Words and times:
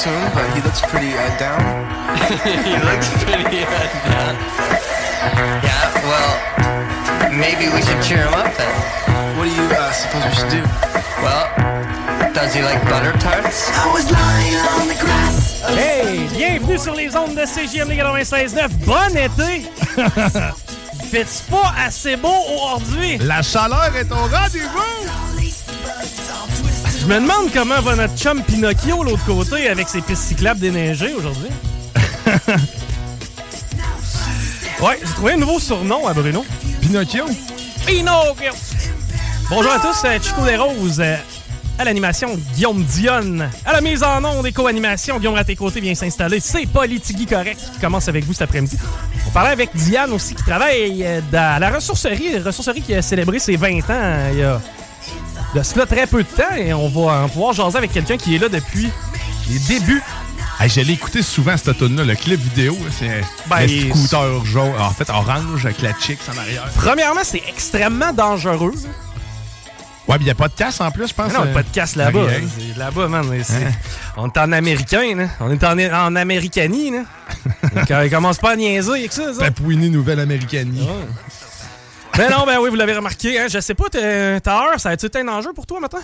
I 0.00 0.08
him, 0.08 0.32
but 0.32 0.48
he 0.56 0.62
looks 0.62 0.80
pretty 0.80 1.12
uh, 1.12 1.28
down. 1.36 1.60
he 2.64 2.72
looks 2.88 3.12
pretty 3.22 3.64
uh, 3.64 3.84
down. 4.08 4.32
Yeah, 5.60 5.92
well, 6.08 6.32
maybe 7.36 7.68
we 7.68 7.82
should 7.82 8.02
cheer 8.02 8.24
him 8.24 8.32
up 8.32 8.48
then. 8.56 8.72
What 9.36 9.44
do 9.44 9.50
you 9.50 9.68
uh, 9.68 9.92
suppose 9.92 10.24
we 10.24 10.32
should 10.32 10.48
do? 10.48 10.62
Well, 11.20 11.52
does 12.32 12.54
he 12.54 12.62
like 12.62 12.82
butter 12.88 13.12
tarts? 13.18 13.68
Hey, 15.68 16.28
bienvenue 16.32 16.78
sur 16.78 16.94
les 16.94 17.14
ondes 17.14 17.34
de 17.34 17.44
CGMD 17.44 17.92
96.9. 17.92 18.68
Bon 18.86 19.14
été! 19.14 19.68
Fais-tu 21.10 21.50
pas 21.50 21.74
assez 21.76 22.16
beau 22.16 22.38
aujourd'hui? 22.48 23.18
La 23.18 23.42
chaleur 23.42 23.94
est 23.94 24.10
au 24.10 24.14
rendez-vous. 24.14 25.29
Je 27.00 27.06
me 27.06 27.14
demande 27.14 27.50
comment 27.52 27.80
va 27.80 27.96
notre 27.96 28.16
chum 28.16 28.42
Pinocchio 28.42 29.02
l'autre 29.02 29.24
côté 29.24 29.68
avec 29.68 29.88
ses 29.88 30.02
pistes 30.02 30.22
cyclables 30.22 30.60
déneigées 30.60 31.14
aujourd'hui. 31.14 31.48
ouais, 34.82 34.98
j'ai 35.02 35.12
trouvé 35.14 35.32
un 35.32 35.36
nouveau 35.38 35.58
surnom 35.58 36.06
à 36.06 36.12
Bruno. 36.12 36.44
Pinocchio? 36.80 37.24
Pinocchio! 37.86 38.52
Bonjour 39.48 39.72
à 39.72 39.78
tous, 39.78 40.04
euh, 40.04 40.18
Chico 40.20 40.44
Desroses. 40.44 41.00
euh, 41.00 41.16
À 41.78 41.84
l'animation, 41.84 42.38
Guillaume 42.54 42.84
Dionne. 42.84 43.48
À 43.64 43.72
la 43.72 43.80
mise 43.80 44.02
en 44.02 44.22
ondes 44.22 44.46
et 44.46 44.52
co-animation, 44.52 45.18
Guillaume 45.18 45.36
à 45.36 45.44
tes 45.44 45.56
côtés 45.56 45.80
vient 45.80 45.94
s'installer. 45.94 46.38
C'est 46.38 46.66
Politigui 46.66 47.24
Correct 47.26 47.58
qui 47.72 47.80
commence 47.80 48.08
avec 48.08 48.24
vous 48.24 48.34
cet 48.34 48.42
après-midi. 48.42 48.76
On 49.26 49.30
parlait 49.30 49.52
avec 49.52 49.70
Diane 49.74 50.12
aussi 50.12 50.34
qui 50.34 50.44
travaille 50.44 51.02
euh, 51.04 51.20
dans 51.32 51.58
la 51.60 51.70
ressourcerie. 51.70 52.32
La 52.38 52.44
ressourcerie 52.44 52.82
qui 52.82 52.94
a 52.94 53.00
célébré 53.02 53.38
ses 53.38 53.56
20 53.56 53.78
ans 53.90 54.28
il 54.32 54.38
y 54.38 54.42
a 54.42 54.60
de 55.54 55.62
cela 55.62 55.86
très 55.86 56.06
peu 56.06 56.22
de 56.22 56.28
temps. 56.28 56.54
Et 56.56 56.72
on 56.72 56.88
va 56.88 57.28
pouvoir 57.28 57.52
jaser 57.52 57.78
avec 57.78 57.92
quelqu'un 57.92 58.16
qui 58.16 58.34
est 58.34 58.38
là 58.38 58.48
depuis 58.48 58.90
les 59.48 59.58
débuts. 59.60 60.02
Hey, 60.60 60.68
je 60.68 60.80
l'ai 60.82 60.92
écouté 60.92 61.22
souvent, 61.22 61.56
cette 61.56 61.68
automne-là. 61.68 62.04
Le 62.04 62.14
clip 62.14 62.38
vidéo, 62.38 62.74
là, 62.84 62.90
c'est 62.96 63.22
Ben, 63.48 63.62
le 63.62 63.88
scooter 63.94 64.44
jaune. 64.44 64.72
En 64.78 64.90
fait, 64.90 65.08
orange 65.08 65.64
avec 65.64 65.80
la 65.80 65.92
chick 65.98 66.18
en 66.32 66.36
arrière. 66.38 66.68
Premièrement, 66.76 67.22
c'est 67.24 67.42
extrêmement 67.48 68.12
dangereux. 68.12 68.74
Ouais, 70.06 70.16
mais 70.18 70.22
il 70.22 70.24
n'y 70.24 70.30
a 70.30 70.34
pas 70.34 70.48
de 70.48 70.54
casse 70.54 70.80
en 70.80 70.90
plus, 70.90 71.08
je 71.08 71.14
pense. 71.14 71.32
Non, 71.32 71.44
euh, 71.46 71.54
pas 71.54 71.62
de 71.62 71.68
casse 71.68 71.94
là-bas. 71.96 72.26
Là-bas, 72.76 73.08
man. 73.08 73.24
Hein? 73.32 73.70
On 74.16 74.26
est 74.28 74.38
en 74.38 74.52
américain, 74.52 75.14
là. 75.16 75.28
On 75.40 75.50
est 75.50 75.64
en, 75.64 75.78
en 75.78 76.16
américanie, 76.16 76.90
là. 76.90 77.04
Donc, 77.74 77.90
il 78.04 78.10
commence 78.10 78.38
pas 78.38 78.50
à 78.52 78.56
niaiser 78.56 78.90
avec 78.90 79.12
ça, 79.12 79.32
ça. 79.32 79.40
Papouinie 79.44 79.88
Nouvelle-Américanie. 79.88 80.86
Mais 82.28 82.34
non, 82.36 82.44
ben 82.46 82.58
oui, 82.60 82.70
vous 82.70 82.76
l'avez 82.76 82.94
remarqué. 82.94 83.38
Hein, 83.38 83.46
je 83.50 83.60
sais 83.60 83.74
pas, 83.74 83.88
t'es- 83.90 84.40
ta 84.40 84.56
heure, 84.58 84.78
ça 84.80 84.90
a-tu 84.90 85.06
été 85.06 85.20
un 85.20 85.28
enjeu 85.28 85.52
pour 85.54 85.66
toi, 85.66 85.80
maintenant? 85.80 86.00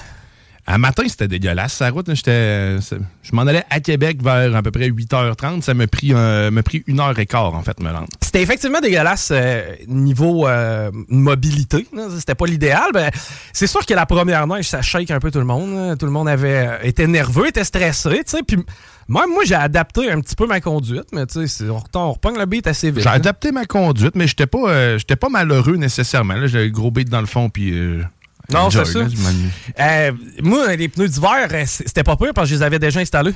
À 0.68 0.78
matin, 0.78 1.04
c'était 1.06 1.28
dégueulasse. 1.28 1.74
Sa 1.74 1.90
route, 1.90 2.12
j'étais, 2.12 2.30
euh, 2.32 2.80
je 3.22 3.34
m'en 3.36 3.42
allais 3.42 3.62
à 3.70 3.78
Québec 3.78 4.20
vers 4.20 4.56
à 4.56 4.62
peu 4.62 4.72
près 4.72 4.88
8h30. 4.88 5.62
Ça 5.62 5.74
m'a 5.74 5.86
pris, 5.86 6.10
euh, 6.12 6.50
pris 6.62 6.82
une 6.88 6.98
heure 6.98 7.16
et 7.16 7.26
quart, 7.26 7.54
en 7.54 7.62
fait, 7.62 7.78
me 7.78 7.88
rendre. 7.92 8.08
C'était 8.20 8.42
effectivement 8.42 8.80
dégueulasse 8.80 9.28
euh, 9.30 9.62
niveau 9.86 10.48
euh, 10.48 10.90
mobilité. 11.08 11.86
C'était 12.18 12.34
pas 12.34 12.46
l'idéal. 12.46 12.90
Ben, 12.92 13.10
c'est 13.52 13.68
sûr 13.68 13.86
que 13.86 13.94
la 13.94 14.06
première 14.06 14.44
neige, 14.48 14.68
ça 14.68 14.82
shake 14.82 15.12
un 15.12 15.20
peu 15.20 15.30
tout 15.30 15.38
le 15.38 15.44
monde. 15.44 15.96
Tout 15.98 16.06
le 16.06 16.12
monde 16.12 16.28
avait 16.28 16.66
euh, 16.66 16.78
été 16.82 17.06
nerveux, 17.06 17.46
était 17.46 17.62
stressé. 17.62 18.10
tu 18.24 18.36
sais. 18.36 18.42
Puis 18.42 18.56
moi, 19.08 19.26
moi 19.26 19.44
j'ai 19.44 19.54
adapté 19.54 20.10
un 20.10 20.20
petit 20.20 20.34
peu 20.34 20.46
ma 20.46 20.60
conduite, 20.60 21.06
mais 21.12 21.26
tu 21.26 21.46
sais, 21.46 21.64
on, 21.94 22.12
repogne 22.12 22.38
le 22.38 22.46
beat 22.46 22.66
assez 22.66 22.90
vite. 22.90 23.00
J'ai 23.00 23.04
là. 23.04 23.12
adapté 23.12 23.52
ma 23.52 23.64
conduite, 23.66 24.14
mais 24.16 24.26
j'étais 24.26 24.46
pas, 24.46 24.68
euh, 24.68 24.98
j'étais 24.98 25.16
pas 25.16 25.28
malheureux 25.28 25.76
nécessairement. 25.76 26.46
J'avais 26.46 26.64
le 26.66 26.70
gros 26.70 26.90
beat 26.90 27.08
dans 27.08 27.20
le 27.20 27.26
fond, 27.26 27.48
puis. 27.48 27.72
euh, 27.72 28.02
Non, 28.52 28.70
c'est 28.70 28.84
ça. 28.84 29.00
Euh, 29.80 30.12
moi, 30.42 30.74
les 30.76 30.88
pneus 30.88 31.08
d'hiver, 31.08 31.48
euh, 31.52 31.62
c'était 31.66 32.04
pas 32.04 32.16
pire 32.16 32.32
parce 32.34 32.48
que 32.48 32.54
je 32.54 32.58
les 32.60 32.62
avais 32.64 32.78
déjà 32.78 33.00
installés. 33.00 33.34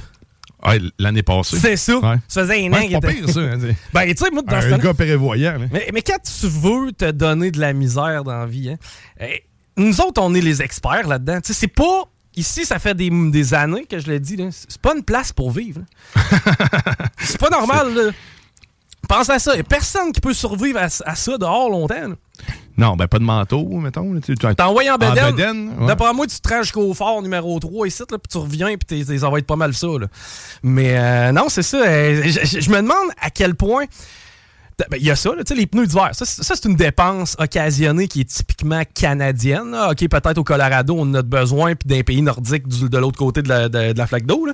Ouais, 0.66 0.78
l'année 0.98 1.22
passée. 1.22 1.56
C'est 1.58 1.76
ça. 1.76 1.96
Ouais. 1.98 2.16
Ça 2.28 2.42
faisait 2.42 2.66
un 2.66 2.70
Ouais, 2.72 2.78
an 2.80 2.88
c'est 2.90 3.00
pas 3.00 3.10
était- 3.12 3.20
pire, 3.22 3.30
ça. 3.30 3.40
hein, 3.40 3.58
Ben, 3.94 4.06
tu 4.14 4.24
sais, 4.24 4.30
moi, 4.30 4.42
dans 4.42 4.60
ce 4.60 4.66
Un 4.66 4.78
gars 4.78 4.92
prévoyant. 4.92 5.52
là. 5.58 5.66
Mais, 5.72 5.88
mais 5.94 6.02
quand 6.02 6.18
tu 6.22 6.46
veux 6.48 6.92
te 6.92 7.10
donner 7.12 7.50
de 7.50 7.58
la 7.60 7.72
misère 7.72 8.24
dans 8.24 8.36
la 8.40 8.44
vie, 8.46 8.68
hein, 8.70 8.76
eh, 9.20 9.42
nous 9.78 10.00
autres, 10.02 10.20
on 10.22 10.34
est 10.34 10.40
les 10.42 10.60
experts 10.60 11.08
là-dedans. 11.08 11.40
Tu 11.40 11.54
sais, 11.54 11.60
c'est 11.60 11.66
pas. 11.68 12.04
Ici, 12.40 12.64
ça 12.64 12.78
fait 12.78 12.94
des, 12.94 13.10
des 13.10 13.54
années 13.54 13.84
que 13.84 13.98
je 13.98 14.10
le 14.10 14.18
dis. 14.18 14.36
C'est 14.50 14.80
pas 14.80 14.94
une 14.96 15.02
place 15.04 15.32
pour 15.32 15.50
vivre. 15.50 15.82
c'est 17.18 17.38
pas 17.38 17.50
normal. 17.50 17.94
là. 17.94 18.10
Pense 19.08 19.28
à 19.28 19.38
ça. 19.38 19.54
Il 19.56 19.60
a 19.60 19.64
personne 19.64 20.12
qui 20.12 20.20
peut 20.20 20.32
survivre 20.32 20.78
à, 20.78 20.84
à 20.84 21.14
ça 21.14 21.36
dehors 21.38 21.68
longtemps. 21.68 22.08
là. 22.08 22.14
Non, 22.78 22.96
ben 22.96 23.06
pas 23.08 23.18
de 23.18 23.24
manteau, 23.24 23.66
mettons. 23.78 24.14
envoyé 24.64 24.90
en 24.90 24.96
bedaine. 24.96 25.74
ouais. 25.78 25.86
D'après 25.86 26.14
moi, 26.14 26.26
tu 26.26 26.40
te 26.40 26.48
rends 26.48 26.62
jusqu'au 26.62 26.94
fort 26.94 27.20
numéro 27.20 27.58
3 27.60 27.86
ici, 27.88 28.02
là, 28.10 28.16
puis 28.16 28.30
tu 28.30 28.38
reviens, 28.38 28.74
puis 28.78 29.04
ça 29.18 29.28
va 29.28 29.38
être 29.38 29.46
pas 29.46 29.56
mal 29.56 29.74
ça. 29.74 29.86
là. 30.00 30.06
Mais 30.62 30.96
euh, 30.96 31.32
non, 31.32 31.50
c'est 31.50 31.62
ça. 31.62 31.76
euh, 31.76 32.22
je 32.24 32.70
me 32.70 32.76
demande 32.76 33.10
à 33.20 33.28
quel 33.28 33.54
point. 33.54 33.84
Ben, 34.90 34.96
Il 35.00 35.06
y 35.06 35.10
a 35.10 35.16
ça, 35.16 35.30
là, 35.30 35.44
tu 35.44 35.54
sais, 35.54 35.60
les 35.60 35.66
pneus 35.66 35.86
d'hiver. 35.86 36.10
Ça, 36.12 36.24
c'est 36.24 36.64
une 36.64 36.76
dépense 36.76 37.36
occasionnée 37.38 38.08
qui 38.08 38.20
est 38.22 38.24
typiquement 38.24 38.82
canadienne. 38.94 39.72
là. 39.72 39.90
OK, 39.90 40.08
peut-être 40.08 40.38
au 40.38 40.44
Colorado, 40.44 40.94
on 40.96 41.02
en 41.02 41.14
a 41.14 41.22
besoin, 41.22 41.74
puis 41.74 41.88
d'un 41.88 42.02
pays 42.02 42.22
nordique 42.22 42.66
du- 42.68 42.88
de 42.88 42.98
l'autre 42.98 43.18
côté 43.18 43.42
de 43.42 43.48
la, 43.48 43.68
de- 43.68 43.92
de 43.92 43.98
la 43.98 44.06
flaque 44.06 44.26
d'eau. 44.26 44.46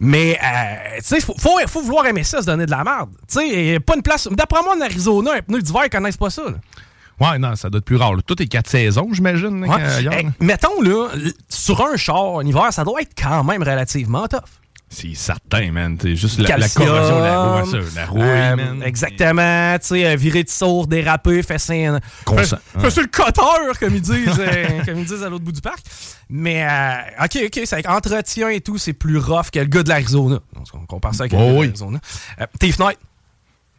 Mais, 0.00 0.38
euh, 0.42 0.98
tu 0.98 1.04
sais, 1.04 1.20
faut, 1.20 1.34
faut, 1.38 1.58
faut 1.66 1.82
vouloir 1.82 2.06
aimer 2.06 2.24
ça, 2.24 2.40
se 2.40 2.46
donner 2.46 2.66
de 2.66 2.70
la 2.70 2.84
merde. 2.84 3.10
Tu 3.30 3.38
sais, 3.40 3.80
pas 3.80 3.94
une 3.96 4.02
place. 4.02 4.28
D'après 4.30 4.62
moi, 4.62 4.74
en 4.76 4.80
Arizona, 4.80 5.32
un 5.36 5.42
pneu 5.42 5.60
d'hiver, 5.62 5.82
ils 5.86 5.90
connaissent 5.90 6.16
pas 6.16 6.30
ça. 6.30 6.42
là. 6.44 6.56
Ouais, 7.20 7.36
non, 7.38 7.56
ça 7.56 7.68
doit 7.68 7.78
être 7.78 7.84
plus 7.84 7.96
rare. 7.96 8.14
là. 8.14 8.22
Tout 8.24 8.40
est 8.40 8.46
quatre 8.46 8.68
saisons, 8.70 9.08
j'imagine. 9.12 9.64
Ouais. 9.64 9.76
Eh, 9.98 10.02
là. 10.04 10.12
mettons, 10.40 10.80
là, 10.80 11.08
sur 11.48 11.84
un 11.84 11.96
char 11.96 12.16
en 12.34 12.42
hiver, 12.42 12.72
ça 12.72 12.84
doit 12.84 13.00
être 13.02 13.12
quand 13.20 13.42
même 13.42 13.62
relativement 13.62 14.28
tough. 14.28 14.40
C'est 14.90 15.14
certain, 15.14 15.70
man. 15.70 15.98
C'est 16.00 16.16
juste 16.16 16.38
la, 16.38 16.56
la 16.56 16.68
corrosion, 16.68 17.20
la, 17.20 17.56
ouais, 17.62 17.70
ça, 17.70 17.76
la 17.94 18.06
rouille, 18.06 18.22
euh, 18.22 18.56
man. 18.56 18.82
Exactement. 18.82 19.78
Tu 19.78 19.86
sais, 19.86 20.06
euh, 20.06 20.16
virer 20.16 20.44
de 20.44 20.48
sourd, 20.48 20.86
déraper, 20.86 21.42
faire 21.42 21.60
ça. 21.60 21.74
Consent, 22.24 22.56
Fais 22.78 22.86
ouais. 22.86 23.02
le 23.02 23.06
coteur, 23.08 23.78
comme 23.78 23.94
ils 23.94 24.00
disent, 24.00 24.28
euh, 24.38 24.84
comme 24.86 24.98
ils 24.98 25.04
disent 25.04 25.22
à 25.22 25.28
l'autre 25.28 25.44
bout 25.44 25.52
du 25.52 25.60
parc. 25.60 25.80
Mais, 26.30 26.62
euh, 26.64 27.24
OK, 27.24 27.38
OK, 27.46 27.60
c'est 27.64 27.72
avec 27.74 27.88
entretien 27.88 28.48
et 28.48 28.60
tout, 28.60 28.78
c'est 28.78 28.94
plus 28.94 29.18
rough 29.18 29.50
que 29.52 29.58
le 29.58 29.66
gars 29.66 29.82
de 29.82 29.88
l'Arizona. 29.90 30.40
On 30.72 30.86
compare 30.86 31.14
ça 31.14 31.24
avec 31.24 31.32
le 31.32 31.38
Oh 31.38 31.42
gars 31.42 31.52
de 31.52 31.58
oui. 31.58 31.66
l'Arizona. 31.66 32.00
Euh, 32.40 32.46
tes 32.58 32.72
fenêtres. 32.72 33.00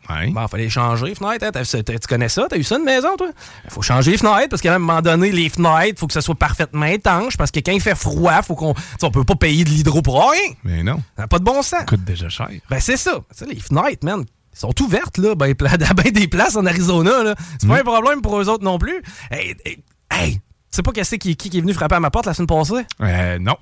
Ouais. 0.09 0.27
Bon, 0.31 0.47
fallait 0.47 0.69
changer 0.69 1.05
les 1.07 1.15
fenêtres. 1.15 1.45
hein. 1.45 1.61
Tu 1.63 1.97
connais 2.07 2.29
ça? 2.29 2.47
T'as 2.49 2.57
eu 2.57 2.63
ça 2.63 2.77
une 2.77 2.83
maison, 2.83 3.15
toi? 3.17 3.29
Il 3.65 3.69
faut 3.71 3.81
changer 3.81 4.11
les 4.11 4.17
fenêtres 4.17 4.49
parce 4.49 4.61
qu'à 4.61 4.73
un 4.73 4.79
moment 4.79 5.01
donné, 5.01 5.31
les 5.31 5.49
fenêtres, 5.49 5.99
faut 5.99 6.07
que 6.07 6.13
ça 6.13 6.21
soit 6.21 6.35
parfaitement 6.35 6.85
étanche 6.85 7.37
parce 7.37 7.51
que 7.51 7.59
quand 7.59 7.71
il 7.71 7.81
fait 7.81 7.95
froid, 7.95 8.41
faut 8.41 8.55
qu'on. 8.55 8.73
On 9.01 9.11
peut 9.11 9.23
pas 9.23 9.35
payer 9.35 9.63
de 9.63 9.69
l'hydro 9.69 10.01
pour 10.01 10.19
rien. 10.31 10.53
Mais 10.63 10.83
non, 10.83 10.97
Ça 11.15 11.23
n'a 11.23 11.27
pas 11.27 11.39
de 11.39 11.43
bon 11.43 11.61
sens. 11.61 11.79
ça 11.79 11.83
coûte 11.85 12.03
déjà 12.03 12.27
cher. 12.29 12.49
Ben, 12.69 12.79
c'est 12.79 12.97
ça. 12.97 13.19
Les 13.47 13.59
fenêtres, 13.59 14.03
man, 14.05 14.23
ils 14.53 14.59
sont 14.59 14.73
ouvertes, 14.81 15.17
là, 15.17 15.35
ben, 15.35 15.53
ben 15.95 16.11
des 16.11 16.27
places 16.27 16.55
en 16.55 16.65
Arizona, 16.65 17.23
là. 17.23 17.35
C'est 17.59 17.65
Mm. 17.67 17.69
pas 17.69 17.79
un 17.79 17.83
problème 17.83 18.21
pour 18.21 18.39
eux 18.39 18.49
autres 18.49 18.63
non 18.63 18.77
plus. 18.79 19.01
Hey, 19.31 19.55
hey, 19.65 19.83
hey, 20.11 20.33
tu 20.33 20.41
sais 20.71 20.81
pas 20.83 20.91
qu'est-ce 20.91 21.15
qui, 21.15 21.35
qui, 21.35 21.49
qui 21.49 21.57
est 21.57 21.61
venu 21.61 21.73
frapper 21.73 21.95
à 21.95 21.99
ma 21.99 22.09
porte 22.11 22.25
la 22.25 22.33
semaine 22.33 22.47
passée? 22.47 22.85
Euh, 23.01 23.37
non. 23.39 23.55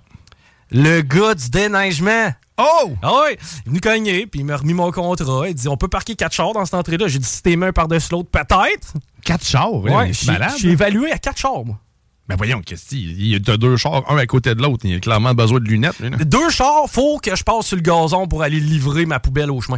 Le 0.71 1.01
gars 1.01 1.35
du 1.35 1.49
déneigement. 1.49 2.31
Oh! 2.59 2.91
Ah 3.03 3.21
ouais, 3.21 3.37
il 3.37 3.67
est 3.67 3.69
venu 3.69 3.79
cogner, 3.79 4.25
puis 4.27 4.39
il 4.39 4.45
m'a 4.45 4.57
remis 4.57 4.73
mon 4.73 4.91
contrat. 4.91 5.47
Il 5.47 5.53
dit 5.53 5.67
on 5.67 5.77
peut 5.77 5.87
parquer 5.87 6.15
quatre 6.15 6.33
chars 6.33 6.53
dans 6.53 6.65
cette 6.65 6.73
entrée-là. 6.73 7.07
J'ai 7.07 7.19
dit 7.19 7.27
si 7.27 7.41
t'es 7.43 7.55
un 7.61 7.71
par-dessus 7.71 8.09
l'autre, 8.11 8.29
peut-être. 8.31 8.93
Quatre 9.23 9.45
chars, 9.45 9.73
ouais, 9.73 9.93
Ouais, 9.95 10.07
j'ai 10.07 10.13
c'est 10.13 10.31
malade. 10.31 10.53
j'ai 10.57 10.69
évalué 10.69 11.11
à 11.11 11.17
quatre 11.19 11.37
chars, 11.37 11.63
moi. 11.63 11.79
Ben 12.27 12.35
voyons, 12.35 12.61
qu'est-ce 12.61 12.89
qu'il 12.89 13.25
y 13.27 13.35
a? 13.35 13.39
Deux 13.39 13.77
chars, 13.77 14.03
un 14.11 14.17
à 14.17 14.25
côté 14.25 14.53
de 14.55 14.61
l'autre. 14.61 14.83
Il 14.85 14.95
a 14.95 14.99
clairement 14.99 15.33
besoin 15.33 15.59
de 15.59 15.65
lunettes. 15.65 15.99
lui. 15.99 16.09
Deux 16.25 16.49
chars, 16.49 16.89
faut 16.89 17.19
que 17.19 17.33
je 17.35 17.43
passe 17.43 17.67
sur 17.67 17.77
le 17.77 17.81
gazon 17.83 18.27
pour 18.27 18.41
aller 18.43 18.59
livrer 18.59 19.05
ma 19.05 19.19
poubelle 19.19 19.51
au 19.51 19.61
chemin. 19.61 19.77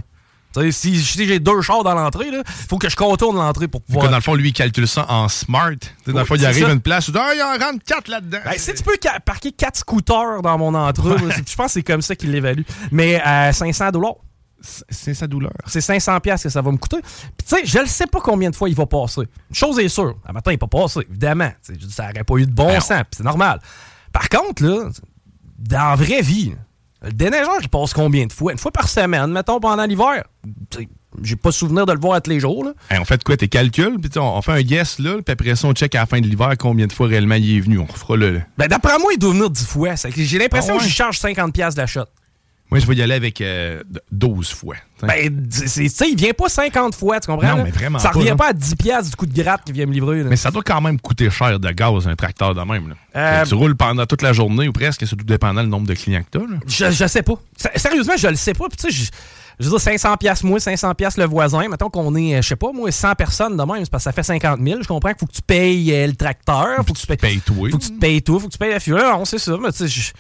Si, 0.71 0.99
j'ai 0.99 1.39
deux 1.39 1.61
chars 1.61 1.83
dans 1.83 1.93
l'entrée, 1.93 2.27
il 2.27 2.41
faut 2.67 2.77
que 2.77 2.89
je 2.89 2.95
contourne 2.95 3.37
l'entrée 3.37 3.67
pour 3.67 3.81
pouvoir. 3.81 4.05
que 4.05 4.09
dans 4.09 4.17
le 4.17 4.21
fond, 4.23 4.33
lui, 4.33 4.49
il 4.49 4.53
calcule 4.53 4.87
ça 4.87 5.05
en 5.09 5.27
smart. 5.29 5.71
Dans 6.07 6.19
le 6.19 6.25
fond, 6.25 6.35
il 6.35 6.45
arrive 6.45 6.65
à 6.65 6.71
une 6.71 6.81
place, 6.81 7.07
il 7.07 7.13
dit, 7.13 7.19
ah, 7.21 7.31
il 7.35 7.41
en 7.41 7.65
rentre 7.65 7.83
quatre 7.85 8.07
là-dedans. 8.09 8.39
Ben, 8.43 8.53
si 8.57 8.73
tu 8.73 8.83
peux 8.83 8.97
parquer 9.25 9.51
quatre 9.51 9.77
scooters 9.77 10.41
dans 10.41 10.57
mon 10.57 10.73
entrée, 10.73 11.15
je 11.47 11.55
pense 11.55 11.67
que 11.67 11.71
c'est 11.73 11.83
comme 11.83 12.01
ça 12.01 12.15
qu'il 12.15 12.31
l'évalue. 12.31 12.63
Mais 12.91 13.21
à 13.21 13.53
500 13.53 13.91
dollars, 13.91 14.15
C'est 14.89 15.13
sa 15.13 15.27
douleur. 15.27 15.53
c'est 15.67 15.81
500 15.81 16.19
pièces 16.19 16.43
que 16.43 16.49
ça 16.49 16.61
va 16.61 16.71
me 16.71 16.77
coûter. 16.77 16.97
Puis 17.01 17.47
tu 17.47 17.55
sais, 17.55 17.61
je 17.65 17.79
ne 17.79 17.85
sais 17.85 18.07
pas 18.07 18.19
combien 18.19 18.49
de 18.49 18.55
fois 18.55 18.67
il 18.69 18.75
va 18.75 18.85
passer. 18.85 19.21
Une 19.21 19.55
chose 19.55 19.79
est 19.79 19.87
sûre, 19.87 20.15
à 20.25 20.33
matin 20.33 20.51
il 20.51 20.57
pas 20.57 20.67
passé, 20.67 21.01
évidemment. 21.09 21.51
Ça 21.89 22.07
n'aurait 22.07 22.23
pas 22.23 22.35
eu 22.37 22.45
de 22.45 22.51
bon 22.51 22.67
Ben, 22.67 22.81
sens, 22.81 23.03
c'est 23.11 23.23
normal. 23.23 23.61
Par 24.11 24.27
contre, 24.27 24.63
là, 24.65 24.89
dans 25.59 25.89
la 25.91 25.95
vraie 25.95 26.21
vie, 26.21 26.53
le 27.01 27.11
déneigeur, 27.11 27.57
il 27.61 27.69
passe 27.69 27.93
combien 27.93 28.25
de 28.25 28.33
fois? 28.33 28.51
Une 28.51 28.57
fois 28.57 28.71
par 28.71 28.89
semaine, 28.89 29.27
mettons, 29.31 29.59
pendant 29.59 29.85
l'hiver. 29.85 30.23
J'ai 31.23 31.35
pas 31.35 31.51
souvenir 31.51 31.85
de 31.85 31.91
le 31.93 31.99
voir 31.99 32.21
tous 32.21 32.29
les 32.29 32.39
jours. 32.39 32.63
Là. 32.63 32.73
Hey, 32.91 32.99
on 32.99 33.05
fait 33.05 33.23
quoi? 33.23 33.35
Tes 33.35 33.47
calculs, 33.47 33.97
puis 33.99 34.11
on, 34.17 34.37
on 34.37 34.41
fait 34.41 34.51
un 34.51 34.61
guess, 34.61 34.99
là, 34.99 35.15
puis 35.25 35.33
après 35.33 35.55
ça, 35.55 35.67
on 35.67 35.73
check 35.73 35.95
à 35.95 36.01
la 36.01 36.05
fin 36.05 36.19
de 36.21 36.27
l'hiver 36.27 36.53
combien 36.59 36.85
de 36.87 36.93
fois 36.93 37.07
réellement 37.07 37.35
il 37.35 37.57
est 37.57 37.59
venu. 37.61 37.79
On 37.79 37.87
fera 37.87 38.15
le. 38.15 38.41
Ben, 38.57 38.67
d'après 38.67 38.97
moi, 38.99 39.11
il 39.13 39.17
doit 39.19 39.31
venir 39.33 39.49
10 39.49 39.65
fois. 39.65 39.95
J'ai 40.15 40.37
l'impression 40.37 40.73
Ah 40.73 40.77
ouais? 40.77 40.83
que 40.83 40.85
j'y 40.85 40.91
charge 40.95 41.17
50$ 41.19 41.51
piastres 41.51 41.75
de 41.77 41.81
la 41.81 41.87
shot. 41.87 42.05
Moi, 42.71 42.80
je 42.80 42.86
vais 42.86 42.95
y 42.95 43.01
aller 43.01 43.16
avec 43.16 43.42
euh, 43.42 43.81
12 44.12 44.51
fois. 44.51 44.75
t'sais. 44.98 45.07
Ben, 45.07 45.50
tu 45.50 45.68
sais, 45.89 46.10
il 46.10 46.16
vient 46.16 46.33
pas 46.33 46.50
50 46.50 46.94
fois, 46.94 47.19
tu 47.19 47.25
comprends? 47.27 47.48
Non, 47.50 47.57
là? 47.57 47.63
mais 47.63 47.71
vraiment 47.71 47.98
Ça 47.98 48.10
pas, 48.10 48.19
revient 48.19 48.36
pas 48.38 48.50
à 48.50 48.54
10 48.54 48.75
piastres 48.75 49.10
du 49.10 49.16
coup 49.16 49.25
de 49.25 49.33
gratte 49.33 49.63
qu'il 49.63 49.74
vient 49.74 49.88
me 49.88 49.92
livrer. 49.94 50.21
là. 50.24 50.30
Mais 50.30 50.36
ça 50.36 50.51
doit 50.51 50.62
quand 50.62 50.80
même 50.80 51.00
coûter 51.00 51.30
cher 51.31 51.60
de 51.60 51.69
gaz, 51.71 52.07
un 52.07 52.16
tracteur 52.16 52.54
de 52.54 52.62
même. 52.62 52.89
Là. 52.89 52.95
Euh, 53.16 53.45
Tu 53.45 53.56
roules 53.56 53.75
pendant 53.75 54.06
toute 54.06 54.21
la 54.21 54.33
journée 54.33 54.68
ou 54.68 54.71
presque, 54.71 55.06
c'est 55.07 55.16
tout 55.16 55.25
dépendant 55.25 55.62
le 55.63 55.68
nombre 55.68 55.88
de 55.88 55.95
clients 55.95 56.21
que 56.21 56.38
tu 56.38 56.44
as. 56.44 56.89
Je, 56.92 56.95
je 56.95 57.07
sais 57.07 57.24
pas. 57.24 57.33
Sérieusement, 57.75 58.13
je 58.18 58.27
le 58.27 58.36
sais 58.36 58.54
pas. 58.54 58.68
Puis 58.69 58.77
tu 58.77 58.92
sais, 58.94 59.10
je, 59.60 59.63
veux 59.66 59.71
dire, 59.71 59.80
500 59.81 60.18
pièces 60.18 60.44
moi, 60.44 60.60
500 60.60 60.94
pièces 60.94 61.18
le 61.18 61.25
voisin. 61.25 61.68
Mettons 61.69 61.89
qu'on 61.89 62.16
est, 62.16 62.36
euh, 62.36 62.42
je 62.44 62.50
sais 62.50 62.56
pas, 62.56 62.71
moi, 62.71 62.92
100 62.92 63.16
personnes 63.16 63.57
de 63.57 63.63
même, 63.63 63.83
c'est 63.83 63.89
parce 63.89 64.04
que 64.04 64.10
ça 64.10 64.13
fait 64.13 64.21
50 64.21 64.60
000. 64.63 64.83
Je 64.83 64.88
comprends 64.88 65.10
qu'il 65.10 65.19
faut 65.19 65.25
que 65.25 65.33
tu 65.33 65.42
payes 65.42 65.92
euh, 65.92 66.06
le 66.06 66.16
tracteur, 66.16 66.77
faut 66.86 66.94
que 66.94 67.00
tu 67.00 67.07
payes, 67.07 67.18
Paye 67.18 67.39
tout. 67.44 67.56
faut 67.71 67.77
que 67.80 67.83
tu 67.83 67.94
payes 67.94 68.21
tout, 68.21 68.39
faut 68.39 68.48
que 68.48 68.54
tu 68.54 68.60
payes 68.60 68.71
la 68.74 68.80
fuel. 68.80 69.01
Non, 69.01 69.25
c'est 69.25 69.39
ça. 69.39 69.57
Mais 69.60 69.71
tu 69.71 69.89
sais, 69.89 70.12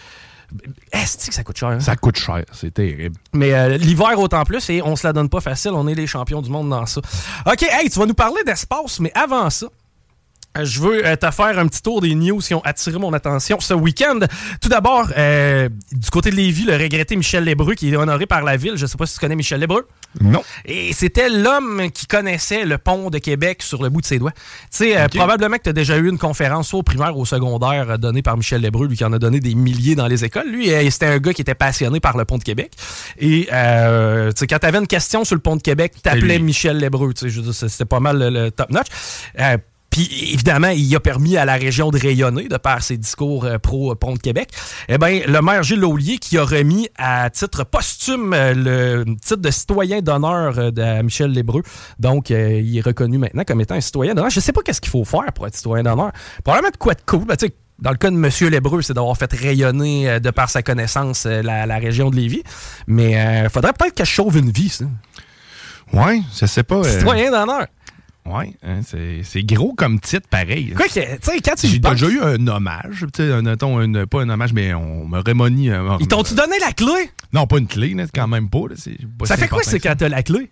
est-ce 0.91 1.27
que 1.27 1.33
ça 1.33 1.43
coûte 1.43 1.57
cher? 1.57 1.69
hein? 1.69 1.79
Ça 1.79 1.95
coûte 1.95 2.17
cher, 2.17 2.43
c'est 2.51 2.73
terrible. 2.73 3.15
Mais 3.33 3.53
euh, 3.53 3.77
l'hiver 3.77 4.17
autant 4.19 4.43
plus, 4.43 4.69
et 4.69 4.81
on 4.81 4.95
se 4.95 5.05
la 5.05 5.13
donne 5.13 5.29
pas 5.29 5.41
facile, 5.41 5.71
on 5.73 5.87
est 5.87 5.95
les 5.95 6.07
champions 6.07 6.41
du 6.41 6.49
monde 6.49 6.69
dans 6.69 6.85
ça. 6.85 7.01
OK, 7.45 7.63
hey, 7.63 7.89
tu 7.89 7.99
vas 7.99 8.05
nous 8.05 8.13
parler 8.13 8.43
d'espace, 8.45 8.99
mais 8.99 9.11
avant 9.15 9.49
ça, 9.49 9.67
je 10.61 10.79
veux 10.81 11.05
euh, 11.05 11.15
te 11.15 11.29
faire 11.31 11.57
un 11.59 11.67
petit 11.67 11.81
tour 11.81 12.01
des 12.01 12.15
news 12.15 12.39
qui 12.39 12.53
ont 12.53 12.61
attiré 12.65 12.97
mon 12.97 13.13
attention 13.13 13.59
ce 13.59 13.73
week-end. 13.73 14.19
Tout 14.61 14.69
d'abord, 14.69 15.07
euh, 15.17 15.69
du 15.91 16.09
côté 16.09 16.31
de 16.31 16.35
Lévis, 16.35 16.65
le 16.65 16.73
regretté 16.75 17.15
Michel 17.15 17.43
Lébreux, 17.43 17.75
qui 17.75 17.91
est 17.91 17.95
honoré 17.95 18.25
par 18.25 18.43
la 18.43 18.57
ville. 18.57 18.73
Je 18.75 18.85
sais 18.85 18.97
pas 18.97 19.05
si 19.05 19.13
tu 19.13 19.19
connais 19.19 19.35
Michel 19.35 19.59
Lébreux. 19.59 19.87
Non. 20.19 20.41
Et 20.65 20.91
c'était 20.93 21.29
l'homme 21.29 21.89
qui 21.93 22.07
connaissait 22.07 22.65
le 22.65 22.77
pont 22.77 23.09
de 23.09 23.19
Québec 23.19 23.61
sur 23.61 23.81
le 23.83 23.89
bout 23.89 24.01
de 24.01 24.05
ses 24.07 24.17
doigts. 24.19 24.31
Tu 24.31 24.39
sais, 24.71 24.97
euh, 24.97 25.07
probablement 25.19 25.57
que 25.57 25.63
tu 25.63 25.69
as 25.69 25.73
déjà 25.73 25.97
eu 25.97 26.09
une 26.09 26.17
conférence 26.17 26.69
soit 26.69 26.79
au 26.79 26.83
primaire 26.83 27.15
ou 27.15 27.21
au 27.21 27.25
secondaire 27.25 27.91
euh, 27.91 27.97
donnée 27.97 28.21
par 28.23 28.35
Michel 28.35 28.61
Lébreux, 28.61 28.87
lui 28.87 28.97
qui 28.97 29.05
en 29.05 29.13
a 29.13 29.19
donné 29.19 29.39
des 29.39 29.53
milliers 29.55 29.95
dans 29.95 30.07
les 30.07 30.25
écoles. 30.25 30.49
Lui, 30.49 30.69
c'était 30.91 31.05
un 31.05 31.19
gars 31.19 31.33
qui 31.33 31.41
était 31.41 31.55
passionné 31.55 31.99
par 31.99 32.17
le 32.17 32.25
pont 32.25 32.37
de 32.39 32.43
Québec. 32.43 32.71
Et 33.19 33.45
tu 33.45 33.51
sais, 34.35 34.47
quand 34.47 34.59
tu 34.59 34.65
avais 34.65 34.79
une 34.79 34.87
question 34.87 35.23
sur 35.23 35.35
le 35.35 35.41
pont 35.41 35.55
de 35.55 35.61
Québec, 35.61 35.93
tu 35.95 36.01
t'appelais 36.01 36.37
lui. 36.37 36.43
Michel. 36.43 36.89
Tu 37.15 37.29
sais, 37.31 37.41
c'est- 37.53 37.69
c'était 37.69 37.85
pas 37.85 37.99
mal 37.99 38.17
le, 38.17 38.29
le 38.29 38.51
top 38.51 38.69
notch. 38.71 38.87
Euh, 39.39 39.57
puis 39.99 40.31
évidemment, 40.33 40.69
il 40.69 40.95
a 40.95 40.99
permis 41.01 41.35
à 41.35 41.43
la 41.43 41.55
région 41.55 41.91
de 41.91 41.99
rayonner 41.99 42.47
de 42.47 42.55
par 42.55 42.81
ses 42.81 42.95
discours 42.95 43.43
euh, 43.43 43.57
pro 43.57 43.91
euh, 43.91 44.13
de 44.13 44.19
Québec. 44.19 44.49
Eh 44.87 44.97
bien, 44.97 45.21
le 45.27 45.41
maire 45.41 45.61
Gilles 45.61 45.81
Laulier 45.81 46.19
qui 46.19 46.37
a 46.37 46.45
remis 46.45 46.87
à 46.97 47.29
titre 47.29 47.65
posthume 47.65 48.33
euh, 48.33 48.53
le 48.53 49.15
titre 49.21 49.41
de 49.41 49.51
citoyen 49.51 49.99
d'honneur 50.01 50.71
de 50.71 50.81
à 50.81 51.03
Michel 51.03 51.31
Lébreux. 51.31 51.63
Donc, 51.99 52.29
il 52.29 52.77
est 52.77 52.81
reconnu 52.81 53.17
maintenant 53.17 53.43
comme 53.45 53.59
étant 53.59 53.75
un 53.75 53.81
citoyen 53.81 54.13
d'honneur. 54.13 54.29
Je 54.29 54.39
sais 54.39 54.53
pas 54.53 54.61
qu'est-ce 54.61 54.79
qu'il 54.79 54.89
faut 54.89 55.03
faire 55.03 55.33
pour 55.35 55.45
être 55.45 55.55
citoyen 55.55 55.83
d'honneur. 55.83 56.11
Probablement 56.45 56.71
de 56.71 56.77
quoi 56.77 56.93
de 56.93 57.01
cool. 57.05 57.25
Ben, 57.25 57.35
tu 57.35 57.47
sais, 57.47 57.53
dans 57.79 57.91
le 57.91 57.97
cas 57.97 58.09
de 58.09 58.15
M. 58.15 58.49
Lébreux, 58.49 58.81
c'est 58.81 58.93
d'avoir 58.93 59.17
fait 59.17 59.31
rayonner 59.33 60.09
euh, 60.09 60.19
de 60.19 60.31
par 60.31 60.49
sa 60.49 60.63
connaissance 60.63 61.25
euh, 61.25 61.41
la, 61.41 61.65
la 61.65 61.77
région 61.77 62.09
de 62.09 62.15
Lévis. 62.15 62.43
Mais 62.87 63.43
il 63.43 63.49
faudrait 63.49 63.73
peut-être 63.73 63.95
que 63.95 64.05
je 64.05 64.15
sauve 64.15 64.37
une 64.37 64.51
vie, 64.51 64.69
ça. 64.69 64.85
Ouais, 65.91 66.21
je 66.39 66.45
sais 66.45 66.63
pas. 66.63 66.83
Citoyen 66.83 67.31
d'honneur. 67.31 67.67
Ouais, 68.25 68.53
hein, 68.63 68.81
c'est 68.83 69.43
gros 69.43 69.73
comme 69.73 69.99
titre, 69.99 70.27
pareil. 70.29 70.73
Quoi 70.75 70.87
que, 70.87 70.93
tu 70.93 70.99
sais, 71.21 71.39
quand 71.43 71.55
tu 71.55 71.67
J'ai 71.67 71.79
déjà 71.79 72.07
eu 72.09 72.19
un 72.21 72.47
hommage, 72.47 73.05
tu 73.13 73.23
sais, 73.23 73.31
un, 73.31 73.41
mettons, 73.41 73.79
un- 73.79 74.05
pas 74.05 74.21
un 74.21 74.29
hommage, 74.29 74.53
mais 74.53 74.73
on 74.73 75.07
me 75.07 75.19
rémonie. 75.19 75.69
euh, 75.69 75.97
Ils 75.99 76.07
t'ont-tu 76.07 76.33
donné 76.35 76.57
la 76.59 76.71
clé? 76.71 77.09
Non, 77.33 77.45
pas 77.47 77.57
une 77.57 77.67
clé, 77.67 77.95
quand 78.13 78.27
même 78.27 78.49
pas. 78.49 78.59
là, 78.69 78.75
pas 79.17 79.25
Ça 79.25 79.37
fait 79.37 79.47
quoi, 79.47 79.61
c'est 79.63 79.79
quand 79.79 79.95
t'as 79.97 80.09
la 80.09 80.23
clé? 80.23 80.49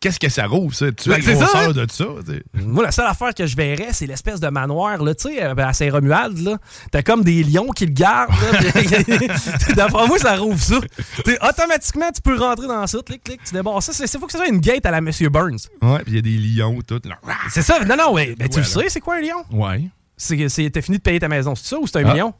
Qu'est-ce 0.00 0.20
que 0.20 0.28
ça 0.28 0.46
rouvre, 0.46 0.72
ça? 0.74 0.92
Tu 0.92 1.08
Ben, 1.08 1.20
la 1.20 1.46
ça, 1.46 1.58
hein? 1.64 1.72
de 1.72 1.86
ça? 1.90 2.04
tu 2.24 2.32
sais. 2.32 2.42
Moi, 2.54 2.84
la 2.84 2.92
seule 2.92 3.06
affaire 3.06 3.34
que 3.34 3.44
je 3.46 3.56
verrais, 3.56 3.88
c'est 3.92 4.06
l'espèce 4.06 4.38
de 4.38 4.48
manoir, 4.48 5.02
là, 5.02 5.14
tu 5.14 5.28
sais, 5.28 5.42
euh, 5.42 5.54
à 5.56 5.72
Saint-Romuald, 5.72 6.38
là. 6.38 6.58
T'as 6.92 7.02
comme 7.02 7.24
des 7.24 7.42
lions 7.42 7.68
qui 7.70 7.86
le 7.86 7.92
gardent, 7.92 8.32
D'après 9.76 10.06
moi, 10.06 10.18
ça 10.18 10.36
rouvre 10.36 10.60
ça. 10.62 10.76
T'sais, 11.24 11.38
automatiquement, 11.46 12.10
tu 12.14 12.20
peux 12.22 12.38
rentrer 12.38 12.66
dans 12.68 12.86
ça, 12.86 12.98
clic, 13.04 13.22
clic, 13.24 13.40
tu 13.44 13.52
débarres 13.54 13.82
ça. 13.82 13.92
C'est 13.92 14.18
faut 14.18 14.26
que 14.26 14.32
ce 14.32 14.38
soit 14.38 14.48
une 14.48 14.60
gate 14.60 14.86
à 14.86 14.90
la 14.90 15.00
Monsieur 15.00 15.28
Burns. 15.28 15.58
Ouais, 15.82 15.98
puis 16.04 16.12
il 16.12 16.14
y 16.14 16.18
a 16.18 16.22
des 16.22 16.38
lions, 16.38 16.78
tout. 16.86 17.00
là. 17.04 17.16
C'est 17.50 17.62
ça? 17.62 17.84
Non, 17.84 17.96
non, 17.96 18.12
ouais, 18.12 18.34
ben, 18.38 18.48
tu 18.48 18.58
Ouais, 18.58 18.64
sais, 18.64 18.88
c'est 18.88 19.00
quoi 19.00 19.16
un 19.16 19.20
lion? 19.20 19.44
Ouais. 19.50 19.88
T'as 20.18 20.82
fini 20.82 20.98
de 20.98 21.02
payer 21.02 21.18
ta 21.18 21.28
maison, 21.28 21.54
c'est 21.54 21.66
ça 21.68 21.78
ou 21.78 21.86
c'est 21.86 21.98
un 21.98 22.04
Ah. 22.06 22.12
million? 22.12 22.34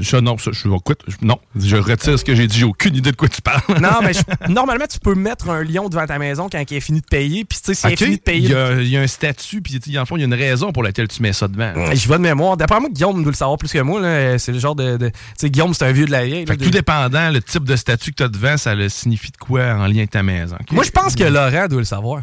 Ça, 0.00 0.20
non, 0.22 0.38
ça, 0.38 0.50
je 0.52 0.66
écoute, 0.68 1.00
je- 1.08 1.16
non, 1.26 1.38
je 1.56 1.76
retire 1.76 2.18
ce 2.18 2.24
que 2.24 2.34
j'ai 2.34 2.46
dit, 2.46 2.58
j'ai 2.60 2.64
aucune 2.64 2.94
idée 2.94 3.10
de 3.10 3.16
quoi 3.16 3.28
tu 3.28 3.42
parles. 3.42 3.60
Non, 3.82 3.98
mais 4.02 4.12
je- 4.14 4.50
normalement, 4.50 4.86
tu 4.90 4.98
peux 4.98 5.14
mettre 5.14 5.50
un 5.50 5.62
lion 5.62 5.88
devant 5.90 6.06
ta 6.06 6.18
maison 6.18 6.48
quand 6.50 6.62
il 6.70 6.76
est 6.76 6.80
fini 6.80 7.00
de 7.00 7.06
payer. 7.06 7.44
Puis, 7.44 7.58
tu 7.58 7.66
sais, 7.66 7.74
s'il 7.74 7.88
Ok, 7.88 7.92
est 7.94 8.04
fini 8.04 8.10
de 8.10 8.14
il 8.14 8.20
payer. 8.22 8.48
y, 8.50 8.54
a, 8.54 8.80
il 8.80 8.88
y 8.88 8.96
a 8.96 9.00
un 9.02 9.06
statut, 9.06 9.60
puis 9.60 9.78
en 9.98 10.06
fond, 10.06 10.16
il 10.16 10.20
y 10.20 10.22
a 10.22 10.26
une 10.26 10.32
raison 10.34 10.72
pour 10.72 10.82
laquelle 10.82 11.08
tu 11.08 11.20
mets 11.20 11.32
ça 11.34 11.48
devant. 11.48 11.74
Je 11.92 12.08
vais 12.08 12.14
de 12.16 12.22
mémoire. 12.22 12.56
D'après 12.56 12.80
moi, 12.80 12.88
Guillaume 12.90 13.20
doit 13.22 13.32
le 13.32 13.36
savoir 13.36 13.58
plus 13.58 13.70
que 13.70 13.78
moi. 13.80 14.00
là. 14.00 14.38
C'est 14.38 14.52
le 14.52 14.58
genre 14.58 14.74
de. 14.76 14.96
de- 14.96 15.08
Tu 15.08 15.14
sais, 15.36 15.50
Guillaume, 15.50 15.74
c'est 15.74 15.84
un 15.84 15.92
vieux 15.92 16.06
de 16.06 16.12
la 16.12 16.24
vieille. 16.24 16.46
là, 16.46 16.52
Fait 16.52 16.56
que 16.56 16.60
de- 16.60 16.64
tout 16.66 16.70
dépendant, 16.70 17.28
le 17.30 17.42
type 17.42 17.64
de 17.64 17.76
statut 17.76 18.12
que 18.12 18.16
tu 18.16 18.22
as 18.22 18.28
devant, 18.28 18.56
ça 18.56 18.74
le 18.74 18.88
signifie 18.88 19.32
de 19.32 19.36
quoi 19.36 19.64
en 19.74 19.86
lien 19.86 19.98
avec 19.98 20.10
ta 20.10 20.22
maison. 20.22 20.56
Moi, 20.70 20.84
je 20.84 20.90
pense 20.90 21.14
que 21.14 21.24
Laurent 21.24 21.66
doit 21.68 21.80
le 21.80 21.84
savoir. 21.84 22.22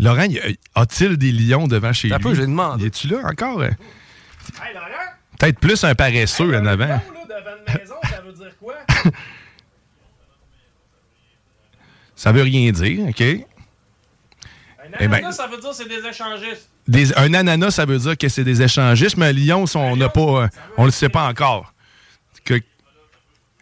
Laurent, 0.00 0.26
a-t-il 0.74 1.16
des 1.16 1.30
lions 1.30 1.68
devant 1.68 1.92
chez 1.92 2.08
T'as 2.08 2.16
lui? 2.16 2.24
peu, 2.24 2.34
j'ai 2.34 2.42
demandé. 2.46 2.86
Es-tu 2.86 3.06
là 3.08 3.18
encore? 3.30 3.62
Hey, 3.62 3.70
Laurent! 4.74 4.88
Peut-être 5.38 5.58
plus 5.58 5.82
un 5.84 5.94
paresseux 5.94 6.56
en 6.56 6.66
avant. 6.66 6.86
devant 6.86 7.78
maison, 7.78 7.94
ça 8.08 8.20
veut 8.20 8.32
dire 8.32 8.52
quoi? 8.60 8.74
Ça 12.16 12.32
veut 12.32 12.42
rien 12.42 12.70
dire, 12.70 13.08
OK? 13.08 13.20
Eh 15.00 15.08
ben, 15.08 15.32
ça 15.32 15.46
veut 15.48 15.58
dire 15.58 15.74
c'est 15.74 15.88
des 15.88 16.06
échangistes. 16.06 16.68
des- 16.86 17.12
un 17.18 17.34
ananas, 17.34 17.72
ça 17.72 17.84
veut 17.84 17.98
dire 17.98 18.16
que 18.16 18.28
c'est 18.28 18.44
des 18.44 18.62
échangistes, 18.62 19.16
mais 19.16 19.26
un 19.26 19.32
lion, 19.32 19.66
ça, 19.66 19.80
on 19.80 19.96
n'a 19.96 20.08
pas, 20.08 20.20
euh, 20.44 20.48
on 20.76 20.84
le 20.84 20.92
sait 20.92 21.08
pas 21.08 21.26
encore. 21.26 21.74
Que- 22.44 22.60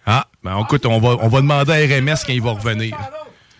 Ah, 0.04 0.26
ben 0.42 0.60
écoute, 0.60 0.84
on 0.84 0.98
va, 1.00 1.16
on 1.24 1.28
va 1.28 1.40
demander 1.40 1.72
à 1.72 1.76
RMS 1.76 2.16
quand 2.26 2.32
il 2.32 2.42
va 2.42 2.50
revenir. 2.52 2.96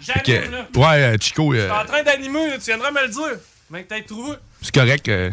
J'arrive, 0.00 0.22
que- 0.22 0.50
là. 0.50 0.66
ouais, 0.74 1.02
euh, 1.14 1.16
Chico, 1.18 1.54
euh, 1.54 1.56
Je 1.56 1.62
suis 1.62 1.70
en 1.80 1.84
train 1.86 2.02
d'animer, 2.02 2.50
tu 2.58 2.64
viendras 2.66 2.90
me 2.90 3.02
le 3.02 3.08
dire. 3.08 3.38
Mec, 3.70 3.88
t'as 3.88 4.02
trouvé. 4.02 4.32
C'est 4.62 4.74
correct. 4.74 5.08
euh, 5.08 5.30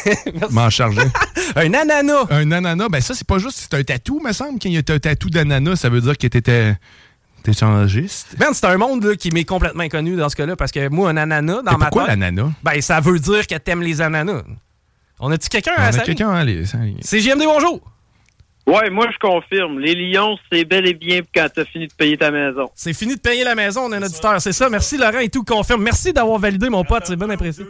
m'en 0.50 0.68
charger. 0.70 1.00
Un 1.56 1.72
ananas. 1.74 2.26
Un 2.30 2.50
ananas, 2.52 2.88
ben 2.88 3.00
ça, 3.00 3.14
c'est 3.14 3.26
pas 3.26 3.38
juste, 3.38 3.58
c'est 3.70 3.74
un 3.78 3.82
tatou, 3.82 4.20
me 4.20 4.32
semble. 4.32 4.58
Quand 4.60 4.68
il 4.68 4.72
y 4.72 4.76
a 4.76 4.82
un 4.94 4.98
tatou 4.98 5.30
d'ananas, 5.30 5.76
ça 5.76 5.88
veut 5.88 6.00
dire 6.00 6.16
que 6.18 6.26
t'étais 6.26 6.76
échangiste. 7.46 8.36
Man, 8.38 8.50
c'est 8.52 8.66
un 8.66 8.76
monde 8.78 9.04
là, 9.04 9.16
qui 9.16 9.30
m'est 9.30 9.44
complètement 9.44 9.82
inconnu 9.82 10.16
dans 10.16 10.28
ce 10.28 10.36
cas-là 10.36 10.56
parce 10.56 10.70
que 10.72 10.88
moi, 10.88 11.10
un 11.10 11.16
ananas, 11.16 11.62
dans 11.62 11.72
Mais 11.72 11.78
ma 11.78 11.86
pourquoi 11.86 12.02
tête. 12.06 12.10
l'ananas? 12.18 12.50
Ben, 12.62 12.80
ça 12.80 13.00
veut 13.00 13.18
dire 13.18 13.46
que 13.46 13.56
t'aimes 13.56 13.82
les 13.82 14.00
ananas. 14.00 14.42
On 15.18 15.30
a-tu 15.30 15.48
quelqu'un 15.48 15.72
On 15.76 15.80
à 15.82 15.86
a 15.86 15.92
salut? 15.92 16.04
quelqu'un, 16.06 16.44
les- 16.44 16.66
ça- 16.66 16.78
C'est 17.00 17.20
JMD, 17.20 17.42
bonjour. 17.44 17.80
Ouais, 18.66 18.90
moi 18.90 19.08
je 19.12 19.18
confirme. 19.18 19.80
Les 19.80 19.94
lions, 19.94 20.36
c'est 20.50 20.64
bel 20.64 20.86
et 20.86 20.94
bien 20.94 21.20
quand 21.34 21.48
t'as 21.52 21.64
fini 21.64 21.88
de 21.88 21.92
payer 21.94 22.16
ta 22.16 22.30
maison. 22.30 22.70
C'est 22.74 22.92
fini 22.92 23.16
de 23.16 23.20
payer 23.20 23.42
la 23.42 23.54
maison, 23.56 23.82
on 23.86 23.92
a 23.92 23.96
un 23.98 24.02
auditeur. 24.02 24.40
C'est 24.40 24.52
ça, 24.52 24.68
merci 24.70 24.96
Laurent 24.96 25.18
et 25.18 25.28
tout 25.28 25.42
confirme. 25.42 25.82
Merci 25.82 26.12
d'avoir 26.12 26.38
validé, 26.38 26.68
mon 26.70 26.84
pote, 26.84 27.02
c'est 27.06 27.16
bien 27.16 27.28
apprécié. 27.30 27.64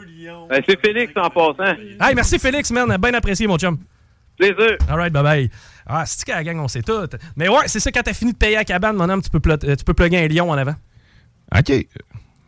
Ben, 0.51 0.63
c'est 0.69 0.79
Félix 0.85 1.13
en 1.17 1.31
passant. 1.31 1.73
Hey, 2.01 2.15
merci 2.15 2.39
Félix, 2.39 2.71
man, 2.71 2.95
bien 3.01 3.15
apprécié, 3.15 3.47
mon 3.47 3.57
chum. 3.59 3.79
Plaisir. 4.39 4.77
All 4.89 4.97
right, 4.99 5.13
bye 5.13 5.23
bye. 5.23 5.51
Ah, 5.87 6.05
c'est 6.07 6.25
qu'à 6.25 6.37
la 6.37 6.45
gang, 6.45 6.59
on 6.61 6.69
sait 6.69 6.83
tout. 6.83 7.07
Mais 7.37 7.49
ouais, 7.49 7.67
c'est 7.69 7.81
ça, 7.81 7.91
quand 7.91 8.03
t'as 8.03 8.13
fini 8.15 8.33
de 8.33 8.39
payer 8.39 8.57
la 8.57 8.65
cabane, 8.65 8.97
mon 8.97 9.09
homme, 9.09 9.23
tu 9.23 9.31
peux, 9.31 9.41
plot- 9.41 9.65
euh, 9.65 9.75
tu 9.77 9.85
peux 9.85 9.95
plugger 9.95 10.19
un 10.25 10.29
lion 10.29 10.51
en 10.51 10.55
avant. 10.59 10.75
OK. 11.57 11.71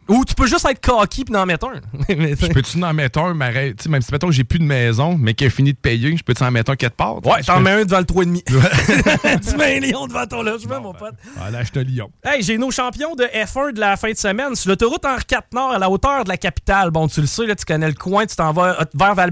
Ou 0.08 0.24
tu 0.24 0.34
peux 0.34 0.46
juste 0.46 0.66
être 0.68 0.80
cocky 0.80 1.24
puis 1.24 1.34
en 1.34 1.46
mettre 1.46 1.66
un. 1.66 1.80
Je 2.08 2.52
peux-tu 2.52 2.82
en 2.82 2.92
mettre 2.92 3.18
un, 3.20 3.34
mais 3.34 3.74
même 3.88 4.02
si 4.02 4.12
mettons 4.12 4.26
que 4.26 4.32
j'ai 4.32 4.44
plus 4.44 4.58
de 4.58 4.64
maison, 4.64 5.16
mais 5.18 5.34
qu'il 5.34 5.46
a 5.46 5.50
fini 5.50 5.72
de 5.72 5.78
payer, 5.78 6.16
je 6.16 6.22
peux-tu 6.22 6.42
en 6.42 6.50
mettre 6.50 6.72
un 6.72 6.76
quelque 6.76 6.96
part? 6.96 7.24
Ouais, 7.24 7.42
t'en 7.42 7.60
mets 7.60 7.70
un 7.70 7.84
devant 7.84 7.98
le 7.98 8.04
3,5. 8.04 8.42
tu 9.50 9.56
mets 9.56 9.78
un 9.78 9.80
lion 9.80 10.06
devant 10.06 10.26
ton 10.26 10.42
logement, 10.42 10.80
mon 10.80 10.92
pote. 10.92 11.14
Voilà, 11.36 11.62
je 11.64 11.70
te 11.70 11.78
lion. 11.78 12.10
Hey, 12.22 12.42
j'ai 12.42 12.58
nos 12.58 12.70
champions 12.70 13.14
de 13.14 13.24
F1 13.24 13.72
de 13.72 13.80
la 13.80 13.96
fin 13.96 14.10
de 14.10 14.16
semaine 14.16 14.54
sur 14.54 14.70
l'autoroute 14.70 15.04
Henri 15.04 15.22
IV 15.30 15.38
Nord 15.52 15.72
à 15.72 15.78
la 15.78 15.88
hauteur 15.88 16.24
de 16.24 16.28
la 16.28 16.36
capitale. 16.36 16.90
Bon, 16.90 17.08
tu 17.08 17.20
le 17.20 17.26
sais, 17.26 17.46
là, 17.46 17.54
tu 17.54 17.64
connais 17.64 17.88
le 17.88 17.94
coin, 17.94 18.26
tu 18.26 18.36
t'en 18.36 18.52
vas 18.52 18.80
euh, 18.80 18.84
vers 18.94 19.14
val 19.14 19.30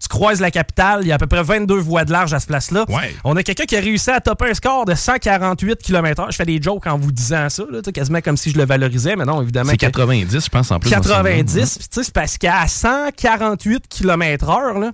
tu 0.00 0.08
croises 0.08 0.40
la 0.40 0.50
capitale, 0.50 1.00
il 1.02 1.08
y 1.08 1.12
a 1.12 1.16
à 1.16 1.18
peu 1.18 1.26
près 1.26 1.42
22 1.42 1.74
voies 1.74 2.04
de 2.04 2.12
large 2.12 2.32
à 2.32 2.40
ce 2.40 2.46
place-là. 2.46 2.84
Ouais. 2.88 3.14
On 3.24 3.36
a 3.36 3.42
quelqu'un 3.42 3.64
qui 3.64 3.76
a 3.76 3.80
réussi 3.80 4.10
à 4.10 4.20
topper 4.20 4.50
un 4.50 4.54
score 4.54 4.84
de 4.84 4.94
148 4.94 5.82
km/h. 5.82 6.30
Je 6.30 6.36
fais 6.36 6.44
des 6.44 6.60
jokes 6.62 6.86
en 6.86 6.98
vous 6.98 7.12
disant 7.12 7.48
ça, 7.48 7.64
là, 7.70 7.80
quasiment 7.92 8.20
comme 8.20 8.36
si 8.36 8.50
je 8.50 8.58
le 8.58 8.64
valorisais, 8.64 9.16
mais 9.16 9.24
non, 9.24 9.42
évidemment. 9.42 9.72
C'est 9.88 9.92
que- 9.92 9.98
90, 9.98 10.44
je 10.44 10.48
pense, 10.48 10.70
en 10.70 10.78
plus. 10.78 10.90
dans 10.90 11.02
ce 11.02 11.08
90, 11.08 11.52
film-là. 11.52 11.66
puis 11.78 11.88
tu 11.88 11.94
sais, 11.94 12.02
c'est 12.04 12.12
parce 12.14 12.38
qu'à 12.38 12.66
148 12.66 13.84
km/h, 13.88 14.80
là, 14.80 14.92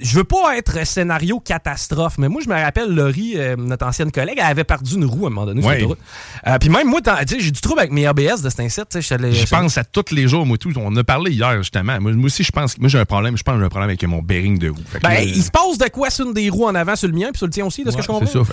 je 0.00 0.16
veux 0.16 0.24
pas 0.24 0.56
être 0.56 0.86
scénario 0.86 1.40
catastrophe, 1.40 2.18
mais 2.18 2.28
moi, 2.28 2.40
je 2.44 2.48
me 2.48 2.54
rappelle, 2.54 2.94
Laurie, 2.94 3.32
euh, 3.36 3.56
notre 3.56 3.86
ancienne 3.86 4.10
collègue, 4.12 4.36
elle 4.38 4.46
avait 4.50 4.64
perdu 4.64 4.94
une 4.94 5.04
roue 5.04 5.24
à 5.24 5.28
un 5.28 5.30
moment 5.30 5.46
donné 5.46 5.60
sur 5.60 5.68
Ouais. 5.70 5.76
l'autoroute. 5.78 5.98
Euh, 6.46 6.58
puis 6.58 6.68
même 6.68 6.88
moi, 6.88 7.00
j'ai 7.38 7.50
du 7.50 7.60
trouble 7.60 7.80
avec 7.80 7.92
mes 7.92 8.06
ABS 8.06 8.42
de 8.42 8.50
cet 8.50 8.60
incite. 8.60 8.86
je 9.00 9.46
pense 9.50 9.78
à 9.78 9.84
tous 9.84 10.12
les 10.14 10.28
jours, 10.28 10.46
moi, 10.46 10.56
tout. 10.58 10.72
On 10.76 10.86
en 10.86 10.96
a 10.96 11.04
parlé 11.04 11.32
hier, 11.32 11.56
justement. 11.58 12.00
Moi, 12.00 12.12
moi 12.12 12.26
aussi, 12.26 12.44
je 12.44 12.52
pense 12.52 12.74
que 12.74 12.80
moi, 12.80 12.88
j'ai 12.88 12.98
un 12.98 13.04
problème. 13.04 13.36
Je 13.36 13.42
pense 13.42 13.54
que 13.54 13.60
j'ai 13.60 13.66
un 13.66 13.70
problème 13.70 13.90
avec 13.90 14.02
mon 14.04 14.22
bearing 14.22 14.58
de 14.58 14.68
roue. 14.70 14.76
Ben, 15.02 15.08
là, 15.10 15.22
il 15.22 15.42
se 15.42 15.50
passe 15.50 15.78
de 15.78 15.88
quoi 15.88 16.10
sur 16.10 16.26
une 16.26 16.32
des 16.34 16.48
roues 16.50 16.66
en 16.66 16.74
avant 16.74 16.96
sur 16.96 17.08
le 17.08 17.14
mien, 17.14 17.28
puis 17.30 17.38
sur 17.38 17.46
le 17.46 17.52
tien 17.52 17.64
aussi, 17.66 17.84
de 17.84 17.90
ce 17.90 17.96
que 17.96 18.02
je 18.02 18.06
comprends? 18.08 18.26
C'est 18.26 18.38
ça. 18.38 18.44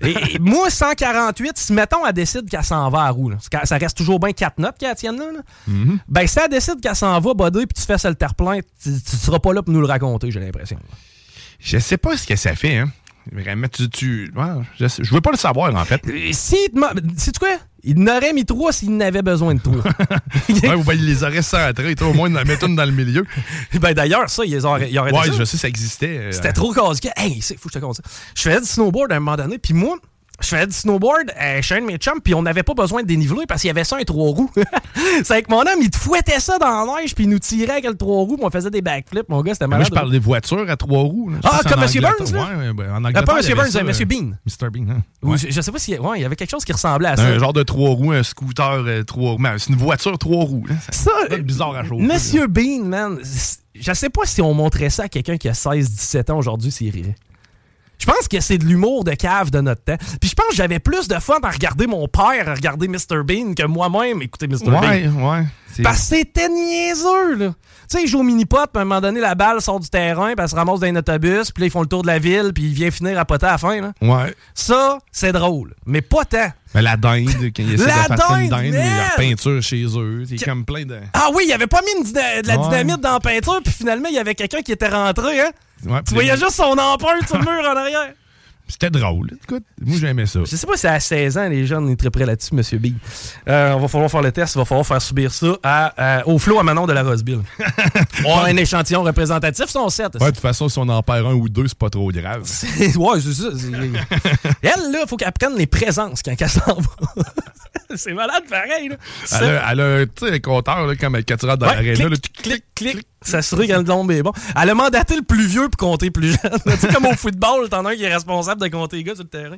que- 0.00 0.06
Et, 0.06 0.34
et 0.34 0.38
moi, 0.38 0.70
148, 0.70 1.52
si 1.58 1.72
mettons, 1.72 2.06
elle 2.06 2.12
décide 2.12 2.48
qu'elle 2.48 2.64
s'en 2.64 2.88
va 2.90 3.02
à 3.04 3.10
roue, 3.10 3.30
là, 3.30 3.36
ça 3.64 3.76
reste 3.78 3.96
toujours 3.96 4.18
bien 4.20 4.32
4 4.32 4.58
notes 4.58 4.76
qu'elle 4.78 4.94
tienne 4.94 5.18
là, 5.18 5.26
là. 5.32 5.40
Mhm. 5.66 5.98
ben 6.08 6.26
si 6.26 6.38
elle 6.38 6.50
décide 6.50 6.80
qu'elle 6.80 6.94
s'en 6.96 7.18
va, 7.20 7.34
Buddy, 7.34 7.66
puis 7.66 7.74
tu 7.74 7.82
fais 7.82 7.98
ça 7.98 8.08
le 8.08 8.14
terre-plein, 8.14 8.58
tu, 8.82 8.90
tu 8.92 9.16
seras 9.16 9.38
pas 9.38 9.52
là 9.52 9.62
pour 9.62 9.72
nous 9.72 9.80
le 9.80 9.86
raconter, 9.86 10.30
j'ai 10.30 10.40
l'impression. 10.40 10.78
Je 11.62 11.78
sais 11.78 11.96
pas 11.96 12.16
ce 12.16 12.26
que 12.26 12.36
ça 12.36 12.54
fait, 12.54 12.78
hein. 12.78 12.90
Vraiment, 13.30 13.68
tu. 13.68 13.88
tu 13.88 14.32
ouais, 14.34 14.44
je, 14.80 14.88
sais- 14.88 15.04
je 15.04 15.14
veux 15.14 15.20
pas 15.20 15.30
le 15.30 15.36
savoir, 15.36 15.72
en 15.76 15.84
fait. 15.84 16.02
Euh, 16.08 16.30
Si, 16.32 16.56
sais-tu 17.16 17.38
quoi? 17.38 17.56
Il 17.84 17.98
n'aurait 18.00 18.32
mis 18.32 18.44
trois 18.44 18.72
s'il 18.72 18.96
n'avait 18.96 19.22
besoin 19.22 19.54
de 19.54 19.60
toi. 19.60 19.74
ouais, 20.48 20.74
ou 20.74 20.82
ben, 20.82 20.94
il 20.94 21.04
les 21.06 21.22
aurait 21.22 21.42
centrés, 21.42 21.94
au 22.00 22.12
moins, 22.14 22.28
d'en 22.30 22.44
mettre 22.44 22.66
une 22.68 22.74
dans 22.74 22.84
le 22.84 22.90
milieu. 22.92 23.24
ben 23.80 23.92
d'ailleurs, 23.94 24.28
ça, 24.28 24.44
il 24.44 24.56
aurait, 24.66 24.90
il 24.90 24.98
aurait 24.98 25.12
Ouais, 25.12 25.22
dit 25.24 25.30
ça. 25.30 25.38
je 25.38 25.44
sais, 25.44 25.56
ça 25.56 25.68
existait. 25.68 26.18
euh, 26.18 26.32
C'était 26.32 26.52
trop 26.52 26.72
casse 26.72 26.98
Hey, 27.16 27.40
c'est 27.42 27.56
fou, 27.58 27.68
je 27.72 27.78
te 27.78 27.84
compte 27.84 27.96
ça. 27.96 28.02
Je 28.36 28.42
faisais 28.42 28.60
du 28.60 28.66
snowboard 28.66 29.12
à 29.12 29.16
un 29.16 29.20
moment 29.20 29.36
donné, 29.36 29.58
puis 29.58 29.72
moi, 29.74 29.96
je 30.42 30.48
faisais 30.48 30.66
du 30.66 30.72
snowboard 30.74 31.32
euh, 31.40 31.62
chez 31.62 31.76
un 31.76 31.80
de 31.80 31.86
mes 31.86 31.96
chums, 31.96 32.20
puis 32.22 32.34
on 32.34 32.42
n'avait 32.42 32.62
pas 32.62 32.74
besoin 32.74 33.02
de 33.02 33.06
déniveler 33.06 33.46
parce 33.48 33.60
qu'il 33.62 33.68
y 33.68 33.70
avait 33.70 33.84
ça, 33.84 33.96
un 33.96 34.02
trois 34.04 34.30
roues. 34.30 34.50
c'est 35.24 35.30
avec 35.32 35.48
mon 35.48 35.60
homme, 35.60 35.80
il 35.80 35.90
te 35.90 35.96
fouettait 35.96 36.40
ça 36.40 36.58
dans 36.58 36.84
la 36.84 37.00
neige, 37.00 37.14
puis 37.14 37.24
il 37.24 37.30
nous 37.30 37.38
tirait 37.38 37.72
avec 37.72 37.86
le 37.86 37.94
trois 37.96 38.18
roues, 38.22 38.36
puis 38.36 38.44
on 38.46 38.50
faisait 38.50 38.70
des 38.70 38.82
backflips. 38.82 39.28
Mon 39.28 39.40
gars, 39.42 39.54
c'était 39.54 39.66
Moi, 39.66 39.78
malade. 39.78 39.88
je 39.90 39.94
parle 39.94 40.10
des 40.10 40.18
voitures 40.18 40.68
à 40.68 40.76
trois 40.76 41.02
roues. 41.02 41.30
là. 41.30 41.38
Ah, 41.44 41.60
comme 41.68 41.82
M. 41.82 41.88
Burns, 42.00 42.32
là? 42.34 42.40
Ouais, 42.56 42.66
ouais, 42.68 42.72
ben, 42.72 42.90
en 42.92 43.04
Euh, 43.04 43.08
Angleterre. 43.08 43.24
pas 43.24 43.40
M. 43.40 43.54
Burns, 43.54 43.76
M. 43.76 43.88
euh, 43.88 44.04
Bean. 44.04 44.36
Mr. 44.46 44.70
Bean, 44.70 44.90
hein? 44.90 45.02
Ouais. 45.22 45.36
je, 45.38 45.50
je 45.50 45.60
sais 45.60 45.72
pas 45.72 45.78
si. 45.78 45.98
Ouais, 45.98 46.18
il 46.18 46.22
y 46.22 46.24
avait 46.24 46.36
quelque 46.36 46.50
chose 46.50 46.64
qui 46.64 46.72
ressemblait 46.72 47.08
à 47.08 47.16
ça. 47.16 47.22
Un 47.22 47.38
genre 47.38 47.52
de 47.52 47.62
trois 47.62 47.90
roues, 47.90 48.12
un 48.12 48.22
scooter 48.22 48.82
euh, 48.86 49.02
trois 49.04 49.32
roues. 49.32 49.38
Mais 49.38 49.58
C'est 49.58 49.70
une 49.70 49.76
voiture 49.76 50.18
trois 50.18 50.44
roues. 50.44 50.66
là. 50.68 50.74
Ça, 50.90 51.10
C'est 51.30 51.42
bizarre 51.42 51.74
à 51.76 51.84
chauffer. 51.84 52.02
Monsieur 52.02 52.46
Bean, 52.46 52.84
man, 52.84 53.18
je 53.74 53.92
sais 53.92 54.10
pas 54.10 54.22
si 54.24 54.42
on 54.42 54.52
montrait 54.54 54.90
ça 54.90 55.04
à 55.04 55.08
quelqu'un 55.08 55.36
qui 55.36 55.48
a 55.48 55.52
16-17 55.52 56.30
ans 56.32 56.38
aujourd'hui 56.38 56.70
s'il 56.70 56.90
rirait. 56.90 57.14
Je 58.02 58.06
pense 58.06 58.26
que 58.26 58.40
c'est 58.40 58.58
de 58.58 58.64
l'humour 58.64 59.04
de 59.04 59.12
cave 59.12 59.50
de 59.52 59.60
notre 59.60 59.84
temps. 59.84 59.96
Puis 60.20 60.28
je 60.30 60.34
pense 60.34 60.46
que 60.48 60.56
j'avais 60.56 60.80
plus 60.80 61.06
de 61.06 61.14
fun 61.20 61.38
à 61.42 61.50
regarder 61.50 61.86
mon 61.86 62.08
père 62.08 62.48
à 62.48 62.54
regarder 62.54 62.88
Mr. 62.88 63.22
Bean 63.24 63.54
que 63.54 63.64
moi-même 63.64 64.20
écouter 64.22 64.48
Mr. 64.48 64.64
Bean. 64.70 64.80
Ouais, 64.80 65.06
ouais. 65.06 65.44
Parce 65.84 66.00
que 66.10 66.16
c'était 66.16 66.48
niaiseux, 66.48 67.36
là. 67.36 67.54
Tu 67.88 67.98
sais, 67.98 68.02
il 68.04 68.08
joue 68.08 68.20
au 68.20 68.22
mini-pot, 68.24 68.66
puis 68.72 68.78
à 68.78 68.80
un 68.80 68.84
moment 68.84 69.00
donné, 69.00 69.20
la 69.20 69.34
balle 69.34 69.60
sort 69.62 69.78
du 69.80 69.88
terrain, 69.88 70.32
puis 70.34 70.42
elle 70.42 70.48
se 70.48 70.54
ramasse 70.54 70.80
dans 70.80 70.86
un 70.86 70.96
autobus, 70.96 71.50
puis 71.50 71.62
là, 71.62 71.66
ils 71.66 71.70
font 71.70 71.80
le 71.82 71.86
tour 71.86 72.02
de 72.02 72.08
la 72.08 72.18
ville, 72.18 72.50
puis 72.54 72.64
il 72.64 72.74
vient 72.74 72.90
finir 72.90 73.18
à 73.18 73.24
poter 73.24 73.46
à 73.46 73.52
la 73.52 73.58
fin, 73.58 73.80
là. 73.80 73.92
Ouais. 74.02 74.34
Ça, 74.54 74.98
c'est 75.12 75.32
drôle. 75.32 75.74
Mais 75.86 76.02
pas 76.02 76.24
tant. 76.24 76.48
Mais 76.74 76.82
la 76.82 76.96
dinde, 76.96 77.28
quand 77.54 77.62
il 77.62 77.74
essaie 77.74 77.86
La 78.08 78.14
de 78.16 78.20
faire 78.20 78.36
une 78.36 78.48
dinde, 78.48 78.72
la 78.74 79.16
peinture 79.16 79.62
chez 79.62 79.84
eux. 79.96 80.24
C'est 80.28 80.44
comme 80.44 80.64
plein 80.64 80.84
de. 80.84 80.98
Ah 81.14 81.28
oui, 81.34 81.44
il 81.46 81.52
avait 81.52 81.66
pas 81.66 81.80
mis 81.82 82.04
une 82.06 82.12
de 82.12 82.46
la 82.48 82.56
Ouais. 82.58 82.64
dynamite 82.64 83.00
dans 83.00 83.12
la 83.12 83.20
peinture, 83.20 83.60
puis 83.62 83.72
finalement, 83.72 84.08
il 84.08 84.14
y 84.14 84.18
avait 84.18 84.34
quelqu'un 84.34 84.62
qui 84.62 84.72
était 84.72 84.88
rentré, 84.88 85.40
hein. 85.40 85.50
Ouais, 85.84 86.00
voyais 86.10 86.36
juste 86.36 86.50
son 86.50 86.78
empreinte 86.78 87.26
sur 87.26 87.38
le 87.38 87.44
mur 87.44 87.68
en 87.68 87.76
arrière. 87.76 88.14
C'était 88.72 88.90
drôle. 88.90 89.30
Écoute, 89.44 89.64
moi, 89.80 89.96
j'aimais 90.00 90.24
ça. 90.26 90.40
Je 90.40 90.56
sais 90.56 90.66
pas 90.66 90.76
si 90.76 90.86
à 90.86 90.98
16 90.98 91.36
ans, 91.38 91.48
les 91.48 91.66
jeunes, 91.66 91.88
ils 91.90 91.96
très 91.96 92.10
près 92.10 92.24
là-dessus, 92.24 92.54
Monsieur 92.54 92.78
Big. 92.78 92.94
Euh, 93.48 93.72
on 93.74 93.80
va 93.80 93.88
falloir 93.88 94.10
faire 94.10 94.22
le 94.22 94.32
test, 94.32 94.54
il 94.54 94.58
va 94.58 94.64
falloir 94.64 94.86
faire 94.86 95.02
subir 95.02 95.32
ça 95.32 95.56
à, 95.62 96.18
à- 96.20 96.26
au 96.26 96.38
flot 96.38 96.58
à 96.58 96.62
Manon 96.62 96.86
de 96.86 96.92
la 96.92 97.02
Roseville. 97.02 97.40
On 98.26 98.38
a 98.38 98.48
un 98.48 98.56
échantillon 98.56 99.02
représentatif, 99.02 99.66
son 99.66 99.88
7. 99.88 100.14
Ouais, 100.14 100.20
de 100.20 100.24
toute 100.26 100.40
façon, 100.40 100.68
si 100.68 100.78
on 100.78 100.88
en 100.88 101.02
perd 101.02 101.26
un 101.26 101.34
ou 101.34 101.48
deux, 101.48 101.68
c'est 101.68 101.76
pas 101.78 101.90
trop 101.90 102.10
grave. 102.10 102.42
ouais, 102.96 103.20
c'est 103.20 103.32
ça. 103.34 103.48
Elle, 104.62 104.92
là, 104.92 105.04
faut 105.06 105.16
qu'elle 105.16 105.32
prenne 105.32 105.56
les 105.56 105.66
présences 105.66 106.22
quand 106.22 106.34
elle 106.40 106.48
s'en 106.48 106.74
va. 106.74 107.22
c'est 107.96 108.12
malade 108.14 108.44
pareil, 108.48 108.88
là. 108.88 108.96
Ça- 109.24 109.40
Elle 109.42 109.56
a, 109.56 109.72
elle 109.72 109.80
a 110.02 110.06
tu 110.06 110.26
sais, 110.26 110.32
un 110.32 110.38
compteur, 110.38 110.86
là, 110.86 110.96
comme 110.96 111.16
quand 111.26 111.36
tu 111.36 111.46
rentres 111.46 111.58
dans 111.58 111.66
Ouais, 111.68 111.74
l'aréna. 111.76 112.08
clic, 112.08 112.32
clic, 112.42 112.64
clic, 112.74 113.06
S'assurer 113.24 113.68
quand 113.68 113.78
le 113.78 113.84
tombe 113.84 114.10
est 114.10 114.20
bon. 114.22 114.32
Elle 114.60 114.70
a 114.70 114.74
mandaté 114.74 115.14
le 115.14 115.22
plus 115.22 115.46
vieux 115.46 115.68
pour 115.68 115.76
compter 115.90 116.10
plus 116.10 116.30
jeune. 116.32 116.58
tu 116.66 116.76
sais, 116.76 116.88
comme 116.88 117.06
au 117.06 117.12
football, 117.14 117.68
t'en 117.68 117.84
as 117.84 117.92
un 117.92 117.94
qui 117.94 118.02
est 118.02 118.12
responsable 118.12 118.60
de 118.68 118.72
compter 118.72 118.96
les 118.96 119.04
gars 119.04 119.14
sur 119.14 119.24
le 119.24 119.28
terrain. 119.28 119.56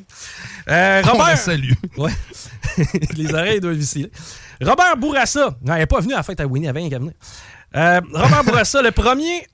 Euh, 0.68 1.02
Robert. 1.06 1.38
Ouais. 1.96 2.12
les 3.16 3.32
oreilles 3.32 3.60
doivent 3.60 3.74
viciler. 3.74 4.10
Robert 4.60 4.96
Bourassa. 4.96 5.56
Non, 5.62 5.74
il 5.74 5.78
n'est 5.78 5.86
pas 5.86 6.00
venu 6.00 6.14
à 6.14 6.18
la 6.18 6.22
fête 6.22 6.40
à 6.40 6.46
Winnie, 6.46 6.66
il 6.66 6.68
avait 6.68 6.80
rien 6.80 6.90
qu'à 6.90 6.98
venir. 6.98 7.12
Euh, 7.76 8.00
Robert 8.12 8.44
Bourassa, 8.44 8.82
le 8.82 8.90
premier. 8.90 9.46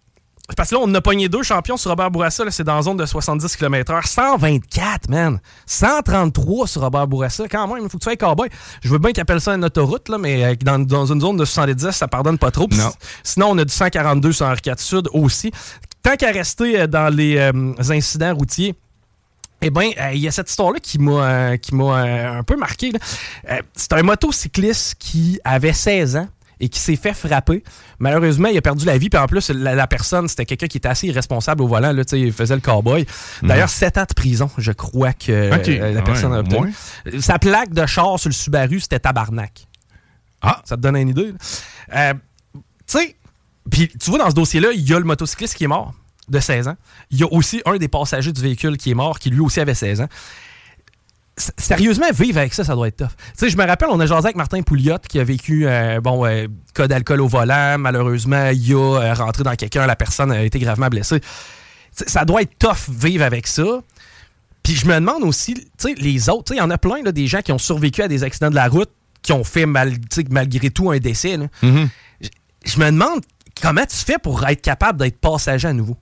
Parce 0.56 0.70
que 0.70 0.74
là, 0.74 0.80
on 0.82 0.94
a 0.94 1.00
pogné 1.00 1.28
deux 1.28 1.42
champions 1.42 1.76
sur 1.76 1.90
Robert 1.90 2.10
Bourassa. 2.10 2.44
C'est 2.50 2.64
dans 2.64 2.76
la 2.76 2.82
zone 2.82 2.96
de 2.96 3.06
70 3.06 3.56
km/h. 3.56 4.06
124, 4.06 5.08
man. 5.08 5.40
133 5.66 6.66
sur 6.66 6.82
Robert 6.82 7.06
Bourassa. 7.06 7.48
Quand 7.48 7.66
même, 7.68 7.84
il 7.84 7.88
faut 7.88 7.98
que 7.98 8.02
tu 8.02 8.10
sois 8.10 8.16
cowboy. 8.16 8.48
Je 8.82 8.88
veux 8.88 8.98
bien 8.98 9.12
qu'il 9.12 9.20
appelle 9.20 9.40
ça 9.40 9.54
une 9.54 9.64
autoroute, 9.64 10.08
là, 10.08 10.18
mais 10.18 10.44
euh, 10.44 10.54
dans, 10.62 10.78
dans 10.78 11.06
une 11.12 11.20
zone 11.20 11.36
de 11.36 11.44
70, 11.44 11.90
ça 11.90 12.08
pardonne 12.08 12.38
pas 12.38 12.50
trop. 12.50 12.66
Non. 12.70 12.90
Sinon, 13.22 13.50
on 13.50 13.58
a 13.58 13.64
du 13.64 13.72
142 13.72 14.32
sur 14.32 14.46
Henri 14.46 14.60
IV 14.66 14.78
Sud 14.78 15.08
aussi. 15.12 15.52
Tant 16.02 16.16
qu'à 16.16 16.30
rester 16.32 16.80
euh, 16.80 16.86
dans 16.86 17.14
les 17.14 17.36
euh, 17.36 17.74
incidents 17.90 18.34
routiers, 18.34 18.74
eh 19.62 19.70
bien, 19.70 19.90
euh, 19.98 20.12
il 20.12 20.20
y 20.20 20.28
a 20.28 20.30
cette 20.30 20.48
histoire-là 20.50 20.80
qui 20.80 20.98
m'a 20.98 21.12
euh, 21.52 21.56
euh, 21.72 22.38
un 22.38 22.42
peu 22.42 22.56
marqué. 22.56 22.92
c'est 23.74 23.92
un 23.92 24.02
motocycliste 24.02 24.96
qui 24.98 25.38
avait 25.44 25.72
16 25.72 26.16
ans 26.16 26.28
et 26.62 26.68
qui 26.68 26.78
s'est 26.78 26.96
fait 26.96 27.14
frapper. 27.14 27.62
Malheureusement, 27.98 28.48
il 28.48 28.56
a 28.58 28.60
perdu 28.60 28.84
la 28.84 28.98
vie. 28.98 29.08
Puis 29.08 29.18
en 29.18 29.26
plus, 29.26 29.50
la, 29.50 29.74
la 29.74 29.86
personne, 29.86 30.28
c'était 30.28 30.44
quelqu'un 30.44 30.66
qui 30.66 30.76
était 30.76 30.88
assez 30.88 31.06
irresponsable 31.06 31.62
au 31.62 31.66
volant. 31.66 31.92
Là, 31.92 32.02
il 32.12 32.32
faisait 32.32 32.54
le 32.54 32.60
cowboy. 32.60 33.06
D'ailleurs, 33.42 33.70
7 33.70 33.98
ans 33.98 34.04
de 34.08 34.14
prison, 34.14 34.50
je 34.58 34.72
crois 34.72 35.12
que 35.14 35.50
la 35.50 36.02
personne 36.02 36.32
Ouais, 36.32 36.36
a 36.36 36.40
obtenu. 36.40 36.74
ouais. 37.06 37.20
Sa 37.20 37.38
plaque 37.38 37.72
de 37.72 37.86
char 37.86 38.18
sur 38.18 38.28
le 38.28 38.34
Subaru, 38.34 38.80
c'était 38.80 38.98
tabarnak. 39.00 39.66
Ah. 40.42 40.60
Ça 40.64 40.76
te 40.76 40.82
donne 40.82 40.96
une 40.96 41.08
idée? 41.10 41.32
tu 41.90 42.58
sais, 42.86 43.16
puis 43.70 43.88
tu 43.88 44.10
vois, 44.10 44.18
dans 44.18 44.30
ce 44.30 44.34
dossier-là, 44.34 44.68
il 44.74 44.88
y 44.88 44.92
a 44.94 44.98
le 44.98 45.04
motocycliste 45.04 45.54
qui 45.54 45.64
est 45.64 45.68
mort 45.68 45.94
de 46.30 46.40
16 46.40 46.68
ans. 46.68 46.76
Il 47.10 47.18
y 47.18 47.22
a 47.24 47.32
aussi 47.32 47.60
un 47.66 47.76
des 47.76 47.88
passagers 47.88 48.32
du 48.32 48.40
véhicule 48.40 48.76
qui 48.76 48.90
est 48.90 48.94
mort, 48.94 49.18
qui 49.18 49.30
lui 49.30 49.40
aussi 49.40 49.60
avait 49.60 49.74
16 49.74 50.00
ans. 50.00 50.08
s- 51.36 51.52
sérieusement, 51.56 52.06
vivre 52.12 52.38
avec 52.38 52.52
ça, 52.54 52.64
ça 52.64 52.74
doit 52.74 52.88
être 52.88 52.96
tough. 52.98 53.08
Tu 53.08 53.32
sais, 53.36 53.50
je 53.50 53.56
me 53.56 53.64
rappelle, 53.66 53.88
on 53.90 53.98
a 54.00 54.06
jasé 54.06 54.26
avec 54.26 54.36
Martin 54.36 54.62
Pouliot 54.62 54.98
qui 55.08 55.18
a 55.18 55.24
vécu, 55.24 55.66
euh, 55.66 56.00
bon, 56.00 56.26
euh, 56.26 56.46
cas 56.74 56.86
d'alcool 56.86 57.20
au 57.22 57.28
volant. 57.28 57.76
Malheureusement, 57.78 58.50
il 58.50 58.74
a 58.74 58.76
euh, 59.00 59.14
rentré 59.14 59.42
dans 59.42 59.54
quelqu'un, 59.54 59.86
la 59.86 59.96
personne 59.96 60.30
a 60.32 60.42
été 60.42 60.58
gravement 60.58 60.88
blessée. 60.88 61.20
Ça 61.92 62.24
doit 62.24 62.42
être 62.42 62.56
tough 62.58 62.88
vivre 62.94 63.24
avec 63.24 63.46
ça. 63.46 63.64
Puis 64.62 64.74
je 64.74 64.86
me 64.86 64.94
demande 64.94 65.22
aussi, 65.22 65.54
tu 65.54 65.62
sais, 65.78 65.94
les 65.94 66.28
autres, 66.28 66.52
il 66.54 66.58
y 66.58 66.60
en 66.60 66.70
a 66.70 66.76
plein, 66.78 67.02
là, 67.02 67.10
des 67.12 67.26
gens 67.26 67.40
qui 67.40 67.52
ont 67.52 67.58
survécu 67.58 68.02
à 68.02 68.08
des 68.08 68.22
accidents 68.22 68.50
de 68.50 68.54
la 68.54 68.68
route, 68.68 68.90
qui 69.22 69.32
ont 69.32 69.44
fait 69.44 69.66
mal, 69.66 69.94
malgré 70.30 70.70
tout 70.70 70.90
un 70.90 70.98
décès. 70.98 71.36
là. 71.38 71.46
Je- 72.20 72.28
Je 72.66 72.78
me 72.78 72.86
demande 72.86 73.20
comment 73.62 73.84
tu 73.86 73.96
fais 73.96 74.18
pour 74.18 74.46
être 74.46 74.60
capable 74.60 74.98
d'être 74.98 75.18
passager 75.18 75.68
à 75.68 75.72
nouveau? 75.72 75.96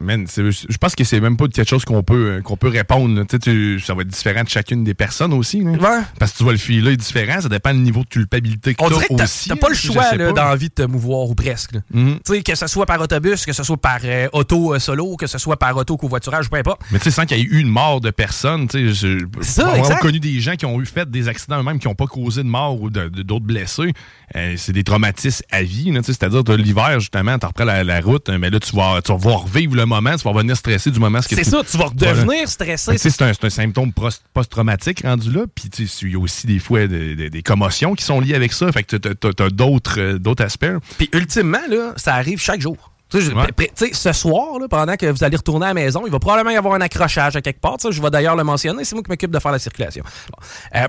Man, 0.00 0.26
je 0.36 0.76
pense 0.78 0.94
que 0.94 1.04
c'est 1.04 1.20
même 1.20 1.36
pas 1.36 1.48
quelque 1.48 1.68
chose 1.68 1.84
qu'on 1.84 2.02
peut, 2.02 2.30
euh, 2.38 2.40
qu'on 2.42 2.56
peut 2.56 2.68
répondre. 2.68 3.24
Tu 3.42 3.80
ça 3.80 3.94
va 3.94 4.02
être 4.02 4.08
différent 4.08 4.44
de 4.44 4.48
chacune 4.48 4.84
des 4.84 4.94
personnes 4.94 5.32
aussi. 5.32 5.60
là. 5.62 6.04
Parce 6.18 6.32
que 6.32 6.38
tu 6.38 6.42
vois, 6.44 6.52
le 6.52 6.58
filet 6.58 6.92
est 6.92 6.96
différent. 6.96 7.40
Ça 7.40 7.48
dépend 7.48 7.72
du 7.72 7.80
niveau 7.80 8.02
de 8.04 8.08
culpabilité 8.08 8.74
que 8.74 8.82
tu 8.84 8.92
dirait 8.92 9.06
que 9.08 9.14
t'as- 9.14 9.24
aussi. 9.24 9.48
t'as 9.48 9.56
pas 9.56 9.68
le 9.68 9.74
choix 9.74 10.04
sais 10.04 10.16
là, 10.16 10.26
pas. 10.32 10.32
dans 10.42 10.48
la 10.48 10.56
vie 10.56 10.68
de 10.68 10.74
te 10.74 10.82
mouvoir 10.82 11.28
ou 11.28 11.34
presque. 11.34 11.74
Mhm. 11.92 12.18
Tu 12.24 12.34
sais, 12.34 12.42
Que 12.42 12.54
ce 12.54 12.66
soit 12.66 12.86
par 12.86 13.00
autobus, 13.00 13.44
que 13.44 13.52
ce 13.52 13.62
soit 13.62 13.76
par 13.76 13.98
euh, 14.04 14.28
auto 14.32 14.74
euh, 14.74 14.78
solo, 14.78 15.16
que 15.16 15.26
ce 15.26 15.38
soit 15.38 15.56
par 15.58 15.76
auto 15.76 15.96
covoiturage, 15.96 16.48
peu 16.48 16.56
importe. 16.58 16.80
Mais 16.90 16.98
tu 16.98 17.04
sais, 17.04 17.10
sans 17.10 17.24
qu'il 17.26 17.36
y 17.38 17.40
ait 17.40 17.44
eu 17.44 17.60
une 17.60 17.68
mort 17.68 18.00
de 18.00 18.10
personne, 18.10 18.68
tu 18.68 18.94
sais, 18.94 19.16
on 19.62 19.90
a 19.90 19.96
connu 19.96 20.20
des 20.20 20.40
gens 20.40 20.56
qui 20.56 20.66
ont 20.66 20.80
eu 20.80 20.86
fait 20.86 21.10
des 21.10 21.28
accidents 21.28 21.60
eux-mêmes 21.60 21.78
qui 21.78 21.88
n'ont 21.88 21.94
pas 21.94 22.06
causé 22.06 22.42
de 22.42 22.48
mort 22.48 22.80
ou 22.80 22.90
d'autres 22.90 23.44
blessés. 23.44 23.92
Euh, 24.36 24.54
c'est 24.56 24.72
des 24.72 24.84
traumatismes 24.84 25.42
à 25.50 25.62
vie, 25.62 25.92
c'est-à-dire 26.02 26.42
l'hiver, 26.56 27.00
justement, 27.00 27.38
tu 27.38 27.46
reprends 27.46 27.64
la, 27.64 27.84
la 27.84 28.00
route, 28.00 28.28
mais 28.28 28.50
là, 28.50 28.60
tu 28.60 28.74
vas, 28.76 29.00
tu 29.02 29.12
vas 29.12 29.18
voir 29.18 29.46
le 29.66 29.84
moment, 29.86 30.16
tu 30.16 30.24
vas 30.24 30.30
revenir 30.30 30.56
stressé 30.56 30.90
du 30.90 30.98
moment. 31.00 31.20
C'est 31.22 31.44
ça, 31.44 31.62
tu 31.68 31.76
vas 31.76 31.86
Voilà. 31.96 32.12
redevenir 32.22 32.48
stressé. 32.48 32.98
C'est 32.98 33.22
un, 33.22 33.32
symptôme 33.50 33.92
post-traumatique 33.92 35.02
rendu 35.04 35.30
là. 35.32 35.42
Puis 35.54 35.68
il 36.02 36.10
y 36.12 36.14
a 36.14 36.18
aussi 36.18 36.46
des 36.46 36.58
fois 36.58 36.86
des, 36.86 37.16
des- 37.16 37.30
des 37.30 37.42
commotions 37.42 37.94
qui 37.94 38.04
sont 38.04 38.20
liées 38.20 38.34
avec 38.34 38.52
ça. 38.52 38.70
Fait 38.72 38.82
que 38.84 38.96
tu 38.96 39.42
as, 39.42 39.50
d'autres 39.50 40.00
euh, 40.00 40.18
d'autres 40.18 40.44
aspects. 40.44 40.66
Puis 40.98 41.08
ultimement, 41.12 41.58
là, 41.68 41.92
ça 41.96 42.14
arrive 42.14 42.40
chaque 42.40 42.60
jour. 42.60 42.92
Tu 43.10 43.18
sais, 43.20 43.24
je- 43.26 43.32
Ouais. 43.32 43.92
ce 43.92 44.12
soir, 44.12 44.58
là, 44.60 44.68
pendant 44.68 44.96
que 44.96 45.06
vous 45.06 45.24
allez 45.24 45.36
retourner 45.36 45.64
à 45.66 45.68
la 45.68 45.74
maison, 45.74 46.02
il 46.06 46.12
va 46.12 46.18
probablement 46.18 46.50
y 46.50 46.56
avoir 46.56 46.74
un 46.74 46.80
accrochage 46.82 47.36
à 47.36 47.40
quelque 47.40 47.60
part. 47.60 47.76
Je 47.90 48.02
vais 48.02 48.10
d'ailleurs 48.10 48.36
le 48.36 48.44
mentionner. 48.44 48.84
C'est 48.84 48.94
moi 48.94 49.02
qui 49.02 49.10
m'occupe 49.10 49.30
de 49.30 49.38
faire 49.38 49.52
la 49.52 49.58
circulation. 49.58 50.04
Bon. 50.30 50.46
Euh, 50.78 50.88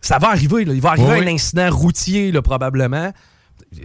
ça 0.00 0.18
va 0.18 0.28
arriver. 0.28 0.64
là. 0.66 0.74
Il 0.74 0.80
va 0.82 0.90
arriver 0.90 1.12
un 1.12 1.26
incident 1.26 1.70
routier, 1.70 2.30
là, 2.32 2.42
probablement. 2.42 3.12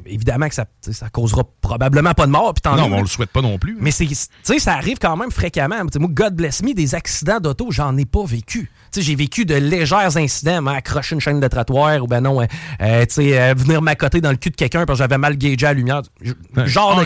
Évidemment 0.05 0.47
que 0.49 0.55
ça, 0.55 0.65
ça 0.81 1.09
causera 1.09 1.43
probablement 1.61 2.13
pas 2.13 2.25
de 2.25 2.31
mort. 2.31 2.53
puis 2.53 2.61
tant 2.61 2.75
Non, 2.75 2.89
mieux, 2.89 2.95
on 2.95 3.01
le 3.01 3.07
souhaite 3.07 3.31
pas 3.31 3.41
non 3.41 3.57
plus. 3.57 3.77
Mais 3.79 3.91
c'est, 3.91 4.05
tu 4.05 4.15
sais, 4.43 4.59
ça 4.59 4.73
arrive 4.73 4.97
quand 4.99 5.15
même 5.17 5.31
fréquemment. 5.31 5.77
Moi, 5.99 6.09
God 6.11 6.35
bless 6.35 6.61
me, 6.63 6.73
des 6.73 6.95
accidents 6.95 7.39
d'auto, 7.39 7.71
j'en 7.71 7.95
ai 7.97 8.05
pas 8.05 8.23
vécu. 8.25 8.69
Tu 8.91 8.99
sais, 8.99 9.01
j'ai 9.01 9.15
vécu 9.15 9.45
de 9.45 9.55
légers 9.55 10.17
incidents, 10.17 10.61
m'accrocher 10.61 11.13
une 11.15 11.21
chaîne 11.21 11.39
de 11.39 11.47
trottoir 11.47 12.01
ou 12.01 12.07
ben 12.07 12.21
non, 12.21 12.41
euh, 12.41 12.45
euh, 12.81 13.05
tu 13.05 13.15
sais, 13.15 13.39
euh, 13.39 13.53
venir 13.55 13.81
m'accoter 13.81 14.19
dans 14.19 14.31
le 14.31 14.37
cul 14.37 14.49
de 14.49 14.55
quelqu'un 14.55 14.85
parce 14.85 14.97
que 14.97 15.03
j'avais 15.03 15.17
mal 15.19 15.37
gagé 15.37 15.65
à 15.65 15.69
la 15.69 15.73
lumière. 15.73 16.01
Genre 16.65 16.97
ouais. 16.97 17.05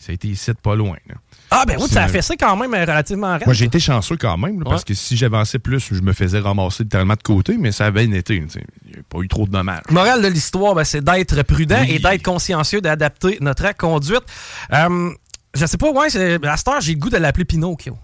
Ça 0.00 0.10
a 0.10 0.12
été 0.14 0.28
ici 0.28 0.50
de 0.50 0.56
pas 0.56 0.74
loin. 0.74 0.96
là. 1.08 1.14
Ah 1.50 1.64
ben 1.66 1.76
oui, 1.78 1.88
ça 1.88 2.04
a 2.04 2.08
fait 2.08 2.22
ça 2.22 2.34
quand 2.36 2.56
même 2.56 2.72
euh, 2.72 2.80
relativement. 2.80 3.38
Moi, 3.44 3.52
j'ai 3.54 3.66
été 3.66 3.78
chanceux 3.78 4.16
quand 4.16 4.36
même, 4.38 4.58
là, 4.60 4.64
parce 4.64 4.82
que 4.84 4.94
si 4.94 5.16
j'avançais 5.16 5.58
plus, 5.58 5.78
je 5.92 6.00
me 6.00 6.12
faisais 6.14 6.38
ramasser 6.40 6.84
littéralement 6.84 7.14
de 7.14 7.22
côté, 7.22 7.56
mais 7.58 7.70
ça 7.70 7.86
avait 7.86 8.06
bien 8.06 8.16
été. 8.18 8.36
Il 8.36 8.42
n'y 8.44 8.98
a 8.98 9.02
pas 9.08 9.18
eu 9.20 9.28
trop 9.28 9.46
de 9.46 9.52
dommages. 9.52 9.82
Morale 9.90 10.22
de 10.22 10.28
l'histoire, 10.28 10.74
ben, 10.74 10.84
c'est 10.84 11.04
d'être 11.04 11.42
prudent 11.42 11.80
Oui. 11.82 11.92
et 11.96 11.98
d'être 11.98 12.22
consciencieux, 12.24 12.80
d'adapter 12.80 13.36
notre 13.40 13.70
conduite. 13.76 14.22
Euh, 14.72 15.10
je 15.54 15.66
sais 15.66 15.76
pas, 15.76 15.90
ouais, 15.90 16.06
à 16.06 16.56
cette 16.56 16.68
heure, 16.68 16.80
j'ai 16.80 16.94
le 16.94 16.98
goût 16.98 17.10
de 17.10 17.18
l'appeler 17.18 17.44
Pinocchio. 17.44 17.96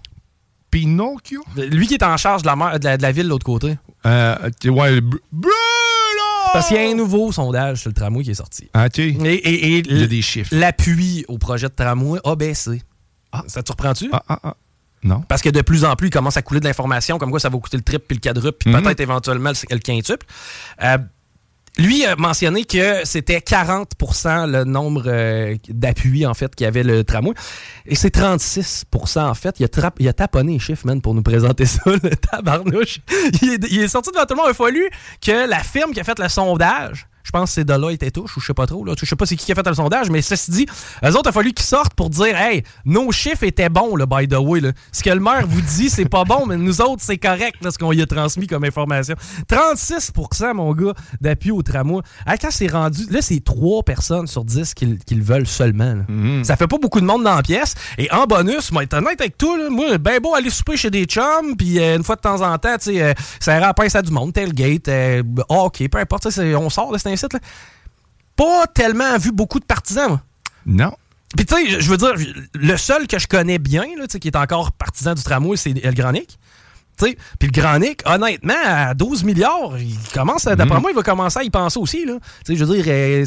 Pinocchio? 0.69 1.43
Lui 1.57 1.87
qui 1.87 1.95
est 1.95 2.03
en 2.03 2.15
charge 2.15 2.43
de 2.43 2.47
la, 2.47 2.55
mer- 2.55 2.79
de 2.79 2.85
la, 2.85 2.97
de 2.97 3.01
la 3.01 3.11
ville 3.11 3.25
de 3.25 3.29
l'autre 3.29 3.45
côté. 3.45 3.75
Euh, 4.05 4.35
ouais, 4.65 5.01
b- 5.01 5.17
Parce 6.53 6.67
qu'il 6.67 6.77
y 6.77 6.79
a 6.79 6.89
un 6.89 6.93
nouveau 6.95 7.31
sondage 7.31 7.79
sur 7.81 7.89
le 7.89 7.93
tramway 7.93 8.23
qui 8.23 8.31
est 8.31 8.35
sorti. 8.35 8.69
Ah, 8.73 8.85
ok. 8.87 8.99
Et, 8.99 9.09
et- 9.09 9.77
et 9.77 9.83
Il 9.89 9.99
y 9.99 10.03
a 10.03 10.07
des 10.07 10.21
chiffres. 10.21 10.53
L'appui 10.55 11.25
au 11.27 11.37
projet 11.37 11.67
de 11.69 11.73
tramway 11.73 12.19
a 12.23 12.35
baissé. 12.35 12.81
Ça 13.47 13.61
te 13.63 13.67
surprend-tu? 13.67 14.09
Ah, 14.11 14.23
ah, 14.27 14.39
ah. 14.43 14.55
Non. 15.03 15.21
Parce 15.27 15.41
que 15.41 15.49
de 15.49 15.61
plus 15.61 15.83
en 15.85 15.95
plus, 15.95 16.07
il 16.07 16.11
commence 16.11 16.37
à 16.37 16.41
couler 16.43 16.59
de 16.59 16.65
l'information 16.65 17.17
comme 17.17 17.31
quoi 17.31 17.39
ça 17.39 17.49
va 17.49 17.57
coûter 17.57 17.77
le 17.77 17.83
triple 17.83 18.05
puis 18.07 18.17
le 18.17 18.21
quadruple 18.21 18.57
puis 18.59 18.69
Mhm. 18.69 18.83
peut-être 18.83 18.99
éventuellement 18.99 19.49
le, 19.49 19.75
le 19.75 19.79
quintuple. 19.79 20.25
Euh, 20.83 20.97
lui 21.77 22.05
a 22.05 22.15
mentionné 22.15 22.65
que 22.65 23.05
c'était 23.05 23.39
40% 23.39 24.49
le 24.49 24.63
nombre 24.65 25.03
euh, 25.07 25.55
d'appuis 25.69 26.25
en 26.25 26.33
fait 26.33 26.53
qu'il 26.53 26.65
y 26.65 26.67
avait 26.67 26.83
le 26.83 27.03
tramway. 27.03 27.33
Et 27.85 27.95
c'est 27.95 28.15
36% 28.15 29.19
en 29.19 29.33
fait. 29.33 29.59
Il 29.59 30.07
a, 30.07 30.13
taponné 30.13 30.53
les 30.53 30.59
chiffres, 30.59 30.85
man, 30.85 31.01
pour 31.01 31.13
nous 31.13 31.23
présenter 31.23 31.65
ça, 31.67 31.81
le 31.85 32.15
tabarnouche. 32.15 32.99
Il 33.41 33.53
est, 33.53 33.71
il 33.71 33.81
est 33.81 33.87
sorti 33.87 34.11
devant 34.11 34.25
tout 34.25 34.35
le 34.35 34.37
monde. 34.37 34.47
Il 34.47 34.51
a 34.51 34.53
fallu 34.53 34.89
que 35.21 35.49
la 35.49 35.63
firme 35.63 35.91
qui 35.93 35.99
a 35.99 36.03
fait 36.03 36.19
le 36.19 36.29
sondage, 36.29 37.07
je 37.23 37.31
pense 37.31 37.49
que 37.49 37.53
c'est 37.55 37.63
Deloitte 37.65 38.03
et 38.03 38.11
touche, 38.11 38.35
ou 38.37 38.39
je 38.39 38.45
sais 38.47 38.53
pas 38.53 38.65
trop, 38.67 38.83
là. 38.85 38.93
je 38.99 39.05
sais 39.05 39.15
pas 39.15 39.25
c'est 39.25 39.35
qui 39.35 39.45
qui 39.45 39.51
a 39.51 39.55
fait 39.55 39.67
le 39.67 39.73
sondage, 39.73 40.09
mais 40.09 40.21
ceci 40.21 40.51
dit, 40.51 40.65
eux 41.03 41.09
autres, 41.09 41.21
il 41.25 41.29
a 41.29 41.31
fallu 41.31 41.53
qu'ils 41.53 41.65
sortent 41.65 41.93
pour 41.93 42.09
dire 42.09 42.35
Hey, 42.37 42.63
nos 42.85 43.11
chiffres 43.11 43.43
étaient 43.43 43.69
bons, 43.69 43.95
là, 43.95 44.05
by 44.05 44.27
the 44.27 44.35
way. 44.37 44.59
Là. 44.59 44.71
Ce 44.91 45.03
que 45.03 45.09
le 45.09 45.19
maire 45.19 45.45
vous 45.47 45.61
dit, 45.61 45.89
c'est 45.89 46.05
pas 46.09 46.23
bon, 46.23 46.45
mais 46.45 46.57
nous 46.57 46.81
autres, 46.81 47.01
c'est 47.03 47.17
correct, 47.17 47.55
là, 47.63 47.71
ce 47.71 47.77
qu'on 47.77 47.91
lui 47.91 48.01
a 48.01 48.05
transmis 48.05 48.47
comme 48.47 48.63
information. 48.63 49.15
36% 49.65 50.53
mon 50.53 50.73
gars, 50.73 50.93
d'appui 51.19 51.51
au 51.51 51.61
tramway. 51.61 52.01
Ah, 52.25 52.37
quand 52.37 52.49
c'est 52.51 52.67
rendu, 52.67 53.05
là, 53.09 53.21
c'est 53.21 53.43
3 53.43 53.83
personnes 53.83 54.27
sur 54.27 54.43
10 54.45 54.73
qui, 54.73 54.85
le- 54.85 54.95
qui 54.97 55.15
le 55.15 55.23
veulent 55.23 55.47
seulement. 55.47 55.93
là. 55.93 56.03
Mhm. 56.07 56.43
Ça 56.43 56.55
fait 56.55 56.67
pas 56.67 56.77
beaucoup 56.77 56.99
de 57.01 57.05
monde 57.05 57.23
dans 57.23 57.35
la 57.35 57.43
pièce. 57.43 57.75
Et 57.97 58.11
en 58.11 58.25
bonus, 58.25 58.71
moi, 58.71 58.83
être 58.83 58.93
honnête 58.95 59.19
avec 59.19 59.37
toi, 59.37 59.57
là, 59.57 59.69
moi, 59.69 59.97
ben 59.97 60.19
beau 60.21 60.33
aller 60.35 60.49
souper 60.49 60.77
chez 60.77 60.89
des 60.89 61.05
chums, 61.05 61.55
puis 61.57 61.79
euh, 61.79 61.97
une 61.97 62.03
fois 62.03 62.15
de 62.15 62.21
temps 62.21 62.41
en 62.41 62.57
temps, 62.57 62.77
tu 62.77 62.93
sais, 62.93 63.01
euh, 63.01 63.13
ça 63.39 63.57
ira 63.57 63.67
à 63.67 63.73
pince 63.73 63.95
à 63.95 64.01
du 64.01 64.11
monde, 64.11 64.33
tailgate, 64.33 64.87
euh, 64.87 65.23
hockey, 65.49 65.87
peu 65.89 65.99
importe, 65.99 66.27
on 66.37 66.69
sort 66.69 66.91
de 66.91 66.97
là. 67.33 67.39
Pas 68.35 68.67
tellement 68.67 69.17
vu 69.17 69.31
beaucoup 69.31 69.59
de 69.59 69.65
partisans, 69.65 70.09
moi. 70.09 70.21
Non. 70.65 70.91
Puis 71.35 71.45
tu 71.45 71.55
sais, 71.55 71.79
je 71.81 71.89
veux 71.89 71.97
dire, 71.97 72.13
le 72.53 72.77
seul 72.77 73.07
que 73.07 73.17
je 73.19 73.27
connais 73.27 73.57
bien, 73.57 73.85
là, 73.97 74.05
qui 74.07 74.27
est 74.27 74.35
encore 74.35 74.71
partisan 74.73 75.13
du 75.13 75.23
tramway, 75.23 75.55
c'est. 75.57 75.73
Tu 75.73 77.07
sais, 77.07 77.17
Puis 77.39 77.47
le 77.47 77.53
Grand 77.61 77.79
Nick, 77.79 78.01
honnêtement, 78.05 78.53
à 78.63 78.93
12 78.93 79.23
milliards, 79.23 79.77
il 79.79 79.97
commence, 80.13 80.45
à- 80.45 80.55
d'après 80.55 80.75
Mhm. 80.75 80.81
moi, 80.81 80.91
il 80.91 80.95
va 80.95 81.03
commencer 81.03 81.39
à 81.39 81.43
y 81.43 81.49
penser 81.49 81.79
aussi. 81.79 82.05
Là. 82.05 82.17
Je 82.47 82.53
veux 82.63 82.75
dire, 82.75 82.85
euh, 82.87 83.25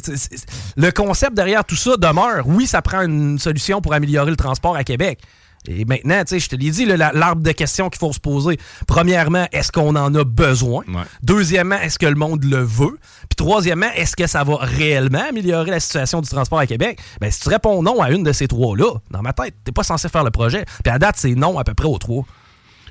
le 0.76 0.90
concept 0.90 1.34
derrière 1.34 1.64
tout 1.64 1.74
ça 1.76 1.96
demeure. 1.96 2.46
Oui, 2.46 2.66
ça 2.66 2.82
prend 2.82 3.00
une 3.02 3.38
solution 3.38 3.80
pour 3.80 3.94
améliorer 3.94 4.30
le 4.30 4.36
transport 4.36 4.76
à 4.76 4.84
Québec. 4.84 5.18
Et 5.66 5.84
maintenant, 5.86 6.20
tu 6.24 6.28
sais, 6.34 6.38
je 6.40 6.48
te 6.48 6.56
l'ai 6.56 6.70
dit, 6.70 6.84
l'arbre 6.84 7.42
de 7.42 7.52
questions 7.52 7.88
qu'il 7.88 7.98
faut 7.98 8.12
se 8.12 8.20
poser. 8.20 8.58
Premièrement, 8.86 9.46
est-ce 9.52 9.72
qu'on 9.72 9.96
en 9.96 10.14
a 10.14 10.22
besoin? 10.24 10.84
Deuxièmement, 11.22 11.76
est-ce 11.76 11.98
que 11.98 12.06
le 12.06 12.14
monde 12.16 12.44
le 12.44 12.58
veut? 12.62 12.98
Puis 13.28 13.36
troisièmement, 13.36 13.90
est-ce 13.96 14.14
que 14.14 14.26
ça 14.26 14.44
va 14.44 14.56
réellement 14.60 15.22
améliorer 15.28 15.70
la 15.70 15.80
situation 15.80 16.20
du 16.20 16.28
transport 16.28 16.58
à 16.58 16.66
Québec? 16.66 16.98
Ben, 17.20 17.30
si 17.30 17.40
tu 17.40 17.48
réponds 17.48 17.82
non 17.82 18.02
à 18.02 18.10
une 18.10 18.22
de 18.24 18.32
ces 18.32 18.46
trois-là, 18.46 18.92
dans 19.10 19.22
ma 19.22 19.32
tête, 19.32 19.54
t'es 19.64 19.72
pas 19.72 19.82
censé 19.84 20.08
faire 20.10 20.24
le 20.24 20.30
projet. 20.30 20.64
Puis 20.84 20.92
à 20.92 20.98
date, 20.98 21.16
c'est 21.18 21.34
non 21.34 21.58
à 21.58 21.64
peu 21.64 21.72
près 21.74 21.88
aux 21.88 21.98
trois. 21.98 22.24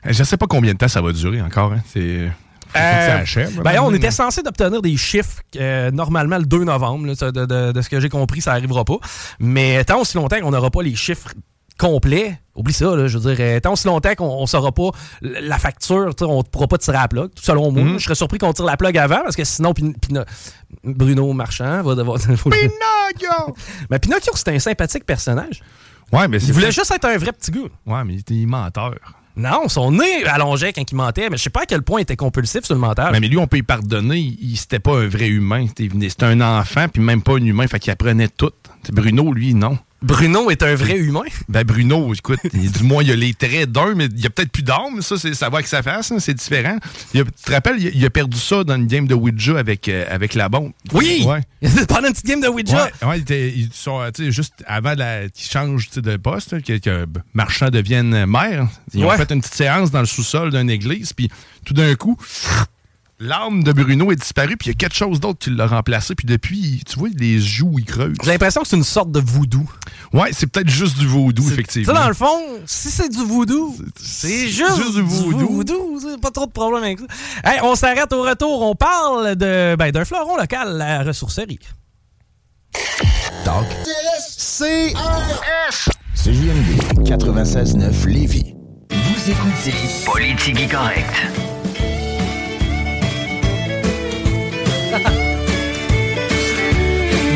Je 0.06 0.24
sais 0.24 0.38
pas 0.38 0.48
combien 0.48 0.74
de 0.74 0.78
temps 0.80 0.88
ça 0.88 1.02
va 1.02 1.12
durer 1.14 1.42
encore. 1.42 1.74
Hein. 1.74 1.82
C'est. 1.94 2.30
Euh, 2.76 3.20
achève, 3.22 3.62
ben, 3.62 3.80
on 3.84 3.94
était 3.94 4.10
censé 4.10 4.42
d'obtenir 4.42 4.82
des 4.82 4.98
chiffres 4.98 5.42
euh, 5.58 5.92
normalement 5.92 6.40
le 6.40 6.46
2 6.46 6.64
novembre. 6.64 7.06
là, 7.06 7.32
de, 7.32 7.46
de- 7.46 7.72
de 7.72 7.82
ce 7.82 7.88
que 7.88 8.00
j'ai 8.00 8.10
compris, 8.10 8.42
ça 8.42 8.52
arrivera 8.54 8.84
pas. 8.84 8.98
Mais 9.40 9.84
tant 9.86 10.00
aussi 10.02 10.18
longtemps 10.18 10.40
qu'on 10.42 10.50
n'aura 10.50 10.72
pas 10.72 10.82
les 10.82 10.96
chiffres 10.96 11.34
complets, 11.78 12.40
oublie 12.56 12.74
ça, 12.74 12.96
là, 12.96 13.08
je 13.08 13.18
veux 13.18 13.34
dire, 13.36 13.46
euh, 13.46 13.60
tant 13.60 13.74
aussi 13.74 13.88
longtemps 13.88 14.14
qu'on 14.16 14.42
ne 14.42 14.46
saura 14.46 14.72
pas 14.72 14.90
la 15.22 15.58
facture, 15.58 16.14
on 16.22 16.38
ne 16.40 16.44
pourra 16.44 16.68
pas 16.68 16.78
tirer 16.78 16.98
la 16.98 17.08
plug, 17.08 17.30
selon 17.42 17.72
moi. 17.72 17.84
Mhm. 17.84 17.98
Je 18.00 18.04
serais 18.04 18.16
surpris 18.16 18.38
qu'on 18.38 18.54
tire 18.54 18.66
la 18.66 18.78
plug 18.78 18.98
avant, 18.98 19.22
parce 19.24 19.36
que 19.36 19.44
sinon, 19.44 19.74
Pin- 19.74 19.94
Bruno 20.84 21.32
Marchand 21.34 21.82
va 21.84 21.96
devoir... 21.96 22.18
Pinocchio! 22.28 23.56
Mais 23.90 24.00
Pinocchio, 24.00 24.34
c'est 24.36 24.50
un 24.50 24.60
sympathique 24.60 25.06
personnage. 25.06 25.62
Ouais, 26.12 26.28
mais. 26.28 26.38
Il 26.44 26.54
voulait 26.54 26.72
juste 26.72 26.92
être 26.92 27.06
un 27.06 27.18
vrai 27.18 27.32
petit 27.32 27.50
gars. 27.50 27.62
Ouais, 27.88 28.04
mais 28.04 28.14
il 28.14 28.20
était 28.20 28.46
menteur. 28.46 28.94
Non, 29.36 29.68
son 29.68 29.94
nez 29.94 30.24
allongeait 30.26 30.72
quand 30.74 30.84
il 30.92 30.94
mentait, 30.96 31.28
mais 31.32 31.38
je 31.38 31.44
sais 31.44 31.50
pas 31.50 31.62
à 31.62 31.66
quel 31.66 31.82
point 31.82 32.02
il 32.02 32.04
était 32.04 32.16
compulsif 32.16 32.66
sur 32.66 32.76
le 32.76 32.80
mentage. 32.80 33.12
Mais, 33.14 33.20
mais 33.20 33.28
lui, 33.28 33.38
on 33.40 33.48
peut 33.48 33.58
y 33.58 33.64
pardonner. 33.64 34.18
Il, 34.20 34.38
il- 34.52 34.58
c'était 34.58 34.78
pas 34.78 34.96
un 35.00 35.08
vrai 35.08 35.28
humain. 35.28 35.66
C'était 35.68 35.90
c'était 36.10 36.26
un 36.26 36.40
enfant, 36.42 36.88
puis 36.88 37.02
même 37.02 37.24
pas 37.24 37.34
un 37.34 37.44
humain. 37.44 37.66
Fait 37.66 37.80
qu'il 37.80 37.90
apprenait 37.92 38.28
tout. 38.28 38.52
Bruno, 38.92 39.32
lui, 39.34 39.54
non. 39.54 39.78
Bruno 40.02 40.52
est 40.52 40.62
un 40.64 40.76
vrai 40.76 40.98
humain? 40.98 41.22
Ben 41.48 41.64
Bruno, 41.64 42.14
écoute, 42.14 42.40
du 42.54 42.84
moins 42.84 43.04
il 43.04 43.12
a 43.12 43.16
les 43.16 43.34
traits 43.34 43.72
d'un, 43.72 43.96
mais 43.96 44.10
il 44.14 44.26
a 44.26 44.30
peut-être 44.30 44.52
plus 44.52 44.62
d'âme, 44.64 45.02
ça, 45.02 45.18
c'est, 45.18 45.34
ça 45.34 45.48
va 45.50 45.60
avec 45.60 45.68
sa 45.68 45.82
face, 45.82 46.12
hein, 46.12 46.18
c'est 46.20 46.34
différent. 46.34 46.78
Il 47.14 47.22
a- 47.22 47.24
tu 47.24 47.32
te 47.46 47.52
rappelles, 47.52 47.78
il 47.80 47.88
a, 47.88 47.92
il 47.94 48.06
a 48.06 48.10
perdu 48.10 48.38
ça 48.38 48.66
dans 48.66 48.76
une 48.76 48.88
game 48.88 49.08
de 49.08 49.16
Ouija 49.16 49.58
avec, 49.58 49.88
euh, 49.88 50.06
avec 50.10 50.34
la 50.34 50.50
bombe. 50.50 50.74
Oui! 50.92 51.24
Ouais. 51.26 51.42
Pendant 51.88 52.08
une 52.10 52.14
petite 52.14 52.26
game 52.26 52.42
de 52.42 52.50
Ouija? 52.50 52.84
Ouais, 53.02 53.08
ouais, 53.08 53.18
il 53.20 53.22
était- 53.22 53.54
ils 53.56 53.70
sont, 53.72 54.02
juste 54.30 54.56
avant 54.68 54.94
la- 54.94 55.30
qu'il 55.30 55.50
change 55.50 55.90
de 55.92 56.18
poste, 56.18 56.62
que, 56.64 56.78
que 56.80 57.06
Marchand 57.34 57.70
devienne 57.70 58.26
maire, 58.26 58.68
ils 58.94 59.06
ont 59.06 59.10
fait 59.12 59.32
une 59.32 59.40
petite 59.40 59.56
séance 59.56 59.90
dans 59.90 60.02
le 60.02 60.06
sous-sol 60.06 60.52
d'une 60.52 60.70
église, 60.70 61.14
puis 61.14 61.30
tout 61.66 61.74
d'un 61.74 61.96
coup, 61.96 62.18
L'arme 63.24 63.64
de 63.64 63.72
Bruno 63.72 64.12
est 64.12 64.18
disparue, 64.18 64.58
puis 64.58 64.68
il 64.68 64.72
y 64.72 64.76
a 64.76 64.78
quelque 64.78 64.96
chose 64.98 65.22
d'autre 65.22 65.40
qui 65.40 65.50
l'a 65.50 65.66
remplacé, 65.66 66.14
puis 66.14 66.26
depuis, 66.26 66.84
tu 66.86 67.00
vois, 67.00 67.08
les 67.18 67.40
joues, 67.40 67.76
ils 67.80 67.86
creusent. 67.86 68.18
J'ai 68.22 68.32
l'impression 68.32 68.62
que 68.64 68.68
c'est 68.68 68.76
une 68.76 68.84
sorte 68.84 69.12
de 69.14 69.22
voodoo. 69.22 69.64
Ouais, 70.12 70.32
c'est 70.34 70.48
peut-être 70.48 70.70
juste 70.70 70.98
du 70.98 71.08
vaudou, 71.08 71.42
Tu 71.48 71.54
effectivement. 71.54 71.94
sais, 71.94 72.00
dans 72.02 72.08
le 72.10 72.14
fond, 72.14 72.38
si 72.66 72.90
c'est 72.92 73.08
du 73.08 73.24
voodoo, 73.24 73.78
c'est 73.96 74.50
juste, 74.50 74.76
juste 74.76 74.96
du 74.96 75.02
voodoo. 75.02 75.48
voodoo. 75.48 76.00
c'est 76.02 76.20
Pas 76.20 76.32
trop 76.32 76.46
de 76.48 76.52
problème 76.52 76.84
avec 76.84 77.00
ça. 77.00 77.06
Hey, 77.46 77.60
on 77.64 77.76
s'arrête 77.76 78.12
au 78.12 78.24
retour. 78.24 78.62
On 78.62 78.76
parle 78.76 79.38
de 79.38 79.76
ben, 79.80 79.92
d'un 79.92 80.04
fleuron 80.04 80.36
local, 80.36 80.76
la 80.78 81.04
ressourcerie. 81.04 81.60
Talk. 83.46 83.66
C. 84.28 84.94
CJMD 86.16 87.08
96.9 87.08 88.06
Lévis. 88.08 88.54
Vous 88.90 89.32
écoutez 89.32 89.74
Politique 90.06 90.70
Correct. 90.70 91.53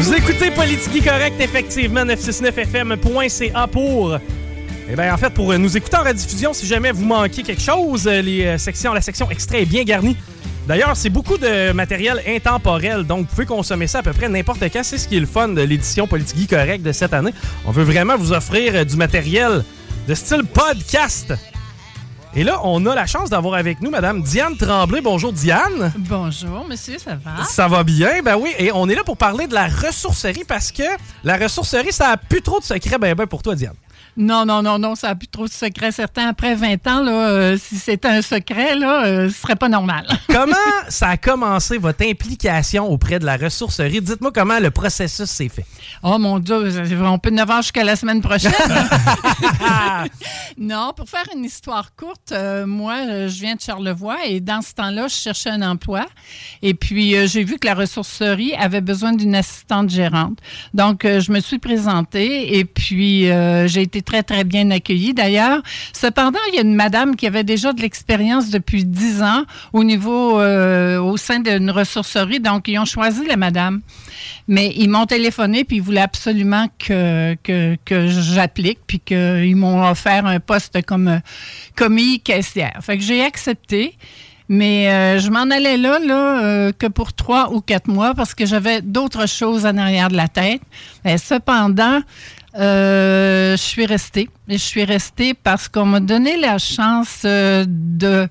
Vous 0.08 0.14
écoutez 0.14 0.52
Politique 0.52 1.04
Correct, 1.04 1.36
effectivement, 1.38 2.06
969fm.ca 2.06 3.68
pour... 3.68 4.18
Eh 4.90 4.96
bien, 4.96 5.14
en 5.14 5.18
fait, 5.18 5.32
pour 5.32 5.54
nous 5.60 5.76
écouter 5.76 5.98
en 5.98 6.04
rediffusion, 6.04 6.54
si 6.54 6.66
jamais 6.66 6.94
vous 6.94 7.04
manquez 7.04 7.44
quelque 7.44 7.62
chose, 7.62 8.08
euh, 8.08 8.22
les 8.22 8.46
euh, 8.46 8.58
sections, 8.58 8.94
la 8.94 9.02
section 9.02 9.30
extrait 9.30 9.64
est 9.64 9.66
bien 9.66 9.84
garnie. 9.84 10.16
D'ailleurs, 10.66 10.96
c'est 10.96 11.10
beaucoup 11.10 11.38
de 11.38 11.74
matériel 11.74 12.22
intemporel, 12.26 13.04
donc 13.04 13.24
vous 13.24 13.36
pouvez 13.36 13.46
consommer 13.46 13.88
ça 13.88 14.00
à 14.00 14.02
peu 14.02 14.14
près 14.14 14.30
n'importe 14.30 14.64
quand. 14.72 14.82
C'est 14.82 14.98
ce 14.98 15.10
qui 15.10 15.18
est 15.18 15.20
le 15.20 15.26
fun 15.26 15.50
de 15.50 15.62
l'édition 15.62 16.08
Politique 16.08 16.52
Correct 16.52 16.82
de 16.82 16.94
cette 16.94 17.14
année. 17.14 17.34
On 17.66 17.72
veut 17.72 17.84
vraiment 17.84 18.16
vous 18.16 18.32
offrir 18.32 18.76
euh, 18.76 18.84
du 18.86 18.96
matériel 18.96 19.66
de 20.08 20.14
style 20.14 20.46
podcast. 20.46 21.34
Et 22.38 22.44
là, 22.44 22.62
on 22.64 22.86
a 22.86 22.94
la 22.94 23.08
chance 23.08 23.32
d'avoir 23.32 23.56
avec 23.56 23.82
nous 23.82 23.90
Madame 23.90 24.22
Diane 24.22 24.56
Tremblay. 24.56 25.02
Bonjour 25.02 25.34
Diane. 25.34 25.92
Bonjour, 25.98 26.68
monsieur, 26.70 27.00
ça 27.00 27.16
va? 27.16 27.44
Ça 27.44 27.68
va 27.68 27.84
bien, 27.84 28.22
ben 28.22 28.36
oui. 28.36 28.54
Et 28.60 28.72
on 28.72 28.88
est 28.88 28.94
là 28.94 29.04
pour 29.04 29.18
parler 29.18 29.48
de 29.48 29.56
la 29.56 29.66
ressourcerie 29.66 30.44
parce 30.48 30.72
que 30.72 30.84
la 31.24 31.38
ressourcerie, 31.38 31.92
ça 31.92 32.10
a 32.10 32.18
plus 32.18 32.44
trop 32.44 32.60
de 32.60 32.64
secrets 32.64 33.00
ben, 33.00 33.16
ben 33.16 33.26
pour 33.26 33.42
toi, 33.42 33.56
Diane. 33.56 33.74
Non, 34.18 34.46
non, 34.46 34.64
non, 34.64 34.80
non, 34.80 34.96
ça 34.96 35.10
n'a 35.10 35.16
plus 35.16 35.28
trop 35.28 35.46
de 35.46 35.52
secret. 35.52 35.92
Certains, 35.92 36.30
après 36.30 36.56
20 36.56 36.88
ans, 36.88 37.04
là, 37.04 37.12
euh, 37.12 37.58
si 37.58 37.76
c'était 37.76 38.08
un 38.08 38.24
secret, 38.24 38.76
là, 38.76 39.06
euh, 39.06 39.30
ce 39.30 39.36
serait 39.42 39.56
pas 39.56 39.70
normal. 39.70 40.08
Comment 40.28 40.56
ça 40.90 41.10
a 41.10 41.18
commencé 41.18 41.78
votre 41.78 42.04
implication 42.04 42.90
auprès 42.90 43.20
de 43.20 43.26
la 43.26 43.38
ressourcerie? 43.38 44.02
Dites-moi 44.02 44.32
comment 44.34 44.60
le 44.60 44.72
processus 44.72 45.30
s'est 45.30 45.50
fait. 45.50 45.66
Oh 46.04 46.18
mon 46.18 46.40
Dieu, 46.40 46.56
on 47.04 47.20
peut 47.20 47.30
ne 47.30 47.44
voir 47.44 47.62
jusqu'à 47.62 47.84
la 47.84 47.96
semaine 47.96 48.22
prochaine. 48.22 48.52
non, 50.58 50.94
pour 50.96 51.08
faire 51.10 51.26
une 51.36 51.44
histoire 51.44 51.96
courte, 51.96 52.32
euh, 52.32 52.66
moi, 52.66 52.96
euh, 53.08 53.28
je 53.28 53.40
viens 53.40 53.56
de 53.56 53.62
Charlevoix 53.62 54.26
et 54.26 54.40
dans 54.40 54.62
ce 54.62 54.74
temps-là, 54.74 55.08
je 55.08 55.16
cherchais 55.16 55.50
un 55.50 55.62
emploi. 55.62 56.06
Et 56.62 56.74
puis, 56.74 57.16
j'ai 57.28 57.44
vu 57.44 57.58
que 57.60 57.68
la 57.68 57.76
ressourcerie 57.76 58.54
avait 58.56 58.82
besoin 58.82 59.14
d'une 59.14 59.36
assistante 59.36 59.90
gérante. 59.90 60.40
Donc, 60.74 61.04
je 61.04 61.32
me 61.32 61.40
suis 61.40 61.60
présentée 61.60 62.58
et 62.58 62.66
puis 62.66 63.28
j'ai 63.68 63.82
été 63.82 64.02
très, 64.08 64.24
très 64.24 64.44
bien 64.46 64.72
accueillie 64.72 65.14
d'ailleurs. 65.14 65.62
Cependant, 65.94 66.40
il 66.50 66.56
y 66.56 66.58
a 66.60 66.62
une 66.62 66.74
madame 66.74 67.16
qui 67.16 67.28
avait 67.28 67.44
déjà 67.44 67.74
de 67.74 67.82
l'expérience 67.82 68.50
depuis 68.50 68.86
10 68.86 69.22
ans 69.22 69.44
au 69.74 69.84
niveau, 69.84 70.40
euh, 70.40 71.00
au 71.00 71.18
sein 71.18 71.40
d'une 71.40 71.70
ressourcerie. 71.70 72.40
Donc, 72.40 72.68
ils 72.70 72.80
ont 72.80 72.86
choisi 72.86 73.26
la 73.28 73.36
madame. 73.36 73.82
Mais 74.48 74.74
ils 74.78 74.88
m'ont 74.88 75.06
téléphoné 75.06 75.66
puis 75.66 75.78
ils 75.78 75.82
voulaient 75.82 76.02
absolument 76.02 76.68
que, 76.80 77.36
que, 77.44 77.76
que 77.84 78.08
j'applique 78.08 78.80
puis 78.88 79.00
qu'ils 79.00 79.56
m'ont 79.58 79.84
offert 79.86 80.26
un 80.26 80.40
poste 80.40 80.82
comme 80.86 81.20
commis 81.76 82.22
caissière. 82.22 82.80
Fait 82.82 82.98
que 82.98 83.04
j'ai 83.04 83.24
accepté. 83.24 83.98
Mais 84.50 84.90
euh, 84.90 85.20
je 85.20 85.30
m'en 85.30 85.50
allais 85.52 85.76
là, 85.76 86.00
là 86.00 86.42
euh, 86.42 86.72
que 86.72 86.88
pour 86.88 87.12
trois 87.14 87.52
ou 87.52 87.60
quatre 87.60 87.88
mois 87.88 88.14
parce 88.14 88.34
que 88.34 88.46
j'avais 88.46 88.82
d'autres 88.82 89.28
choses 89.28 89.66
en 89.66 89.78
arrière 89.78 90.10
de 90.10 90.16
la 90.16 90.30
tête. 90.30 90.62
Mais 91.04 91.18
cependant, 91.18 92.00
euh, 92.56 93.52
je 93.52 93.62
suis 93.62 93.86
restée. 93.86 94.30
Et 94.48 94.54
je 94.54 94.64
suis 94.64 94.84
restée 94.84 95.34
parce 95.34 95.68
qu'on 95.68 95.86
m'a 95.86 96.00
donné 96.00 96.38
la 96.38 96.58
chance 96.58 97.22
euh, 97.26 97.66
de 97.68 98.28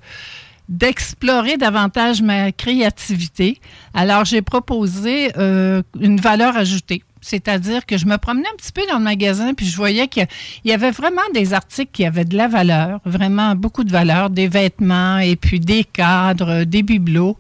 d'explorer 0.68 1.57
davantage 1.57 2.22
ma 2.22 2.50
créativité. 2.50 3.61
Alors, 3.94 4.24
j'ai 4.24 4.42
proposé 4.42 5.31
euh, 5.37 5.83
une 6.00 6.20
valeur 6.20 6.57
ajoutée. 6.57 7.02
C'est-à-dire 7.20 7.87
que 7.87 7.96
je 7.96 8.07
me 8.07 8.18
promenais 8.18 8.48
un 8.52 8.57
petit 8.57 8.72
peu 8.72 8.83
dans 8.88 8.98
le 8.98 9.05
magasin, 9.05 9.52
puis 9.52 9.66
je 9.66 9.76
voyais 9.76 10.07
qu'il 10.07 10.29
y 10.64 10.72
avait 10.72 10.92
vraiment 10.92 11.22
des 11.35 11.55
articles 11.55 11.90
qui 11.92 12.05
avaient 12.05 12.24
de 12.24 12.37
la 12.37 12.46
valeur, 12.46 13.00
vraiment 13.05 13.57
beaucoup 13.57 13.83
de 13.83 13.90
valeur, 13.90 14.31
des 14.31 14.46
vêtements, 14.46 15.18
et 15.18 15.35
puis 15.35 15.59
des 15.59 15.83
cadres, 15.83 16.62
des 16.62 16.85
bibelots, 16.85 17.37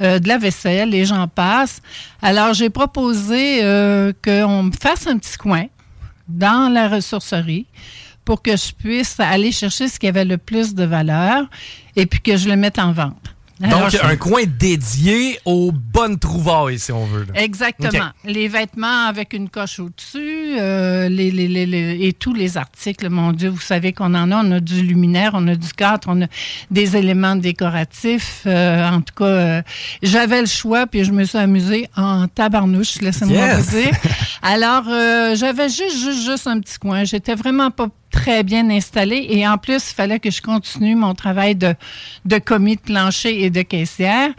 euh, 0.00 0.18
de 0.18 0.28
la 0.28 0.38
vaisselle, 0.38 0.94
et 0.94 1.04
j'en 1.04 1.28
passe. 1.28 1.82
Alors, 2.22 2.54
j'ai 2.54 2.70
proposé 2.70 3.62
euh, 3.62 4.12
qu'on 4.24 4.64
me 4.64 4.72
fasse 4.72 5.06
un 5.06 5.18
petit 5.18 5.36
coin 5.36 5.66
dans 6.28 6.72
la 6.72 6.88
ressourcerie 6.88 7.66
pour 8.24 8.42
que 8.42 8.56
je 8.56 8.72
puisse 8.72 9.20
aller 9.20 9.52
chercher 9.52 9.88
ce 9.88 9.98
qui 9.98 10.08
avait 10.08 10.24
le 10.24 10.38
plus 10.38 10.74
de 10.74 10.84
valeur 10.84 11.48
et 11.94 12.06
puis 12.06 12.20
que 12.20 12.36
je 12.36 12.48
le 12.48 12.56
mette 12.56 12.78
en 12.78 12.92
vente. 12.92 13.35
Alors, 13.62 13.90
Donc, 13.90 13.98
un 14.02 14.16
coin 14.16 14.42
dédié 14.46 15.38
aux 15.46 15.72
bonnes 15.72 16.18
trouvailles, 16.18 16.78
si 16.78 16.92
on 16.92 17.06
veut. 17.06 17.24
là. 17.32 17.40
Exactement. 17.40 18.10
Les 18.24 18.48
vêtements 18.48 19.06
avec 19.06 19.32
une 19.32 19.48
coche 19.48 19.78
au-dessus, 19.80 20.58
euh, 20.60 21.08
les, 21.08 21.30
les- 21.30 21.48
les- 21.48 21.64
les- 21.64 21.98
et 22.06 22.12
tous 22.12 22.34
les 22.34 22.58
articles. 22.58 23.08
Mon 23.08 23.32
Dieu, 23.32 23.48
vous 23.48 23.60
savez 23.60 23.94
qu'on 23.94 24.14
en 24.14 24.30
a. 24.30 24.36
On 24.44 24.52
a 24.52 24.60
du 24.60 24.82
luminaire, 24.82 25.30
on 25.34 25.48
a 25.48 25.54
du 25.54 25.72
cadre, 25.72 26.08
on 26.08 26.22
a 26.22 26.26
des 26.70 26.96
éléments 26.98 27.36
décoratifs. 27.36 28.42
Euh, 28.46 28.86
en 28.90 29.00
tout 29.00 29.14
cas, 29.16 29.24
euh, 29.24 29.62
j'avais 30.02 30.40
le 30.42 30.46
choix, 30.46 30.86
puis 30.86 31.04
je 31.04 31.12
me 31.12 31.24
suis 31.24 31.38
amusée 31.38 31.88
en 31.96 32.28
tabarnouche, 32.28 33.00
laissez-moi 33.00 33.36
Yes. 33.36 33.58
vous 33.70 33.76
dire. 33.80 33.90
Alors, 34.42 34.84
euh, 34.88 35.34
j'avais 35.34 35.68
juste, 35.68 35.96
juste, 35.98 36.26
juste 36.26 36.46
un 36.46 36.60
petit 36.60 36.78
coin. 36.78 37.04
J'étais 37.04 37.34
vraiment 37.34 37.70
pas 37.70 37.88
très 38.16 38.42
bien 38.42 38.68
installée. 38.70 39.26
Et 39.30 39.46
en 39.46 39.58
plus, 39.58 39.90
il 39.90 39.94
fallait 39.94 40.18
que 40.18 40.30
je 40.30 40.42
continue 40.42 40.96
mon 40.96 41.14
travail 41.14 41.54
de, 41.54 41.74
de 42.24 42.38
commis 42.38 42.76
de 42.76 42.80
plancher 42.80 43.44
et 43.44 43.50
de 43.50 43.62
caissière. 43.62 44.30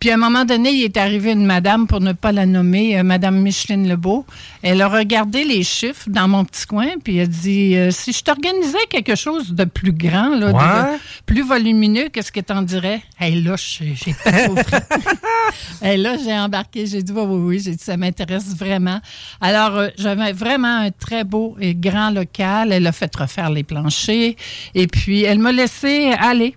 Puis 0.00 0.10
à 0.10 0.14
un 0.14 0.16
moment 0.16 0.46
donné, 0.46 0.70
il 0.70 0.82
est 0.84 0.96
arrivé 0.96 1.32
une 1.32 1.44
madame, 1.44 1.86
pour 1.86 2.00
ne 2.00 2.12
pas 2.12 2.32
la 2.32 2.46
nommer, 2.46 2.98
euh, 2.98 3.02
Madame 3.02 3.38
Micheline 3.40 3.86
Lebeau. 3.86 4.24
Elle 4.62 4.80
a 4.80 4.88
regardé 4.88 5.44
les 5.44 5.62
chiffres 5.62 6.08
dans 6.08 6.26
mon 6.26 6.44
petit 6.46 6.64
coin, 6.66 6.88
puis 7.04 7.18
elle 7.18 7.24
a 7.24 7.26
dit 7.26 7.76
euh, 7.76 7.90
si 7.90 8.12
je 8.14 8.22
t'organisais 8.24 8.78
quelque 8.88 9.14
chose 9.14 9.52
de 9.52 9.64
plus 9.64 9.92
grand, 9.92 10.34
là, 10.34 10.52
de- 10.52 10.56
Ouais. 10.56 10.96
de 10.96 10.98
plus 11.26 11.42
volumineux, 11.42 12.08
qu'est-ce 12.10 12.32
que 12.32 12.40
t'en 12.40 12.62
dirais 12.62 13.02
Hey, 13.18 13.42
là, 13.42 13.56
j'ai 13.56 13.94
pas. 14.24 14.30
Et 15.82 15.96
là, 15.96 16.16
j'ai 16.22 16.32
embarqué, 16.32 16.86
j'ai 16.86 17.02
dit 17.02 17.12
oui, 17.12 17.22
oui, 17.26 17.40
oui, 17.56 17.60
j'ai 17.62 17.72
dit 17.72 17.82
ça 17.84 17.96
m'intéresse 17.96 18.54
vraiment. 18.56 19.00
Alors, 19.40 19.76
euh, 19.76 19.88
j'avais 19.98 20.32
vraiment 20.32 20.78
un 20.78 20.90
très 20.90 21.24
beau 21.24 21.56
et 21.60 21.74
grand 21.74 22.10
local. 22.10 22.72
Elle 22.72 22.86
a 22.86 22.92
fait 22.92 23.14
refaire 23.14 23.50
les 23.50 23.64
planchers 23.64 24.34
et 24.74 24.86
puis 24.86 25.24
elle 25.24 25.38
m'a 25.40 25.52
laissé 25.52 26.12
aller. 26.18 26.54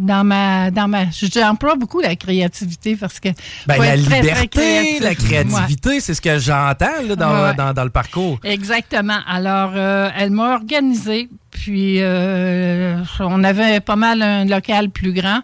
Dans 0.00 0.24
ma, 0.24 0.70
dans 0.70 0.88
ma, 0.88 1.10
j'emploie 1.10 1.74
beaucoup 1.74 2.00
la 2.00 2.16
créativité 2.16 2.96
parce 2.96 3.20
que 3.20 3.28
Ben, 3.66 3.76
la 3.78 3.94
être 3.96 4.04
très, 4.06 4.20
très 4.20 4.22
liberté, 4.22 4.98
la 5.00 5.08
Ouais. 5.10 5.14
créativité, 5.14 6.00
c'est 6.00 6.14
ce 6.14 6.22
que 6.22 6.38
j'entends 6.38 7.02
là, 7.06 7.16
dans, 7.16 7.42
Ouais. 7.44 7.54
dans, 7.54 7.74
dans 7.74 7.84
le 7.84 7.90
parcours. 7.90 8.38
Exactement. 8.42 9.18
Alors, 9.28 9.72
euh, 9.76 10.08
elle 10.18 10.30
m'a 10.30 10.54
organisé, 10.54 11.28
puis 11.50 11.96
euh, 12.00 12.96
on 13.18 13.44
avait 13.44 13.80
pas 13.80 13.96
mal 13.96 14.22
un 14.22 14.46
local 14.46 14.88
plus 14.88 15.12
grand. 15.12 15.40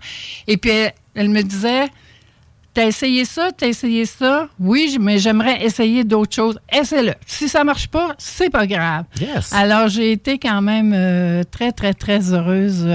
Et 0.47 0.57
puis, 0.57 0.71
elle, 0.71 0.93
elle 1.15 1.29
me 1.29 1.43
disait, 1.43 1.89
t'as 2.73 2.87
essayé 2.87 3.27
ça, 3.27 3.51
t'as 3.55 3.67
essayé 3.67 4.07
ça? 4.07 4.49
Oui, 4.59 4.97
mais 4.99 5.19
j'aimerais 5.19 5.65
essayer 5.67 6.03
d'autres 6.05 6.35
choses. 6.35 6.59
Essaie-le. 6.73 7.13
Si 7.27 7.49
ça 7.51 7.63
marche 7.63 7.89
pas, 7.89 8.15
c'est 8.17 8.49
pas 8.49 8.67
grave. 8.67 9.05
Yes. 9.21 9.53
Alors, 9.53 9.89
j'ai 9.89 10.13
été 10.13 10.39
quand 10.39 10.63
même 10.63 10.93
euh, 10.97 11.43
très, 11.51 11.73
très, 11.73 11.93
très 11.93 12.33
heureuse 12.33 12.87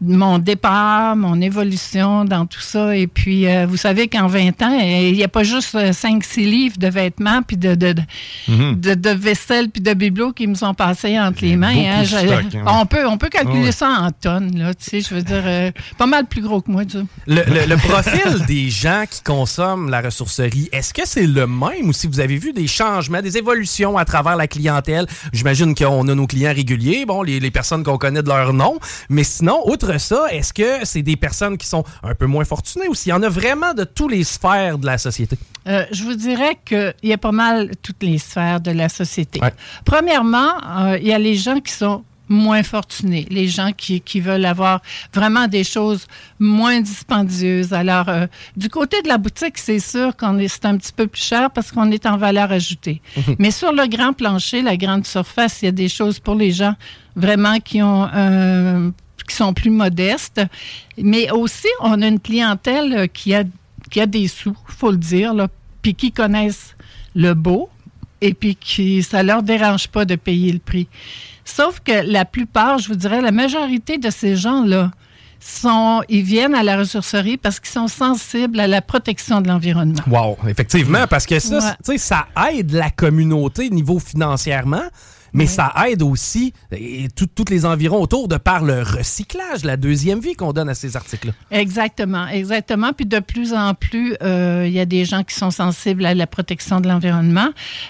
mon 0.00 0.38
départ, 0.38 1.16
mon 1.16 1.40
évolution 1.40 2.24
dans 2.24 2.46
tout 2.46 2.60
ça. 2.60 2.96
Et 2.96 3.06
puis, 3.06 3.46
euh, 3.48 3.66
vous 3.66 3.76
savez 3.76 4.08
qu'en 4.08 4.26
20 4.26 4.60
ans, 4.62 4.78
euh, 4.78 5.08
il 5.08 5.14
n'y 5.14 5.24
a 5.24 5.28
pas 5.28 5.42
juste 5.42 5.74
5-6 5.74 6.44
livres 6.44 6.76
de 6.78 6.88
vêtements, 6.88 7.42
puis 7.42 7.56
de, 7.56 7.74
de, 7.74 7.92
de, 7.92 8.02
Mhm. 8.48 8.80
de, 8.80 8.94
de 8.94 9.10
vaisselle, 9.10 9.68
puis 9.70 9.82
de 9.82 9.94
bibelots 9.94 10.32
qui 10.32 10.46
me 10.46 10.54
sont 10.54 10.74
passés 10.74 11.18
entre 11.18 11.42
les 11.42 11.56
mains. 11.56 11.66
hein. 11.76 12.00
de 12.02 12.06
Je- 12.06 12.16
stock, 12.16 12.54
hein. 12.54 12.64
on, 12.66 12.86
peut, 12.86 13.06
on 13.06 13.16
peut 13.18 13.28
calculer 13.28 13.64
Ouais. 13.64 13.72
ça 13.72 13.88
en 13.88 14.10
tonnes, 14.10 14.58
là. 14.58 14.74
Tu 14.74 14.84
sais, 14.84 15.00
je 15.00 15.14
veux 15.14 15.22
dire, 15.22 15.42
euh, 15.44 15.70
pas 15.98 16.06
mal 16.06 16.26
plus 16.26 16.42
gros 16.42 16.60
que 16.60 16.70
moi, 16.70 16.84
tu 16.84 16.98
sais. 16.98 17.04
Le, 17.26 17.42
le- 17.46 17.66
le 17.66 17.76
profil 17.76 18.44
des 18.46 18.68
gens 18.70 19.04
qui 19.10 19.22
consomment 19.22 19.88
la 19.90 20.00
ressourcerie, 20.02 20.68
est-ce 20.72 20.92
que 20.92 21.02
c'est 21.04 21.26
le 21.26 21.46
même 21.46 21.88
ou 21.88 21.92
si 21.92 22.06
vous 22.06 22.20
avez 22.20 22.36
vu 22.36 22.52
des 22.52 22.66
changements, 22.66 23.22
des 23.22 23.38
évolutions 23.38 23.96
à 23.96 24.04
travers 24.04 24.36
la 24.36 24.46
clientèle? 24.46 25.06
J'imagine 25.32 25.74
qu'on 25.74 26.06
a 26.08 26.14
nos 26.14 26.26
clients 26.26 26.52
réguliers, 26.54 27.04
bon, 27.06 27.22
les, 27.22 27.40
les 27.40 27.50
personnes 27.50 27.82
qu'on 27.82 27.98
connaît 27.98 28.22
de 28.22 28.28
leur 28.28 28.52
nom, 28.52 28.78
mais 29.08 29.24
sinon, 29.24 29.60
outre 29.66 29.85
ça, 29.98 30.26
est-ce 30.30 30.52
que 30.52 30.84
c'est 30.84 31.02
des 31.02 31.16
personnes 31.16 31.56
qui 31.56 31.66
sont 31.66 31.84
un 32.02 32.14
peu 32.14 32.26
moins 32.26 32.44
fortunées 32.44 32.88
ou 32.88 32.94
s'il 32.94 33.10
y 33.10 33.12
en 33.12 33.22
a 33.22 33.28
vraiment 33.28 33.74
de 33.74 33.84
tous 33.84 34.08
les 34.08 34.24
sphères 34.24 34.78
de 34.78 34.86
la 34.86 34.98
société? 34.98 35.38
Euh, 35.66 35.84
je 35.90 36.04
vous 36.04 36.14
dirais 36.14 36.58
qu'il 36.64 36.94
y 37.02 37.12
a 37.12 37.18
pas 37.18 37.32
mal 37.32 37.70
toutes 37.82 38.02
les 38.02 38.18
sphères 38.18 38.60
de 38.60 38.70
la 38.70 38.88
société. 38.88 39.40
Ouais. 39.40 39.52
Premièrement, 39.84 40.52
euh, 40.80 40.98
il 41.00 41.06
y 41.06 41.12
a 41.12 41.18
les 41.18 41.36
gens 41.36 41.60
qui 41.60 41.72
sont 41.72 42.04
moins 42.28 42.62
fortunés, 42.62 43.26
les 43.30 43.48
gens 43.48 43.72
qui, 43.72 44.00
qui 44.00 44.20
veulent 44.20 44.44
avoir 44.44 44.80
vraiment 45.12 45.46
des 45.46 45.64
choses 45.64 46.06
moins 46.38 46.80
dispendieuses. 46.80 47.72
Alors, 47.72 48.08
euh, 48.08 48.26
du 48.56 48.68
côté 48.68 49.02
de 49.02 49.08
la 49.08 49.18
boutique, 49.18 49.58
c'est 49.58 49.78
sûr 49.78 50.16
qu'on 50.16 50.38
est, 50.38 50.48
c'est 50.48 50.64
un 50.64 50.76
petit 50.76 50.92
peu 50.92 51.06
plus 51.06 51.22
cher 51.22 51.50
parce 51.50 51.70
qu'on 51.70 51.90
est 51.90 52.06
en 52.06 52.16
valeur 52.16 52.50
ajoutée. 52.50 53.00
Mais 53.38 53.50
sur 53.50 53.72
le 53.72 53.86
grand 53.86 54.12
plancher, 54.12 54.62
la 54.62 54.76
grande 54.76 55.06
surface, 55.06 55.62
il 55.62 55.66
y 55.66 55.68
a 55.68 55.72
des 55.72 55.88
choses 55.88 56.18
pour 56.18 56.34
les 56.34 56.50
gens 56.50 56.74
vraiment 57.14 57.58
qui 57.60 57.82
ont 57.82 58.08
euh, 58.12 58.90
qui 59.26 59.34
sont 59.36 59.52
plus 59.52 59.70
modestes. 59.70 60.40
Mais 60.96 61.30
aussi, 61.30 61.68
on 61.80 62.00
a 62.02 62.06
une 62.06 62.20
clientèle 62.20 62.92
euh, 62.94 63.06
qui 63.06 63.34
a, 63.34 63.44
qui 63.90 64.00
a 64.00 64.06
des 64.06 64.28
sous, 64.28 64.56
faut 64.66 64.90
le 64.90 64.96
dire, 64.96 65.34
là, 65.34 65.48
puis 65.82 65.94
qui 65.94 66.12
connaissent 66.12 66.74
le 67.14 67.34
beau 67.34 67.68
et 68.20 68.34
puis 68.34 68.56
qui 68.56 69.02
ça 69.02 69.22
leur 69.22 69.42
dérange 69.42 69.88
pas 69.88 70.04
de 70.04 70.16
payer 70.16 70.52
le 70.52 70.58
prix. 70.58 70.88
Sauf 71.44 71.80
que 71.80 71.92
la 72.04 72.24
plupart, 72.24 72.78
je 72.78 72.88
vous 72.88 72.96
dirais, 72.96 73.20
la 73.20 73.30
majorité 73.32 73.98
de 73.98 74.10
ces 74.10 74.36
gens-là, 74.36 74.90
sont, 75.38 76.02
ils 76.08 76.22
viennent 76.22 76.54
à 76.54 76.62
la 76.62 76.78
ressourcerie 76.78 77.36
parce 77.36 77.60
qu'ils 77.60 77.70
sont 77.70 77.88
sensibles 77.88 78.58
à 78.58 78.66
la 78.66 78.80
protection 78.80 79.40
de 79.42 79.48
l'environnement. 79.48 80.02
Wow, 80.08 80.38
effectivement, 80.48 81.06
parce 81.08 81.26
que 81.26 81.38
ça, 81.38 81.76
Ouais. 81.86 81.98
ça 81.98 82.26
aide 82.52 82.72
la 82.72 82.90
communauté 82.90 83.68
niveau 83.70 83.98
financièrement, 84.00 84.82
mais 85.36 85.46
ça 85.46 85.72
aide 85.88 86.02
aussi 86.02 86.52
et 86.72 87.08
tout- 87.14 87.26
tous 87.26 87.50
les 87.50 87.64
environs 87.64 88.00
autour 88.00 88.26
de 88.28 88.36
par 88.36 88.64
le 88.64 88.82
recyclage, 88.82 89.64
la 89.64 89.76
deuxième 89.76 90.18
vie 90.20 90.34
qu'on 90.34 90.52
donne 90.52 90.68
à 90.68 90.74
ces 90.74 90.96
articles-là. 90.96 91.32
Exactement, 91.50 92.26
exactement. 92.28 92.92
Puis 92.92 93.06
de 93.06 93.18
plus 93.20 93.52
en 93.52 93.74
plus, 93.74 94.16
euh, 94.22 94.64
il 94.66 94.72
y 94.72 94.80
a 94.80 94.86
des 94.86 95.04
gens 95.04 95.22
qui 95.22 95.34
sont 95.34 95.50
sensibles 95.50 96.04
à 96.04 96.14
la 96.14 96.26
protection 96.26 96.80
de 96.80 96.88
l'environnement. 96.88 97.48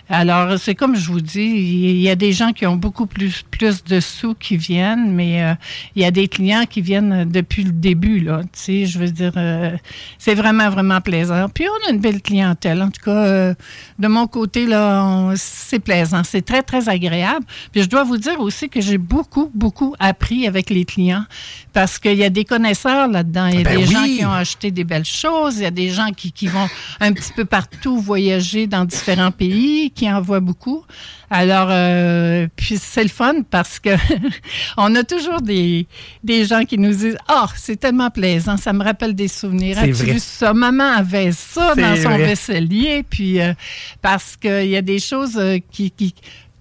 Alors, 0.08 0.58
c'est 0.58 0.74
comme 0.74 0.96
je 0.96 1.10
vous 1.10 1.20
dis, 1.20 1.40
il 1.44 2.00
y 2.00 2.10
a 2.10 2.16
des 2.16 2.32
gens 2.32 2.52
qui 2.52 2.66
ont 2.66 2.76
beaucoup 2.76 3.06
plus, 3.06 3.42
plus 3.50 3.84
de 3.84 4.00
sous 4.00 4.34
qui 4.34 4.56
viennent, 4.56 5.12
mais 5.12 5.42
euh, 5.44 5.54
il 5.94 6.02
y 6.02 6.04
a 6.04 6.10
des 6.10 6.28
clients 6.28 6.64
qui 6.68 6.80
viennent 6.80 7.24
depuis 7.30 7.62
le 7.64 7.72
début, 7.72 8.20
là. 8.20 8.40
Tu 8.44 8.48
sais, 8.52 8.86
je 8.86 8.98
veux 8.98 9.10
dire, 9.10 9.32
euh, 9.36 9.76
c'est 10.18 10.34
vraiment, 10.34 10.68
vraiment 10.70 11.00
plaisant. 11.00 11.48
Puis 11.48 11.64
on 11.68 11.88
a 11.88 11.92
une 11.92 12.00
belle 12.00 12.20
clientèle. 12.22 12.82
En 12.82 12.90
tout 12.90 13.02
cas, 13.04 13.54
de 13.98 14.08
mon 14.08 14.26
côté, 14.26 14.66
là, 14.66 15.32
c'est 15.36 15.78
plaisant. 15.78 16.22
C'est 16.24 16.44
très, 16.44 16.62
très 16.62 16.88
agréable. 16.88 17.35
Puis 17.72 17.82
je 17.82 17.88
dois 17.88 18.04
vous 18.04 18.16
dire 18.16 18.40
aussi 18.40 18.68
que 18.68 18.80
j'ai 18.80 18.98
beaucoup, 18.98 19.50
beaucoup 19.54 19.94
appris 19.98 20.46
avec 20.46 20.70
les 20.70 20.84
clients 20.84 21.24
parce 21.72 21.98
qu'il 21.98 22.16
y 22.16 22.24
a 22.24 22.30
des 22.30 22.44
connaisseurs 22.44 23.08
là-dedans. 23.08 23.48
Il 23.48 23.56
y 23.56 23.60
a 23.60 23.64
Ben 23.64 23.76
des 23.78 23.86
gens 23.86 24.04
qui 24.04 24.24
ont 24.24 24.32
acheté 24.32 24.70
des 24.70 24.84
belles 24.84 25.04
choses. 25.04 25.58
Il 25.58 25.62
y 25.62 25.66
a 25.66 25.70
des 25.70 25.90
gens 25.90 26.10
qui, 26.16 26.32
qui 26.32 26.46
vont 26.46 26.68
un 27.00 27.12
petit 27.12 27.32
peu 27.32 27.44
partout 27.44 28.00
voyager 28.00 28.66
dans 28.66 28.84
différents 28.84 29.30
pays, 29.30 29.90
qui 29.90 30.10
en 30.10 30.20
voient 30.20 30.40
beaucoup. 30.40 30.84
Alors, 31.30 31.68
euh, 31.70 32.46
puis 32.56 32.78
c'est 32.78 33.02
le 33.02 33.08
fun 33.08 33.42
parce 33.50 33.80
que 33.80 33.90
on 34.76 34.94
a 34.94 35.02
toujours 35.02 35.40
des, 35.40 35.86
des 36.22 36.44
gens 36.44 36.64
qui 36.64 36.78
nous 36.78 36.92
disent 36.92 37.18
«Ah, 37.28 37.48
c'est 37.56 37.76
tellement 37.78 38.10
plaisant, 38.10 38.56
ça 38.56 38.72
me 38.72 38.84
rappelle 38.84 39.14
des 39.14 39.28
souvenirs. 39.28 39.78
As-tu 39.78 39.92
vu 39.92 40.18
ça? 40.20 40.54
Maman 40.54 40.92
avait 40.92 41.32
ça 41.32 41.74
dans 41.74 41.96
son 41.96 42.10
vrai. 42.10 42.26
vaisselier.» 42.26 43.04
Puis 43.10 43.40
euh, 43.40 43.54
parce 44.02 44.36
qu'il 44.36 44.68
y 44.68 44.76
a 44.76 44.82
des 44.82 44.98
choses 44.98 45.36
euh, 45.36 45.58
qui... 45.70 45.90
qui 45.90 46.14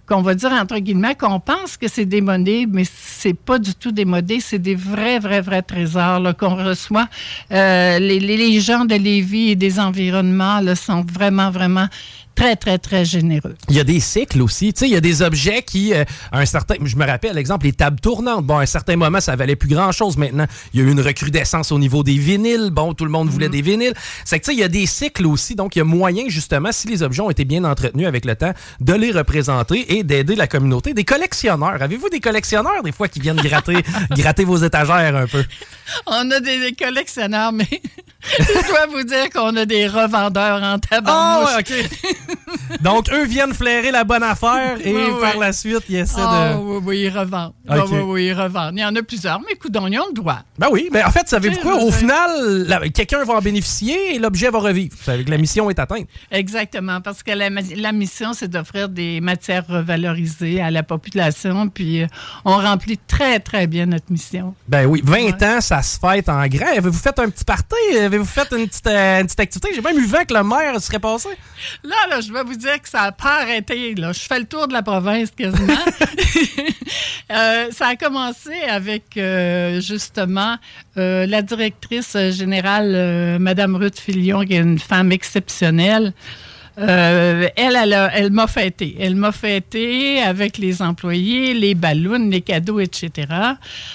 qu'on 0.08 0.22
va 0.22 0.36
dire 0.36 0.52
entre 0.52 0.78
guillemets 0.78 1.16
qu'on 1.16 1.40
pense 1.40 1.78
que 1.78 1.88
c'est 1.88 2.06
démodé, 2.06 2.68
mais 2.70 2.84
c'est 2.86 3.34
pas 3.34 3.60
du 3.60 3.74
tout 3.74 3.92
démodé, 3.92 4.40
c'est 4.40 4.60
des 4.60 4.76
vrais, 4.76 5.20
vrais, 5.20 5.42
vrais 5.42 5.62
trésors 5.62 6.22
qu'on 6.38 6.56
reçoit. 6.56 7.08
Euh, 7.52 8.00
les, 8.00 8.20
les, 8.20 8.38
les 8.38 8.60
gens 8.60 8.86
de 8.86 8.96
Lévis 8.96 9.52
et 9.52 9.56
des 9.56 9.80
environnements 9.80 10.60
là, 10.60 10.76
sont 10.76 11.04
vraiment, 11.04 11.50
vraiment 11.50 11.88
très, 12.36 12.56
très, 12.56 12.78
très 12.78 13.06
généreux. 13.06 13.56
Il 13.70 13.76
y 13.76 13.80
a 13.80 13.84
des 13.84 14.00
cycles 14.00 14.42
aussi. 14.42 14.74
Tu 14.74 14.80
sais, 14.80 14.88
il 14.88 14.94
y 14.94 14.98
a 14.98 15.02
des 15.02 15.22
objets 15.22 15.64
qui, 15.64 15.94
euh, 15.94 16.04
à 16.32 16.40
un 16.40 16.46
certain, 16.46 16.76
je 16.84 16.96
me 16.96 17.06
rappelle, 17.06 17.36
l'exemple, 17.36 17.66
les 17.66 17.74
tables 17.74 18.00
tournantes. 18.00 18.46
Bon, 18.46 18.58
à 18.58 18.64
un 18.64 18.66
certain 18.66 18.96
moment, 18.96 19.20
ça 19.20 19.36
valait 19.36 19.56
plus 19.56 19.70
grand-chose. 19.70 20.18
Maintenant, 20.18 20.46
il 20.74 20.80
y 20.80 20.84
a 20.84 20.86
eu 20.86 20.92
une 20.92 21.02
recrudescence 21.02 21.72
au 21.72 21.80
niveau 21.80 22.04
des 22.04 22.18
vinyles. 22.18 22.70
Bon, 22.72 22.94
tout 22.94 23.06
le 23.06 23.12
monde 23.12 23.30
voulait 23.30 23.50
des 23.50 23.62
vinyles. 23.62 23.94
C'est 24.26 24.40
que, 24.40 24.46
tu 24.46 24.52
sais, 24.52 24.56
il 24.56 24.60
y 24.60 24.64
a 24.64 24.68
des 24.68 24.86
cycles 24.86 25.26
aussi. 25.26 25.56
Donc, 25.56 25.76
il 25.76 25.80
y 25.80 25.82
a 25.82 25.86
moyen, 25.86 26.26
justement, 26.28 26.72
si 26.72 26.88
les 26.88 27.02
objets 27.02 27.22
ont 27.22 27.30
été 27.30 27.46
bien 27.46 27.64
entretenus 27.64 28.08
avec 28.08 28.26
le 28.26 28.36
temps, 28.36 28.54
de 28.82 28.94
les 28.94 29.12
représenter 29.12 29.98
et 29.98 30.04
d'aider 30.04 30.36
la 30.36 30.48
communauté. 30.48 30.94
Des 30.94 31.06
collectionneurs. 31.06 31.82
Avez-vous 31.82 32.10
des 32.10 32.20
collectionneurs, 32.20 32.84
des 32.84 32.92
fois, 32.92 33.08
qui 33.08 33.20
viennent 33.20 33.38
gratter, 33.38 33.78
gratter 34.12 34.44
vos 34.44 34.58
étagères 34.58 35.16
un 35.16 35.28
peu? 35.28 35.44
On 36.08 36.30
a 36.32 36.40
des, 36.40 36.60
des 36.60 36.74
collectionneurs, 36.74 37.52
mais 37.52 37.82
je 38.40 38.68
dois 38.68 38.86
vous 38.92 39.04
dire 39.04 39.30
qu'on 39.30 39.56
a 39.56 39.66
des 39.66 39.88
revendeurs 39.88 40.62
en 40.64 40.80
tabarnouche. 40.80 41.50
Ah, 41.54 41.58
ouais, 41.58 41.80
OK. 41.80 42.82
Donc, 42.82 43.10
eux 43.12 43.26
viennent 43.26 43.54
flairer 43.54 43.92
la 43.92 44.04
bonne 44.04 44.24
affaire 44.24 44.78
et 44.84 44.94
par 45.22 45.38
la 45.38 45.54
suite, 45.54 45.84
ils 45.90 45.98
essaient 45.98 46.16
Ah, 46.20 46.54
de... 46.54 46.60
oui, 46.60 46.80
oui, 46.86 47.00
ils 47.02 47.18
revendent. 47.18 47.54
Ok. 47.70 47.76
Oui, 47.78 47.90
oui, 47.92 48.00
oui, 48.06 48.26
ils 48.28 48.34
revendent. 48.34 48.74
Il 48.76 48.82
y 48.82 48.86
en 48.86 48.96
a 48.96 49.02
plusieurs, 49.04 49.40
mais 49.42 49.54
écoute, 49.54 49.76
on 49.80 49.88
y 49.88 49.98
a 49.98 50.02
le 50.08 50.14
droit. 50.14 50.40
Ben 50.58 50.68
oui, 50.72 50.90
mais 50.92 51.04
en 51.04 51.12
fait, 51.12 51.28
savez-vous 51.28 51.60
quoi? 51.62 51.76
Au 51.76 51.92
final, 51.92 52.68
quelqu'un 52.94 53.24
va 53.24 53.34
en 53.36 53.42
bénéficier 53.42 54.16
et 54.16 54.20
l'objet 54.20 54.50
va 54.50 54.60
revivre. 54.60 54.96
Veut 55.06 55.16
dire 55.18 55.26
que 55.26 55.32
la 55.32 55.38
mission 55.38 55.70
est 55.70 55.80
atteinte. 55.80 56.08
Exactement, 56.32 57.02
parce 57.02 57.24
que 57.24 57.32
la, 57.32 57.50
la 57.50 57.92
mission, 57.92 58.34
c'est 58.34 58.48
d'offrir 58.48 58.90
des 58.90 59.22
matières 59.22 59.66
revalorisées 59.68 60.62
à 60.62 60.72
la 60.72 60.84
population, 60.84 61.68
puis 61.70 62.04
euh, 62.04 62.08
on 62.46 62.58
remplit 62.58 62.98
très, 63.08 63.40
très 63.40 63.68
bien 63.68 63.86
notre 63.86 64.12
mission. 64.12 64.54
Ben 64.68 64.86
oui, 64.86 65.02
20 65.04 65.42
ans, 65.44 65.62
ça 65.62 65.82
se 65.82 65.98
fête 66.00 66.30
en 66.30 66.46
grand. 66.48 66.68
Avez-vous 66.78 66.94
fait 66.98 67.18
un 67.20 67.30
petit 67.30 67.44
party? 67.44 67.76
Avez-vous 68.16 68.30
fait 68.30 68.48
une 68.54 68.66
petite, 68.66 68.88
euh, 68.88 69.20
une 69.20 69.26
petite 69.26 69.40
activité? 69.42 69.70
J'ai 69.76 69.82
même 69.82 70.00
eu 70.00 70.06
vent 70.06 70.24
que 70.24 70.34
le 70.34 70.42
maire 70.42 70.80
serait 70.80 71.00
passé. 71.00 71.28
Là, 71.84 71.96
là, 72.10 72.22
je 72.22 72.32
vais 72.32 72.44
vous 72.44 72.56
dire 72.56 72.82
que 72.82 72.88
ça 72.88 73.02
n'a 73.02 73.12
pas 73.12 73.42
arrêté. 73.42 73.94
Là. 73.94 74.14
Je 74.14 74.22
fais 74.22 74.40
le 74.40 74.46
tour 74.46 74.70
de 74.70 74.74
la 74.74 74.82
province 74.82 75.32
quasiment. 75.32 75.74
Euh, 77.32 77.72
ça 77.72 77.88
a 77.88 77.96
commencé 77.96 78.54
avec 78.70 79.18
euh, 79.18 79.82
justement 79.82 80.58
la 80.96 81.42
directrice 81.42 82.16
générale, 82.30 83.40
Madame 83.40 83.76
Ruth 83.76 84.00
Filion, 84.00 84.46
qui 84.46 84.54
est 84.54 84.60
une 84.60 84.78
femme 84.78 85.12
exceptionnelle. 85.12 86.14
Euh, 86.78 87.48
elle, 87.56 87.76
elle, 87.82 87.94
a- 87.94 88.12
elle 88.16 88.32
m'a 88.32 88.48
fêté. 88.48 88.96
Elle 89.00 89.16
m'a 89.16 89.32
fêté 89.32 90.20
avec 90.22 90.58
les 90.58 90.82
employés, 90.82 91.54
les 91.54 91.74
ballons, 91.76 92.28
les 92.30 92.42
cadeaux, 92.42 92.80
etc. 92.80 93.28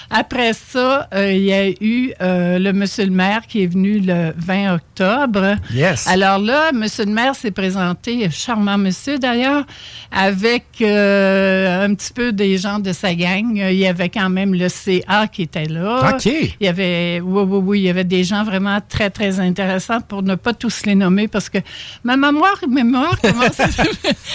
Après 0.09 0.53
ça, 0.53 1.07
euh, 1.13 1.31
il 1.31 1.43
y 1.43 1.53
a 1.53 1.69
eu 1.69 2.11
euh, 2.21 2.57
le 2.59 2.73
monsieur 2.73 3.05
le 3.05 3.11
maire 3.11 3.41
qui 3.47 3.63
est 3.63 3.67
venu 3.67 3.99
le 3.99 4.33
20 4.35 4.75
octobre. 4.75 5.55
Yes. 5.73 6.07
Alors 6.07 6.39
là, 6.39 6.71
monsieur 6.73 7.05
le 7.05 7.11
maire 7.11 7.35
s'est 7.35 7.51
présenté, 7.51 8.29
charmant 8.31 8.77
monsieur 8.77 9.19
d'ailleurs, 9.19 9.65
avec 10.11 10.65
un 10.81 11.93
petit 11.93 12.13
peu 12.13 12.31
des 12.31 12.57
gens 12.57 12.79
de 12.79 12.91
sa 12.93 13.13
gang. 13.13 13.55
Il 13.55 13.77
y 13.77 13.87
avait 13.87 14.09
quand 14.09 14.29
même 14.29 14.53
le 14.53 14.69
CA 14.69 15.27
qui 15.27 15.43
était 15.43 15.65
là. 15.65 16.11
OK. 16.13 16.25
Il 16.25 16.49
y 16.65 16.67
avait, 16.67 17.21
oui, 17.23 17.43
oui, 17.47 17.59
oui, 17.63 17.79
il 17.81 17.83
y 17.83 17.89
avait 17.89 18.03
des 18.03 18.23
gens 18.23 18.43
vraiment 18.43 18.79
très, 18.87 19.09
très 19.09 19.39
intéressants 19.39 20.01
pour 20.01 20.23
ne 20.23 20.35
pas 20.35 20.53
tous 20.53 20.85
les 20.85 20.95
nommer 20.95 21.27
parce 21.27 21.49
que 21.49 21.59
ma 22.03 22.17
mémoire, 22.17 22.59
mémoire 22.71 23.19
commence 23.19 23.59
à... 23.59 23.67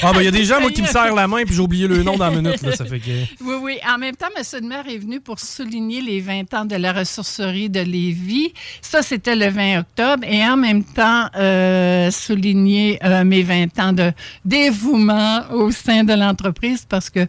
Ah, 0.03 0.13
ben 0.13 0.21
il 0.21 0.25
y 0.25 0.29
a 0.29 0.31
des 0.31 0.45
gens, 0.45 0.61
moi, 0.61 0.71
qui 0.71 0.83
me 0.83 0.87
serrent 0.87 1.15
la 1.15 1.27
main 1.27 1.45
puis 1.45 1.55
j'ai 1.55 1.61
oublié 1.61 1.89
le 1.89 2.03
nom 2.03 2.17
dans 2.17 2.29
la 2.29 2.37
minute. 2.37 2.63
Là, 2.63 2.73
ça 2.73 2.85
fait 2.85 3.01
que... 3.01 3.11
Oui, 3.43 3.55
oui. 3.61 3.79
En 3.89 3.99
même 3.99 4.15
temps, 4.15 4.29
M. 4.37 4.43
le 4.63 4.69
maire 4.69 4.85
est 4.89 4.99
venu 4.99 5.21
pour 5.21 5.41
souligner 5.41 6.01
les 6.01 6.21
20 6.21 6.55
ans 6.55 6.65
de 6.65 6.77
la 6.77 6.93
ressourcerie 6.93 7.71
de 7.71 7.81
Lévis. 7.81 8.53
Ça, 8.81 9.03
c'était 9.03 9.37
le 9.37 9.49
20 9.49 9.81
octobre. 9.81 10.25
Et 10.29 10.45
en 10.45 10.57
même 10.57 10.85
temps, 10.85 11.29
euh, 11.37 12.11
souligner 12.11 12.99
euh, 13.05 13.25
mes 13.25 13.43
20 13.43 13.79
ans 13.81 13.93
de 13.93 14.13
dévouement 14.45 15.43
au 15.53 15.71
sein 15.71 16.05
de 16.05 16.13
l'entreprise 16.13 16.87
parce 16.89 17.11
que 17.11 17.27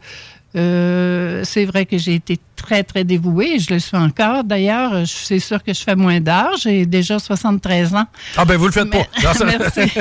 euh, 0.57 1.43
c'est 1.43 1.65
vrai 1.65 1.85
que 1.85 1.97
j'ai 1.97 2.15
été 2.15 2.39
très, 2.55 2.83
très 2.83 3.03
dévouée 3.03 3.59
je 3.59 3.71
le 3.73 3.79
suis 3.79 3.95
encore. 3.95 4.43
D'ailleurs, 4.43 5.05
c'est 5.05 5.39
sûr 5.39 5.63
que 5.63 5.73
je 5.73 5.81
fais 5.81 5.95
moins 5.95 6.19
d'âge. 6.19 6.61
J'ai 6.63 6.85
déjà 6.85 7.19
73 7.19 7.93
ans. 7.95 8.05
Ah, 8.35 8.45
ben 8.45 8.57
vous 8.57 8.65
le 8.65 8.71
faites 8.71 8.89
pas. 8.89 9.05
Non, 9.23 9.33
ça- 9.33 9.45
Merci. 9.45 9.91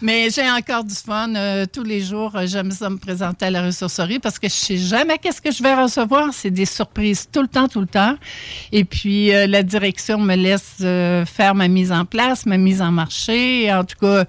Mais 0.00 0.28
j'ai 0.30 0.50
encore 0.50 0.82
du 0.84 0.94
fun. 0.94 1.34
Euh, 1.34 1.66
tous 1.70 1.82
les 1.84 2.00
jours, 2.00 2.32
j'aime 2.46 2.70
ça 2.70 2.88
me 2.88 2.96
présenter 2.96 3.44
à 3.46 3.50
la 3.50 3.62
ressourcerie 3.66 4.18
parce 4.18 4.38
que 4.38 4.48
je 4.48 4.54
sais 4.54 4.78
jamais 4.78 5.18
qu'est-ce 5.18 5.42
que 5.42 5.52
je 5.52 5.62
vais 5.62 5.74
recevoir. 5.74 6.28
C'est 6.32 6.50
des 6.50 6.64
surprises 6.66 7.28
tout 7.30 7.42
le 7.42 7.48
temps, 7.48 7.68
tout 7.68 7.80
le 7.80 7.86
temps. 7.86 8.16
Et 8.72 8.84
puis, 8.84 9.32
euh, 9.34 9.46
la 9.46 9.62
direction 9.62 10.18
me 10.18 10.34
laisse 10.36 10.76
faire 11.30 11.54
ma 11.54 11.68
mise 11.68 11.92
en 11.92 12.04
place, 12.06 12.46
ma 12.46 12.56
mise 12.56 12.80
en 12.80 12.90
marché. 12.92 13.70
En 13.72 13.84
tout 13.84 13.96
cas, 14.00 14.24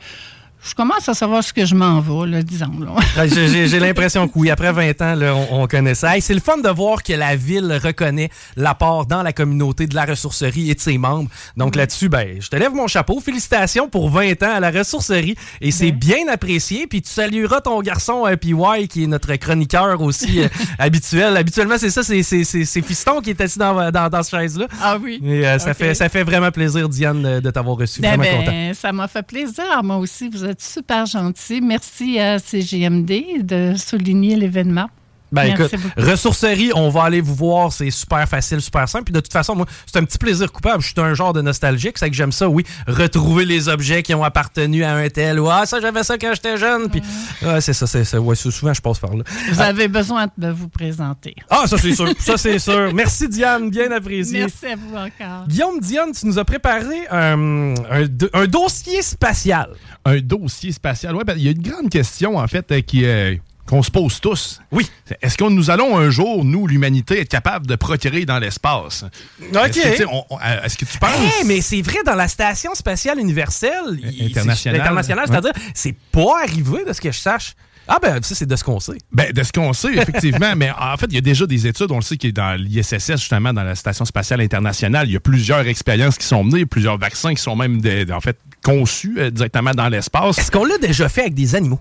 je 0.63 0.75
commence 0.75 1.09
à 1.09 1.13
savoir 1.13 1.43
ce 1.43 1.51
que 1.53 1.65
je 1.65 1.73
m'en 1.75 1.99
vais, 2.01 2.29
là, 2.29 2.43
disons. 2.43 2.71
là. 2.79 2.91
Ouais, 3.17 3.27
J'ai 3.67 3.79
l'impression 3.79 4.27
que 4.27 4.33
oui, 4.35 4.49
après 4.51 4.71
20 4.71 5.01
ans, 5.01 5.15
là, 5.15 5.35
on, 5.35 5.63
on 5.63 5.67
connaît 5.67 5.95
ça. 5.95 6.15
Hey, 6.15 6.21
c'est 6.21 6.33
le 6.33 6.39
fun 6.39 6.57
de 6.57 6.69
voir 6.69 7.01
que 7.03 7.13
la 7.13 7.35
ville 7.35 7.79
reconnaît 7.83 8.29
l'apport 8.55 9.05
dans 9.05 9.23
la 9.23 9.33
communauté 9.33 9.87
de 9.87 9.95
la 9.95 10.05
ressourcerie 10.05 10.69
et 10.69 10.75
de 10.75 10.79
ses 10.79 10.97
membres. 10.97 11.29
Donc 11.57 11.75
là-dessus, 11.75 12.09
ben, 12.09 12.37
je 12.39 12.47
te 12.47 12.55
lève 12.55 12.73
mon 12.73 12.87
chapeau. 12.87 13.19
Félicitations 13.19 13.89
pour 13.89 14.09
20 14.09 14.43
ans 14.43 14.53
à 14.55 14.59
la 14.59 14.69
ressourcerie. 14.71 15.35
Et 15.61 15.71
c'est 15.71 15.91
bien 15.91 16.27
apprécié. 16.31 16.87
Puis 16.87 17.01
tu 17.01 17.09
salueras 17.09 17.61
ton 17.61 17.81
garçon 17.81 18.25
euh, 18.27 18.35
PY, 18.35 18.87
qui 18.87 19.03
est 19.03 19.07
notre 19.07 19.33
chroniqueur 19.35 19.99
aussi 20.01 20.41
euh, 20.41 20.47
habituel. 20.79 21.37
Habituellement, 21.37 21.75
c'est 21.77 21.89
ça, 21.89 22.03
c'est 22.03 22.21
c'est- 22.23 22.43
c'est- 22.43 22.65
c'est 22.65 22.81
Fiston 22.81 23.21
qui 23.21 23.31
est 23.31 23.41
assis 23.41 23.57
dans, 23.59 23.91
dans, 23.91 24.09
dans 24.09 24.23
cette 24.23 24.39
chaise-là. 24.39 24.67
Ah 24.81 24.97
oui. 25.01 25.19
Et 25.23 25.47
euh, 25.47 25.57
ça, 25.59 25.73
fait, 25.73 25.93
ça 25.95 26.07
fait 26.09 26.23
vraiment 26.23 26.51
plaisir, 26.51 26.87
Diane, 26.87 27.39
de 27.39 27.51
t'avoir 27.51 27.77
reçu. 27.77 28.01
Ben, 28.01 28.15
Vraiment 28.17 28.23
ben, 28.23 28.45
content. 28.45 28.71
ça 28.79 28.91
m'a 28.91 29.07
fait 29.07 29.23
plaisir. 29.25 29.63
Moi 29.83 29.97
aussi, 29.97 30.29
vous 30.29 30.45
super 30.59 31.05
gentil. 31.05 31.61
Merci 31.61 32.19
à 32.19 32.39
CGMD 32.39 33.43
de 33.43 33.73
souligner 33.75 34.35
l'événement. 34.35 34.89
Ben 35.31 35.43
Merci 35.57 35.75
écoute, 35.75 35.79
beaucoup. 35.95 36.09
ressourcerie, 36.09 36.71
on 36.75 36.89
va 36.89 37.03
aller 37.03 37.21
vous 37.21 37.35
voir, 37.35 37.71
c'est 37.71 37.89
super 37.91 38.27
facile, 38.27 38.61
super 38.61 38.87
simple. 38.89 39.05
Puis 39.05 39.13
de 39.13 39.19
toute 39.21 39.31
façon, 39.31 39.55
moi, 39.55 39.65
c'est 39.85 39.97
un 39.97 40.03
petit 40.03 40.17
plaisir 40.17 40.51
coupable. 40.51 40.81
Je 40.83 40.87
suis 40.89 40.99
un 40.99 41.13
genre 41.13 41.31
de 41.33 41.41
nostalgique, 41.41 41.97
c'est 41.97 42.09
que 42.09 42.15
j'aime 42.15 42.31
ça, 42.31 42.49
oui, 42.49 42.65
retrouver 42.87 43.45
les 43.45 43.69
objets 43.69 44.03
qui 44.03 44.13
ont 44.13 44.23
appartenu 44.23 44.83
à 44.83 44.93
un 44.95 45.07
tel 45.09 45.39
ou 45.39 45.49
ah 45.49 45.65
ça 45.65 45.79
j'avais 45.79 46.03
ça 46.03 46.17
quand 46.17 46.31
j'étais 46.33 46.57
jeune. 46.57 46.89
Puis 46.89 47.01
ouais, 47.43 47.61
c'est 47.61 47.73
ça, 47.73 47.87
c'est 47.87 48.03
ça. 48.03 48.19
Ouais, 48.19 48.35
souvent 48.35 48.73
je 48.73 48.81
passe 48.81 48.99
par 48.99 49.15
là. 49.15 49.23
Vous 49.51 49.61
Ah, 49.61 49.65
avez 49.67 49.87
besoin 49.87 50.27
de 50.37 50.49
vous 50.49 50.67
présenter. 50.67 51.35
Ah, 51.49 51.63
ça 51.65 51.77
c'est 51.77 51.95
sûr, 51.95 52.09
ça 52.19 52.37
c'est 52.37 52.59
sûr. 52.59 52.93
Merci 52.93 53.27
Diane, 53.29 53.69
bien 53.69 53.91
apprécié. 53.91 54.39
Merci 54.41 54.65
à 54.67 54.75
vous 54.75 54.95
encore. 54.95 55.47
Guillaume 55.47 55.79
Diane, 55.79 56.11
tu 56.11 56.25
nous 56.25 56.37
as 56.39 56.45
préparé 56.45 57.07
un, 57.09 57.73
un 57.89 58.05
do- 58.05 58.29
un 58.33 58.47
dossier 58.47 59.01
spatial. 59.01 59.69
Un 60.03 60.19
dossier 60.19 60.71
spatial. 60.71 61.15
Ouais, 61.15 61.23
ben, 61.23 61.35
il 61.37 61.43
y 61.43 61.47
a 61.47 61.51
une 61.51 61.61
grande 61.61 61.89
question, 61.89 62.37
en 62.37 62.47
fait, 62.47 62.71
euh, 62.71 62.81
qui, 62.81 63.05
euh, 63.05 63.35
qu'on 63.71 63.81
se 63.81 63.89
pose 63.89 64.19
tous. 64.19 64.61
Oui. 64.71 64.85
Est-ce 65.21 65.37
que 65.37 65.45
nous 65.45 65.69
allons 65.69 65.97
un 65.97 66.09
jour, 66.09 66.43
nous, 66.43 66.67
l'humanité, 66.67 67.21
être 67.21 67.29
capable 67.29 67.65
de 67.67 67.75
procréer 67.75 68.25
dans 68.25 68.37
l'espace? 68.37 69.05
OK. 69.41 69.55
Est-ce 69.55 69.79
que, 69.81 69.89
tu 69.91 69.95
sais, 69.97 70.05
on- 70.11 70.25
on- 70.29 70.37
euh, 70.39 70.63
est-ce 70.63 70.77
que 70.77 70.83
tu 70.83 70.97
penses? 70.97 71.11
Hey, 71.17 71.45
mais 71.45 71.61
c'est 71.61 71.81
vrai, 71.81 71.99
dans 72.05 72.15
la 72.15 72.27
Station 72.27 72.75
spatiale 72.75 73.17
universelle, 73.19 73.71
Internationale. 74.19 75.19
Ouais. 75.21 75.25
c'est-à-dire, 75.27 75.53
c'est 75.73 75.95
pas 76.11 76.41
arrivé 76.43 76.83
de 76.85 76.91
ce 76.91 76.99
que 76.99 77.11
je 77.13 77.17
sache. 77.17 77.53
Ah 77.87 77.97
ben, 78.01 78.21
ça, 78.21 78.35
c'est 78.35 78.45
de 78.45 78.55
ce 78.57 78.63
qu'on 78.63 78.79
sait. 78.79 78.97
Ben, 79.11 79.31
de 79.31 79.41
ce 79.43 79.51
qu'on 79.51 79.73
sait, 79.73 79.93
effectivement, 79.95 80.53
mais 80.57 80.69
en 80.71 80.95
fait, 80.97 81.07
il 81.09 81.15
y 81.15 81.17
a 81.17 81.21
déjà 81.21 81.45
des 81.45 81.65
études, 81.65 81.91
on 81.91 81.95
le 81.95 82.01
sait, 82.01 82.17
qui 82.17 82.27
est 82.27 82.31
dans 82.31 82.55
l'ISSS, 82.61 83.11
justement, 83.19 83.53
dans 83.53 83.63
la 83.63 83.75
Station 83.75 84.03
spatiale 84.05 84.41
internationale. 84.41 85.07
Il 85.07 85.13
y 85.13 85.17
a 85.17 85.19
plusieurs 85.21 85.65
expériences 85.67 86.17
qui 86.17 86.25
sont 86.27 86.43
menées, 86.43 86.65
plusieurs 86.65 86.97
vaccins 86.97 87.33
qui 87.33 87.41
sont 87.41 87.55
même, 87.55 87.81
en 88.13 88.19
fait, 88.21 88.37
conçus 88.63 89.15
euh, 89.17 89.31
directement 89.31 89.71
dans 89.71 89.87
l'espace. 89.89 90.37
Est-ce 90.37 90.51
qu'on 90.51 90.65
l'a 90.65 90.77
déjà 90.77 91.07
fait 91.09 91.21
avec 91.21 91.33
des 91.33 91.55
animaux? 91.55 91.79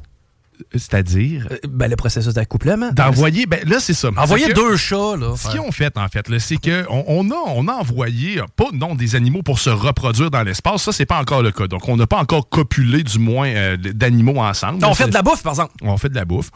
C'est-à-dire? 0.72 1.48
Euh, 1.50 1.56
ben, 1.68 1.88
le 1.88 1.96
processus 1.96 2.34
d'accouplement. 2.34 2.90
D'envoyer, 2.92 3.46
ben 3.46 3.60
là, 3.66 3.80
c'est 3.80 3.94
ça. 3.94 4.10
Envoyer 4.16 4.48
que- 4.48 4.52
deux 4.54 4.76
chats, 4.76 5.16
là. 5.18 5.34
Ce 5.36 5.48
qu'ils 5.50 5.60
ont 5.60 5.72
fait, 5.72 5.96
en 5.96 6.08
fait, 6.08 6.26
c'est 6.38 6.56
qu'on 6.56 7.04
on 7.06 7.30
a, 7.30 7.34
on 7.48 7.68
a 7.68 7.72
envoyé, 7.72 8.40
euh, 8.40 8.44
pas 8.56 8.66
non, 8.72 8.94
des 8.94 9.16
animaux 9.16 9.42
pour 9.42 9.58
se 9.58 9.70
reproduire 9.70 10.30
dans 10.30 10.42
l'espace. 10.42 10.82
Ça, 10.82 10.92
c'est 10.92 11.06
pas 11.06 11.18
encore 11.20 11.42
le 11.42 11.50
cas. 11.52 11.66
Donc, 11.66 11.88
on 11.88 11.96
n'a 11.96 12.06
pas 12.06 12.18
encore 12.18 12.48
copulé, 12.48 13.02
du 13.02 13.18
moins, 13.18 13.48
euh, 13.48 13.76
d'animaux 13.76 14.40
ensemble. 14.40 14.84
On 14.84 14.94
fait 14.94 15.08
de 15.08 15.14
la 15.14 15.22
bouffe, 15.22 15.42
par 15.42 15.52
exemple. 15.52 15.72
On 15.82 15.96
fait 15.96 16.08
de 16.08 16.14
la 16.14 16.24
bouffe. 16.24 16.50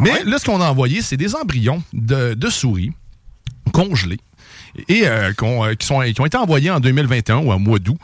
Mais 0.00 0.24
là, 0.24 0.38
ce 0.38 0.44
qu'on 0.44 0.60
a 0.60 0.68
envoyé, 0.68 1.02
c'est 1.02 1.16
des 1.16 1.34
embryons 1.34 1.82
de, 1.92 2.34
de 2.34 2.48
souris 2.48 2.92
congelés 3.72 4.20
et 4.88 5.06
euh, 5.06 5.32
euh, 5.42 5.74
qui, 5.74 5.86
sont, 5.86 6.00
qui 6.00 6.20
ont 6.20 6.26
été 6.26 6.36
envoyés 6.36 6.70
en 6.70 6.80
2021 6.80 7.38
ou 7.38 7.52
en 7.52 7.58
mois 7.58 7.78
d'août. 7.78 7.98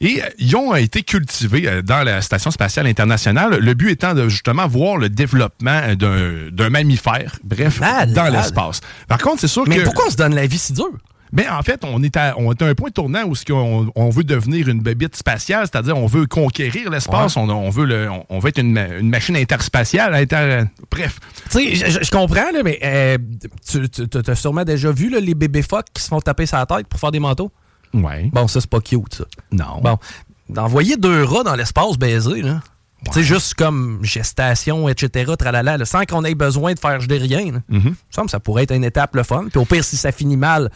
Et 0.00 0.22
euh, 0.22 0.26
ils 0.38 0.56
ont 0.56 0.74
été 0.74 1.02
cultivés 1.02 1.68
euh, 1.68 1.82
dans 1.82 2.02
la 2.02 2.20
Station 2.22 2.50
spatiale 2.50 2.86
internationale. 2.86 3.58
Le 3.58 3.74
but 3.74 3.90
étant 3.90 4.14
de 4.14 4.28
justement 4.28 4.66
voir 4.66 4.96
le 4.96 5.08
développement 5.08 5.94
d'un, 5.94 6.70
mammifère, 6.70 7.36
bref, 7.44 7.80
Malade. 7.80 8.12
dans 8.12 8.28
l'espace. 8.28 8.80
Par 9.08 9.18
contre, 9.18 9.40
c'est 9.40 9.48
sûr 9.48 9.64
Mais 9.66 9.78
que... 9.78 9.82
pourquoi 9.82 10.06
on 10.08 10.10
se 10.10 10.16
donne 10.16 10.34
la 10.34 10.46
vie 10.46 10.58
si 10.58 10.72
dure? 10.72 10.90
Ben, 11.34 11.46
en 11.50 11.62
fait, 11.62 11.82
on 11.84 12.02
est, 12.02 12.16
à, 12.16 12.34
on 12.38 12.52
est 12.52 12.62
à 12.62 12.66
un 12.66 12.74
point 12.74 12.90
tournant 12.90 13.24
où 13.24 13.34
ce 13.34 13.44
qu'on- 13.44 13.90
on 13.94 14.08
veut 14.08 14.24
devenir 14.24 14.68
une 14.68 14.80
bébite 14.80 15.16
spatiale, 15.16 15.66
c'est-à-dire 15.70 15.96
on 15.98 16.06
veut 16.06 16.26
conquérir 16.26 16.88
l'espace, 16.90 17.36
on, 17.36 17.48
on 17.48 17.68
veut 17.70 17.84
le, 17.84 18.08
on, 18.10 18.24
on 18.28 18.38
veut 18.38 18.48
être 18.50 18.58
une, 18.60 18.78
une 18.78 19.08
machine 19.10 19.36
interspatiale. 19.36 20.14
inter- 20.14 20.64
bref. 20.90 21.18
Tu 21.50 21.58
sais, 21.58 21.74
je, 21.74 21.90
je- 21.98 22.04
je 22.04 22.10
comprends, 22.10 22.50
là, 22.52 22.62
mais 22.64 22.78
euh, 22.84 23.18
tu, 23.68 23.88
tu 23.90 24.30
as 24.30 24.34
sûrement 24.36 24.64
déjà 24.64 24.92
vu 24.92 25.10
là, 25.10 25.18
les 25.20 25.34
bébés 25.34 25.62
phoques 25.62 25.88
qui 25.92 26.02
se 26.02 26.08
font 26.08 26.20
taper 26.20 26.46
sur 26.46 26.56
la 26.56 26.66
tête 26.66 26.86
pour 26.86 27.00
faire 27.00 27.10
des 27.10 27.20
manteaux? 27.20 27.50
Ouais. 27.92 28.30
Bon, 28.32 28.46
ça, 28.48 28.60
c'est 28.60 28.70
pas 28.70 28.80
cute, 28.80 29.14
ça. 29.14 29.24
Non. 29.52 29.80
Bon, 29.82 29.98
d'envoyer 30.48 30.96
deux 30.96 31.24
rats 31.24 31.42
dans 31.42 31.54
l'espace 31.56 31.96
baiser, 31.98 32.42
là. 32.42 32.60
Tu 33.06 33.12
sais, 33.12 33.22
juste 33.22 33.52
comme 33.54 33.98
gestation, 34.02 34.88
etc., 34.88 35.32
tralala, 35.38 35.76
là, 35.76 35.84
sans 35.84 36.04
qu'on 36.04 36.24
ait 36.24 36.34
besoin 36.34 36.72
de 36.72 36.78
faire 36.78 36.98
jeter 37.00 37.18
rien. 37.18 37.52
là. 37.52 37.58
Mhm. 37.68 37.80
Il 37.84 37.90
me 37.90 37.94
semble 38.10 38.26
que 38.26 38.30
ça 38.30 38.40
pourrait 38.40 38.62
être 38.62 38.74
une 38.74 38.84
étape 38.84 39.14
le 39.14 39.22
fun. 39.24 39.46
Puis 39.50 39.58
au 39.58 39.66
pire, 39.66 39.84
si 39.84 39.96
ça 39.98 40.10
finit 40.10 40.38
mal. 40.38 40.70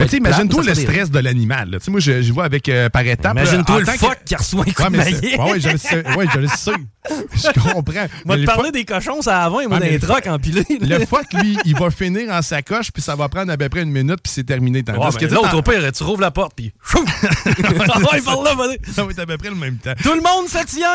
Mais 0.00 0.06
tu 0.06 0.16
imagine-toi 0.16 0.62
le 0.64 0.74
stress 0.74 1.10
de 1.10 1.18
l'animal. 1.18 1.78
moi, 1.88 2.00
je, 2.00 2.22
je 2.22 2.32
vois 2.32 2.44
avec 2.44 2.68
euh, 2.68 2.88
par 2.88 3.06
étape. 3.06 3.32
Imagine-toi 3.32 3.80
le 3.80 3.86
phoque 3.86 4.18
qui 4.24 4.34
reçoit 4.34 4.64
un 4.66 4.72
coup 4.72 4.82
de 4.90 4.96
maillet. 4.96 5.40
ouais, 5.40 5.60
je 5.60 5.68
le 5.68 5.78
sais. 5.78 6.04
Ouais, 6.16 6.26
je 6.32 6.38
le 6.40 6.48
sais. 6.48 6.72
Je 7.34 7.60
comprends. 7.60 8.06
Moi, 8.24 8.36
te 8.36 8.40
le 8.40 8.46
parler 8.46 8.70
des 8.70 8.86
cochons, 8.86 9.20
ça 9.20 9.44
a 9.44 9.50
20, 9.50 9.50
moi, 9.50 9.62
Ouais, 9.64 9.68
dans 9.68 9.78
les 9.80 9.98
le 9.98 10.00
trocs 10.00 10.26
empilés. 10.26 10.64
Le 10.80 11.04
phoque, 11.04 11.34
lui, 11.34 11.58
il 11.66 11.76
va 11.76 11.90
finir 11.90 12.30
en 12.32 12.40
sacoche, 12.40 12.90
puis 12.92 13.02
ça 13.02 13.14
va 13.14 13.28
prendre 13.28 13.52
à 13.52 13.58
peu 13.58 13.68
près 13.68 13.82
une 13.82 13.90
minute, 13.90 14.20
puis 14.22 14.32
c'est 14.32 14.44
terminé. 14.44 14.82
L'autre, 15.30 15.54
au 15.58 15.60
pire, 15.60 15.92
tu 15.92 16.02
rouvres 16.02 16.22
la 16.22 16.30
porte, 16.30 16.52
puis. 16.56 16.72
Ouais, 16.94 18.20
par 18.22 18.42
là, 18.42 18.54
ça 18.90 19.04
va 19.04 19.10
être 19.10 19.18
à 19.18 19.26
peu 19.26 19.36
près 19.36 19.50
le 19.50 19.54
même 19.56 19.76
temps. 19.76 19.92
Tout 20.02 20.14
le 20.14 20.22
monde 20.22 20.48
se 20.48 20.64
tient! 20.66 20.86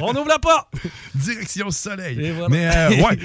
On 0.00 0.10
ouvre 0.14 0.28
la 0.28 0.38
porte! 0.38 0.68
Direction 1.14 1.70
soleil. 1.70 2.34
Mais, 2.48 2.68
euh, 2.74 2.88
ouais. 3.02 3.18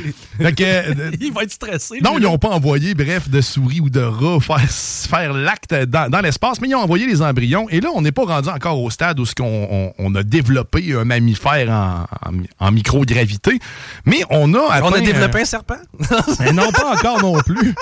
Euh, 0.61 1.11
Il 1.19 1.31
va 1.31 1.43
être 1.43 1.51
stressé. 1.51 1.99
Non, 2.03 2.17
ils 2.17 2.23
n'ont 2.23 2.37
pas 2.37 2.49
envoyé, 2.49 2.93
bref, 2.93 3.29
de 3.29 3.41
souris 3.41 3.79
ou 3.79 3.89
de 3.89 4.01
rats 4.01 4.39
faire, 4.39 4.69
faire 5.09 5.33
l'acte 5.33 5.73
dans, 5.73 6.09
dans 6.09 6.21
l'espace, 6.21 6.59
mais 6.61 6.67
ils 6.69 6.75
ont 6.75 6.79
envoyé 6.81 7.05
les 7.07 7.21
embryons. 7.21 7.67
Et 7.69 7.79
là, 7.81 7.89
on 7.93 8.01
n'est 8.01 8.11
pas 8.11 8.25
rendu 8.25 8.49
encore 8.49 8.81
au 8.81 8.89
stade 8.89 9.19
où 9.19 9.25
ce 9.25 9.35
qu'on, 9.35 9.67
on, 9.71 9.93
on 9.97 10.15
a 10.15 10.23
développé 10.23 10.93
un 10.93 11.03
mammifère 11.05 11.69
en, 11.69 12.29
en- 12.29 12.67
en 12.67 12.71
microgravité, 12.71 13.59
mais 14.05 14.23
on 14.29 14.53
a 14.53 14.71
atteint... 14.73 14.85
On 14.87 14.93
a 14.93 14.99
développé 15.01 15.41
un 15.41 15.45
serpent? 15.45 15.75
mais 16.39 16.51
non, 16.53 16.71
pas 16.71 16.93
encore 16.95 17.21
non 17.21 17.39
plus. 17.41 17.73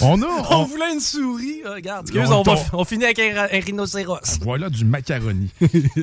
On 0.00 0.20
a... 0.22 0.26
On 0.50 0.56
on- 0.56 0.64
voulait 0.64 0.92
une 0.92 1.00
souris. 1.00 1.60
Ah, 1.66 1.74
Regarde, 1.74 2.08
excuse, 2.08 2.30
On 2.30 2.42
va, 2.42 2.84
finit 2.84 3.04
avec 3.04 3.18
un, 3.18 3.46
rhinocéros. 3.60 4.38
Voilà 4.42 4.68
du 4.70 4.84
macaroni. 4.84 5.50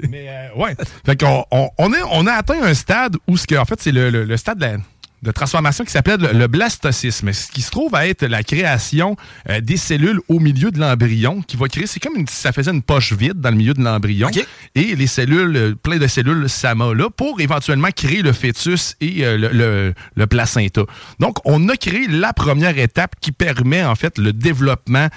Mais 0.09 0.25
euh, 0.29 0.47
ouais. 0.61 0.75
Fait 1.05 1.19
qu'on 1.19 1.45
on, 1.51 1.69
on 1.77 1.93
est- 1.93 2.03
on 2.11 2.25
a 2.27 2.33
atteint 2.33 2.61
un 2.63 2.73
stade 2.73 3.17
où 3.27 3.37
ce 3.37 3.47
que, 3.47 3.55
en 3.55 3.65
fait, 3.65 3.79
c'est 3.81 3.91
le, 3.91 4.09
le- 4.09 4.23
le 4.25 4.37
stade 4.37 4.57
de, 4.59 4.65
la- 4.65 4.77
de 5.23 5.31
transformation 5.31 5.85
qui 5.85 5.91
s'appelle 5.91 6.19
le, 6.19 6.47
blastocysme, 6.47 7.31
ce 7.33 7.51
qui 7.51 7.61
se 7.61 7.71
trouve 7.71 7.95
à 7.95 8.07
être 8.07 8.25
la 8.25 8.43
création 8.43 9.15
euh, 9.49 9.61
des 9.61 9.77
cellules 9.77 10.19
au 10.27 10.39
milieu 10.39 10.69
de 10.69 10.79
l'embryon 10.79 11.41
qui 11.41 11.55
va 11.57 11.67
créer, 11.69 11.87
c'est 11.87 11.99
comme 12.01 12.17
une- 12.17 12.27
si 12.27 12.35
ça 12.35 12.51
faisait 12.51 12.71
une 12.71 12.81
poche 12.83 13.13
vide 13.13 13.39
dans 13.39 13.49
le 13.49 13.55
milieu 13.55 13.73
de 13.73 13.81
l'embryon. 13.81 14.29
Et 14.75 14.95
les 14.95 15.07
cellules, 15.07 15.55
euh, 15.55 15.75
plein 15.75 15.97
de 15.97 16.07
cellules 16.07 16.49
SAMA 16.49 16.93
là, 16.93 17.09
pour 17.09 17.39
éventuellement 17.41 17.89
créer 17.95 18.21
le 18.21 18.33
fœtus 18.33 18.95
et 19.01 19.25
euh, 19.25 19.37
le, 19.37 19.47
le- 19.49 19.93
le 20.15 20.27
placenta. 20.27 20.81
Donc, 21.19 21.37
on 21.45 21.69
a 21.69 21.77
créé 21.77 22.07
la 22.07 22.33
première 22.33 22.77
étape 22.77 23.15
qui 23.21 23.31
permet, 23.31 23.83
en 23.83 23.95
fait, 23.95 24.17
le 24.17 24.33
développement 24.33 25.07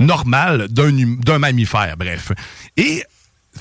normal 0.00 0.68
d'un 0.68 0.88
hum- 0.88 1.20
d'un 1.22 1.38
mammifère, 1.38 1.96
bref. 1.96 2.32
Et 2.76 3.02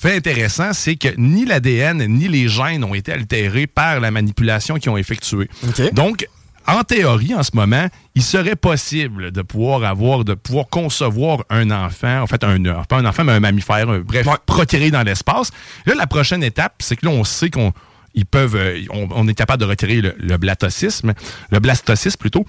fait 0.02 0.16
intéressant, 0.16 0.74
c'est 0.74 0.96
que 0.96 1.10
ni 1.18 1.46
l'ADN 1.46 2.06
ni 2.08 2.28
les 2.28 2.48
gènes 2.48 2.84
ont 2.84 2.94
été 2.94 3.12
altérés 3.12 3.68
par 3.68 4.00
la 4.00 4.12
manipulation 4.12 4.76
qu'ils 4.76 4.90
ont 4.92 4.98
effectuée. 4.98 5.48
Donc, 5.94 6.28
en 6.68 6.84
théorie, 6.84 7.34
en 7.34 7.42
ce 7.44 7.52
moment, 7.54 7.88
il 8.14 8.22
serait 8.22 8.56
possible 8.56 9.32
de 9.32 9.42
pouvoir 9.42 9.84
avoir, 9.84 10.24
de 10.24 10.36
pouvoir 10.36 10.68
concevoir 10.70 11.44
un 11.50 11.72
enfant, 11.72 12.22
en 12.22 12.28
fait, 12.28 12.44
un, 12.44 12.62
pas 12.88 12.98
un 12.98 13.06
enfant, 13.06 13.24
mais 13.24 13.32
un 13.34 13.40
mammifère, 13.40 13.90
un- 13.90 14.00
bref, 14.00 14.28
procréer 14.46 14.92
dans 14.92 15.02
l'espace. 15.02 15.52
Là, 15.88 15.96
la 15.96 16.06
prochaine 16.08 16.44
étape, 16.44 16.76
c'est 16.80 16.96
que 16.96 17.06
là, 17.08 17.12
on 17.12 17.24
sait 17.24 17.50
qu'on 17.50 17.74
ils 18.14 18.26
peuvent, 18.26 18.56
euh, 18.56 18.80
on, 18.92 19.08
on 19.12 19.28
est 19.28 19.34
capable 19.34 19.62
de 19.62 19.68
recréer 19.68 20.02
le, 20.02 20.14
le 20.20 20.38
blastocysme, 20.38 21.14
le 21.50 21.60
blastocysme 21.60 22.18
plutôt. 22.18 22.46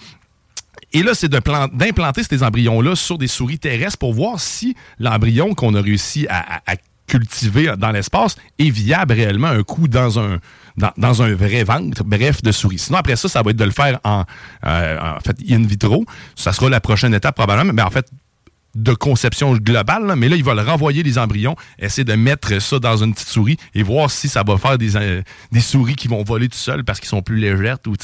Et 0.92 1.02
là, 1.02 1.12
c'est 1.14 1.28
d'implanter 1.28 2.22
ces 2.22 2.42
embryons-là 2.42 2.96
sur 2.96 3.16
des 3.16 3.28
souris 3.28 3.58
terrestres 3.58 3.96
pour 3.98 4.12
voir 4.12 4.40
si 4.40 4.74
l'embryon 4.98 5.54
qu'on 5.54 5.74
a 5.74 5.80
réussi 5.80 6.26
à, 6.28 6.56
à- 6.56 6.72
à 6.72 6.76
cultiver 7.12 7.74
dans 7.76 7.90
l'espace 7.90 8.36
est 8.58 8.70
viable 8.70 9.12
réellement 9.12 9.48
un 9.48 9.62
coup 9.62 9.86
dans 9.86 10.18
un, 10.18 10.38
vrai 11.34 11.62
ventre, 11.62 12.04
bref, 12.04 12.40
de 12.40 12.52
souris. 12.52 12.78
Sinon, 12.78 12.98
après 12.98 13.16
ça, 13.16 13.28
ça 13.28 13.42
va 13.42 13.50
être 13.50 13.56
de 13.56 13.64
le 13.64 13.70
faire 13.70 14.00
en, 14.02 14.24
euh, 14.64 14.98
en 14.98 15.20
fait, 15.20 15.36
in 15.50 15.62
vitro. 15.66 16.06
Ça 16.34 16.54
sera 16.54 16.70
la 16.70 16.80
prochaine 16.80 17.12
étape 17.12 17.34
probablement, 17.34 17.74
mais 17.74 17.82
en 17.82 17.90
fait, 17.90 18.08
de 18.74 18.94
conception 18.94 19.54
globale, 19.56 20.06
là, 20.06 20.16
mais 20.16 20.28
là, 20.28 20.36
il 20.36 20.44
va 20.44 20.54
le 20.54 20.62
renvoyer 20.62 21.02
les 21.02 21.18
embryons, 21.18 21.56
essayer 21.78 22.04
de 22.04 22.14
mettre 22.14 22.60
ça 22.62 22.78
dans 22.78 22.96
une 22.96 23.12
petite 23.12 23.28
souris 23.28 23.56
et 23.74 23.82
voir 23.82 24.10
si 24.10 24.28
ça 24.28 24.42
va 24.46 24.56
faire 24.56 24.78
des, 24.78 24.96
euh, 24.96 25.22
des 25.50 25.60
souris 25.60 25.94
qui 25.94 26.08
vont 26.08 26.22
voler 26.24 26.48
tout 26.48 26.56
seuls 26.58 26.82
parce 26.84 26.98
qu'ils 26.98 27.08
sont 27.08 27.22
plus 27.22 27.36
légères. 27.36 27.76
Ou. 27.86 27.94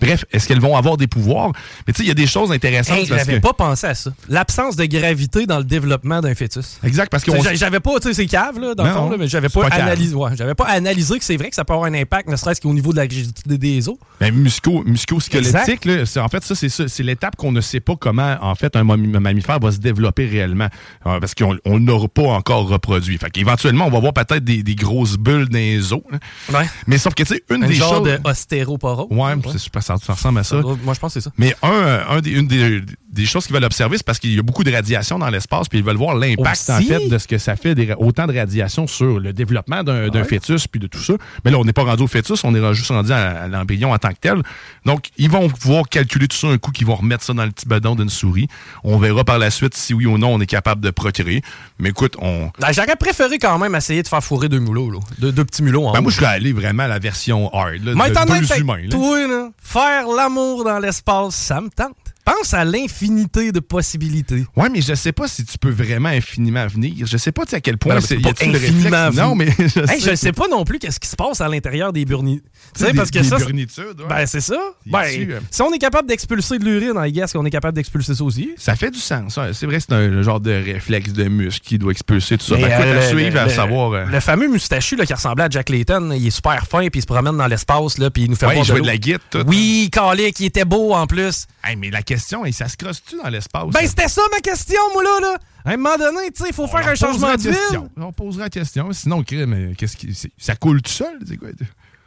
Bref, 0.00 0.24
est-ce 0.32 0.48
qu'elles 0.48 0.60
vont 0.60 0.76
avoir 0.76 0.96
des 0.96 1.06
pouvoirs? 1.06 1.52
Mais 1.86 1.92
tu 1.92 1.98
sais, 1.98 2.04
il 2.04 2.08
y 2.08 2.10
a 2.10 2.14
des 2.14 2.26
choses 2.26 2.50
intéressantes. 2.52 2.98
Hey, 2.98 3.06
j'avais 3.06 3.36
que- 3.36 3.40
pas 3.42 3.52
pensé 3.52 3.86
à 3.86 3.94
ça. 3.94 4.12
L'absence 4.28 4.76
de 4.76 4.84
gravité 4.86 5.46
dans 5.46 5.58
le 5.58 5.64
développement 5.64 6.20
d'un 6.20 6.34
fœtus. 6.34 6.78
Exact, 6.82 7.10
parce 7.10 7.24
j'a- 7.26 7.54
J'avais 7.54 7.80
pas, 7.80 7.98
tu 8.00 8.08
sais, 8.08 8.14
c'est 8.14 8.26
cave, 8.26 8.58
là, 8.58 8.74
dans 8.74 8.84
le 8.84 8.90
fond, 8.90 9.10
là, 9.10 9.16
mais 9.18 9.28
j'avais 9.28 9.48
pas, 9.48 9.68
pas 9.68 9.76
analysé. 9.82 10.14
Ouais, 10.14 10.30
j'avais 10.36 10.54
pas 10.54 10.64
analysé 10.66 11.18
que 11.18 11.24
c'est 11.24 11.36
vrai 11.36 11.50
que 11.50 11.54
ça 11.54 11.64
peut 11.64 11.74
avoir 11.74 11.88
un 11.90 11.94
impact, 11.94 12.28
ne 12.28 12.36
serait-ce 12.36 12.60
qu'au 12.60 12.72
niveau 12.72 12.92
de 12.92 12.96
la 12.96 13.02
rigidité 13.02 13.58
des 13.58 13.88
os. 13.88 13.96
Ben, 14.20 14.34
musco, 14.34 14.82
musco-squelettique, 14.84 15.84
là, 15.84 16.06
c'est- 16.06 16.20
en 16.20 16.28
fait, 16.28 16.42
ça, 16.44 16.54
c'est 16.54 16.68
ça, 16.68 16.88
c'est 16.88 17.02
l'étape 17.02 17.36
qu'on 17.36 17.52
ne 17.52 17.60
sait 17.60 17.80
pas 17.80 17.94
comment, 17.96 18.36
en 18.40 18.54
fait, 18.54 18.74
un 18.76 18.84
mammi- 18.84 19.08
mammifère 19.18 19.58
va 19.58 19.70
se 19.70 19.78
développer 19.78 20.13
réellement. 20.22 20.68
Euh, 21.06 21.20
parce 21.20 21.34
qu'on 21.34 21.56
on 21.64 21.78
l'aura 21.78 22.08
pas 22.08 22.22
encore 22.22 22.68
reproduit. 22.68 23.18
Fait 23.18 23.30
qu'éventuellement, 23.30 23.86
on 23.86 23.90
va 23.90 24.00
voir 24.00 24.12
peut-être 24.12 24.44
des, 24.44 24.62
des 24.62 24.74
grosses 24.74 25.16
bulles 25.16 25.48
dans 25.48 25.58
les. 25.58 25.92
Ouais. 25.92 26.68
Mais 26.86 26.98
sauf 26.98 27.14
que, 27.14 27.22
tu 27.22 27.34
sais, 27.34 27.42
une 27.50 27.64
Un 27.64 27.68
des 27.68 27.74
genre 27.74 27.96
choses... 27.96 28.04
de 28.08 28.18
ostéroporose. 28.24 29.06
Ouais, 29.10 29.32
c'est 29.50 29.58
super, 29.58 29.82
ça, 29.82 29.96
ça 30.02 30.12
ressemble 30.14 30.38
à 30.38 30.44
ça. 30.44 30.60
Moi, 30.60 30.94
je 30.94 31.00
pense 31.00 31.14
que 31.14 31.20
c'est 31.20 31.24
ça. 31.24 31.32
Mais 31.38 31.54
un, 31.62 32.02
un 32.08 32.20
des, 32.20 32.30
une 32.30 32.46
des, 32.46 32.82
des 33.10 33.26
choses 33.26 33.46
qu'ils 33.46 33.54
veulent 33.54 33.64
observer, 33.64 33.96
c'est 33.96 34.06
parce 34.06 34.18
qu'il 34.18 34.34
y 34.34 34.38
a 34.38 34.42
beaucoup 34.42 34.64
de 34.64 34.72
radiation 34.72 35.18
dans 35.18 35.30
l'espace, 35.30 35.68
puis 35.68 35.78
ils 35.78 35.84
veulent 35.84 35.96
voir 35.96 36.14
l'impact, 36.16 36.70
en 36.70 36.80
fait, 36.80 37.08
de 37.08 37.18
ce 37.18 37.26
que 37.26 37.38
ça 37.38 37.56
fait, 37.56 37.74
des, 37.74 37.92
autant 37.98 38.26
de 38.26 38.36
radiation 38.36 38.86
sur 38.86 39.18
le 39.20 39.32
développement 39.32 39.82
d'un 39.82 40.08
d'un 40.08 40.20
Ouais. 40.20 40.24
fœtus, 40.24 40.66
puis 40.68 40.80
de 40.80 40.86
tout 40.86 40.98
ça. 41.00 41.14
Mais 41.44 41.50
là, 41.50 41.58
on 41.58 41.64
n'est 41.64 41.72
pas 41.72 41.82
rendu 41.82 42.02
au 42.02 42.06
fœtus, 42.06 42.42
on 42.44 42.54
est 42.54 42.74
juste 42.74 42.88
rendu 42.90 43.12
à, 43.12 43.42
à 43.42 43.48
l'embryon 43.48 43.92
en 43.92 43.98
tant 43.98 44.10
que 44.10 44.18
tel. 44.20 44.42
Donc, 44.84 45.08
ils 45.16 45.30
vont 45.30 45.48
pouvoir 45.48 45.88
calculer 45.88 46.28
tout 46.28 46.36
ça 46.36 46.48
un 46.48 46.58
coup, 46.58 46.70
qu'ils 46.70 46.86
vont 46.86 46.94
remettre 46.94 47.24
ça 47.24 47.32
dans 47.32 47.44
le 47.44 47.50
petit 47.50 47.66
bedon 47.66 47.94
d'une 47.94 48.08
souris. 48.08 48.48
On 48.84 48.98
verra 48.98 49.24
par 49.24 49.38
la 49.38 49.50
suite 49.50 49.74
si 49.74 49.92
oui 49.94 50.03
ou 50.06 50.18
non 50.18 50.34
on 50.34 50.40
est 50.40 50.46
capable 50.46 50.80
de 50.82 50.90
procréer. 50.90 51.42
Mais 51.78 51.90
écoute, 51.90 52.16
on... 52.20 52.50
Ben, 52.58 52.72
J'aurais 52.72 52.96
préféré 52.96 53.38
quand 53.38 53.58
même 53.58 53.74
essayer 53.74 54.02
de 54.02 54.08
faire 54.08 54.22
fourrer 54.22 54.48
deux 54.48 54.58
mulots, 54.58 54.90
là. 54.90 54.98
Deux, 55.18 55.32
deux 55.32 55.44
petits 55.44 55.62
mulots 55.62 55.86
en 55.86 55.92
Ben, 55.92 56.00
moi, 56.00 56.10
je 56.10 56.16
suis 56.16 56.24
allé 56.24 56.52
vraiment 56.52 56.84
à 56.84 56.88
la 56.88 56.98
version 56.98 57.52
hard, 57.54 57.84
là, 57.84 57.92
Mais 57.94 58.10
de 58.10 58.40
deux 58.40 58.58
humains. 58.60 58.82
là. 58.82 58.88
toi, 58.90 59.26
là, 59.26 59.48
faire 59.62 60.06
l'amour 60.08 60.64
dans 60.64 60.78
l'espace, 60.78 61.34
ça 61.34 61.60
me 61.60 61.68
tente. 61.68 61.94
Pense 62.24 62.54
à 62.54 62.64
l'infinité 62.64 63.52
de 63.52 63.60
possibilités. 63.60 64.44
Ouais, 64.56 64.68
mais 64.70 64.80
je 64.80 64.94
sais 64.94 65.12
pas 65.12 65.28
si 65.28 65.44
tu 65.44 65.58
peux 65.58 65.70
vraiment 65.70 66.08
infiniment 66.08 66.66
venir. 66.66 67.06
Je 67.06 67.16
sais 67.18 67.32
pas 67.32 67.42
à 67.52 67.60
quel 67.60 67.76
point 67.76 67.96
Ben, 67.96 68.00
c'est. 68.00 68.16
infiniment 68.26 69.10
Non, 69.12 69.34
mais 69.34 69.46
je 69.58 69.80
Hey, 69.92 70.00
je 70.00 70.04
sais. 70.10 70.16
sais 70.16 70.32
pas 70.32 70.48
non 70.48 70.64
plus 70.64 70.78
qu'est-ce 70.78 70.98
qui 71.00 71.08
se 71.08 71.16
passe 71.16 71.40
à 71.40 71.48
l'intérieur 71.48 71.92
des 71.92 72.04
burnitudes. 72.04 72.42
Tu 72.74 72.84
sais, 72.84 72.94
parce 72.94 73.10
que 73.10 73.18
des 73.18 73.24
ça. 73.28 73.38
c'est- 73.38 73.44
burnitudes, 73.44 74.00
ouais. 74.00 74.06
Ben, 74.08 74.26
c'est 74.26 74.40
ça. 74.40 74.56
Ben, 74.86 75.02
euh, 75.04 75.40
si 75.50 75.62
on 75.62 75.72
est 75.72 75.78
capable 75.78 76.08
d'expulser 76.08 76.58
de 76.58 76.64
l'urine, 76.64 76.94
I 76.98 77.12
guess 77.12 77.32
qu'on 77.32 77.44
est 77.44 77.50
capable 77.50 77.76
d'expulser 77.76 78.14
ça 78.14 78.24
aussi. 78.24 78.50
Ça 78.56 78.74
fait 78.74 78.90
du 78.90 78.98
sens. 78.98 79.36
ouais. 79.36 79.52
C'est 79.52 79.66
vrai 79.66 79.76
que 79.78 79.84
c'est 79.88 79.94
un 79.94 80.22
genre 80.22 80.40
de 80.40 80.50
réflexe 80.52 81.12
de 81.12 81.24
muscle 81.24 81.60
qui 81.66 81.78
doit 81.78 81.92
expulser 81.92 82.38
tout 82.38 82.44
ça. 82.46 82.56
Écoute, 82.58 82.70
euh, 82.70 82.94
le- 83.12 83.16
suivre, 83.18 83.38
à 83.38 83.44
le- 83.44 83.50
savoir. 83.50 83.92
euh, 83.92 84.04
Le 84.06 84.20
fameux 84.20 84.48
moustachu 84.48 84.96
là, 84.96 85.04
qui 85.04 85.12
ressemblait 85.14 85.44
à 85.44 85.50
Jack 85.50 85.68
Layton, 85.68 86.10
il 86.16 86.26
est 86.26 86.30
super 86.30 86.66
fin, 86.66 86.80
puis 86.88 87.00
il 87.00 87.02
se 87.02 87.06
promène 87.06 87.36
dans 87.36 87.46
l'espace, 87.46 87.98
là, 87.98 88.10
puis 88.10 88.22
il 88.24 88.30
nous 88.30 88.36
fait 88.36 88.46
Ouais, 88.46 88.60
il 88.60 88.68
l'eau. 88.68 88.80
de 88.80 88.86
la 88.86 88.96
guitare. 88.96 89.44
Oui, 89.46 89.88
calé, 89.92 90.32
qui 90.32 90.46
était 90.46 90.64
beau 90.64 90.94
en 90.94 91.06
plus. 91.06 91.46
Hey, 91.62 91.76
mais 91.76 91.90
la 91.90 92.02
question, 92.14 92.44
est, 92.44 92.52
ça 92.52 92.68
se 92.68 92.76
crosse-tu 92.76 93.16
dans 93.16 93.28
l'espace? 93.28 93.70
Ben, 93.70 93.86
c'était 93.86 94.08
ça 94.08 94.22
ma 94.30 94.40
question, 94.40 94.80
moi, 94.92 95.02
là. 95.02 95.18
là. 95.20 95.38
À 95.64 95.70
un 95.72 95.76
moment 95.76 95.96
donné, 95.96 96.30
tu 96.30 96.42
sais, 96.42 96.50
il 96.50 96.54
faut 96.54 96.66
faire 96.66 96.86
un 96.86 96.94
changement 96.94 97.32
question. 97.36 97.88
On 97.96 98.12
posera 98.12 98.44
la 98.44 98.50
question. 98.50 98.92
Sinon, 98.92 99.24
mais 99.46 99.74
qu'est-ce 99.76 99.96
qui. 99.96 100.14
Ça 100.36 100.56
coule 100.56 100.82
tout 100.82 100.92
seul? 100.92 101.18
C'est 101.26 101.36
quoi? 101.36 101.48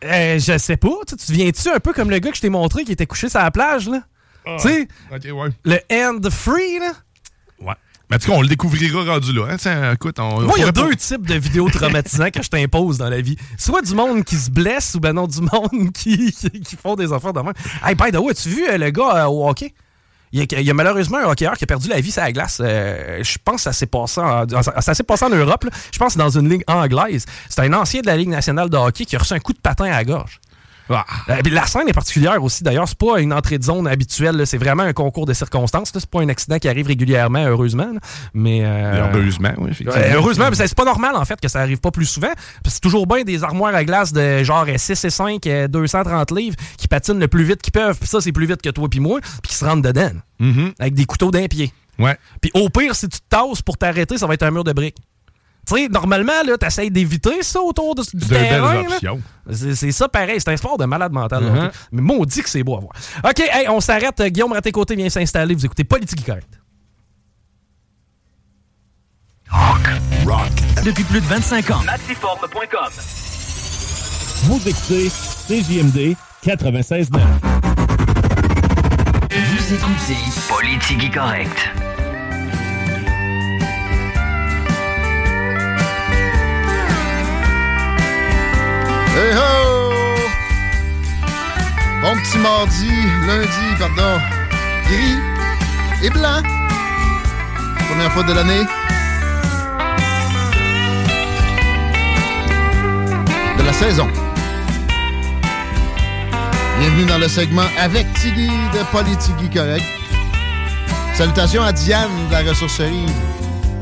Euh, 0.04 0.38
je 0.38 0.58
sais 0.60 0.78
pas. 0.78 0.90
Tu 1.08 1.16
te 1.16 1.32
viens-tu 1.32 1.70
un 1.70 1.80
peu 1.80 1.92
comme 1.92 2.12
le 2.12 2.20
gars 2.20 2.30
que 2.30 2.38
je 2.38 2.42
t'ai 2.42 2.50
montré 2.50 2.84
qui 2.84 2.92
était 2.92 3.08
couché 3.08 3.30
sur 3.30 3.40
la 3.40 3.50
plage, 3.50 3.90
là? 3.90 4.04
Ah. 4.46 4.58
Tu 4.62 4.68
sais, 4.70 5.32
ouais. 5.32 5.50
le 5.66 5.80
end 5.92 6.20
free, 6.30 6.80
là? 6.80 6.94
Ouais. 7.60 7.74
Mais 8.10 8.16
en 8.16 8.20
tout 8.20 8.32
cas, 8.32 8.38
on 8.38 8.42
le 8.42 8.48
découvrira 8.48 9.04
rendu 9.04 9.34
là. 9.34 9.48
Hein? 9.50 9.58
Tiens, 9.58 9.94
écoute, 9.94 10.20
on. 10.20 10.42
Moi, 10.42 10.54
il 10.58 10.64
y 10.64 10.68
a 10.68 10.72
deux 10.72 10.96
types 10.96 11.26
de 11.26 11.36
vidéos 11.36 11.70
traumatisants 11.70 12.30
que 12.30 12.42
je 12.42 12.50
t'impose 12.50 12.98
dans 13.00 13.10
la 13.10 13.22
vie. 13.22 13.38
Soit 13.58 13.82
du 13.82 13.96
monde 13.96 14.24
qui 14.24 14.36
se 14.36 14.50
blesse 14.50 14.96
ou 14.96 15.00
ben 15.00 15.14
non, 15.14 15.28
du 15.28 15.42
monde 15.42 15.92
qui, 15.94 16.32
qui, 16.32 16.62
qui 16.62 16.76
font 16.78 16.96
des 16.96 17.12
affaires 17.12 17.34
de 17.34 17.42
même. 17.42 17.54
Hey, 17.84 17.96
by 17.96 18.12
the 18.12 18.18
way, 18.18 18.32
as-tu 18.32 18.50
vu 18.50 18.68
euh, 18.70 18.78
le 18.78 18.92
gars 18.92 19.26
euh, 19.26 19.28
au 19.28 19.50
hockey? 19.50 19.74
Il 20.34 20.46
y, 20.52 20.70
a, 20.70 20.74
malheureusement 20.74 21.20
un 21.20 21.26
hockeyeur 21.26 21.54
qui 21.54 21.64
a 21.64 21.68
perdu 21.68 21.88
la 21.88 22.02
vie 22.02 22.12
sur 22.12 22.22
la 22.22 22.32
glace. 22.32 22.60
Euh, 22.62 23.24
je 23.24 23.38
pense 23.44 23.56
que 23.58 23.62
ça 23.62 23.74
s'est 23.74 23.86
passé 23.86 24.20
en, 24.20 24.46
ça 24.82 24.94
s'est 24.94 25.04
passé 25.04 25.24
en 25.24 25.30
Europe. 25.30 25.66
Je 25.92 25.98
pense 25.98 26.08
que 26.08 26.14
c'est 26.14 26.20
dans 26.20 26.38
une 26.38 26.50
ligue 26.50 26.64
anglaise. 26.68 27.26
C'est 27.50 27.62
un 27.62 27.74
ancien 27.74 28.02
de 28.02 28.08
la 28.08 28.18
Ligue 28.18 28.30
nationale 28.30 28.70
de 28.70 28.76
hockey 28.76 29.06
qui 29.06 29.16
a 29.16 29.20
reçu 29.20 29.34
un 29.34 29.40
coup 29.40 29.54
de 29.54 29.60
patin 29.60 29.86
à 29.86 29.92
la 29.92 30.04
gorge. 30.04 30.42
Ah. 30.90 31.06
Euh, 31.30 31.38
puis 31.44 31.52
la 31.54 31.66
scène 31.66 31.88
est 31.88 31.94
particulière 31.94 32.42
aussi. 32.44 32.64
D'ailleurs, 32.64 32.88
c'est 32.88 32.98
pas 32.98 33.20
une 33.20 33.34
entrée 33.34 33.58
de 33.58 33.64
zone 33.64 33.88
habituelle. 33.88 34.46
C'est 34.46 34.58
vraiment 34.58 34.84
un 34.84 34.94
concours 34.94 35.26
de 35.26 35.34
circonstances. 35.34 35.92
C'est 35.94 36.10
pas 36.10 36.22
un 36.22 36.30
accident 36.30 36.60
qui 36.60 36.70
arrive 36.70 36.88
régulièrement, 36.88 37.44
heureusement. 37.46 37.92
là. 37.94 38.00
Mais 38.34 38.62
euh, 38.64 39.08
Heureusement, 39.14 39.54
oui. 39.58 39.72
Ouais, 39.86 40.12
heureusement, 40.14 40.48
mais 40.50 40.56
c'est 40.56 40.76
pas 40.76 40.86
normal 40.86 41.16
en 41.16 41.26
fait 41.26 41.40
que 41.40 41.48
ça 41.48 41.60
arrive 41.60 41.80
pas 41.80 41.92
plus 41.92 42.06
souvent. 42.06 42.32
C'est 42.68 42.82
toujours 42.82 43.08
bien 43.08 43.24
des 43.24 43.44
armoires 43.44 43.76
à 43.76 43.84
glace 43.84 44.14
de 44.14 44.44
genre 44.44 44.66
6 44.76 45.04
et 45.06 45.10
5, 45.10 45.46
euh, 45.48 45.68
230 45.68 46.32
livres 46.32 46.56
qui 46.78 46.88
patinent 46.88 47.20
le 47.20 47.28
plus 47.28 47.44
vite 47.44 47.62
qu'ils 47.62 47.74
peuvent. 47.74 47.98
Puis 47.98 48.08
ça, 48.08 48.22
c'est 48.22 48.32
plus 48.32 48.46
vite 48.46 48.62
que 48.62 48.70
toi 48.70 48.88
puis 48.90 49.00
moi. 49.00 49.20
Puis 49.22 49.50
qui 49.52 49.56
se 49.56 49.66
rentrent 49.66 49.82
dedans. 49.82 50.12
Mhm. 50.40 50.74
Avec 50.80 50.94
des 50.94 51.06
couteaux 51.06 51.32
d'un 51.32 51.48
pied. 51.48 51.72
Ouais. 52.00 52.16
Puis 52.42 52.52
au 52.54 52.70
pire, 52.70 52.96
si 52.96 53.10
tu 53.10 53.20
te 53.20 53.26
tasses 53.30 53.62
pour 53.62 53.78
t'arrêter, 53.78 54.18
ça 54.18 54.28
va 54.28 54.36
être 54.36 54.44
un 54.44 54.52
mur 54.52 54.64
de 54.64 54.72
briques. 54.72 54.98
Tu 55.68 55.76
sais, 55.76 55.88
normalement, 55.90 56.32
là, 56.46 56.58
t'essayes 56.58 56.90
d'éviter 56.90 57.44
ça 57.44 57.62
autour 57.62 57.94
de- 57.94 58.04
du 58.04 58.26
De 58.26 58.28
terrain. 58.28 58.84
C'est 59.52 59.76
c'est 59.76 59.92
ça 59.92 60.08
pareil, 60.08 60.40
c'est 60.40 60.50
un 60.52 60.58
sport 60.58 60.78
de 60.78 60.86
malade 60.86 61.12
mental. 61.12 61.44
là, 61.44 61.50
Mhm. 61.50 61.66
ok? 61.68 61.72
Mais 61.92 62.02
maudit 62.02 62.42
que 62.42 62.50
c'est 62.50 62.64
beau 62.64 62.78
à 62.78 62.80
voir. 62.80 62.94
OK, 63.24 63.40
hey, 63.40 63.68
on 63.70 63.80
s'arrête. 63.82 64.20
Euh, 64.22 64.30
Guillaume 64.30 64.54
Raté-Côté 64.54 64.96
vient 64.96 65.10
s'installer. 65.10 65.54
Vous 65.56 65.66
écoutez 65.66 65.84
Politique 65.84 66.26
Correct. 66.26 66.48
Rock. 70.26 70.52
Depuis 70.84 71.04
plus 71.04 71.22
de 71.22 71.26
25 71.26 71.70
ans. 71.72 71.82
Maxiforme.com. 71.86 72.92
Vous 74.44 74.62
écoutez 74.68 75.10
CJMD 75.10 76.16
96.9. 76.44 77.22
Vous 79.32 79.74
écoutez 79.74 80.18
Politique 80.50 81.14
Correct. 81.14 81.72
Hey 89.20 89.34
ho! 89.34 89.90
Bon 92.04 92.16
petit 92.18 92.38
mardi, 92.38 92.92
lundi, 93.26 93.68
pardon, 93.80 94.22
gris 94.86 95.18
et 96.04 96.10
blanc. 96.12 96.44
Première 97.90 98.12
fois 98.12 98.22
de 98.22 98.34
l'année. 98.34 98.64
De 103.58 103.64
la 103.64 103.74
saison. 103.74 104.08
Bienvenue 106.80 107.06
dans 107.06 107.18
le 107.18 107.28
segment 107.28 107.66
avec 107.80 108.06
Tiggy 108.14 108.46
de 108.46 108.84
Politigui 108.92 109.50
Correct. 109.50 109.84
Salutations 111.16 111.64
à 111.64 111.72
Diane 111.72 112.12
de 112.30 112.34
la 112.34 112.48
ressourcerie. 112.48 113.08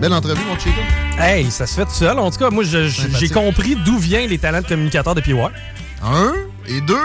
Belle 0.05 0.13
entrevue, 0.13 0.45
mon 0.45 0.55
Chico. 0.59 0.79
Hey, 1.17 1.49
ça 1.49 1.65
se 1.65 1.73
fait 1.73 1.85
tout 1.85 1.91
seul. 1.91 2.19
En 2.19 2.29
tout 2.29 2.37
cas, 2.37 2.51
moi, 2.51 2.63
j'ai 2.63 3.29
compris 3.29 3.75
d'où 3.75 3.97
viennent 3.97 4.29
les 4.29 4.37
talents 4.37 4.61
de 4.61 4.67
communicateur 4.67 5.15
de 5.15 5.21
PY. 5.21 5.33
Un. 6.03 6.31
Et 6.67 6.79
deux, 6.81 6.95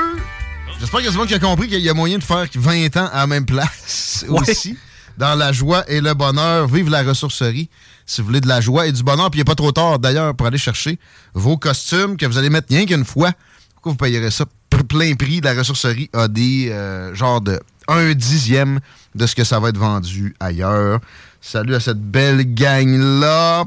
j'espère 0.78 0.98
qu'il 1.00 1.06
y 1.06 1.08
a 1.08 1.12
du 1.12 1.16
monde 1.16 1.26
qui 1.28 1.32
a 1.34 1.38
compris 1.38 1.66
qu'il 1.66 1.80
y 1.80 1.88
a 1.88 1.94
moyen 1.94 2.18
de 2.18 2.22
faire 2.22 2.44
20 2.54 2.94
ans 2.98 3.08
à 3.10 3.20
la 3.20 3.26
même 3.26 3.46
place 3.46 4.26
Ouais. 4.28 4.40
aussi. 4.50 4.76
Dans 5.16 5.34
la 5.34 5.50
joie 5.50 5.82
et 5.90 6.02
le 6.02 6.12
bonheur. 6.12 6.66
Vive 6.68 6.90
la 6.90 7.02
ressourcerie. 7.02 7.70
Si 8.04 8.20
vous 8.20 8.26
voulez 8.26 8.42
de 8.42 8.48
la 8.48 8.60
joie 8.60 8.86
et 8.86 8.92
du 8.92 9.02
bonheur, 9.02 9.30
puis 9.30 9.38
il 9.38 9.40
n'est 9.40 9.44
pas 9.46 9.54
trop 9.54 9.72
tard 9.72 9.98
d'ailleurs 9.98 10.34
pour 10.34 10.46
aller 10.46 10.58
chercher 10.58 10.98
vos 11.32 11.56
costumes 11.56 12.18
que 12.18 12.26
vous 12.26 12.36
allez 12.36 12.50
mettre 12.50 12.66
rien 12.68 12.84
qu'une 12.84 13.06
fois. 13.06 13.32
Pourquoi 13.76 13.92
vous 13.92 13.96
payerez 13.96 14.30
ça? 14.30 14.44
Plein 14.90 15.14
prix? 15.14 15.40
La 15.40 15.54
ressourcerie 15.54 16.10
a 16.12 16.28
des 16.28 16.68
euh, 16.70 17.14
genre 17.14 17.40
de 17.40 17.58
un 17.88 18.12
dixième 18.12 18.78
de 19.14 19.26
ce 19.26 19.34
que 19.34 19.42
ça 19.42 19.58
va 19.58 19.70
être 19.70 19.78
vendu 19.78 20.34
ailleurs. 20.38 21.00
Salut 21.40 21.74
à 21.74 21.80
cette 21.80 22.00
belle 22.00 22.54
gang-là. 22.54 23.64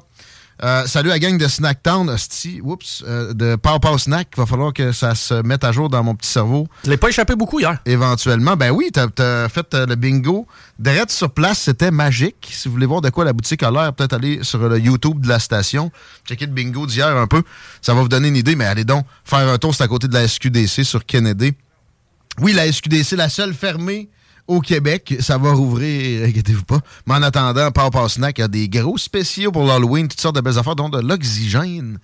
Euh, 0.64 0.86
salut 0.86 1.10
à 1.10 1.14
la 1.14 1.20
gang 1.20 1.38
de 1.38 1.48
Snacktown, 1.48 2.08
hostie, 2.10 2.62
oups, 2.62 3.04
euh, 3.06 3.34
de 3.34 3.56
Pow 3.56 3.80
Pow 3.80 3.98
Snack. 3.98 4.30
Il 4.38 4.40
va 4.40 4.46
falloir 4.46 4.72
que 4.72 4.92
ça 4.92 5.16
se 5.16 5.34
mette 5.42 5.64
à 5.64 5.72
jour 5.72 5.90
dans 5.90 6.04
mon 6.04 6.14
petit 6.16 6.30
cerveau. 6.30 6.68
Je 6.86 6.92
l'ai 6.92 6.98
pas 6.98 7.10
échappé 7.10 7.36
beaucoup 7.36 7.60
hier. 7.60 7.80
Éventuellement. 7.86 8.56
Ben 8.56 8.72
oui, 8.72 8.92
t'as 8.94 9.08
as 9.18 9.50
fait 9.50 9.74
euh, 9.74 9.88
le 9.88 9.96
bingo. 9.96 10.48
Direct 10.78 11.10
sur 11.10 11.32
place, 11.32 11.60
c'était 11.60 11.90
magique. 11.90 12.52
Si 12.54 12.68
vous 12.68 12.76
voulez 12.76 12.86
voir 12.86 13.02
de 13.02 13.10
quoi 13.10 13.26
la 13.26 13.34
boutique 13.34 13.64
a 13.64 13.72
l'air, 13.72 13.92
peut-être 13.92 14.14
aller 14.14 14.44
sur 14.44 14.60
le 14.60 14.80
YouTube 14.80 15.20
de 15.20 15.28
la 15.28 15.40
station. 15.40 15.92
Checker 16.26 16.46
le 16.46 16.54
bingo 16.54 16.86
d'hier 16.86 17.08
un 17.08 17.28
peu. 17.28 17.42
Ça 17.82 17.96
va 17.96 18.02
vous 18.02 18.08
donner 18.08 18.28
une 18.28 18.38
idée, 18.38 18.56
mais 18.56 18.66
allez 18.66 18.86
donc 18.86 19.06
faire 19.26 19.40
un 19.40 19.58
tour, 19.58 19.74
c'est 19.74 19.84
à 19.84 19.88
côté 19.88 20.08
de 20.08 20.14
la 20.14 20.28
SQDC 20.28 20.86
sur 20.86 21.06
Kennedy. 21.06 21.54
Oui, 22.40 22.54
la 22.54 22.72
SQDC, 22.72 23.18
la 23.18 23.30
seule 23.30 23.54
fermée 23.54 24.08
au 24.48 24.60
Québec. 24.60 25.16
Ça 25.20 25.38
va 25.38 25.54
rouvrir, 25.54 26.28
inquiétez-vous 26.28 26.64
pas. 26.66 26.80
Mais 27.08 27.16
en 27.16 27.22
attendant, 27.24 27.72
Pow 27.72 27.90
Pow 27.90 28.08
Snack 28.08 28.40
a 28.40 28.48
des 28.48 28.70
gros 28.70 28.98
spéciaux 28.98 29.52
pour 29.52 29.66
l'Halloween, 29.66 30.08
toutes 30.08 30.22
sortes 30.22 30.36
de 30.36 30.42
belles 30.42 30.58
affaires, 30.58 30.76
dont 30.76 30.90
de 30.90 31.00
l'oxygène. 31.00 32.00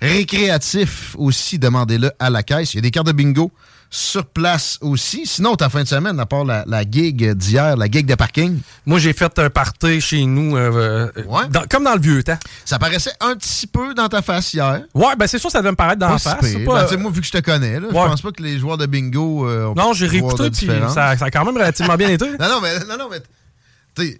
Récréatif 0.00 1.14
aussi, 1.18 1.58
demandez-le 1.58 2.10
à 2.18 2.30
la 2.30 2.42
caisse. 2.42 2.74
Il 2.74 2.76
y 2.76 2.78
a 2.78 2.82
des 2.82 2.90
cartes 2.90 3.06
de 3.06 3.12
bingo 3.12 3.50
sur 3.96 4.26
place 4.26 4.76
aussi. 4.80 5.24
Sinon, 5.24 5.54
ta 5.54 5.68
fin 5.68 5.82
de 5.84 5.88
semaine, 5.88 6.18
à 6.18 6.26
part 6.26 6.44
la, 6.44 6.64
la 6.66 6.82
gig 6.82 7.30
d'hier, 7.34 7.76
la 7.76 7.86
gig 7.86 8.06
de 8.06 8.16
parking? 8.16 8.58
Moi, 8.86 8.98
j'ai 8.98 9.12
fait 9.12 9.38
un 9.38 9.48
party 9.50 10.00
chez 10.00 10.24
nous, 10.24 10.56
euh, 10.56 11.08
euh, 11.16 11.22
dans- 11.50 11.62
comme 11.70 11.84
dans 11.84 11.94
le 11.94 12.00
vieux 12.00 12.22
temps. 12.24 12.36
Ça 12.64 12.80
paraissait 12.80 13.12
un 13.20 13.36
petit 13.36 13.68
peu 13.68 13.94
dans 13.94 14.08
ta 14.08 14.20
face 14.20 14.52
hier. 14.52 14.82
Ouais, 14.94 15.14
ben 15.16 15.28
c'est 15.28 15.38
sûr, 15.38 15.48
ça 15.50 15.60
devait 15.60 15.70
me 15.70 15.76
paraître 15.76 16.00
dans 16.00 16.08
la 16.08 16.18
face. 16.18 16.34
pas- 16.64 16.86
Ben, 16.88 16.98
moi, 17.00 17.10
vu 17.12 17.20
que 17.20 17.26
je 17.26 17.32
te 17.32 17.38
connais, 17.38 17.78
là, 17.78 17.86
je 17.90 17.94
Ouais. 17.96 18.06
pense 18.08 18.20
pas 18.20 18.32
que 18.32 18.42
les 18.42 18.58
joueurs 18.58 18.78
de 18.78 18.86
bingo 18.86 19.46
euh, 19.48 19.72
Non, 19.76 19.92
j'ai 19.92 20.08
réécouté, 20.08 20.50
puis 20.50 20.66
ça, 20.92 21.16
ça 21.16 21.24
a 21.26 21.30
quand 21.30 21.44
même 21.44 21.54
relativement 21.54 21.94
bien 21.96 22.08
été. 22.10 22.26
Non, 22.30 22.48
non, 22.48 22.60
mais, 22.60 22.78
non, 22.80 22.96
non, 22.98 23.08
mais 23.08 23.18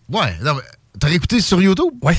ouais, 0.09 0.37
non, 0.41 0.55
mais 0.55 0.63
t'as 1.01 1.09
réécouté 1.09 1.41
sur 1.41 1.61
YouTube? 1.61 1.93
Ouais. 2.01 2.17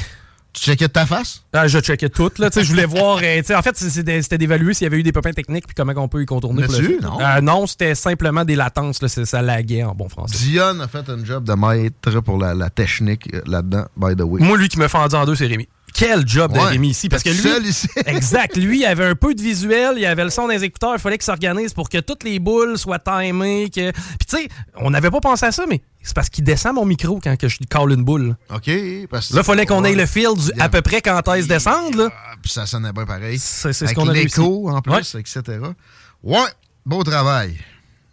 Tu 0.56 0.62
checkais 0.64 0.88
ta 0.88 1.06
face? 1.06 1.44
Ah, 1.52 1.68
je 1.68 1.80
checkais 1.80 2.08
tout. 2.08 2.32
Là, 2.38 2.50
je 2.56 2.62
voulais 2.62 2.86
voir. 2.86 3.20
euh, 3.22 3.42
en 3.56 3.62
fait, 3.62 3.78
c'était 3.78 4.38
d'évaluer 4.38 4.74
s'il 4.74 4.86
y 4.86 4.88
avait 4.88 4.98
eu 4.98 5.04
des 5.04 5.12
pépins 5.12 5.34
techniques 5.34 5.68
puis 5.68 5.76
comment 5.76 5.94
on 5.98 6.08
peut 6.08 6.22
y 6.22 6.26
contourner. 6.26 6.66
Non. 7.02 7.20
Euh, 7.20 7.42
non, 7.42 7.68
c'était 7.68 7.94
simplement 7.94 8.46
des 8.46 8.56
latences. 8.56 9.02
Là, 9.02 9.10
ça 9.10 9.42
laguait 9.42 9.84
en 9.84 9.94
bon 9.94 10.08
français. 10.08 10.38
Dion 10.38 10.80
a 10.80 10.88
fait 10.88 11.10
un 11.10 11.24
job 11.26 11.44
de 11.44 11.54
maître 11.54 12.22
pour 12.22 12.38
la, 12.38 12.54
la 12.54 12.70
technique 12.70 13.30
euh, 13.34 13.42
là-dedans, 13.46 13.86
by 13.98 14.16
the 14.16 14.22
way. 14.22 14.42
Moi, 14.42 14.58
lui 14.58 14.70
qui 14.70 14.80
me 14.80 14.88
fendu 14.88 15.16
en 15.16 15.26
deux, 15.26 15.36
c'est 15.36 15.48
Rémi. 15.48 15.68
Quel 15.94 16.28
job 16.28 16.52
de. 16.52 16.60
Rémi 16.60 16.90
ici. 16.90 17.08
Parce 17.08 17.24
que 17.24 17.30
lui. 17.30 17.38
Seul 17.38 17.66
ici. 17.66 17.88
exact. 18.06 18.58
Lui, 18.58 18.80
il 18.80 18.86
avait 18.86 19.06
un 19.06 19.16
peu 19.16 19.34
de 19.34 19.42
visuel, 19.42 19.96
il 19.98 20.06
avait 20.06 20.26
le 20.26 20.30
son 20.30 20.48
les 20.48 20.64
écouteurs, 20.64 20.94
il 20.94 21.00
fallait 21.00 21.18
qu'il 21.18 21.26
s'organise 21.26 21.74
pour 21.74 21.90
que 21.90 22.00
toutes 22.00 22.24
les 22.24 22.40
boules 22.40 22.78
soient 22.78 23.00
timées. 23.00 23.70
Que... 23.70 23.92
Puis 23.92 24.28
tu 24.28 24.38
sais, 24.38 24.50
on 24.76 24.90
n'avait 24.90 25.10
pas 25.12 25.22
pensé 25.22 25.46
à 25.46 25.52
ça, 25.54 25.64
mais 25.70 25.82
C'est 26.06 26.14
parce 26.16 26.30
qu'il 26.30 26.44
descend 26.44 26.76
mon 26.76 26.86
micro 26.86 27.20
quand 27.22 27.36
que 27.36 27.48
je 27.48 27.58
cale 27.68 27.92
une 27.92 28.04
boule. 28.04 28.36
OK. 28.54 28.70
Parce 29.10 29.32
Là, 29.32 29.42
il 29.42 29.44
fallait 29.44 29.66
qu'on 29.66 29.84
ait 29.84 29.96
le 29.96 30.06
fil 30.06 30.28
du 30.38 30.52
à 30.62 30.70
peu 30.70 30.84
près 30.84 31.02
quand 31.02 31.28
est-ce 31.34 31.48
descendre. 31.48 31.98
Là. 31.98 32.10
Ah, 32.14 32.36
Puis 32.42 32.52
ça 32.52 32.68
sonnait 32.68 32.94
bien 32.94 33.06
pareil. 33.06 33.40
C'est 33.40 33.74
ce 33.74 33.92
qu'on 33.96 34.08
a 34.08 34.14
l'écho, 34.14 34.70
en 34.70 34.82
plus, 34.84 34.94
Ouais. 34.94 35.20
etc. 35.22 35.42
Ouais, 36.24 36.38
beau 36.86 37.04
travail. 37.04 37.58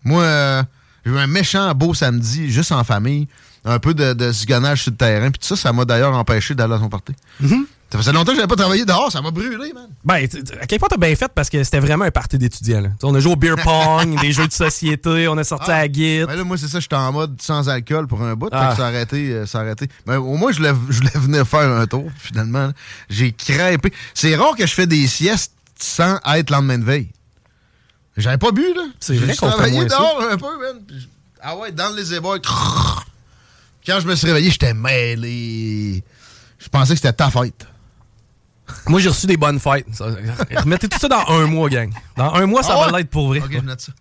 Moi, 0.04 0.22
euh, 0.22 0.62
j'ai 1.04 1.12
eu 1.12 1.18
un 1.18 1.26
méchant 1.26 1.72
beau 1.74 1.92
samedi, 1.92 2.50
juste 2.50 2.72
en 2.72 2.82
famille. 2.82 3.28
Un 3.64 3.78
peu 3.78 3.92
de, 3.92 4.14
de 4.14 4.32
zigonnage 4.32 4.82
sur 4.84 4.90
le 4.90 4.96
terrain. 4.96 5.30
Puis 5.30 5.38
tout 5.40 5.54
ça, 5.54 5.56
ça 5.56 5.72
m'a 5.72 5.84
d'ailleurs 5.84 6.14
empêché 6.16 6.54
d'aller 6.54 6.74
à 6.74 6.78
son 6.78 6.88
party. 6.88 7.12
Mm-hmm. 7.42 7.64
Ça 7.92 7.98
faisait 7.98 8.12
longtemps 8.12 8.32
que 8.32 8.36
j'avais 8.36 8.48
pas 8.48 8.56
travaillé 8.56 8.86
dehors. 8.86 9.12
Ça 9.12 9.20
m'a 9.20 9.30
brûlé, 9.30 9.72
man. 9.74 9.88
Ben, 10.02 10.26
à 10.60 10.66
quel 10.66 10.78
point 10.78 10.88
t'as 10.88 10.96
bien 10.96 11.14
fait 11.14 11.30
parce 11.34 11.50
que 11.50 11.62
c'était 11.62 11.78
vraiment 11.78 12.06
un 12.06 12.10
party 12.10 12.38
d'étudiants. 12.38 12.90
On 13.02 13.14
a 13.14 13.20
joué 13.20 13.32
au 13.32 13.36
beer 13.36 13.56
pong, 13.62 14.18
des 14.22 14.32
jeux 14.32 14.46
de 14.48 14.52
société, 14.52 15.28
on 15.28 15.36
a 15.36 15.44
sorti 15.44 15.70
à 15.70 15.78
la 15.80 15.88
guide. 15.88 16.26
Ben 16.26 16.36
là, 16.36 16.44
moi, 16.44 16.56
c'est 16.56 16.68
ça, 16.68 16.80
j'étais 16.80 16.96
en 16.96 17.12
mode 17.12 17.40
sans 17.42 17.68
alcool 17.68 18.06
pour 18.06 18.22
un 18.22 18.34
bout. 18.34 18.48
fait 18.48 18.56
Ah. 18.56 18.70
que 18.70 18.76
ça 18.78 18.86
a 18.86 18.88
arrêté. 18.88 19.28
euh, 19.32 19.44
ça 19.46 19.58
a 19.58 19.60
arrêté. 19.60 19.88
Mais 20.06 20.16
au 20.16 20.36
moins, 20.36 20.52
je 20.52 20.56
voulais, 20.56 20.72
je 20.88 20.96
voulais 20.98 21.10
venir 21.16 21.46
faire 21.46 21.70
un 21.70 21.86
tour, 21.86 22.08
finalement. 22.18 22.70
J'ai 23.10 23.32
crêpé. 23.32 23.92
C'est 24.14 24.34
rare 24.36 24.56
que 24.56 24.66
je 24.66 24.72
fais 24.72 24.86
des 24.86 25.06
siestes 25.06 25.52
sans 25.78 26.18
être 26.34 26.48
lendemain 26.48 26.78
de 26.78 26.84
veille. 26.84 27.10
J'avais 28.16 28.38
pas 28.38 28.52
bu, 28.52 28.62
là. 28.74 28.84
C'est 29.00 29.16
vrai 29.16 29.36
qu'on 29.36 29.48
travaillé 29.48 29.74
moins 29.76 29.88
ça. 29.88 29.98
dehors 29.98 30.22
un 30.32 30.36
peu, 30.38 30.46
man. 30.46 30.82
Ah 31.42 31.56
ouais, 31.56 31.72
dans 31.72 31.90
les 31.94 32.04
crrr. 32.40 33.04
Quand 33.84 34.00
je 34.00 34.06
me 34.06 34.14
suis 34.14 34.28
réveillé, 34.28 34.50
j'étais 34.50 34.72
mêlé. 34.74 36.02
Je 36.58 36.68
pensais 36.68 36.94
que 36.94 36.96
c'était 37.00 37.12
ta 37.12 37.30
fête. 37.30 37.66
Moi, 38.88 39.00
j'ai 39.00 39.08
reçu 39.08 39.26
des 39.26 39.36
bonnes 39.36 39.60
fêtes. 39.60 39.86
Remettez 40.56 40.88
tout 40.88 40.98
ça 40.98 41.08
dans 41.08 41.24
un 41.28 41.46
mois, 41.46 41.68
gang. 41.68 41.92
Dans 42.16 42.32
un 42.34 42.46
mois, 42.46 42.62
ça 42.62 42.76
Ah 42.80 42.90
va 42.90 42.98
l'être 42.98 43.10
pour 43.10 43.28
vrai. 43.28 43.40
Ok, 43.40 43.50
je 43.52 43.58
note 43.60 43.80
ça. 43.80 43.92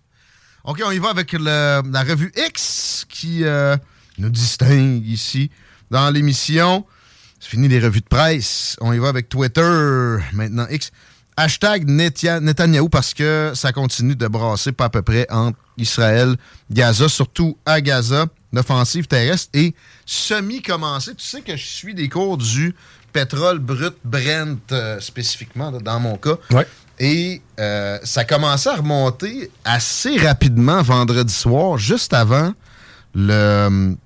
OK, 0.64 0.82
on 0.86 0.90
y 0.90 0.98
va 0.98 1.10
avec 1.10 1.32
le- 1.32 1.82
la 1.90 2.02
revue 2.02 2.32
X 2.36 3.04
qui 3.08 3.44
euh, 3.44 3.76
nous 4.18 4.30
distingue 4.30 5.04
ici 5.06 5.50
dans 5.90 6.08
l'émission. 6.10 6.86
C'est 7.40 7.48
fini 7.50 7.66
les 7.68 7.80
revues 7.80 8.00
de 8.00 8.06
presse. 8.06 8.76
On 8.80 8.92
y 8.92 8.98
va 8.98 9.08
avec 9.08 9.28
Twitter, 9.28 10.16
maintenant 10.32 10.66
X. 10.70 10.90
Hashtag 11.36 11.88
Netanyahou 11.88 12.88
parce 12.90 13.14
que 13.14 13.52
ça 13.54 13.72
continue 13.72 14.14
de 14.14 14.28
brasser 14.28 14.70
pas 14.70 14.84
à 14.84 14.88
peu 14.90 15.00
près 15.02 15.26
entre 15.30 15.58
Israël, 15.78 16.36
Gaza, 16.70 17.08
surtout 17.08 17.56
à 17.64 17.80
Gaza. 17.80 18.26
L'offensive 18.52 19.06
terrestre 19.06 19.48
est 19.54 19.74
semi-commencée. 20.04 21.14
Tu 21.14 21.24
sais 21.26 21.40
que 21.40 21.56
je 21.56 21.64
suis 21.64 21.94
des 21.94 22.08
cours 22.08 22.36
du 22.36 22.74
pétrole 23.12 23.58
brut 23.58 23.94
Brent 24.04 24.56
euh, 24.72 25.00
spécifiquement, 25.00 25.70
là, 25.70 25.78
dans 25.78 26.00
mon 26.00 26.16
cas. 26.16 26.36
Et 26.98 27.42
euh, 27.58 27.98
ça 28.04 28.24
commençait 28.24 28.70
à 28.70 28.76
remonter 28.76 29.50
assez 29.64 30.16
rapidement 30.18 30.82
vendredi 30.82 31.32
soir, 31.32 31.76
juste 31.78 32.12
avant 32.14 32.52
le 33.14 33.96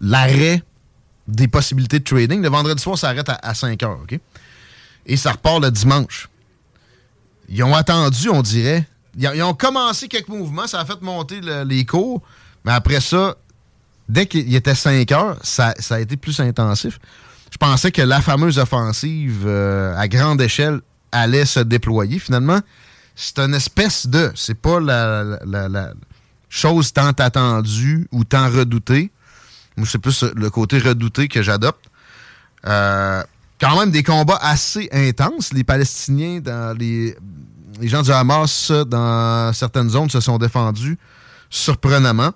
l'arrêt 0.00 0.62
des 1.28 1.48
possibilités 1.48 1.98
de 1.98 2.04
trading. 2.04 2.42
Le 2.42 2.48
vendredi 2.48 2.82
soir, 2.82 2.98
ça 2.98 3.08
arrête 3.10 3.28
à, 3.28 3.38
à 3.42 3.54
5 3.54 3.82
heures, 3.82 3.98
OK? 4.02 4.18
Et 5.06 5.16
ça 5.16 5.32
repart 5.32 5.60
le 5.62 5.70
dimanche. 5.70 6.28
Ils 7.48 7.62
ont 7.62 7.74
attendu, 7.74 8.28
on 8.30 8.42
dirait. 8.42 8.86
Ils 9.18 9.28
ont, 9.28 9.32
ils 9.32 9.42
ont 9.42 9.54
commencé 9.54 10.08
quelques 10.08 10.28
mouvements, 10.28 10.66
ça 10.66 10.80
a 10.80 10.84
fait 10.84 11.00
monter 11.02 11.40
le- 11.40 11.64
les 11.64 11.84
cours, 11.84 12.22
mais 12.64 12.72
après 12.72 13.00
ça, 13.00 13.36
dès 14.08 14.26
qu'il 14.26 14.54
était 14.54 14.74
5 14.74 15.10
heures, 15.12 15.36
ça, 15.42 15.74
ça 15.78 15.96
a 15.96 16.00
été 16.00 16.16
plus 16.16 16.38
intensif. 16.40 16.98
Pensais 17.60 17.92
que 17.92 18.02
la 18.02 18.20
fameuse 18.20 18.58
offensive 18.58 19.44
euh, 19.46 19.94
à 19.96 20.08
grande 20.08 20.40
échelle 20.40 20.80
allait 21.12 21.44
se 21.44 21.60
déployer. 21.60 22.18
Finalement, 22.18 22.58
c'est 23.14 23.38
une 23.38 23.54
espèce 23.54 24.06
de. 24.06 24.32
C'est 24.34 24.54
pas 24.54 24.80
la, 24.80 25.22
la- 25.44 25.92
chose 26.48 26.92
tant 26.92 27.10
attendue 27.10 28.08
ou 28.10 28.24
tant 28.24 28.48
redoutée. 28.50 29.12
Moi, 29.76 29.86
c'est 29.88 29.98
plus 29.98 30.24
le 30.34 30.50
côté 30.50 30.78
redouté 30.78 31.28
que 31.28 31.42
j'adopte. 31.42 31.84
Euh, 32.66 33.22
quand 33.60 33.78
même 33.78 33.90
des 33.90 34.02
combats 34.02 34.38
assez 34.40 34.88
intenses. 34.90 35.52
Les 35.52 35.62
Palestiniens, 35.62 36.40
les, 36.78 37.14
les 37.78 37.88
gens 37.88 38.02
du 38.02 38.10
Hamas, 38.10 38.72
dans 38.72 39.52
certaines 39.52 39.90
zones, 39.90 40.08
se 40.10 40.20
sont 40.20 40.38
défendus 40.38 40.98
surprenamment. 41.50 42.32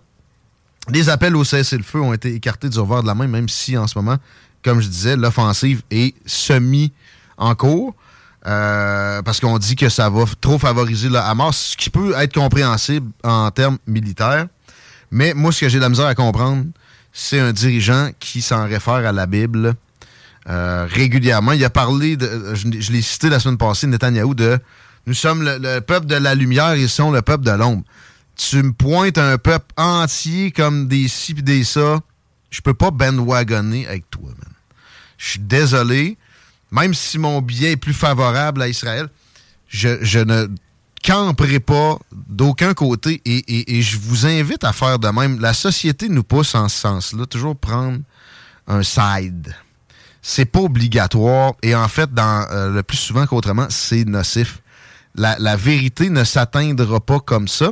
Les 0.91 1.09
appels 1.09 1.35
au 1.35 1.45
cessez-le-feu 1.45 1.99
ont 2.01 2.12
été 2.12 2.35
écartés 2.35 2.68
du 2.68 2.79
revers 2.79 3.03
de 3.03 3.07
la 3.07 3.14
main, 3.14 3.27
même 3.27 3.49
si 3.49 3.77
en 3.79 3.87
ce 3.87 3.99
moment, 3.99 4.18
comme 4.65 4.81
je 4.81 4.89
disais, 4.89 5.17
l'offensive 5.17 5.83
est 5.91 6.15
semi 6.27 6.93
en 7.37 7.55
cours. 7.55 7.95
euh, 8.47 9.23
parce 9.23 9.41
qu'on 9.41 9.59
dit 9.59 9.75
que 9.75 9.89
ça 9.89 10.11
va 10.11 10.25
trop 10.41 10.59
favoriser 10.59 11.09
le 11.09 11.17
Hamas, 11.17 11.57
ce 11.71 11.77
qui 11.77 11.89
peut 11.89 12.15
être 12.19 12.35
compréhensible 12.35 13.11
en 13.23 13.51
termes 13.51 13.79
militaires. 13.87 14.47
Mais 15.11 15.33
moi, 15.35 15.51
ce 15.53 15.61
que 15.61 15.69
j'ai 15.69 15.79
de 15.79 15.83
la 15.83 15.89
misère 15.89 16.07
à 16.07 16.15
comprendre, 16.15 16.65
c'est 17.12 17.39
un 17.39 17.53
dirigeant 17.53 18.11
qui 18.19 18.43
s'en 18.43 18.67
réfère 18.67 18.95
à 19.07 19.12
la 19.12 19.27
Bible 19.27 19.75
euh, 20.49 20.87
régulièrement. 20.91 21.53
Il 21.53 21.65
a 21.65 21.71
parlé, 21.71 22.17
de, 22.17 22.55
je, 22.55 22.93
l'ai 22.93 23.01
cité 23.01 23.31
la 23.31 23.41
semaine 23.41 23.57
passée, 23.57 23.87
Netanyahou, 23.87 24.35
de 24.35 24.59
Nous 25.07 25.15
sommes 25.15 25.43
le, 25.43 25.57
le 25.59 25.81
peuple 25.81 26.07
de 26.07 26.17
la 26.17 26.35
lumière, 26.35 26.75
ils 26.75 26.89
sont 26.89 27.11
le 27.12 27.23
peuple 27.23 27.45
de 27.45 27.53
l'ombre. 27.53 27.85
Tu 28.37 28.62
me 28.62 28.73
pointes 28.73 29.17
un 29.17 29.39
peuple 29.39 29.73
entier 29.77 30.51
comme 30.51 30.89
des 30.89 31.09
ci 31.09 31.35
pis 31.35 31.43
des 31.43 31.65
ça, 31.65 32.01
je 32.51 32.61
peux 32.61 32.75
pas 32.75 32.91
bandwagonner 32.91 33.87
avec 33.87 34.11
toi, 34.11 34.29
man. 34.29 34.54
Je 35.25 35.31
suis 35.31 35.41
désolé. 35.41 36.18
Même 36.70 36.93
si 36.93 37.18
mon 37.18 37.41
billet 37.41 37.72
est 37.72 37.77
plus 37.77 37.95
favorable 37.95 38.61
à 38.61 38.68
Israël, 38.68 39.09
je, 39.68 40.18
ne 40.18 40.49
camperai 41.03 41.61
pas 41.61 41.99
d'aucun 42.12 42.75
côté 42.75 43.22
et, 43.25 43.83
je 43.83 43.97
vous 43.99 44.27
invite 44.27 44.64
à 44.64 44.75
faire 44.75 44.99
de 44.99 45.09
même. 45.09 45.41
La 45.41 45.55
société 45.55 46.11
nous 46.11 46.25
pousse 46.25 46.55
en 46.55 46.68
ce 46.68 46.79
sens-là, 46.79 47.25
toujours 47.25 47.57
prendre 47.57 48.01
un 48.66 48.83
side. 48.83 49.55
C'est 50.20 50.45
pas 50.45 50.61
obligatoire 50.61 51.55
et 51.62 51.75
en 51.75 51.89
fait, 51.89 52.12
dans, 52.12 52.47
euh, 52.51 52.70
le 52.70 52.83
plus 52.83 52.99
souvent 52.99 53.27
qu'autrement, 53.27 53.66
c'est 53.70 54.05
nocif. 54.05 54.61
La, 55.14 55.37
la 55.39 55.57
vérité 55.57 56.11
ne 56.11 56.25
s'atteindra 56.25 57.01
pas 57.01 57.20
comme 57.20 57.49
ça. 57.49 57.70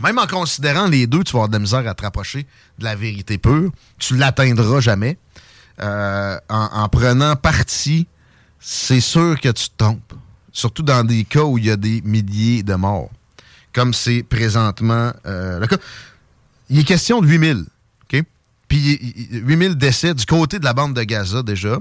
Même 0.00 0.18
en 0.18 0.26
considérant 0.26 0.88
les 0.88 1.06
deux, 1.06 1.22
tu 1.22 1.32
vas 1.32 1.38
avoir 1.38 1.48
de 1.48 1.54
la 1.54 1.60
misère 1.60 1.86
à 1.86 1.94
te 1.94 2.02
rapprocher 2.02 2.46
de 2.78 2.84
la 2.84 2.96
vérité 2.96 3.38
pure. 3.38 3.70
Tu 3.98 4.16
l'atteindras 4.16 4.80
jamais. 4.80 5.16
Euh, 5.80 6.38
en, 6.48 6.68
en 6.72 6.88
prenant 6.88 7.36
parti, 7.36 8.06
c'est 8.60 9.00
sûr 9.00 9.38
que 9.40 9.48
tu 9.50 9.68
te 9.68 9.76
trompes. 9.76 10.14
Surtout 10.52 10.82
dans 10.82 11.04
des 11.04 11.24
cas 11.24 11.42
où 11.44 11.58
il 11.58 11.66
y 11.66 11.70
a 11.70 11.76
des 11.76 12.00
milliers 12.02 12.62
de 12.62 12.74
morts. 12.74 13.10
Comme 13.74 13.92
c'est 13.92 14.22
présentement 14.22 15.12
euh, 15.26 15.60
le 15.60 15.66
cas. 15.66 15.76
Il 16.70 16.78
est 16.78 16.84
question 16.84 17.20
de 17.20 17.26
8000. 17.26 17.66
OK? 18.04 18.22
Puis 18.68 18.78
il- 18.78 19.26
il- 19.36 19.46
8000 19.46 19.74
décès 19.76 20.14
du 20.14 20.24
côté 20.24 20.58
de 20.58 20.64
la 20.64 20.72
bande 20.72 20.94
de 20.94 21.02
Gaza 21.02 21.42
déjà. 21.42 21.78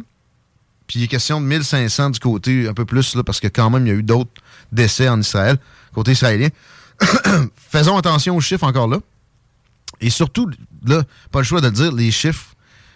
Puis 0.87 0.99
il 0.99 1.03
est 1.03 1.07
question 1.07 1.39
de 1.41 1.45
1500 1.45 2.09
du 2.11 2.19
côté 2.19 2.67
un 2.67 2.73
peu 2.73 2.85
plus, 2.85 3.15
là, 3.15 3.23
parce 3.23 3.39
que 3.39 3.47
quand 3.47 3.69
même, 3.69 3.87
il 3.87 3.89
y 3.89 3.91
a 3.91 3.95
eu 3.95 4.03
d'autres 4.03 4.29
décès 4.71 5.07
en 5.09 5.19
Israël, 5.19 5.57
côté 5.93 6.11
israélien. 6.11 6.49
Faisons 7.71 7.97
attention 7.97 8.35
aux 8.35 8.41
chiffres 8.41 8.65
encore 8.65 8.87
là. 8.87 8.99
Et 10.01 10.09
surtout, 10.09 10.49
là, 10.85 11.03
pas 11.31 11.39
le 11.39 11.45
choix 11.45 11.61
de 11.61 11.67
le 11.67 11.71
dire, 11.73 11.91
les 11.91 12.11
chiffres 12.11 12.55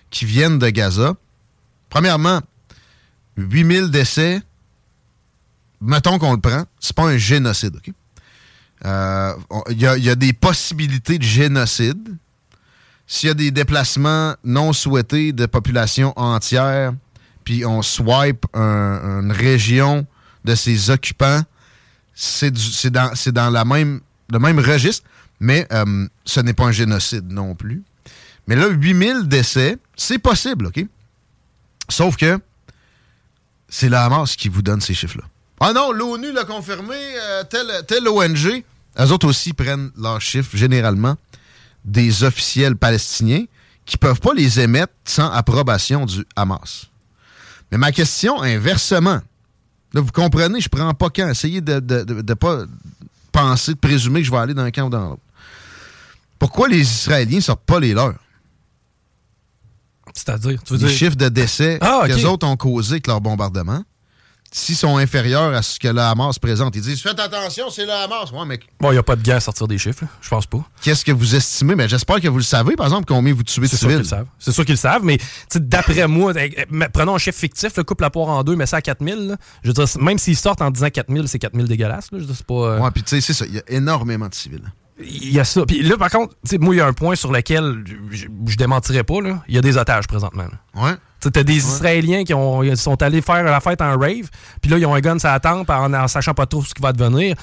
qui 0.10 0.26
viennent 0.26 0.60
de 0.60 0.70
Gaza. 0.70 1.16
Premièrement, 1.90 2.42
8000 3.38 3.90
décès, 3.90 4.42
mettons 5.82 6.20
qu'on 6.20 6.34
le 6.34 6.40
prend, 6.42 6.66
c'est 6.80 6.96
pas 6.96 7.04
un 7.08 7.18
génocide, 7.18 7.76
OK? 7.78 7.94
Euh, 8.86 9.34
Il 9.72 9.80
y, 9.82 9.86
a- 10.10 10.16
des 10.16 10.34
possibilités 10.34 11.18
de 11.18 11.24
génocide. 11.24 12.16
S'il 13.08 13.28
y 13.28 13.32
a 13.32 13.34
des 13.34 13.52
déplacements 13.52 14.36
non 14.44 14.72
souhaités 14.72 15.34
de 15.34 15.46
populations 15.46 16.14
entières, 16.18 16.94
puis 17.44 17.66
on 17.66 17.82
swipe 17.82 18.46
un- 18.54 19.22
une 19.22 19.32
région 19.32 20.06
de 20.46 20.56
ses 20.56 20.90
occupants, 20.92 21.42
c'est 22.14 22.52
dans 22.92 23.50
la 23.50 23.66
même, 23.66 24.00
le 24.32 24.40
même 24.40 24.60
registre, 24.60 25.06
mais 25.40 25.68
euh, 25.74 26.08
ce 26.26 26.40
n'est 26.40 26.54
pas 26.54 26.66
un 26.66 26.72
génocide 26.72 27.30
non 27.32 27.56
plus. 27.56 27.84
Mais 28.48 28.56
là, 28.56 28.68
8000 28.68 29.28
décès, 29.28 29.78
c'est 30.00 30.20
possible, 30.20 30.68
OK? 30.68 30.86
Sauf 31.90 32.16
que 32.16 32.40
c'est 33.68 33.90
la 33.90 34.06
Hamas 34.06 34.36
qui 34.36 34.50
vous 34.50 34.62
donne 34.62 34.82
ces 34.82 34.94
chiffres-là. 34.94 35.26
Ah 35.60 35.74
non, 35.74 35.92
l'ONU 35.92 36.32
l'a 36.32 36.46
confirmé, 36.46 36.96
euh, 36.96 37.44
tel, 37.44 37.68
tel 37.88 38.08
ONG. 38.08 38.64
Eux 39.00 39.12
autres 39.12 39.28
aussi 39.28 39.54
prennent 39.54 39.92
leurs 39.98 40.22
chiffres, 40.22 40.56
généralement, 40.56 41.16
des 41.84 42.24
officiels 42.24 42.76
palestiniens 42.76 43.44
qui 43.86 43.98
peuvent 43.98 44.20
pas 44.20 44.34
les 44.34 44.60
émettre 44.60 44.94
sans 45.04 45.30
approbation 45.32 46.06
du 46.06 46.26
Hamas. 46.36 46.88
Mais 47.72 47.78
ma 47.78 47.92
question, 47.92 48.42
inversement, 48.42 49.20
là, 49.94 50.02
vous 50.02 50.12
comprenez, 50.12 50.62
je 50.62 50.70
prends 50.70 50.94
pas 50.94 51.10
quand. 51.10 51.30
Essayez 51.30 51.62
de 51.62 51.80
ne 51.80 52.34
pas 52.34 52.64
penser, 53.32 53.74
de 53.74 53.80
présumer 53.80 54.22
que 54.22 54.28
je 54.28 54.32
vais 54.32 54.38
aller 54.38 54.54
dans 54.54 54.64
un 54.64 54.72
camp 54.72 54.86
ou 54.88 54.90
dans 54.90 55.10
l'autre. 55.10 55.22
Pourquoi 56.40 56.70
les 56.70 56.82
Israéliens 56.82 57.42
sortent 57.42 57.66
pas 57.66 57.80
les 57.80 57.94
leurs? 57.94 58.16
C'est-à-dire, 60.26 60.62
tu 60.64 60.74
veux 60.74 60.80
les 60.80 60.86
dire- 60.88 60.98
chiffres 60.98 61.16
de 61.18 61.30
décès 61.30 61.78
Ah, 61.82 62.02
que 62.08 62.14
les 62.14 62.26
autres 62.26 62.46
ont 62.48 62.58
causés 62.58 62.94
avec 62.96 63.08
leur 63.08 63.22
bombardement. 63.22 63.84
s'ils 64.52 64.76
sont 64.76 64.98
inférieurs 64.98 65.54
à 65.54 65.62
ce 65.62 65.78
que 65.80 65.88
le 65.90 66.02
Hamas 66.02 66.40
présente. 66.40 66.76
Ils 66.76 66.82
disent 66.82 67.04
Faites 67.04 67.20
attention, 67.20 67.70
c'est 67.70 67.86
le 67.86 67.92
Hamas. 67.92 68.32
Ouais, 68.32 68.46
mais 68.48 68.60
Bon, 68.80 68.90
il 68.90 68.94
n'y 68.94 68.98
a 68.98 69.04
pas 69.04 69.16
de 69.16 69.22
guerre 69.22 69.36
à 69.36 69.40
sortir 69.42 69.68
des 69.68 69.78
chiffres, 69.78 70.06
je 70.22 70.28
pense 70.28 70.48
pas. 70.48 70.58
qu'est-ce 70.82 71.06
que 71.06 71.12
vous 71.12 71.36
estimez? 71.36 71.76
Mais 71.76 71.88
j'espère 71.88 72.20
que 72.20 72.28
vous 72.28 72.38
le 72.40 72.44
savez, 72.44 72.76
par 72.76 72.88
exemple, 72.88 73.06
combien 73.08 73.32
vous 73.32 73.44
tuez 73.44 73.62
de 73.62 73.68
civils. 73.68 74.02
C'est 74.40 74.52
sûr 74.52 74.66
qu'ils 74.66 74.74
le 74.74 74.78
savent, 74.80 75.04
mais 75.04 75.20
d'après 75.56 76.08
moi, 76.08 76.34
eh, 76.36 76.56
eh, 76.58 76.66
prenons 76.92 77.14
un 77.14 77.20
chiffre 77.20 77.38
fictif, 77.38 77.78
le 77.78 77.84
coupe 77.84 78.02
la 78.02 78.10
poire 78.10 78.30
en 78.30 78.44
deux, 78.44 78.56
mais 78.56 78.66
ça 78.66 78.78
à 78.78 78.82
4000. 78.82 79.28
là. 79.28 79.38
Je 79.62 79.68
veux 79.68 79.74
dire, 79.74 79.86
même 80.02 80.18
s'ils 80.18 80.36
sortent 80.36 80.64
en 80.64 80.72
disant 80.72 80.90
4000, 80.90 81.28
c'est 81.28 81.38
4000 81.38 81.68
dégueulasses. 81.68 82.12
Là. 82.12 82.18
Je 82.18 82.24
veux 82.24 82.26
dire, 82.26 82.36
c'est 82.36 82.48
pas. 82.48 82.54
euh, 82.56 82.80
Ouais, 82.80 82.90
puis 82.90 83.04
tu 83.04 83.10
sais, 83.10 83.22
c'est 83.22 83.34
ça. 83.34 83.46
Il 83.46 83.54
y 83.54 83.60
a 83.60 83.64
énormément 83.68 84.28
de 84.28 84.34
civils. 84.34 84.64
Il 85.02 85.32
y 85.32 85.40
a 85.40 85.46
ça. 85.46 85.66
Puis 85.66 85.82
là, 85.82 85.96
par 85.98 86.10
contre, 86.10 86.36
moi, 86.60 86.76
il 86.76 86.78
y 86.78 86.82
a 86.82 86.86
un 86.86 86.94
point 86.94 87.16
sur 87.16 87.32
lequel 87.32 87.84
je, 88.12 88.56
démentirais 88.58 89.04
pas. 89.04 89.22
là. 89.22 89.42
Il 89.48 89.56
y 89.56 89.58
a 89.58 89.62
des 89.62 89.78
otages 89.78 90.08
présentement. 90.08 90.44
là. 90.76 90.82
Ouais. 90.84 90.96
T'as 91.22 91.44
des 91.44 91.56
Israéliens 91.58 92.24
qui 92.24 92.34
ont, 92.34 92.76
sont 92.76 93.02
allés 93.02 93.22
faire 93.22 93.44
la 93.44 93.60
fête 93.60 93.82
en 93.82 93.98
rave, 93.98 94.30
puis 94.62 94.72
là, 94.72 94.78
ils 94.78 94.86
ont 94.86 94.94
un 94.96 95.00
gun 95.02 95.20
sur 95.20 95.28
la 95.30 95.40
tempe 95.40 95.70
en, 95.70 95.94
en 95.94 96.08
sachant 96.08 96.34
pas 96.34 96.46
trop 96.46 96.64
ce 96.64 96.74
qui 96.74 96.82
va 96.82 96.94
devenir. 96.94 97.36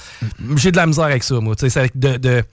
J'ai 0.55 0.71
de 0.71 0.77
la 0.77 0.87
misère 0.87 1.05
avec 1.05 1.23
ça, 1.23 1.39
moi. 1.39 1.55
C'est 1.57 1.95
de, 1.95 2.17
de- 2.17 2.43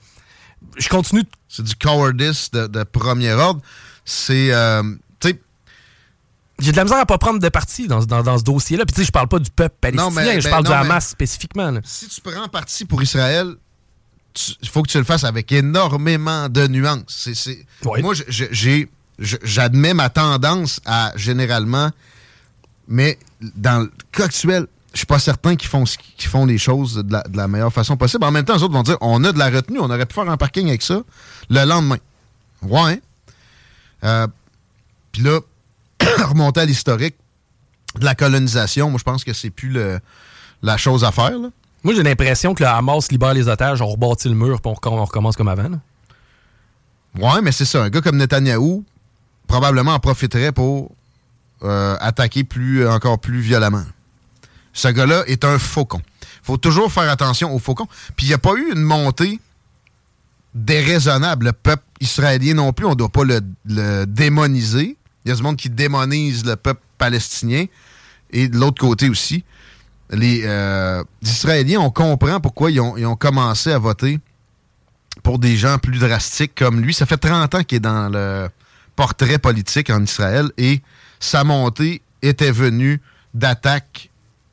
Je 0.77 0.87
continue. 0.89 1.23
C'est 1.49 1.63
du 1.63 1.75
cowardice 1.75 2.51
de, 2.51 2.67
de 2.67 2.83
premier 2.83 3.31
ordre. 3.33 3.61
C'est. 4.05 4.53
euh, 4.53 4.83
tu 5.19 5.29
sais, 5.29 5.39
J'ai 6.59 6.71
de 6.71 6.77
la 6.77 6.83
misère 6.83 6.99
à 6.99 7.05
pas 7.07 7.17
prendre 7.17 7.39
de 7.39 7.49
parti 7.49 7.87
dans, 7.87 8.03
dans, 8.05 8.21
dans 8.23 8.37
ce 8.37 8.43
dossier-là. 8.43 8.85
Puis 8.85 8.93
tu 8.93 9.01
sais, 9.01 9.07
je 9.07 9.11
parle 9.11 9.27
pas 9.27 9.39
du 9.39 9.49
peuple 9.51 9.75
palestinien, 9.81 10.09
Non, 10.09 10.15
mais- 10.15 10.41
je 10.41 10.45
ben, 10.45 10.51
parle 10.51 10.63
non, 10.65 10.69
du 10.71 10.75
Hamas 10.75 11.07
spécifiquement. 11.09 11.71
là. 11.71 11.79
si 11.83 12.07
tu 12.07 12.21
prends 12.21 12.47
parti 12.49 12.85
pour 12.85 13.01
Israël, 13.01 13.55
il 14.61 14.67
faut 14.69 14.81
que 14.83 14.89
tu 14.89 14.97
le 14.97 15.03
fasses 15.03 15.23
avec 15.23 15.51
énormément 15.51 16.49
de 16.49 16.67
nuances. 16.67 17.03
Moi, 18.01 18.13
j'ai, 18.27 18.89
j'admets 19.19 19.93
ma 19.93 20.09
tendance 20.09 20.79
à 20.85 21.11
généralement, 21.15 21.91
mais 22.87 23.17
dans 23.55 23.79
le 23.83 23.91
cas 24.11 24.25
actuel, 24.25 24.67
je 24.93 24.99
suis 24.99 25.05
pas 25.07 25.19
certain 25.19 25.55
qu'ils 25.55 25.69
font, 25.69 26.45
les 26.45 26.57
choses 26.57 26.95
de 26.95 27.11
la, 27.11 27.21
de 27.23 27.35
la 27.35 27.47
meilleure 27.47 27.73
façon 27.73 27.97
possible. 27.97 28.23
En 28.23 28.31
même 28.31 28.45
temps, 28.45 28.55
les 28.55 28.63
autres 28.63 28.73
vont 28.73 28.83
dire 28.83 28.97
on 29.01 29.23
a 29.25 29.31
de 29.31 29.39
la 29.39 29.49
retenue, 29.49 29.79
on 29.79 29.89
aurait 29.89 30.05
pu 30.05 30.13
faire 30.13 30.29
un 30.29 30.37
parking 30.37 30.67
avec 30.69 30.81
ça 30.81 31.01
le 31.49 31.65
lendemain. 31.65 31.97
Ouais. 32.61 33.01
Euh, 34.03 34.27
Puis 35.11 35.21
là, 35.23 35.39
remonter 36.27 36.61
à 36.61 36.65
l'historique 36.65 37.15
de 37.99 38.05
la 38.05 38.15
colonisation, 38.15 38.89
moi, 38.89 38.97
je 38.99 39.03
pense 39.03 39.23
que 39.23 39.33
c'est 39.33 39.49
plus 39.49 39.69
le- 39.69 39.99
la 40.61 40.77
chose 40.77 41.03
à 41.03 41.11
faire. 41.11 41.37
là. 41.39 41.49
Moi, 41.85 41.93
j'ai 41.93 42.01
l'impression 42.01 42.55
que 42.55 42.63
le 42.63 42.67
Hamas 42.69 43.11
libère 43.11 43.35
les 43.35 43.47
otages, 43.47 43.79
on 43.79 43.85
rebâtit 43.87 44.27
le 44.27 44.33
mur, 44.33 44.59
puis 44.59 44.71
on, 44.71 44.73
recom- 44.73 44.99
on 44.99 45.05
recommence 45.05 45.37
comme 45.37 45.47
avant. 45.47 45.69
là. 45.69 45.79
Ouais, 47.19 47.41
mais 47.43 47.51
c'est 47.51 47.63
ça. 47.63 47.83
Un 47.83 47.89
gars 47.89 48.01
comme 48.01 48.17
Netanyahou, 48.17 48.83
probablement 49.47 49.93
en 49.93 49.99
profiterait 49.99 50.51
pour 50.51 50.91
euh, 51.63 51.95
attaquer 51.99 52.43
plus, 52.43 52.87
encore 52.87 53.19
plus 53.19 53.39
violemment. 53.39 53.83
Ce 54.73 54.87
gars-là 54.87 55.23
est 55.27 55.45
un 55.45 55.59
faucon. 55.59 56.01
faut 56.41 56.57
toujours 56.57 56.91
faire 56.91 57.07
attention 57.09 57.53
aux 57.53 57.59
faucons. 57.59 57.87
Puis 58.17 58.25
il 58.25 58.29
n'y 58.29 58.33
a 58.33 58.39
pas 58.39 58.55
eu 58.55 58.71
une 58.73 58.81
montée 58.81 59.39
déraisonnable. 60.55 61.45
Le 61.45 61.53
peuple 61.53 61.83
israélien 62.01 62.55
non 62.55 62.73
plus, 62.73 62.85
on 62.85 62.91
ne 62.91 62.95
doit 62.95 63.09
pas 63.09 63.23
le, 63.23 63.41
le 63.65 64.05
démoniser. 64.05 64.97
Il 65.23 65.29
y 65.29 65.31
a 65.31 65.35
du 65.35 65.43
monde 65.43 65.55
qui 65.57 65.69
démonise 65.69 66.45
le 66.45 66.55
peuple 66.55 66.81
palestinien. 66.97 67.65
Et 68.31 68.47
de 68.49 68.57
l'autre 68.57 68.81
côté 68.81 69.07
aussi, 69.07 69.43
les 70.11 70.41
euh, 70.45 71.03
Israéliens, 71.21 71.79
on 71.79 71.89
comprend 71.89 72.39
pourquoi 72.39 72.71
ils 72.71 72.79
ont, 72.79 73.15
commencé 73.15 73.71
à 73.71 73.79
voter 73.79 74.19
pour 75.23 75.39
des 75.39 75.57
gens 75.57 75.77
plus 75.77 75.97
drastiques 75.97 76.53
comme 76.55 76.81
lui. 76.81 76.93
Ça 76.93 77.05
fait 77.05 77.17
30 77.17 77.55
ans 77.55 77.63
qu'il 77.63 77.77
est 77.77 77.79
dans 77.79 78.09
le 78.09 78.49
portrait 78.95 79.39
politique 79.39 79.89
en 79.89 80.03
Israël 80.03 80.51
et 80.57 80.81
sa 81.19 81.43
montée 81.43 82.01
était 82.21 82.51
venue 82.51 83.01
d'attaques 83.33 84.09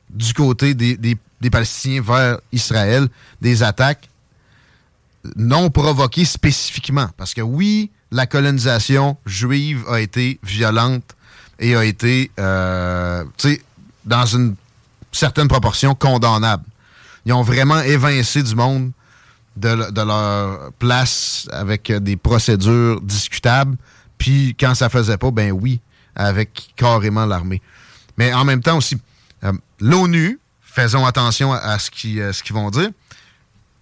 du 0.09 0.33
côté 0.33 0.73
des, 0.73 1.17
Palestiniens 1.51 2.01
vers 2.01 2.39
Israël, 2.51 3.07
des 3.41 3.63
attaques 3.63 4.09
non 5.35 5.69
provoquées 5.69 6.25
spécifiquement. 6.25 7.09
Parce 7.17 7.33
que 7.33 7.41
oui, 7.41 7.91
la 8.11 8.27
colonisation 8.27 9.17
juive 9.25 9.83
a 9.89 10.01
été 10.01 10.39
violente 10.43 11.15
et 11.59 11.75
a 11.75 11.85
été, 11.85 12.31
euh, 12.39 13.23
dans 14.05 14.25
une 14.25 14.55
certaine 15.13 15.47
proportion 15.47 15.95
condamnable. 15.95 16.65
Ils 17.25 17.31
ont 17.33 17.41
vraiment 17.43 17.79
évincé 17.79 18.43
du 18.43 18.55
monde 18.55 18.91
de, 19.55 19.69
le- 19.69 19.91
de 19.91 20.01
leur 20.01 20.71
place 20.73 21.47
avec 21.51 21.89
euh, 21.89 21.99
des 21.99 22.17
procédures 22.17 22.99
discutables. 23.01 23.77
Puis 24.17 24.55
quand 24.59 24.75
ça 24.75 24.89
faisait 24.89 25.17
pas, 25.17 25.31
ben 25.31 25.51
oui, 25.51 25.79
avec 26.15 26.73
carrément 26.75 27.25
l'armée. 27.25 27.61
Mais 28.17 28.33
en 28.33 28.43
même 28.45 28.61
temps 28.61 28.77
aussi, 28.77 28.97
euh, 29.43 29.53
l'ONU, 29.79 30.39
faisons 30.61 31.05
attention 31.05 31.53
à, 31.53 31.57
à 31.57 31.79
ce 31.79 31.89
qu'ils 31.91 32.19
euh, 32.19 32.33
ce 32.33 32.43
qu'ils 32.43 32.55
vont 32.55 32.69
dire. 32.71 32.89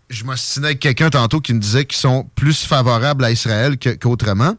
Je 0.10 0.26
m'ostinais 0.26 0.68
avec 0.68 0.80
quelqu'un 0.82 1.10
tantôt 1.10 1.40
qui 1.40 1.54
me 1.54 1.60
disait 1.60 1.86
qu'ils 1.86 1.98
sont 2.00 2.30
plus 2.36 2.66
favorables 2.66 3.24
à 3.24 3.32
Israël 3.32 3.78
qu'autrement. 3.78 4.56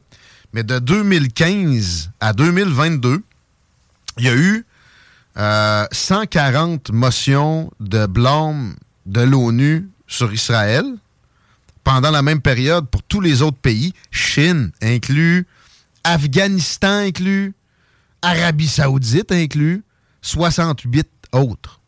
Mais 0.55 0.63
de 0.63 0.79
2015 0.79 2.11
à 2.21 2.33
2022, 2.33 3.23
il 4.19 4.25
y 4.25 4.29
a 4.29 4.35
eu 4.35 4.65
euh, 5.37 5.87
140 5.93 6.91
motions 6.93 7.71
de 7.81 8.07
blâme 8.07 8.77
de 9.07 9.21
l'ONU 9.23 9.89
sur 10.07 10.33
Israël 10.33 10.85
pendant 11.85 12.11
la 12.11 12.23
même 12.23 12.41
période 12.41 12.87
pour 12.89 13.03
tous 13.03 13.21
les 13.21 13.43
autres 13.43 13.57
pays, 13.59 13.93
Chine 14.11 14.71
inclus, 14.83 15.47
Afghanistan 16.05 16.99
inclus, 17.07 17.55
Arabie 18.21 18.69
saoudite 18.69 19.33
inclus, 19.33 19.83
68 20.21 21.09
autres. 21.33 21.81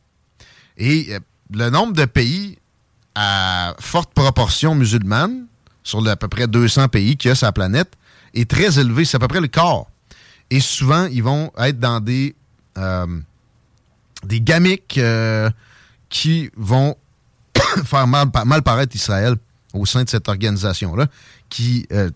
Et 0.77 1.09
euh, 1.15 1.21
le 1.53 1.71
nombre 1.71 1.93
de 1.93 2.05
pays 2.07 2.59
à 3.15 3.75
forte 3.79 4.13
proportion 4.15 4.75
musulmane, 4.75 5.47
sur 5.85 6.01
le- 6.01 6.11
à 6.11 6.17
peu 6.17 6.27
près 6.29 6.49
200 6.49 6.89
pays 6.89 7.17
qu'il 7.17 7.29
y 7.29 7.33
a 7.33 7.35
sur 7.37 7.47
la 7.47 7.53
planète, 7.53 7.93
est 8.33 8.51
très 8.51 8.79
élevé. 8.81 9.05
C'est 9.05 9.17
à 9.17 9.21
peu 9.21 9.29
près 9.29 9.41
le 9.41 9.47
quart. 9.47 9.85
Et 10.51 10.59
souvent, 10.61 11.07
ils 11.07 11.23
vont 11.23 11.53
être 11.59 11.79
dans 11.79 12.01
des, 12.01 12.35
euh, 12.79 13.07
des 14.25 14.41
gamiques 14.41 14.99
euh, 14.99 15.51
qui 16.09 16.51
vont 16.57 16.97
faire 17.85 18.07
mal, 18.07 18.29
mal 18.45 18.63
paraître 18.63 18.95
Israël 18.95 19.37
au 19.73 19.87
sein 19.87 20.05
de 20.05 20.09
cette 20.09 20.29
organisation-là, 20.29 21.07
qui, 21.49 21.87
euh, 21.93 22.11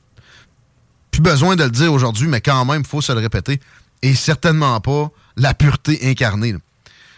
plus 1.10 1.20
besoin 1.22 1.56
de 1.56 1.64
le 1.64 1.70
dire 1.70 1.92
aujourd'hui, 1.92 2.28
mais 2.28 2.40
quand 2.40 2.64
même, 2.64 2.82
il 2.82 2.86
faut 2.86 3.00
se 3.00 3.12
le 3.12 3.18
répéter, 3.18 3.60
et 4.02 4.14
certainement 4.14 4.80
pas 4.80 5.10
la 5.36 5.54
pureté 5.54 5.98
incarnée. 6.08 6.54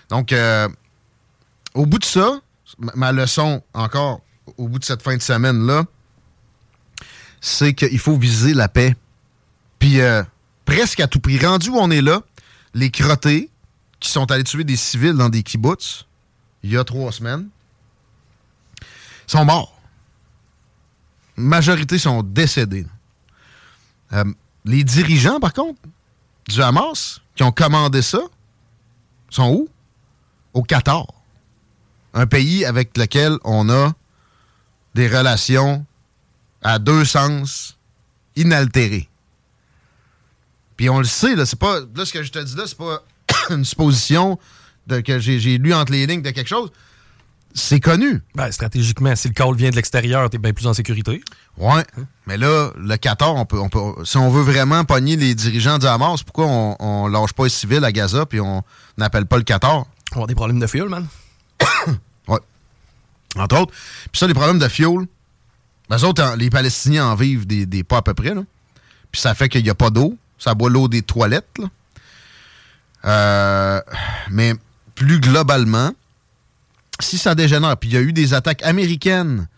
Donc, 0.08 0.32
euh, 0.32 0.68
au 1.74 1.84
bout 1.84 1.98
de 1.98 2.04
ça, 2.04 2.40
ma- 2.78 2.92
ma 2.94 3.12
leçon 3.12 3.62
encore, 3.74 4.22
au 4.56 4.68
bout 4.68 4.78
de 4.78 4.84
cette 4.84 5.02
fin 5.02 5.16
de 5.16 5.22
semaine-là, 5.22 5.84
c'est 7.42 7.74
qu'il 7.74 7.98
faut 7.98 8.16
viser 8.16 8.54
la 8.54 8.68
paix. 8.68 8.96
Puis, 9.78 10.00
euh, 10.00 10.22
presque 10.64 11.00
à 11.00 11.06
tout 11.06 11.20
prix. 11.20 11.38
Rendu 11.38 11.68
où 11.68 11.76
on 11.78 11.90
est 11.90 12.02
là, 12.02 12.22
les 12.74 12.90
crottés 12.90 13.49
qui 14.00 14.10
sont 14.10 14.30
allés 14.32 14.44
tuer 14.44 14.64
des 14.64 14.76
civils 14.76 15.14
dans 15.14 15.28
des 15.28 15.42
kibbutz 15.42 16.06
il 16.62 16.72
y 16.72 16.76
a 16.76 16.84
trois 16.84 17.12
semaines 17.12 17.48
sont 19.26 19.44
morts. 19.44 19.80
Majorité 21.36 21.98
sont 21.98 22.22
décédés. 22.22 22.86
Euh, 24.12 24.24
les 24.64 24.82
dirigeants, 24.82 25.38
par 25.38 25.52
contre, 25.52 25.80
du 26.48 26.60
Hamas, 26.60 27.20
qui 27.36 27.44
ont 27.44 27.52
commandé 27.52 28.02
ça, 28.02 28.20
sont 29.30 29.50
où? 29.52 29.68
Au 30.52 30.62
Qatar. 30.62 31.06
Un 32.12 32.26
pays 32.26 32.64
avec 32.64 32.96
lequel 32.98 33.38
on 33.44 33.70
a 33.70 33.92
des 34.94 35.06
relations 35.06 35.86
à 36.62 36.80
deux 36.80 37.04
sens 37.04 37.78
inaltérées. 38.34 39.08
Puis 40.76 40.90
on 40.90 40.98
le 40.98 41.04
sait, 41.04 41.36
là, 41.36 41.46
c'est 41.46 41.58
pas. 41.58 41.78
Là, 41.94 42.04
ce 42.04 42.12
que 42.12 42.24
je 42.24 42.32
te 42.32 42.40
dis 42.40 42.56
là, 42.56 42.64
c'est 42.66 42.76
pas 42.76 43.04
une 43.52 43.64
supposition 43.64 44.38
de, 44.86 45.00
que 45.00 45.18
j'ai 45.18 45.58
lu 45.58 45.72
entre 45.74 45.92
les 45.92 46.06
lignes 46.06 46.22
de 46.22 46.30
quelque 46.30 46.48
chose. 46.48 46.70
C'est 47.52 47.80
connu. 47.80 48.22
Ben, 48.36 48.52
stratégiquement, 48.52 49.16
si 49.16 49.26
le 49.26 49.34
call 49.34 49.56
vient 49.56 49.70
de 49.70 49.76
l'extérieur, 49.76 50.30
t'es 50.30 50.38
bien 50.38 50.52
plus 50.52 50.68
en 50.68 50.74
sécurité. 50.74 51.20
Ouais. 51.56 51.84
Mais 52.26 52.36
là, 52.36 52.70
le 52.78 52.96
Qatar, 52.96 53.34
on 53.34 53.44
peut, 53.44 53.58
on 53.58 53.68
peut, 53.68 54.04
si 54.04 54.16
on 54.18 54.30
veut 54.30 54.42
vraiment 54.42 54.84
pogner 54.84 55.16
les 55.16 55.34
dirigeants 55.34 55.78
du 55.78 55.86
Hamas, 55.86 56.22
pourquoi 56.22 56.46
on, 56.46 56.76
on 56.78 57.08
lâche 57.08 57.32
pas 57.32 57.44
les 57.44 57.50
civils 57.50 57.84
à 57.84 57.90
Gaza 57.90 58.24
puis 58.24 58.38
on 58.40 58.62
n'appelle 58.96 59.26
pas 59.26 59.36
le 59.36 59.42
Qatar? 59.42 59.84
On 60.14 60.24
a 60.24 60.26
des 60.28 60.36
problèmes 60.36 60.60
de 60.60 60.66
fuel, 60.68 60.88
man. 60.88 61.06
ouais. 62.28 62.38
Entre 63.36 63.58
autres. 63.60 63.72
Puis 64.12 64.18
ça, 64.20 64.28
les 64.28 64.34
problèmes 64.34 64.60
de 64.60 64.68
fuel, 64.68 65.06
les 65.90 66.04
autres, 66.04 66.22
en- 66.22 66.36
les 66.36 66.50
Palestiniens 66.50 67.06
en 67.06 67.14
vivent 67.16 67.48
des, 67.48 67.66
des 67.66 67.82
pas 67.82 67.96
à 67.98 68.02
peu 68.02 68.14
près. 68.14 68.32
Là. 68.34 68.42
Puis 69.10 69.20
ça 69.20 69.34
fait 69.34 69.48
qu'il 69.48 69.64
n'y 69.64 69.70
a 69.70 69.74
pas 69.74 69.90
d'eau. 69.90 70.16
Ça 70.38 70.54
boit 70.54 70.70
l'eau 70.70 70.86
des 70.86 71.02
toilettes. 71.02 71.58
là. 71.58 71.66
Euh, 73.04 73.80
mais 74.30 74.54
plus 74.94 75.20
globalement, 75.20 75.92
si 77.00 77.18
ça 77.18 77.34
dégénère, 77.34 77.76
puis 77.76 77.88
il 77.90 77.94
y 77.94 77.96
a 77.96 78.00
eu 78.00 78.12
des 78.12 78.34
attaques 78.34 78.62
américaines 78.62 79.48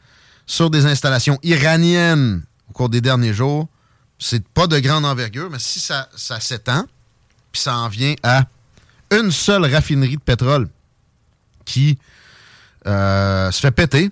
sur 0.46 0.70
des 0.70 0.86
installations 0.86 1.38
iraniennes 1.42 2.42
au 2.70 2.72
cours 2.72 2.88
des 2.88 3.00
derniers 3.00 3.34
jours, 3.34 3.68
c'est 4.18 4.46
pas 4.48 4.66
de 4.66 4.78
grande 4.78 5.04
envergure, 5.04 5.50
mais 5.50 5.58
si 5.58 5.80
ça, 5.80 6.08
s'étend, 6.14 6.84
puis 7.50 7.60
ça 7.60 7.76
en 7.76 7.88
vient 7.88 8.14
à 8.22 8.44
une 9.10 9.30
seule 9.30 9.66
raffinerie 9.72 10.16
de 10.16 10.22
pétrole 10.22 10.68
qui 11.64 11.98
euh, 12.86 13.50
se 13.50 13.60
fait 13.60 13.72
péter, 13.72 14.10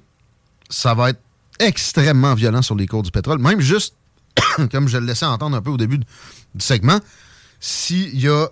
ça 0.68 0.94
va 0.94 1.10
être 1.10 1.20
extrêmement 1.58 2.34
violent 2.34 2.62
sur 2.62 2.74
les 2.74 2.86
cours 2.86 3.02
du 3.02 3.10
pétrole. 3.10 3.38
Même 3.38 3.60
juste, 3.60 3.94
comme 4.72 4.88
je 4.88 4.98
le 4.98 5.06
laissais 5.06 5.26
entendre 5.26 5.56
un 5.56 5.62
peu 5.62 5.70
au 5.70 5.76
début 5.76 5.98
du 5.98 6.06
segment, 6.58 6.98
s'il 7.60 8.18
y 8.18 8.28
a 8.28 8.48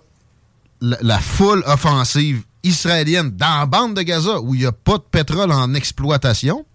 la, 0.81 1.19
foule 1.19 1.63
offensive 1.65 2.43
israélienne 2.63 3.31
dans 3.31 3.59
la 3.59 3.65
bande 3.65 3.95
de 3.95 4.01
Gaza 4.01 4.39
où 4.39 4.53
il 4.53 4.61
n'y 4.61 4.65
a 4.65 4.71
pas 4.71 4.97
de 4.97 5.03
pétrole 5.03 5.51
en 5.51 5.73
exploitation, 5.73 6.65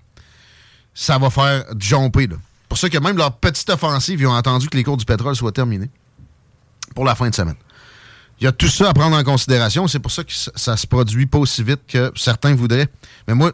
ça 0.94 1.18
va 1.18 1.30
faire 1.30 1.64
jumper. 1.78 2.26
Là. 2.26 2.36
Pour 2.68 2.78
ça 2.78 2.88
que 2.88 2.98
même 2.98 3.16
leur 3.16 3.32
petite 3.36 3.68
offensive, 3.70 4.20
ils 4.20 4.26
ont 4.26 4.34
attendu 4.34 4.68
que 4.68 4.76
les 4.76 4.84
cours 4.84 4.96
du 4.96 5.04
pétrole 5.04 5.36
soient 5.36 5.52
terminés 5.52 5.90
pour 6.94 7.04
la 7.04 7.14
fin 7.14 7.28
de 7.28 7.34
semaine. 7.34 7.56
Il 8.40 8.44
y 8.44 8.46
a 8.46 8.52
tout 8.52 8.68
ça 8.68 8.90
à 8.90 8.94
prendre 8.94 9.16
en 9.16 9.24
considération. 9.24 9.86
C'est 9.86 10.00
pour 10.00 10.10
ça 10.10 10.24
que 10.24 10.32
ça, 10.32 10.50
ça 10.54 10.76
se 10.76 10.86
produit 10.86 11.26
pas 11.26 11.38
aussi 11.38 11.62
vite 11.62 11.80
que 11.86 12.12
certains 12.16 12.54
voudraient. 12.54 12.88
Mais 13.28 13.34
moi, 13.34 13.52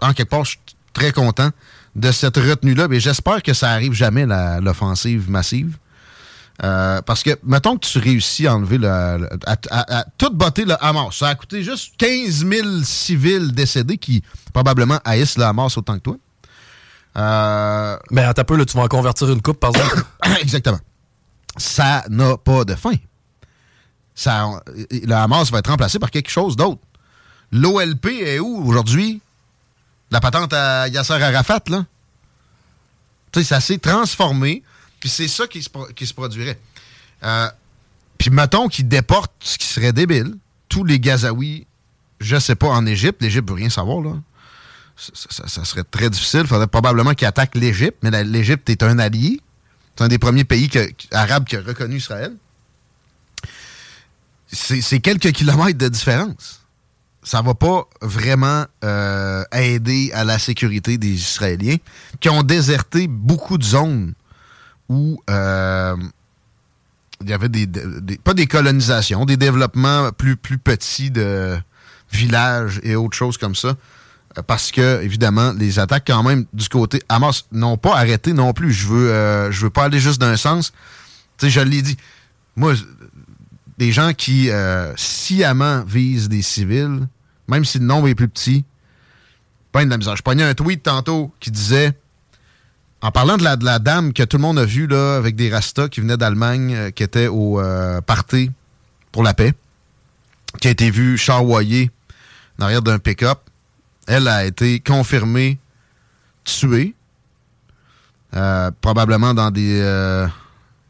en 0.00 0.12
quelque 0.12 0.30
part, 0.30 0.44
je 0.44 0.50
suis 0.50 0.60
très 0.92 1.12
content 1.12 1.50
de 1.94 2.10
cette 2.10 2.36
retenue-là. 2.36 2.88
Mais 2.88 3.00
j'espère 3.00 3.42
que 3.42 3.52
ça 3.52 3.70
arrive 3.70 3.92
jamais, 3.92 4.26
l'offensive 4.60 5.30
massive. 5.30 5.76
Euh, 6.62 7.02
parce 7.02 7.24
que, 7.24 7.36
mettons 7.42 7.76
que 7.76 7.84
tu 7.86 7.98
réussis 7.98 8.46
à 8.46 8.54
enlever 8.54 8.78
le, 8.78 8.86
le- 9.18 9.28
à, 9.46 9.56
à- 9.70 9.98
à 10.00 10.04
tout 10.16 10.30
botter 10.30 10.64
le 10.64 10.74
Hamas. 10.82 11.16
Ça 11.16 11.28
a 11.28 11.34
coûté 11.34 11.64
juste 11.64 11.94
15 11.98 12.46
000 12.46 12.82
civils 12.84 13.50
décédés 13.52 13.98
qui 13.98 14.22
probablement 14.52 15.00
haïssent 15.04 15.36
le 15.36 15.44
Hamas 15.44 15.76
autant 15.76 15.94
que 15.94 16.02
toi. 16.02 16.16
Euh, 17.16 17.96
Mais 18.10 18.22
attends 18.22 18.42
un 18.42 18.44
peu, 18.44 18.56
là, 18.56 18.64
tu 18.64 18.76
vas 18.76 18.84
en 18.84 18.88
convertir 18.88 19.30
une 19.30 19.42
coupe, 19.42 19.58
par 19.58 19.70
exemple. 19.70 20.04
Exactement. 20.40 20.78
Ça 21.56 22.04
n'a 22.08 22.36
pas 22.36 22.64
de 22.64 22.74
fin. 22.76 22.94
Ça, 24.14 24.60
le 24.90 25.12
Hamas 25.12 25.50
va 25.50 25.58
être 25.58 25.70
remplacé 25.70 25.98
par 25.98 26.10
quelque 26.12 26.30
chose 26.30 26.54
d'autre. 26.56 26.80
L'OLP 27.50 28.06
est 28.06 28.38
où 28.38 28.64
aujourd'hui? 28.68 29.20
La 30.12 30.20
patente 30.20 30.52
à 30.52 30.86
Yasser 30.88 31.14
Arafat, 31.14 31.60
là? 31.68 31.84
Tu 33.32 33.40
sais, 33.40 33.44
ça 33.46 33.60
s'est 33.60 33.78
transformé, 33.78 34.62
puis 35.04 35.10
c'est 35.10 35.28
ça 35.28 35.46
qui 35.46 35.62
se, 35.62 36.14
produirait. 36.14 36.58
Euh, 37.24 37.50
puis 38.16 38.30
mettons 38.30 38.68
qu'ils 38.68 38.88
déportent, 38.88 39.34
ce 39.40 39.58
qui 39.58 39.66
serait 39.66 39.92
débile, 39.92 40.34
tous 40.70 40.82
les 40.82 40.98
Gazaouis, 40.98 41.66
je 42.20 42.38
sais 42.38 42.54
pas, 42.54 42.68
en 42.68 42.86
Égypte. 42.86 43.20
L'Égypte 43.20 43.46
veut 43.46 43.54
rien 43.54 43.68
savoir, 43.68 44.00
là. 44.00 44.14
Ça, 44.96 45.62
serait 45.66 45.84
très 45.84 46.08
difficile. 46.08 46.40
Il 46.44 46.46
faudrait 46.46 46.68
probablement 46.68 47.12
qu'ils 47.12 47.28
attaquent 47.28 47.56
l'Égypte, 47.56 47.98
mais 48.00 48.24
l'Égypte 48.24 48.70
est 48.70 48.82
un 48.82 48.98
allié. 48.98 49.42
C'est 49.94 50.04
un 50.04 50.08
des 50.08 50.16
premiers 50.16 50.44
pays 50.44 50.70
arabes 51.12 51.44
qui 51.44 51.56
a 51.56 51.60
reconnu 51.60 51.96
Israël. 51.96 52.34
C'est 54.50 54.80
c'est 54.80 55.00
quelques 55.00 55.32
kilomètres 55.32 55.76
de 55.76 55.88
différence. 55.88 56.62
Ça 57.22 57.42
va 57.42 57.52
pas 57.52 57.86
vraiment 58.00 58.64
euh, 58.82 59.44
aider 59.52 60.12
à 60.14 60.24
la 60.24 60.38
sécurité 60.38 60.96
des 60.96 61.12
Israéliens 61.12 61.76
qui 62.20 62.30
ont 62.30 62.42
déserté 62.42 63.06
beaucoup 63.06 63.58
de 63.58 63.64
zones 63.64 64.14
où 64.88 65.20
euh, 65.30 65.96
il 67.20 67.28
y 67.28 67.32
avait 67.32 67.48
des, 67.48 67.66
pas 68.18 68.34
des 68.34 68.46
colonisations, 68.46 69.24
des 69.24 69.36
développements 69.36 70.10
plus, 70.12 70.36
plus 70.36 70.58
petits 70.58 71.10
de 71.10 71.56
villages 72.12 72.80
et 72.82 72.96
autres 72.96 73.16
choses 73.16 73.38
comme 73.38 73.54
ça. 73.54 73.74
Euh, 74.36 74.42
Parce 74.46 74.70
que, 74.70 75.02
évidemment, 75.02 75.52
les 75.52 75.78
attaques, 75.78 76.04
quand 76.06 76.22
même, 76.22 76.44
du 76.52 76.68
côté 76.68 77.02
Hamas 77.08 77.46
n'ont 77.52 77.76
pas 77.76 77.96
arrêté 77.96 78.32
non 78.32 78.52
plus. 78.52 78.72
Je 78.72 78.86
veux, 78.88 79.10
euh, 79.10 79.50
je 79.50 79.62
veux 79.62 79.70
pas 79.70 79.84
aller 79.84 80.00
juste 80.00 80.20
d'un 80.20 80.36
sens. 80.36 80.72
Tu 81.38 81.46
sais, 81.46 81.50
je 81.50 81.60
l'ai 81.60 81.82
dit. 81.82 81.96
Moi, 82.56 82.74
des 83.78 83.90
gens 83.90 84.12
qui 84.12 84.50
sciemment 84.94 85.82
visent 85.82 86.28
des 86.28 86.42
civils, 86.42 87.08
même 87.48 87.64
si 87.64 87.80
le 87.80 87.84
nombre 87.84 88.06
est 88.06 88.14
plus 88.14 88.28
petit, 88.28 88.64
pas 89.72 89.84
de 89.84 89.90
la 89.90 89.98
misère. 89.98 90.14
Je 90.14 90.22
pognais 90.22 90.44
un 90.44 90.54
tweet 90.54 90.84
tantôt 90.84 91.32
qui 91.40 91.50
disait, 91.50 91.98
en 93.04 93.10
parlant 93.10 93.36
de 93.36 93.44
la, 93.44 93.78
dame 93.78 94.14
que 94.14 94.22
tout 94.22 94.38
le 94.38 94.42
monde 94.42 94.58
a 94.58 94.64
vue 94.64 94.86
là, 94.86 95.16
avec 95.16 95.36
des 95.36 95.50
rastas 95.50 95.88
qui 95.88 96.00
venaient 96.00 96.16
d'Allemagne, 96.16 96.74
euh, 96.74 96.90
qui 96.90 97.02
était 97.02 97.26
au 97.26 97.60
euh, 97.60 98.00
party 98.00 98.50
pour 99.12 99.22
la 99.22 99.34
paix, 99.34 99.52
qui 100.58 100.68
a 100.68 100.70
été 100.70 100.90
vue 100.90 101.18
charroyer 101.18 101.90
en 102.58 102.64
arrière 102.64 102.80
d'un 102.80 102.98
pick-up. 102.98 103.40
Elle 104.06 104.26
a 104.26 104.46
été 104.46 104.80
confirmée 104.80 105.58
tuée, 106.44 106.94
euh, 108.36 108.70
probablement 108.80 109.34
dans 109.34 109.50
des 109.50 109.82
euh, 109.82 110.26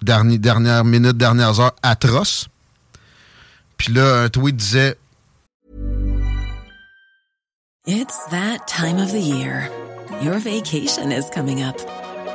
dernières 0.01 0.85
minutes, 0.85 1.17
dernières 1.17 1.59
heures 1.59 1.75
atroces. 1.83 2.49
Puis 3.77 3.93
là, 3.93 4.23
un 4.23 4.29
tweet 4.29 4.55
disait 4.55 4.97
It's 7.89 8.17
that 8.31 8.69
time 8.69 8.99
of 8.99 9.11
the 9.11 9.21
year. 9.21 9.69
Your 10.23 10.39
vacation 10.39 11.11
is 11.11 11.29
coming 11.29 11.61
up. 11.61 11.75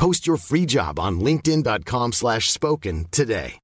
Post 0.00 0.26
your 0.26 0.38
free 0.38 0.64
job 0.66 0.98
on 0.98 1.20
linkedin.com/spoken 1.20 2.12
slash 2.12 2.50
spoken 2.50 3.04
today. 3.10 3.58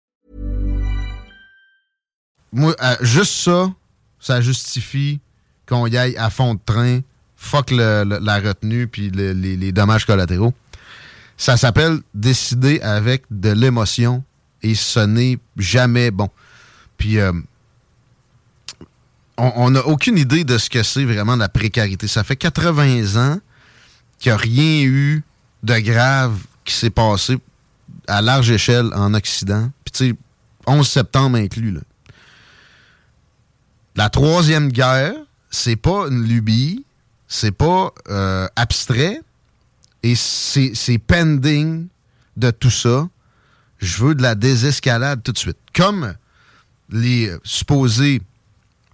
moi, 2.52 2.74
euh, 2.82 2.96
juste 3.00 3.32
ça, 3.32 3.72
ça 4.20 4.42
justifie 4.42 5.20
qu'on 5.66 5.86
y 5.86 5.96
aille 5.96 6.16
à 6.18 6.28
fond 6.28 6.54
de 6.54 6.60
train, 6.64 7.00
fuck 7.36 7.70
la 7.70 8.04
retenue 8.40 8.86
puis 8.86 9.10
le- 9.10 9.32
les, 9.32 9.72
dommages 9.72 10.04
collatéraux. 10.04 10.52
Ça 11.38 11.56
s'appelle 11.56 12.00
décider 12.14 12.80
avec 12.80 13.24
de 13.30 13.52
l'émotion 13.52 14.22
et 14.62 14.74
ce 14.74 15.00
n'est 15.00 15.38
jamais 15.56 16.10
bon. 16.10 16.28
Puis 16.98 17.18
euh, 17.18 17.32
on 19.38 19.70
n'a 19.70 19.86
aucune 19.86 20.18
idée 20.18 20.44
de 20.44 20.58
ce 20.58 20.68
que 20.68 20.82
c'est 20.82 21.04
vraiment 21.04 21.36
la 21.36 21.48
précarité. 21.48 22.08
Ça 22.08 22.24
fait 22.24 22.36
80 22.36 23.16
ans 23.16 23.38
qu'il 24.18 24.32
n'y 24.32 24.34
a 24.34 24.36
rien 24.36 24.82
eu 24.82 25.22
de 25.66 25.78
grave 25.80 26.38
qui 26.64 26.74
s'est 26.74 26.90
passé 26.90 27.38
à 28.06 28.22
large 28.22 28.50
échelle 28.50 28.90
en 28.94 29.12
Occident. 29.14 29.70
Puis 29.84 29.92
tu 29.92 30.10
sais, 30.10 30.14
11 30.66 30.88
septembre 30.88 31.36
inclus, 31.36 31.72
là. 31.72 31.80
La 33.96 34.10
troisième 34.10 34.70
guerre, 34.70 35.14
c'est 35.50 35.76
pas 35.76 36.06
une 36.08 36.22
lubie, 36.22 36.84
c'est 37.28 37.52
pas 37.52 37.92
euh, 38.08 38.46
abstrait, 38.54 39.20
et 40.02 40.14
c'est 40.14 40.98
pending 40.98 41.88
de 42.36 42.50
tout 42.50 42.70
ça. 42.70 43.08
Je 43.78 44.04
veux 44.04 44.14
de 44.14 44.22
la 44.22 44.34
désescalade 44.34 45.22
tout 45.22 45.32
de 45.32 45.38
suite. 45.38 45.56
Comme 45.74 46.14
les 46.90 47.34
supposés 47.42 48.22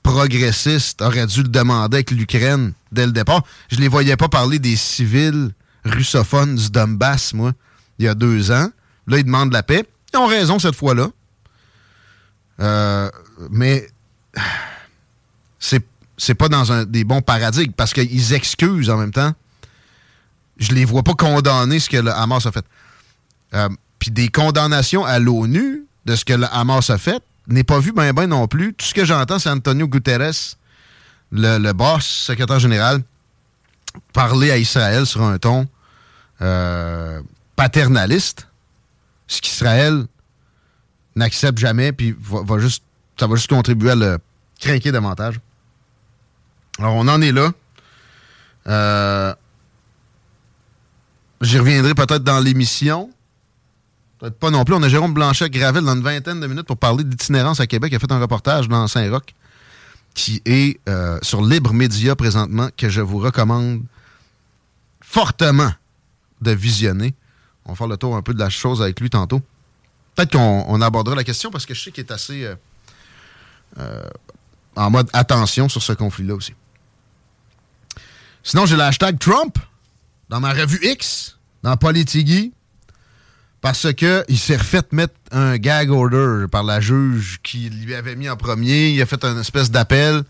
progressistes 0.03 1.03
auraient 1.03 1.27
dû 1.27 1.43
le 1.43 1.49
demander 1.49 1.99
avec 1.99 2.11
l'Ukraine 2.13 2.73
dès 2.93 3.07
le 3.07 3.13
départ. 3.13 3.43
Je 3.71 3.77
les 3.77 3.89
voyais 3.89 4.17
pas 4.17 4.29
parler 4.29 4.59
des 4.59 4.77
civils 4.77 5.53
russophones 5.85 6.57
du 6.57 6.71
Donbass, 6.71 7.35
moi, 7.35 7.53
il 7.99 8.07
y 8.07 8.09
a 8.09 8.15
deux 8.15 8.51
ans. 8.51 8.71
Là, 9.07 9.19
ils 9.19 9.25
demandent 9.25 9.53
la 9.53 9.63
paix. 9.63 9.85
Ils 10.13 10.17
ont 10.19 10.27
raison 10.27 10.59
cette 10.59 10.75
fois-là. 10.75 11.09
Euh, 12.61 13.11
mais 13.51 13.89
c'est 16.17 16.35
pas 16.35 16.49
dans 16.49 16.85
des 16.85 17.05
bons 17.05 17.23
paradigmes 17.23 17.73
parce 17.73 17.93
qu'ils 17.93 18.33
excusent 18.33 18.91
en 18.91 18.97
même 18.97 19.11
temps. 19.11 19.33
Je 20.59 20.73
les 20.73 20.85
vois 20.85 21.03
pas 21.03 21.15
condamner 21.15 21.81
ce 21.81 21.91
que 21.91 21.97
le 21.97 22.13
Hamas 22.13 22.47
a 22.47 22.53
fait. 22.53 22.65
Euh, 23.55 23.69
Puis 23.99 24.11
des 24.11 24.29
condamnations 24.29 25.05
à 25.05 25.19
l'ONU 25.19 25.85
de 26.05 26.15
ce 26.15 26.25
que 26.25 26.35
le 26.35 26.47
Hamas 26.53 26.91
a 26.91 26.99
fait 26.99 27.23
n'est 27.49 27.65
pas 27.65 27.81
vu 27.81 27.93
ben 27.93 28.13
ben 28.13 28.27
non 28.27 28.47
plus. 28.47 28.73
Tout 28.75 28.87
ce 28.87 28.95
que 28.95 29.05
j'entends, 29.05 29.39
c'est 29.39 29.51
Antonio 29.51 29.89
Guterres, 29.89 30.57
le, 31.33 31.59
le 31.59 31.73
boss, 31.73 32.07
secrétaire 32.07 32.61
général, 32.61 33.03
parler 34.13 34.51
à 34.51 34.59
Israël 34.59 35.07
sur 35.07 35.23
un 35.23 35.39
ton 35.39 35.67
euh, 36.41 37.21
paternaliste, 37.57 38.49
ce 39.27 39.41
qu'Israël 39.41 40.07
n'accepte 41.15 41.59
jamais, 41.59 41.93
puis 41.93 42.15
va, 42.19 42.59
juste, 42.59 42.83
ça 43.19 43.27
va 43.27 43.37
juste 43.37 43.51
contribuer 43.51 43.91
à 43.91 43.95
le 43.95 44.19
craquer 44.61 44.93
davantage. 44.93 45.41
Alors, 46.79 46.95
on 46.95 47.07
en 47.09 47.21
est 47.21 47.33
là. 47.33 47.53
Euh, 48.69 49.35
J'y 51.43 51.59
reviendrai 51.59 51.95
peut-être 51.95 52.23
dans 52.23 52.39
l'émission. 52.39 53.11
Peut-être 54.21 54.39
pas 54.39 54.51
non 54.51 54.65
plus. 54.65 54.75
On 54.75 54.83
a 54.83 54.89
Jérôme 54.89 55.13
Blanchet-Gravel 55.13 55.85
dans 55.85 55.95
une 55.97 56.03
vingtaine 56.03 56.39
de 56.39 56.47
minutes 56.47 56.67
pour 56.67 56.77
parler 56.77 57.03
d'itinérance 57.03 57.59
à 57.59 57.67
Québec. 57.67 57.91
Il 57.93 57.97
a 57.97 57.99
fait 57.99 58.13
un 58.13 58.21
reportage 58.21 58.69
dans 58.69 58.87
Saint-Roch 58.87 59.35
qui 60.15 60.41
est 60.45 60.79
euh, 60.89 61.19
sur 61.23 61.43
Libre 61.43 61.73
Média 61.73 62.15
présentement, 62.15 62.69
que 62.77 62.89
je 62.89 63.01
vous 63.01 63.19
recommande 63.19 63.83
fortement 65.01 65.73
de 66.43 66.51
visionner. 66.51 67.15
On 67.65 67.73
va 67.73 67.77
faire 67.77 67.87
le 67.87 67.97
tour 67.97 68.17
un 68.17 68.23
peu 68.23 68.35
de 68.35 68.39
la 68.39 68.51
chose 68.51 68.83
avec 68.83 69.01
lui 69.01 69.11
tantôt. 69.11 69.41
Peut-être 70.15 70.33
qu'on 70.33 70.65
on 70.69 70.81
abordera 70.81 71.17
la 71.17 71.25
question 71.25 71.51
parce 71.51 71.65
que 71.65 71.75
je 71.75 71.83
sais 71.83 71.91
qu'il 71.93 72.05
est 72.05 72.13
assez 72.13 72.45
euh, 72.45 72.55
euh, 73.79 74.03
en 74.77 74.91
mode 74.91 75.09
attention 75.13 75.69
sur 75.69 75.83
ce 75.83 75.93
conflit-là 75.93 76.35
aussi. 76.35 76.55
Sinon, 78.43 78.67
j'ai 78.67 78.77
le 78.77 78.83
hashtag 78.83 79.19
Trump 79.19 79.57
dans 80.29 80.41
ma 80.41 80.53
revue 80.53 80.81
X, 80.83 81.39
dans 81.63 81.77
Politigui, 81.77 82.53
parce 83.61 83.93
que 83.93 84.25
il 84.29 84.39
s'est 84.39 84.57
refait 84.57 84.83
mettre 84.91 85.15
un 85.31 85.57
gag 85.57 85.91
order 85.91 86.47
par 86.51 86.65
la 86.65 86.81
juge 86.81 87.39
qui 87.43 87.71
lui 87.71 87.95
avait 87.95 88.17
mis 88.17 88.29
en 88.29 88.37
premier. 88.37 88.89
Il 88.91 89.01
a 89.01 89.07
fait 89.07 89.25
une 89.25 89.39
espèce 89.39 89.71
d'appel, 89.71 90.25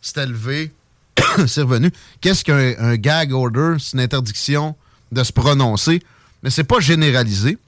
s'est 0.00 0.26
levé, 0.26 0.72
c'est 1.46 1.62
revenu. 1.62 1.92
Qu'est-ce 2.20 2.44
qu'un 2.44 2.74
un 2.78 2.96
gag 2.96 3.32
order? 3.32 3.76
C'est 3.78 3.92
une 3.92 4.00
interdiction 4.00 4.74
de 5.12 5.22
se 5.22 5.32
prononcer, 5.32 6.02
mais 6.42 6.50
c'est 6.50 6.64
pas 6.64 6.80
généralisé. 6.80 7.58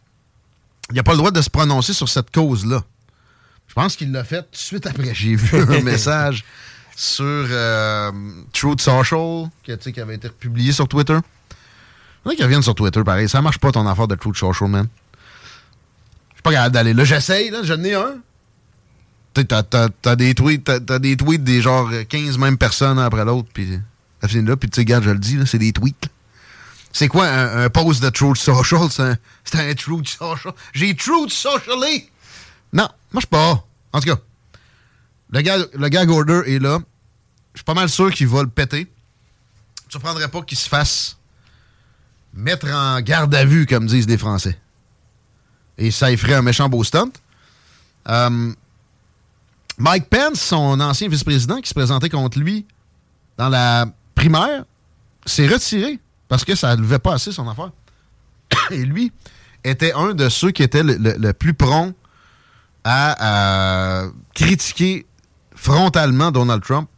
Il 0.91 0.97
n'a 0.97 1.03
pas 1.03 1.13
le 1.13 1.19
droit 1.19 1.31
de 1.31 1.41
se 1.41 1.51
prononcer 1.51 1.93
sur 1.93 2.09
cette 2.09 2.31
cause-là. 2.31 2.83
Je 3.69 3.75
pense 3.75 3.97
qu'il 3.97 4.13
l'a 4.13 4.25
fait 4.25 4.43
tout 4.43 4.53
de 4.53 4.57
suite 4.57 4.87
après. 4.87 5.15
J'ai 5.15 5.37
vu 5.37 5.61
un 5.61 5.81
message 5.83 6.45
sur 6.97 7.25
euh, 7.25 8.13
Truth 8.53 8.81
Social 8.81 9.49
qui, 9.63 9.93
qui 9.93 10.01
avait 10.01 10.15
été 10.17 10.29
publié 10.29 10.73
sur 10.73 10.89
Twitter. 10.89 11.19
Il 12.25 12.29
y 12.29 12.29
en 12.29 12.33
a 12.33 12.35
qui 12.37 12.43
reviennent 12.43 12.63
sur 12.63 12.75
Twitter, 12.75 13.03
pareil. 13.05 13.29
Ça 13.29 13.43
marche 13.43 13.59
pas 13.59 13.73
ton 13.73 13.87
affaire 13.87 14.09
de 14.09 14.15
Truth 14.15 14.37
Social, 14.37 14.69
man. 14.69 14.89
Je 16.31 16.37
suis 16.37 16.43
pas 16.43 16.53
capable 16.53 16.75
d'aller 16.75 16.95
là. 16.95 17.05
J'essaye, 17.05 17.51
là. 17.51 17.61
J'en 17.63 17.83
ai 17.83 17.95
un. 17.95 18.17
T'as, 19.35 19.63
t'as, 19.65 19.89
t'as 19.89 20.17
des 20.17 20.35
tweets, 20.35 20.63
t'as, 20.63 20.79
t'as 20.79 21.01
des 21.01 21.17
tweets 21.17 21.43
des 21.43 21.61
genre 21.61 21.91
15 22.09 22.39
mêmes 22.39 22.57
personnes 22.57 23.01
après 23.01 23.25
l'autre, 23.25 23.49
puis 23.53 23.81
ça 24.21 24.29
finit 24.29 24.47
là, 24.47 24.57
puis 24.57 24.71
tu 24.71 24.77
sais, 24.77 24.83
regarde, 24.83 25.03
je 25.03 25.11
le 25.11 25.19
dis, 25.19 25.37
là, 25.37 25.45
c'est 25.45 25.59
des 25.59 25.73
tweets. 25.73 26.09
C'est 26.95 27.09
quoi 27.09 27.27
un, 27.27 27.65
un 27.65 27.71
post 27.71 28.01
de 28.01 28.09
Truth 28.09 28.37
Social? 28.37 28.89
C'est 29.45 29.59
un, 29.59 29.75
Truth 29.75 30.09
Social. 30.09 30.55
J'ai 30.73 30.95
Truth 30.95 31.31
Socially! 31.31 32.09
Non, 32.73 32.89
marche 33.13 33.27
pas. 33.27 33.67
En 33.93 34.01
tout 34.01 34.15
cas, 34.15 34.21
le 35.31 35.41
gag, 35.43 35.69
le 35.75 36.13
order 36.13 36.43
est 36.47 36.61
là. 36.61 36.79
Je 37.53 37.59
suis 37.59 37.65
pas 37.65 37.75
mal 37.75 37.89
sûr 37.89 38.13
qu'il 38.13 38.29
va 38.29 38.43
le 38.43 38.49
péter. 38.49 38.87
Ça 39.77 39.85
me 39.87 39.91
surprendrait 39.91 40.29
pas 40.29 40.43
qu'il 40.43 40.57
se 40.57 40.69
fasse 40.69 41.19
mettre 42.33 42.69
en 42.71 43.01
garde 43.01 43.35
à 43.35 43.45
vue, 43.45 43.67
comme 43.67 43.87
disent 43.87 44.07
les 44.07 44.19
Français. 44.19 44.57
Et 45.77 45.91
ça 45.91 46.13
y 46.13 46.17
ferait 46.17 46.35
un 46.35 46.43
méchant 46.43 46.69
beau 46.69 46.85
stunt. 46.85 47.11
Euh, 48.09 48.53
Mike 49.79 50.09
Pence, 50.09 50.41
son 50.41 50.79
ancien 50.79 51.09
vice-président 51.09 51.61
qui 51.61 51.69
se 51.69 51.75
présentait 51.75 52.09
contre 52.09 52.39
lui 52.39 52.67
dans 53.37 53.49
la 53.49 53.87
primaire, 54.15 54.65
s'est 55.27 55.49
retiré 55.49 55.99
parce 56.29 56.45
que 56.45 56.55
ça 56.55 56.77
ne 56.77 56.83
levait 56.83 56.99
pas 56.99 57.15
assez 57.15 57.33
son 57.33 57.49
affaire. 57.49 57.71
Et 58.71 58.85
lui 58.85 59.13
était 59.65 59.93
un 59.93 60.15
de 60.15 60.29
ceux 60.29 60.51
qui 60.51 60.63
était 60.63 60.83
le, 60.83 61.33
plus 61.33 61.55
prompt 61.55 61.95
à, 62.85 64.05
critiquer 64.35 65.07
frontalement 65.55 66.31
Donald 66.31 66.63
Trump. 66.63 66.89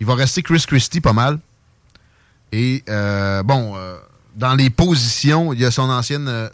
Il 0.00 0.06
va 0.06 0.14
rester 0.14 0.42
Chris 0.42 0.64
Christie 0.66 1.00
pas 1.00 1.12
mal. 1.12 1.40
Et 2.52 2.84
euh, 2.88 3.42
bon, 3.42 3.74
euh, 3.76 3.96
dans 4.36 4.54
les 4.54 4.70
positions, 4.70 5.52
il 5.52 5.60
y 5.60 5.64
a 5.64 5.70
son 5.70 5.90
ancienne 5.90 6.28
euh, 6.28 6.48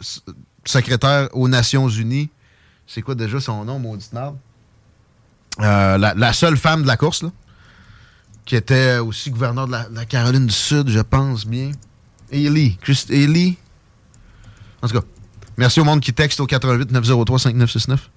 secrétaire 0.65 1.29
aux 1.33 1.47
Nations 1.47 1.87
Unies. 1.87 2.29
C'est 2.87 3.01
quoi 3.01 3.15
déjà 3.15 3.39
son 3.39 3.63
nom, 3.63 3.79
maudite 3.79 4.11
merde? 4.11 4.35
Euh, 5.61 5.97
la, 5.97 6.33
seule 6.33 6.57
femme 6.57 6.81
de 6.81 6.87
la 6.87 6.97
course, 6.97 7.23
là, 7.23 7.29
qui 8.45 8.55
était 8.55 8.97
aussi 8.97 9.31
gouverneur 9.31 9.67
de 9.67 9.71
la 9.71 10.05
Caroline 10.05 10.47
du 10.47 10.53
Sud, 10.53 10.89
je 10.89 10.99
pense 10.99 11.45
bien. 11.45 11.71
Haley. 12.35 12.77
Chris. 12.81 13.05
En 14.81 14.87
tout 14.87 14.99
cas, 14.99 15.05
merci 15.57 15.79
au 15.79 15.83
monde 15.83 16.01
qui 16.01 16.13
texte 16.13 16.39
au 16.39 16.45
88 16.45 16.91
903 16.91 17.39
5969. 17.39 18.09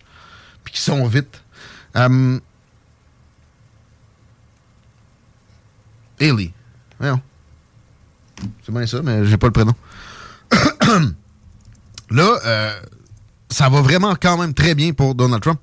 Puis 0.65 0.75
qui 0.75 0.81
sont 0.81 1.07
vite. 1.07 1.43
Voyons. 6.99 7.21
C'est 8.65 8.73
bien 8.73 8.87
ça, 8.87 9.03
mais 9.03 9.25
j'ai 9.27 9.37
pas 9.37 9.47
le 9.47 9.53
prénom. 9.53 9.75
Là, 12.11 12.39
euh, 12.45 12.81
ça 13.51 13.69
va 13.69 13.83
vraiment 13.83 14.15
quand 14.15 14.39
même 14.39 14.55
très 14.55 14.75
bien 14.75 14.93
pour 14.93 15.15
Donald 15.15 15.43
Trump. 15.43 15.61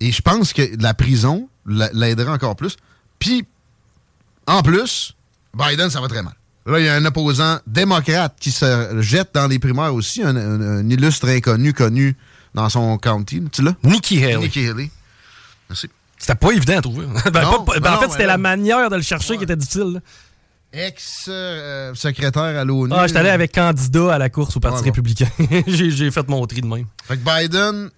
Et 0.00 0.12
je 0.12 0.20
pense 0.20 0.52
que 0.52 0.62
la 0.80 0.92
prison 0.94 1.48
l'a- 1.64 1.90
l'aidera 1.92 2.32
encore 2.32 2.56
plus. 2.56 2.76
Puis, 3.18 3.46
en 4.46 4.62
plus, 4.62 5.14
Biden, 5.54 5.88
ça 5.90 6.00
va 6.00 6.08
très 6.08 6.22
mal. 6.22 6.34
Là, 6.66 6.80
il 6.80 6.84
y 6.84 6.88
a 6.88 6.94
un 6.94 7.04
opposant 7.04 7.58
démocrate 7.66 8.34
qui 8.40 8.50
se 8.50 8.96
jette 9.00 9.30
dans 9.34 9.46
les 9.46 9.58
primaires 9.60 9.94
aussi, 9.94 10.22
un, 10.22 10.34
un- 10.36 10.60
un 10.80 10.88
illustre 10.90 11.28
inconnu 11.28 11.72
connu 11.72 12.16
dans 12.54 12.68
son 12.68 12.98
county. 12.98 13.42
Tu 13.52 13.62
l'as? 13.62 13.74
Nikki 13.84 14.22
Haley. 14.24 14.38
Nikki 14.38 14.66
Haley. 14.66 14.90
Merci. 15.68 15.88
C'était 16.18 16.34
pas 16.34 16.50
évident 16.52 16.78
à 16.78 16.82
trouver. 16.82 17.06
Ben, 17.32 17.42
Non, 17.42 17.62
pas- 17.64 17.78
ben, 17.78 17.90
non, 17.90 17.96
en 17.96 18.00
fait, 18.00 18.10
c'était 18.10 18.26
la 18.26 18.38
manière 18.38 18.90
de 18.90 18.96
le 18.96 19.02
chercher 19.02 19.36
qui 19.38 19.44
était 19.44 19.54
difficile. 19.56 20.00
Ex-secrétaire 20.72 22.42
à 22.42 22.64
l'ONU. 22.64 22.92
Ah, 22.94 23.06
j'étais 23.06 23.18
allé 23.20 23.30
avec 23.30 23.52
candidat 23.52 24.14
à 24.14 24.18
la 24.18 24.28
course 24.30 24.56
au 24.56 24.60
Parti 24.60 24.84
républicain. 24.84 25.28
J'ai 25.66 26.10
fait 26.10 26.28
mon 26.28 26.44
tri 26.46 26.60
de 26.60 26.66
même. 26.66 26.86
Fait 27.04 27.16
que 27.16 27.22
Biden 27.24 27.90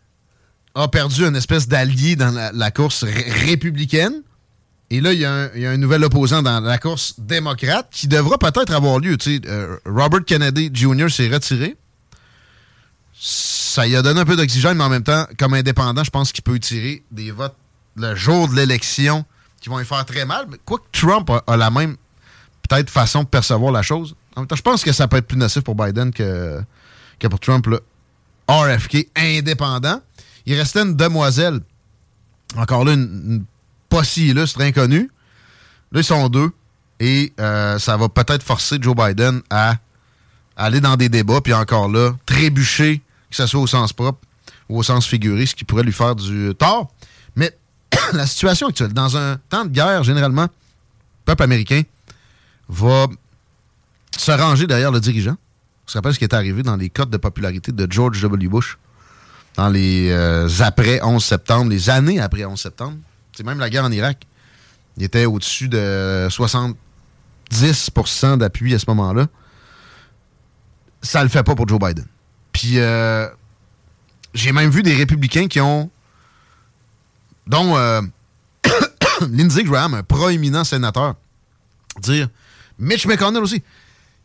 a 0.74 0.88
perdu 0.88 1.24
une 1.24 1.36
espèce 1.36 1.66
d'allié 1.68 2.16
dans 2.16 2.30
la, 2.30 2.52
la 2.52 2.70
course 2.70 3.04
ré- 3.04 3.30
républicaine. 3.46 4.22
Et 4.90 5.00
là, 5.02 5.12
il 5.12 5.18
y, 5.18 5.24
a 5.26 5.50
un- 5.70 5.76
nouvel 5.76 6.02
opposant 6.04 6.42
dans 6.42 6.60
la 6.60 6.78
course 6.78 7.14
démocrate 7.18 7.88
qui 7.90 8.08
devra 8.08 8.38
peut-être 8.38 8.72
avoir 8.72 8.98
lieu. 8.98 9.18
Euh, 9.26 9.76
Robert 9.84 10.24
Kennedy 10.24 10.70
Jr. 10.72 11.10
s'est 11.10 11.28
retiré. 11.28 11.76
Ça 13.12 13.86
lui 13.86 13.96
a 13.96 14.02
donné 14.02 14.20
un 14.20 14.24
peu 14.24 14.36
d'oxygène, 14.36 14.78
mais 14.78 14.84
en 14.84 14.88
même 14.88 15.02
temps, 15.02 15.26
comme 15.38 15.52
indépendant, 15.54 16.04
je 16.04 16.10
pense 16.10 16.32
qu'il 16.32 16.42
peut 16.42 16.58
tirer 16.58 17.02
des 17.10 17.30
votes 17.32 17.56
le 17.96 18.14
jour 18.14 18.48
de 18.48 18.54
l'élection 18.54 19.24
qui 19.60 19.68
vont 19.68 19.78
lui 19.78 19.84
faire 19.84 20.06
très 20.06 20.24
mal. 20.24 20.46
Mais 20.48 20.56
Quoique 20.64 20.86
Trump 20.92 21.30
a, 21.46 21.56
la 21.56 21.70
même 21.70 21.96
peut-être 22.66 22.88
façon 22.88 23.24
de 23.24 23.28
percevoir 23.28 23.72
la 23.72 23.82
chose. 23.82 24.14
En 24.36 24.40
même 24.40 24.46
temps, 24.46 24.56
je 24.56 24.62
pense 24.62 24.82
que 24.82 24.92
ça 24.92 25.06
peut 25.06 25.16
être 25.18 25.26
plus 25.26 25.36
nocif 25.36 25.62
pour 25.62 25.74
Biden 25.74 26.12
que, 26.12 26.62
pour 27.28 27.40
Trump. 27.40 27.66
Là. 27.66 27.80
RFK 28.48 29.08
indépendant. 29.16 30.00
Il 30.46 30.54
restait 30.54 30.80
une 30.80 30.96
demoiselle. 30.96 31.60
Encore 32.56 32.84
là, 32.84 32.94
une 32.94 33.44
pas 33.88 34.04
si 34.04 34.28
illustre 34.28 34.60
inconnue. 34.60 35.10
Là, 35.92 36.00
ils 36.00 36.04
sont 36.04 36.28
deux. 36.28 36.50
Et 37.00 37.32
euh, 37.38 37.78
ça 37.78 37.96
va 37.96 38.08
peut-être 38.08 38.42
forcer 38.42 38.76
Joe 38.80 38.94
Biden 38.94 39.42
à 39.50 39.76
aller 40.56 40.80
dans 40.80 40.96
des 40.96 41.08
débats, 41.08 41.40
puis 41.40 41.54
encore 41.54 41.88
là, 41.88 42.12
trébucher, 42.26 43.00
que 43.30 43.36
ce 43.36 43.46
soit 43.46 43.60
au 43.60 43.66
sens 43.66 43.92
propre 43.92 44.18
ou 44.68 44.78
au 44.78 44.82
sens 44.82 45.06
figuré, 45.06 45.46
ce 45.46 45.54
qui 45.54 45.64
pourrait 45.64 45.84
lui 45.84 45.92
faire 45.92 46.16
du 46.16 46.52
tort. 46.58 46.92
Mais 47.36 47.56
la 48.12 48.26
situation 48.26 48.66
actuelle, 48.68 48.92
dans 48.92 49.16
un 49.16 49.36
temps 49.48 49.64
de 49.64 49.70
guerre, 49.70 50.02
généralement, 50.02 50.42
le 50.42 50.48
peuple 51.24 51.44
américain 51.44 51.82
va 52.68 53.06
se 54.16 54.32
ranger 54.32 54.66
derrière 54.66 54.90
le 54.90 55.00
dirigeant. 55.00 55.36
On 55.86 55.90
se 55.90 55.96
rappelle 55.96 56.14
ce 56.14 56.18
qui 56.18 56.24
est 56.24 56.34
arrivé 56.34 56.62
dans 56.62 56.76
les 56.76 56.90
cotes 56.90 57.10
de 57.10 57.16
popularité 57.16 57.72
de 57.72 57.86
George 57.90 58.20
W. 58.20 58.48
Bush 58.48 58.76
dans 59.56 59.68
les 59.68 60.10
euh, 60.10 60.48
après 60.60 61.00
11 61.02 61.24
septembre, 61.24 61.70
les 61.70 61.90
années 61.90 62.20
après 62.20 62.44
11 62.44 62.60
septembre? 62.60 62.96
C'est 63.38 63.44
même 63.44 63.60
la 63.60 63.70
guerre 63.70 63.84
en 63.84 63.92
Irak. 63.92 64.26
Il 64.96 65.04
était 65.04 65.24
au-dessus 65.24 65.68
de 65.68 66.26
70% 66.28 68.36
d'appui 68.36 68.74
à 68.74 68.80
ce 68.80 68.86
moment-là. 68.88 69.28
Ça 71.02 71.22
le 71.22 71.28
fait 71.28 71.44
pas 71.44 71.54
pour 71.54 71.68
Joe 71.68 71.78
Biden. 71.78 72.04
Puis 72.50 72.80
euh, 72.80 73.28
j'ai 74.34 74.50
même 74.50 74.70
vu 74.70 74.82
des 74.82 74.92
républicains 74.92 75.46
qui 75.46 75.60
ont 75.60 75.88
dont 77.46 77.76
euh, 77.76 78.02
Lindsey 79.30 79.62
Graham, 79.62 79.94
un 79.94 80.02
proéminent 80.02 80.64
sénateur, 80.64 81.14
dire 82.00 82.28
Mitch 82.80 83.06
McConnell 83.06 83.44
aussi. 83.44 83.62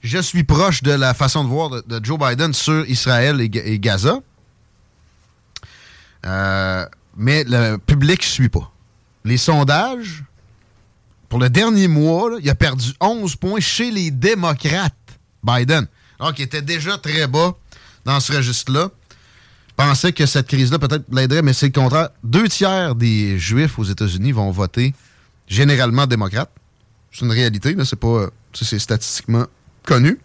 Je 0.01 0.18
suis 0.18 0.43
proche 0.43 0.82
de 0.82 0.91
la 0.91 1.14
façon 1.14 1.43
de 1.43 1.49
voir 1.49 1.70
de, 1.70 2.03
Joe 2.03 2.18
Biden 2.18 2.51
sur 2.51 2.84
Israël 2.89 3.39
et 3.41 3.80
Gaza. 3.80 4.22
Euh, 6.26 6.88
mais 7.16 7.43
le 7.43 7.78
public 7.78 8.22
ne 8.22 8.26
suit 8.26 8.49
pas. 8.49 8.72
Les 9.26 9.38
sondages, 9.38 10.24
pour 11.30 11.39
le 11.39 11.49
dernier 11.49 11.88
mois, 11.88 12.38
il 12.41 12.49
a 12.49 12.55
perdu 12.55 12.91
11 12.99 13.36
points 13.38 13.59
chez 13.59 13.91
les 13.91 14.11
démocrates, 14.11 14.93
Biden. 15.43 15.88
Alors 16.19 16.34
qu'il 16.34 16.45
était 16.45 16.61
déjà 16.61 16.97
très 16.97 17.28
bas 17.28 17.53
dans 18.05 18.19
ce 18.19 18.34
registre-là 18.34 18.89
pensaient 19.76 20.13
que 20.13 20.26
cette 20.26 20.47
crise-là 20.47 20.80
peut-être 20.80 21.05
l'aiderait, 21.11 21.41
mais 21.41 21.53
c'est 21.53 21.67
le 21.67 21.71
contraire. 21.71 22.09
Deux 22.24 22.47
tiers 22.47 22.95
des 22.95 23.39
Juifs 23.39 23.80
aux 23.80 23.84
États-Unis 23.84 24.32
vont 24.32 24.51
voter 24.51 24.93
généralement 25.47 26.05
démocrate. 26.05 26.49
C'est 27.11 27.26
une 27.26 27.32
réalité, 27.32 27.76
c'est 27.84 27.99
pas. 27.99 28.28
c'est 28.53 28.80
statistiquement 28.80 29.45
connu. 29.84 30.19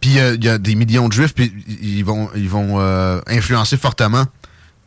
Puis 0.00 0.18
euh, 0.18 0.34
il 0.34 0.44
y 0.44 0.48
a 0.48 0.58
des 0.58 0.74
millions 0.74 1.08
de 1.08 1.12
Juifs, 1.12 1.34
puis 1.34 1.52
ils 1.80 2.04
vont, 2.04 2.30
ils 2.36 2.48
vont 2.48 2.78
euh, 2.80 3.20
influencer 3.26 3.76
fortement 3.76 4.24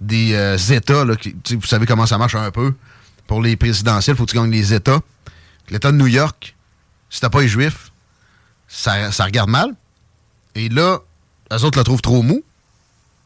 des 0.02 0.34
euh, 0.34 0.58
États. 0.58 1.06
Là, 1.06 1.16
vous 1.52 1.66
savez 1.66 1.86
comment 1.86 2.06
ça 2.06 2.18
marche 2.18 2.36
un 2.36 2.52
peu. 2.52 2.74
Pour 3.28 3.42
les 3.42 3.56
présidentielles, 3.56 4.16
il 4.16 4.18
faut 4.18 4.26
que 4.26 4.32
tu 4.32 4.38
gagnes 4.38 4.52
les 4.52 4.74
États. 4.74 5.00
L'État 5.70 5.92
de 5.92 5.98
New 5.98 6.08
York, 6.08 6.56
si 7.10 7.22
t'as 7.22 7.30
pas 7.30 7.42
les 7.42 7.48
Juifs, 7.48 7.92
ça, 8.68 9.12
ça 9.12 9.24
regarde 9.24 9.50
mal. 9.50 9.74
Et 10.56 10.68
là, 10.68 11.00
eux 11.54 11.64
autres 11.64 11.78
le 11.78 11.84
trouvent 11.86 12.02
trop 12.02 12.24
mou, 12.24 12.44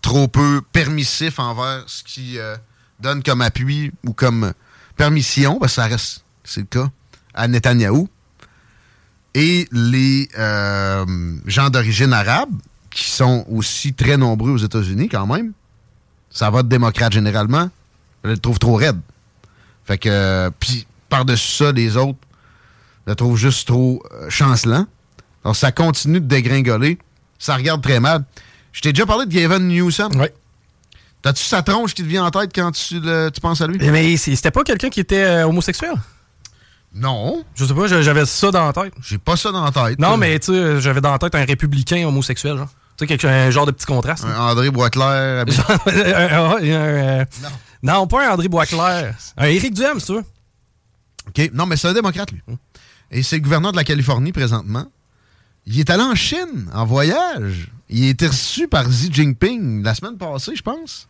trop 0.01 0.27
peu 0.27 0.61
permissif 0.71 1.39
envers 1.39 1.83
ce 1.87 2.03
qui 2.03 2.37
euh, 2.37 2.55
donne 2.99 3.23
comme 3.23 3.41
appui 3.41 3.91
ou 4.03 4.13
comme 4.13 4.53
permission, 4.95 5.57
parce 5.59 5.71
que 5.71 5.81
ça 5.81 5.87
reste, 5.87 6.23
c'est 6.43 6.61
le 6.61 6.67
cas, 6.67 6.89
à 7.33 7.47
Netanyahou. 7.47 8.07
Et 9.33 9.67
les 9.71 10.29
euh, 10.37 11.35
gens 11.45 11.69
d'origine 11.69 12.13
arabe, 12.13 12.51
qui 12.91 13.09
sont 13.09 13.45
aussi 13.49 13.93
très 13.93 14.17
nombreux 14.17 14.51
aux 14.51 14.57
États-Unis 14.57 15.09
quand 15.09 15.27
même, 15.27 15.51
ça 16.35 16.49
vote 16.49 16.67
démocrate 16.67 17.13
généralement, 17.13 17.69
je 18.25 18.31
le 18.31 18.37
trouve 18.37 18.59
trop 18.59 18.75
raide. 18.75 18.99
Fait 19.85 19.97
que, 19.97 20.09
euh, 20.09 20.49
puis 20.59 20.85
par-dessus 21.09 21.51
ça, 21.63 21.71
les 21.71 21.95
autres 21.95 22.19
le 23.07 23.15
trouvent 23.15 23.37
juste 23.37 23.67
trop 23.67 24.03
euh, 24.11 24.29
chancelant. 24.29 24.85
Alors 25.43 25.55
ça 25.55 25.71
continue 25.71 26.19
de 26.19 26.25
dégringoler. 26.27 26.97
Ça 27.39 27.55
regarde 27.55 27.81
très 27.81 27.99
mal. 27.99 28.23
Je 28.73 28.81
t'ai 28.81 28.91
déjà 28.91 29.05
parlé 29.05 29.25
de 29.25 29.31
Gavin 29.33 29.59
Newsom. 29.59 30.11
Oui. 30.15 30.27
T'as-tu 31.21 31.43
sa 31.43 31.61
tronche 31.63 31.93
qui 31.93 32.03
te 32.03 32.07
vient 32.07 32.25
en 32.25 32.31
tête 32.31 32.51
quand 32.53 32.71
tu, 32.71 32.99
le- 32.99 33.29
tu 33.33 33.39
penses 33.41 33.61
à 33.61 33.67
lui? 33.67 33.77
Mais 33.79 34.17
c'est- 34.17 34.35
c'était 34.35 34.51
pas 34.51 34.63
quelqu'un 34.63 34.89
qui 34.89 34.99
était 34.99 35.23
euh, 35.23 35.47
homosexuel? 35.47 35.93
Non. 36.93 37.43
Je 37.55 37.65
sais 37.65 37.73
pas, 37.73 37.87
j'avais 37.87 38.25
ça 38.25 38.51
dans 38.51 38.65
la 38.65 38.73
tête. 38.73 38.93
J'ai 39.01 39.17
pas 39.17 39.35
ça 39.37 39.51
dans 39.51 39.63
la 39.63 39.71
tête. 39.71 39.99
Non, 39.99 40.17
mais 40.17 40.37
tu 40.39 40.53
sais, 40.53 40.81
j'avais 40.81 41.01
dans 41.01 41.11
la 41.11 41.19
tête 41.19 41.35
un 41.35 41.45
républicain 41.45 42.05
homosexuel, 42.07 42.57
genre. 42.57 42.69
Tu 42.97 43.03
sais, 43.03 43.07
quelque- 43.07 43.27
un 43.27 43.49
genre 43.51 43.65
de 43.65 43.71
petit 43.71 43.85
contraste. 43.85 44.23
Un 44.25 44.39
André 44.39 44.69
Boisclair. 44.71 45.41
habillé- 45.41 45.59
Un- 46.15 46.39
un- 46.39 47.21
un- 47.21 47.25
non. 47.83 48.07
pas 48.07 48.27
un 48.29 48.33
André 48.33 48.47
Boisclair. 48.47 49.15
Un 49.37 49.45
Éric 49.47 49.73
Duhem, 49.73 49.99
si 49.99 50.05
tu 50.07 50.13
veux. 50.13 50.23
OK. 51.27 51.51
Non, 51.53 51.65
mais 51.65 51.75
c'est 51.77 51.87
un 51.89 51.93
démocrate, 51.93 52.31
lui. 52.31 52.41
Et 53.11 53.21
c'est 53.23 53.35
le 53.37 53.41
gouverneur 53.41 53.71
de 53.71 53.77
la 53.77 53.83
Californie 53.83 54.31
présentement. 54.31 54.85
Il 55.65 55.79
est 55.79 55.89
allé 55.89 56.03
en 56.03 56.15
Chine 56.15 56.69
en 56.73 56.85
voyage. 56.85 57.69
Il 57.89 58.05
a 58.05 58.09
été 58.09 58.27
reçu 58.27 58.67
par 58.67 58.87
Xi 58.87 59.09
Jinping 59.11 59.83
la 59.83 59.93
semaine 59.95 60.17
passée, 60.17 60.55
je 60.55 60.61
pense. 60.61 61.07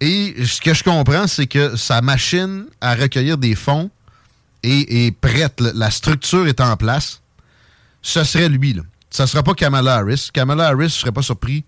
Et 0.00 0.34
ce 0.46 0.60
que 0.60 0.72
je 0.74 0.82
comprends, 0.84 1.26
c'est 1.26 1.46
que 1.46 1.76
sa 1.76 2.00
machine 2.00 2.66
à 2.80 2.94
recueillir 2.94 3.36
des 3.36 3.54
fonds 3.54 3.90
est, 4.62 5.06
est 5.06 5.10
prête. 5.12 5.60
La- 5.60 5.72
La 5.74 5.90
structure 5.90 6.46
est 6.46 6.60
en 6.60 6.76
place. 6.76 7.20
Ce 8.02 8.24
serait 8.24 8.48
lui, 8.48 8.72
là. 8.74 8.82
Ça 9.10 9.26
sera 9.26 9.42
pas 9.42 9.54
Kamala 9.54 9.96
Harris. 9.96 10.30
Kamala 10.32 10.68
Harris, 10.68 10.88
je 10.90 10.94
serais 11.00 11.12
pas 11.12 11.22
surpris 11.22 11.64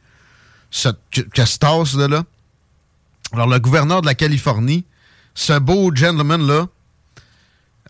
ce- 0.70 0.88
que, 1.10 1.20
que 1.22 1.44
se 1.44 1.58
tasse 1.58 1.94
de 1.94 2.04
là. 2.06 2.22
Alors, 3.32 3.46
le 3.48 3.58
gouverneur 3.58 4.00
de 4.02 4.06
la 4.06 4.14
Californie, 4.14 4.84
ce 5.34 5.58
beau 5.58 5.94
gentleman-là, 5.94 6.66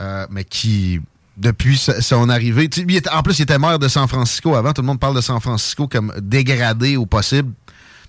euh, 0.00 0.26
mais 0.30 0.44
qui, 0.44 1.00
depuis 1.36 1.76
son 1.78 2.28
arrivée, 2.28 2.68
en 3.12 3.22
plus, 3.22 3.38
il 3.38 3.42
était 3.42 3.58
maire 3.58 3.78
de 3.78 3.88
San 3.88 4.08
Francisco 4.08 4.54
avant. 4.54 4.72
Tout 4.72 4.82
le 4.82 4.86
monde 4.86 5.00
parle 5.00 5.16
de 5.16 5.20
San 5.20 5.40
Francisco 5.40 5.86
comme 5.88 6.12
dégradé 6.20 6.96
au 6.96 7.06
possible. 7.06 7.52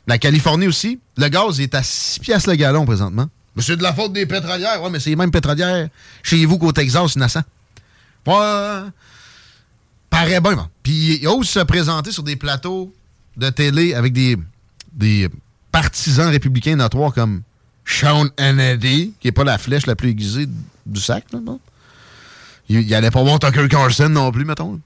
La 0.08 0.18
Californie 0.18 0.68
aussi, 0.68 1.00
le 1.18 1.28
gaz 1.30 1.60
est 1.60 1.74
à 1.76 1.84
6 1.84 2.20
piastres 2.20 2.50
le 2.50 2.56
gallon 2.56 2.86
présentement. 2.86 3.28
Mais 3.56 3.62
c'est 3.64 3.78
de 3.78 3.84
la 3.84 3.94
faute 3.94 4.14
des 4.14 4.26
pétrolières. 4.26 4.82
Ouais, 4.82 4.90
mais 4.90 5.00
c'est 5.00 5.10
les 5.12 5.16
mêmes 5.16 5.32
pétrolières 5.32 5.88
chez 6.24 6.46
vous 6.46 6.58
qu'au 6.58 6.72
Texas, 6.72 7.16
innocent. 7.16 7.42
Ouais. 8.26 8.82
Paraît 10.14 10.40
bien, 10.42 10.56
man. 10.56 10.68
Puis 10.84 11.20
il 11.22 11.28
ose 11.28 11.48
se 11.50 11.60
présenter 11.60 12.12
sur 12.12 12.24
des 12.24 12.36
plateaux 12.36 12.94
de 13.38 13.50
télé 13.50 13.94
avec 13.94 14.14
des, 14.14 14.38
des 14.94 15.28
partisans 15.72 16.30
républicains 16.30 16.76
notoires 16.76 17.14
comme 17.14 17.42
Sean 17.86 18.28
Hannity, 18.38 19.14
qui 19.20 19.28
est 19.28 19.32
pas 19.32 19.44
la 19.44 19.58
flèche 19.58 19.86
la 19.88 19.96
plus 19.96 20.10
aiguisée 20.10 20.48
du 20.86 21.02
sac, 21.02 21.26
là, 21.34 21.40
non? 21.44 21.60
Il, 22.70 22.80
il 22.82 22.96
allait 22.96 23.12
pas 23.12 23.24
voir 23.24 23.40
Tucker 23.40 23.68
Carlson 23.68 24.10
non 24.10 24.32
plus, 24.32 24.46
mettons. 24.46 24.80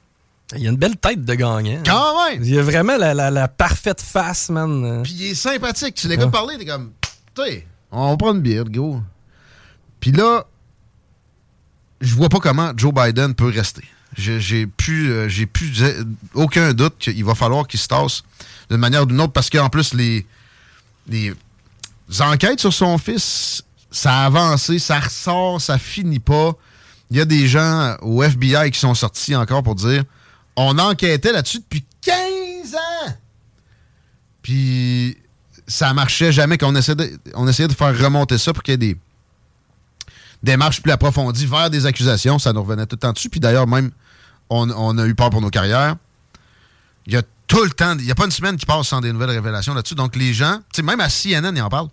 Il 0.56 0.66
a 0.66 0.70
une 0.72 0.78
belle 0.78 0.96
tête 0.96 1.26
de 1.26 1.34
gagnant. 1.34 1.84
Quand 1.86 2.30
même! 2.30 2.42
Il 2.44 2.58
a 2.58 2.64
vraiment 2.64 2.96
la, 2.98 3.14
la- 3.14 3.30
la 3.30 3.48
parfaite 3.50 4.02
face, 4.02 4.50
man. 4.50 5.02
Puis 5.04 5.14
il 5.14 5.26
est 5.32 5.36
sympathique. 5.36 5.96
Tu 5.96 6.08
l'écoutes 6.08 6.26
Ouais. 6.26 6.32
parler, 6.32 6.58
t'es 6.58 6.66
comme, 6.66 6.92
tu 7.36 7.42
sais, 7.44 7.68
on 7.92 8.12
va 8.12 8.18
prendre 8.18 8.36
une 8.38 8.42
bière, 8.42 8.64
go. 8.64 9.02
Puis 10.00 10.12
là, 10.14 10.46
je 12.00 12.16
vois 12.16 12.30
pas 12.30 12.40
comment 12.40 12.72
Joe 12.78 12.94
Biden 12.94 13.36
peut 13.36 13.50
rester. 13.50 13.84
J'ai 14.18 14.66
plus, 14.66 15.12
euh, 15.12 15.30
j'ai 15.30 15.46
plus 15.46 15.84
euh, 15.84 16.04
aucun 16.34 16.74
doute 16.74 16.96
qu'il 16.98 17.24
va 17.24 17.36
falloir 17.36 17.68
qu'il 17.68 17.80
se 17.80 17.88
tasse 17.88 18.24
d'une 18.70 18.80
manière 18.80 19.04
ou 19.04 19.06
d'une 19.06 19.22
autre 19.22 19.34
parce 19.34 19.50
qu'en 19.50 19.70
plus, 19.70 19.94
les, 19.94 20.26
les 21.08 21.34
enquêtes 22.20 22.60
sur 22.60 22.74
son 22.74 22.98
fils, 22.98 23.64
ça 23.92 24.22
a 24.22 24.26
avancé, 24.26 24.80
ça 24.80 25.00
ressort, 25.00 25.62
ça 25.62 25.78
finit 25.78 26.20
pas. 26.20 26.54
Il 27.12 27.18
y 27.18 27.22
a 27.22 27.26
des 27.26 27.48
gens 27.48 27.96
au 28.02 28.24
FBI 28.24 28.72
qui 28.72 28.80
sont 28.80 28.96
sortis 28.96 29.36
encore 29.36 29.64
pour 29.64 29.76
dire 29.76 30.04
on 30.56 30.78
enquêtait 30.80 31.32
là-dessus 31.32 31.60
depuis 31.60 31.86
15 32.02 32.76
ans. 32.76 33.14
Puis 34.42 35.18
ça 35.68 35.94
marchait 35.94 36.32
jamais 36.32 36.58
qu'on 36.58 36.76
essayait 36.76 36.96
de, 36.96 37.20
on 37.36 37.48
essayait 37.48 37.68
de 37.68 37.74
faire 37.74 37.98
remonter 37.98 38.38
ça 38.38 38.54
pour 38.54 38.64
qu'il 38.64 38.72
y 38.72 38.76
ait 38.76 38.78
des 38.78 38.98
démarches 40.42 40.82
plus 40.82 40.92
approfondies 40.92 41.46
vers 41.46 41.70
des 41.70 41.86
accusations. 41.86 42.40
Ça 42.40 42.54
nous 42.54 42.64
revenait 42.64 42.86
tout 42.86 42.96
le 42.96 43.00
temps 43.00 43.14
dessus. 43.14 43.30
Puis 43.30 43.40
d'ailleurs, 43.40 43.68
même, 43.68 43.92
on, 44.50 44.98
a 44.98 45.06
eu 45.06 45.16
peur 45.16 45.30
pour 45.30 45.42
nos 45.42 45.50
carrières. 45.50 45.96
Il 47.06 47.14
y 47.14 47.18
a 47.18 47.24
tout 47.48 47.64
le 47.64 47.70
temps, 47.70 47.98
il 47.98 48.06
n'y 48.06 48.12
a 48.12 48.16
pas 48.16 48.26
une 48.26 48.32
semaine 48.32 48.58
qui 48.58 48.66
passe 48.66 48.88
sans 48.88 49.02
des 49.02 49.12
nouvelles 49.14 49.32
révélations 49.32 49.74
là-dessus. 49.74 49.96
Donc 49.96 50.16
les 50.16 50.34
gens, 50.34 50.60
même 50.84 51.00
à 51.00 51.10
CNN, 51.10 51.54
ils 51.56 51.62
en 51.62 51.70
parlent, 51.70 51.90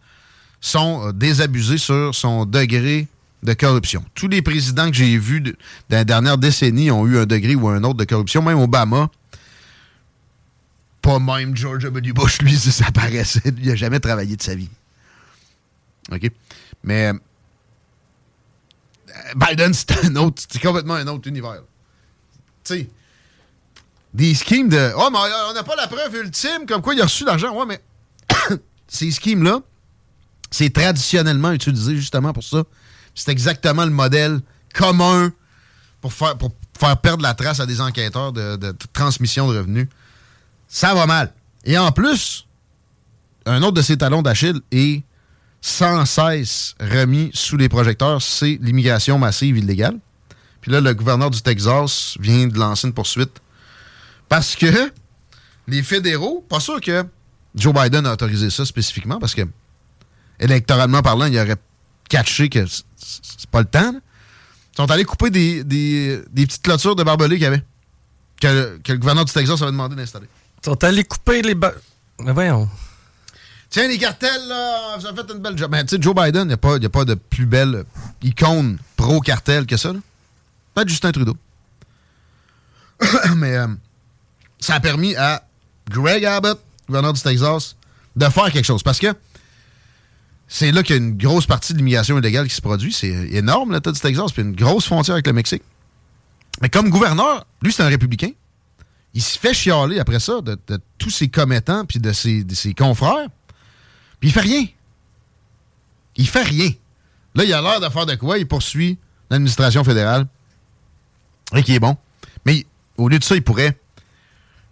sont 0.60 1.08
euh, 1.08 1.12
désabusés 1.12 1.78
sur 1.78 2.14
son 2.14 2.46
degré 2.46 3.06
de 3.42 3.52
corruption. 3.52 4.04
Tous 4.14 4.28
les 4.28 4.42
présidents 4.42 4.90
que 4.90 4.96
j'ai 4.96 5.18
vus 5.18 5.40
dans 5.40 5.54
la 5.90 6.04
dernière 6.04 6.38
décennie 6.38 6.90
ont 6.90 7.06
eu 7.06 7.18
un 7.18 7.26
degré 7.26 7.54
ou 7.54 7.68
un 7.68 7.84
autre 7.84 7.98
de 7.98 8.04
corruption. 8.04 8.42
Même 8.42 8.58
Obama, 8.58 9.10
pas 11.02 11.18
même 11.18 11.54
George 11.54 11.84
W. 11.84 12.12
Bush, 12.12 12.40
lui, 12.40 12.56
ça, 12.58 12.70
ça 12.70 12.90
paraissait. 12.90 13.52
Il 13.58 13.68
n'a 13.68 13.76
jamais 13.76 14.00
travaillé 14.00 14.36
de 14.36 14.42
sa 14.42 14.54
vie. 14.54 14.70
OK? 16.10 16.30
Mais 16.82 17.12
euh, 17.12 17.12
Biden, 19.36 19.72
c'est 19.74 20.04
un 20.04 20.16
autre, 20.16 20.42
c'est 20.48 20.60
complètement 20.60 20.94
un 20.94 21.06
autre 21.06 21.28
univers. 21.28 21.62
Sais, 22.64 22.88
des 24.14 24.34
schemes 24.34 24.68
de. 24.68 24.92
Oh, 24.96 25.08
mais 25.12 25.18
on 25.50 25.52
n'a 25.52 25.62
pas 25.62 25.76
la 25.76 25.88
preuve 25.88 26.14
ultime 26.16 26.66
comme 26.66 26.80
quoi 26.80 26.94
il 26.94 27.00
a 27.00 27.04
reçu 27.04 27.24
l'argent. 27.24 27.54
Ouais, 27.54 27.66
mais 27.66 27.80
ces 28.88 29.10
schemes-là, 29.10 29.60
c'est 30.50 30.72
traditionnellement 30.72 31.52
utilisé 31.52 31.96
justement 31.96 32.32
pour 32.32 32.44
ça. 32.44 32.62
C'est 33.14 33.30
exactement 33.30 33.84
le 33.84 33.90
modèle 33.90 34.40
commun 34.72 35.32
pour 36.00 36.12
faire, 36.12 36.38
pour 36.38 36.52
faire 36.78 36.96
perdre 36.96 37.22
la 37.22 37.34
trace 37.34 37.60
à 37.60 37.66
des 37.66 37.80
enquêteurs 37.80 38.32
de, 38.32 38.56
de 38.56 38.74
transmission 38.92 39.50
de 39.50 39.58
revenus. 39.58 39.88
Ça 40.68 40.94
va 40.94 41.06
mal. 41.06 41.32
Et 41.64 41.76
en 41.78 41.92
plus, 41.92 42.46
un 43.46 43.62
autre 43.62 43.72
de 43.72 43.82
ses 43.82 43.96
talons 43.96 44.22
d'Achille 44.22 44.60
est 44.70 45.02
sans 45.60 46.04
cesse 46.04 46.74
remis 46.78 47.30
sous 47.32 47.56
les 47.56 47.68
projecteurs, 47.68 48.20
c'est 48.20 48.58
l'immigration 48.60 49.18
massive 49.18 49.56
illégale. 49.56 49.98
Puis 50.64 50.72
là, 50.72 50.80
le 50.80 50.94
gouverneur 50.94 51.28
du 51.28 51.42
Texas 51.42 52.16
vient 52.18 52.46
de 52.46 52.58
lancer 52.58 52.86
une 52.86 52.94
poursuite 52.94 53.42
parce 54.30 54.56
que 54.56 54.90
les 55.68 55.82
fédéraux, 55.82 56.40
pas 56.48 56.58
sûr 56.58 56.80
que 56.80 57.04
Joe 57.54 57.74
Biden 57.74 58.06
a 58.06 58.14
autorisé 58.14 58.48
ça 58.48 58.64
spécifiquement 58.64 59.18
parce 59.18 59.34
que 59.34 59.42
électoralement 60.40 61.02
parlant, 61.02 61.26
il 61.26 61.38
aurait 61.38 61.58
catché 62.08 62.48
que 62.48 62.64
c'est 62.66 63.50
pas 63.50 63.58
le 63.60 63.66
temps. 63.66 63.92
là. 63.92 63.98
Ils 64.72 64.76
sont 64.78 64.90
allés 64.90 65.04
couper 65.04 65.28
des, 65.28 65.64
des- 65.64 66.22
des 66.32 66.46
petites 66.46 66.62
clôtures 66.62 66.96
de 66.96 67.02
barbelés 67.02 67.36
qu'il 67.36 67.44
y 67.44 67.46
avait. 67.46 67.62
Que, 68.40 68.78
que 68.78 68.92
le 68.92 68.98
gouverneur 68.98 69.26
du 69.26 69.32
Texas 69.34 69.60
avait 69.60 69.70
demandé 69.70 69.94
d'installer. 69.96 70.28
Ils 70.62 70.64
sont 70.64 70.82
allés 70.82 71.04
couper 71.04 71.42
les... 71.42 71.54
ba- 71.54 71.74
Mais 72.20 72.32
voyons. 72.32 72.70
Tiens, 73.68 73.86
les 73.86 73.98
cartels, 73.98 74.48
là, 74.48 74.96
vous 74.98 75.04
avez 75.06 75.22
fait 75.22 75.30
une 75.34 75.40
belle 75.40 75.58
job. 75.58 75.70
Mais 75.70 75.84
tu 75.84 75.96
sais, 75.96 76.00
Joe 76.02 76.14
Biden, 76.14 76.44
il 76.44 76.46
n'y 76.46 76.52
a, 76.52 76.86
a 76.86 76.88
pas 76.90 77.04
de 77.04 77.14
plus 77.14 77.44
belle 77.44 77.84
icône 78.22 78.78
pro-cartel 78.96 79.66
que 79.66 79.76
ça. 79.76 79.92
là. 79.92 79.98
Peut-être 80.74 80.88
Justin 80.88 81.12
Trudeau. 81.12 81.36
Mais 83.36 83.56
euh, 83.56 83.66
ça 84.58 84.74
a 84.74 84.80
permis 84.80 85.14
à 85.16 85.46
Greg 85.90 86.24
Abbott, 86.24 86.60
gouverneur 86.86 87.12
du 87.12 87.20
Texas, 87.20 87.76
de 88.16 88.28
faire 88.28 88.50
quelque 88.50 88.64
chose. 88.64 88.82
Parce 88.82 88.98
que 88.98 89.14
c'est 90.48 90.72
là 90.72 90.82
qu'il 90.82 90.96
y 90.96 90.98
a 90.98 91.02
une 91.02 91.16
grosse 91.16 91.46
partie 91.46 91.72
de 91.72 91.78
l'immigration 91.78 92.18
illégale 92.18 92.48
qui 92.48 92.54
se 92.54 92.60
produit. 92.60 92.92
C'est 92.92 93.08
énorme, 93.08 93.72
l'État 93.72 93.92
du 93.92 94.00
Texas, 94.00 94.32
puis 94.32 94.42
une 94.42 94.54
grosse 94.54 94.86
frontière 94.86 95.14
avec 95.14 95.26
le 95.26 95.32
Mexique. 95.32 95.62
Mais 96.60 96.68
comme 96.68 96.90
gouverneur, 96.90 97.46
lui, 97.62 97.72
c'est 97.72 97.82
un 97.82 97.88
républicain. 97.88 98.30
il 99.14 99.22
se 99.22 99.38
fait 99.38 99.54
chialer 99.54 99.98
après 99.98 100.20
ça 100.20 100.40
de, 100.40 100.56
de 100.68 100.78
tous 100.98 101.10
ses 101.10 101.28
commettants 101.28 101.84
puis 101.84 101.98
de 101.98 102.12
ses, 102.12 102.44
de 102.44 102.54
ses 102.54 102.74
confrères. 102.74 103.28
Puis 104.20 104.28
il 104.28 104.32
fait 104.32 104.40
rien. 104.40 104.64
Il 106.16 106.28
fait 106.28 106.42
rien. 106.42 106.70
Là, 107.34 107.44
il 107.44 107.52
a 107.52 107.60
l'air 107.60 107.80
de 107.80 107.88
faire 107.88 108.06
de 108.06 108.14
quoi? 108.14 108.38
Il 108.38 108.46
poursuit 108.46 108.98
l'administration 109.30 109.82
fédérale. 109.82 110.26
Qui 111.62 111.74
est 111.74 111.80
bon. 111.80 111.96
Mais 112.46 112.66
au 112.96 113.08
lieu 113.08 113.18
de 113.18 113.24
ça, 113.24 113.34
il 113.34 113.42
pourrait. 113.42 113.78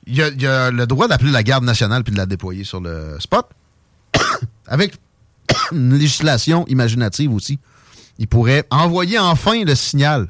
Il 0.07 0.21
a, 0.21 0.65
a 0.67 0.71
le 0.71 0.87
droit 0.87 1.07
d'appeler 1.07 1.31
la 1.31 1.43
garde 1.43 1.65
nationale 1.65 2.03
puis 2.03 2.13
de 2.13 2.19
la 2.19 2.27
déployer 2.27 2.65
sur 2.65 2.81
le 2.81 3.17
spot. 3.21 3.47
Avec 4.67 4.95
une 5.73 5.97
législation 5.97 6.67
imaginative 6.67 7.33
aussi. 7.33 7.59
Il 8.19 8.27
pourrait 8.29 8.67
envoyer 8.71 9.19
enfin 9.19 9.65
le 9.65 9.75
signal 9.75 10.29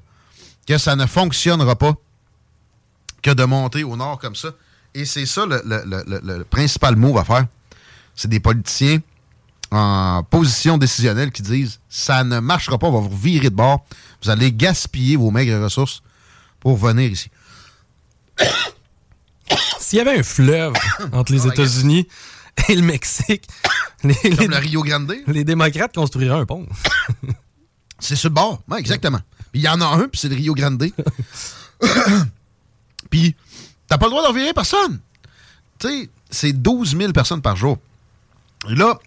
que 0.66 0.78
ça 0.78 0.94
ne 0.94 1.06
fonctionnera 1.06 1.74
pas 1.76 1.94
que 3.22 3.30
de 3.30 3.44
monter 3.44 3.82
au 3.84 3.96
nord 3.96 4.18
comme 4.18 4.36
ça. 4.36 4.50
Et 4.94 5.04
c'est 5.04 5.26
ça 5.26 5.46
le- 5.46 5.62
le 6.22 6.44
principal 6.44 6.96
mot 6.96 7.16
à 7.18 7.24
faire. 7.24 7.46
C'est 8.14 8.28
des 8.28 8.40
politiciens 8.40 8.98
en 9.70 10.22
position 10.22 10.76
décisionnelle 10.76 11.32
qui 11.32 11.40
disent 11.42 11.80
ça 11.88 12.24
ne 12.24 12.40
marchera 12.40 12.76
pas, 12.78 12.88
on 12.88 13.00
va 13.00 13.08
vous 13.08 13.16
virer 13.16 13.48
de 13.48 13.54
bord. 13.54 13.84
Vous 14.22 14.28
allez 14.28 14.52
gaspiller 14.52 15.16
vos 15.16 15.30
maigres 15.30 15.62
ressources 15.62 16.02
pour 16.62 16.76
venir 16.76 17.10
ici. 17.10 17.28
S'il 19.80 19.98
y 19.98 20.00
avait 20.00 20.18
un 20.18 20.22
fleuve 20.22 20.72
entre 21.12 21.32
les 21.32 21.46
États-Unis 21.52 22.06
et 22.68 22.74
le 22.76 22.82
Mexique, 22.82 23.46
les, 24.04 24.14
Comme 24.14 24.50
le 24.50 24.56
Rio 24.56 24.82
Grande. 24.82 25.12
les 25.26 25.44
démocrates 25.44 25.94
construiraient 25.94 26.40
un 26.40 26.46
pont. 26.46 26.66
C'est 27.98 28.22
le 28.24 28.30
bord. 28.30 28.62
Ouais, 28.68 28.78
exactement. 28.78 29.20
Il 29.54 29.60
y 29.60 29.68
en 29.68 29.80
a 29.80 29.86
un, 29.86 30.08
puis 30.08 30.18
c'est 30.20 30.28
le 30.28 30.36
Rio 30.36 30.54
Grande. 30.54 30.82
puis 33.10 33.34
t'as 33.88 33.98
pas 33.98 34.06
le 34.06 34.10
droit 34.10 34.22
d'en 34.22 34.32
virer 34.32 34.54
personne. 34.54 35.00
Tu 35.78 35.88
sais, 35.88 36.10
c'est 36.30 36.52
12 36.52 36.96
000 36.96 37.12
personnes 37.12 37.42
par 37.42 37.56
jour. 37.56 37.76
Et 38.68 38.74
là, 38.74 38.98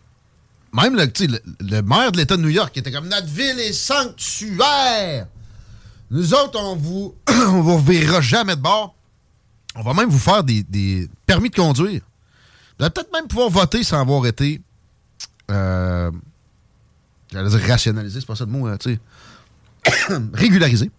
même 0.74 0.96
le 0.96 1.82
maire 1.82 2.12
de 2.12 2.18
l'État 2.18 2.36
de 2.36 2.42
New 2.42 2.50
York 2.50 2.74
qui 2.74 2.80
était 2.80 2.92
comme 2.92 3.08
notre 3.08 3.28
ville 3.28 3.60
est 3.60 3.74
sanctuaire. 3.74 5.28
Nous 6.12 6.34
autres, 6.34 6.60
on 6.60 6.76
vous, 6.76 7.16
on 7.30 7.62
vous 7.62 7.78
reverra 7.78 8.22
jamais 8.22 8.56
de 8.56 8.62
bord. 8.62 8.96
On 9.76 9.84
va 9.84 9.94
même 9.94 10.10
vous 10.10 10.20
faire 10.20 10.44
des, 10.44 11.10
permis 11.26 11.50
de 11.50 11.56
conduire. 11.56 12.02
Vous 12.78 12.86
allez 12.86 12.92
peut-être 12.94 13.12
même 13.12 13.28
pouvoir 13.28 13.50
voter 13.50 13.84
sans 13.84 14.00
avoir 14.00 14.26
été. 14.26 14.62
Euh, 15.52 16.12
J'allais 17.32 17.50
dire 17.50 17.68
rationalisé, 17.68 18.20
c'est 18.20 18.26
pas 18.26 18.36
ça 18.36 18.46
le 18.46 18.52
mot, 18.52 18.68
hein, 18.68 18.78
tu 18.78 18.94
sais. 18.94 20.16
régularisé. 20.34 20.90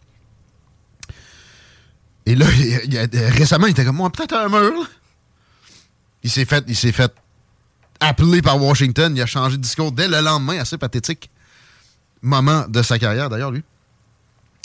Et 2.26 2.34
là, 2.34 2.46
récemment, 3.32 3.66
il 3.66 3.70
était 3.70 3.84
comme 3.84 3.96
moi, 3.96 4.10
peut-être 4.10 4.34
un 4.34 4.48
mur. 4.48 4.90
Il 6.22 6.30
s'est 6.30 6.44
fait, 6.44 6.64
il 6.66 6.76
s'est 6.76 6.92
fait 6.92 7.14
appeler 8.00 8.42
par 8.42 8.60
Washington. 8.60 9.16
Il 9.16 9.22
a 9.22 9.26
changé 9.26 9.56
de 9.56 9.62
discours 9.62 9.92
dès 9.92 10.08
le 10.08 10.20
lendemain, 10.20 10.58
assez 10.58 10.76
pathétique 10.76 11.30
moment 12.22 12.66
de 12.68 12.82
sa 12.82 12.98
carrière, 12.98 13.30
d'ailleurs, 13.30 13.50
lui. 13.50 13.62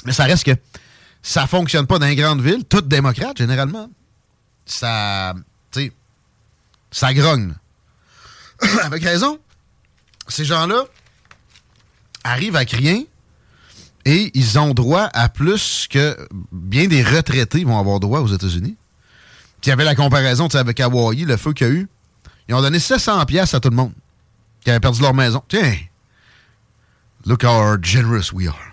Mais 0.06 0.12
ça 0.12 0.26
reste 0.26 0.43
que 0.43 0.56
ça 1.22 1.47
fonctionne 1.47 1.88
pas 1.88 1.99
dans 1.99 2.08
les 2.08 2.16
grandes 2.16 2.41
villes, 2.41 2.64
toutes 2.66 2.88
démocrates, 2.88 3.38
généralement. 3.38 3.89
Ça, 4.66 5.34
tu 5.72 5.82
sais, 5.82 5.91
ça 6.91 7.14
grogne. 7.14 7.54
Avec 8.84 9.04
raison. 9.04 9.39
Ces 10.28 10.45
gens-là 10.45 10.86
arrivent 12.24 12.56
avec 12.56 12.72
rien 12.72 13.04
et 14.06 14.32
ils 14.34 14.60
ont 14.60 14.74
droit 14.74 15.10
à 15.14 15.28
plus 15.28 15.88
que 15.89 16.16
bien 16.52 16.88
des 16.88 17.04
retraités 17.04 17.64
vont 17.64 17.78
avoir 17.80 17.99
droit 17.99 18.20
aux 18.20 18.28
États-Unis. 18.28 18.78
Il 19.64 19.70
y 19.70 19.72
avait 19.72 19.84
la 19.84 19.95
comparaison 19.95 20.47
avec 20.47 20.80
Hawaii, 20.80 21.26
le 21.26 21.38
feu 21.38 21.54
qu'il 21.54 21.68
y 21.68 21.70
a 21.70 21.74
eu. 21.74 21.88
Ils 22.47 22.56
ont 22.56 22.62
donné 22.62 22.80
700 22.80 23.26
pièces 23.26 23.54
à 23.54 23.60
tout 23.60 23.70
le 23.70 23.76
monde 23.76 23.93
qui 24.64 24.70
avait 24.70 24.80
perdu 24.80 25.02
leur 25.02 25.14
maison. 25.14 25.43
Tiens, 25.47 25.76
look 27.26 27.43
how 27.43 27.78
generous 27.82 28.32
we 28.34 28.47
are. 28.47 28.70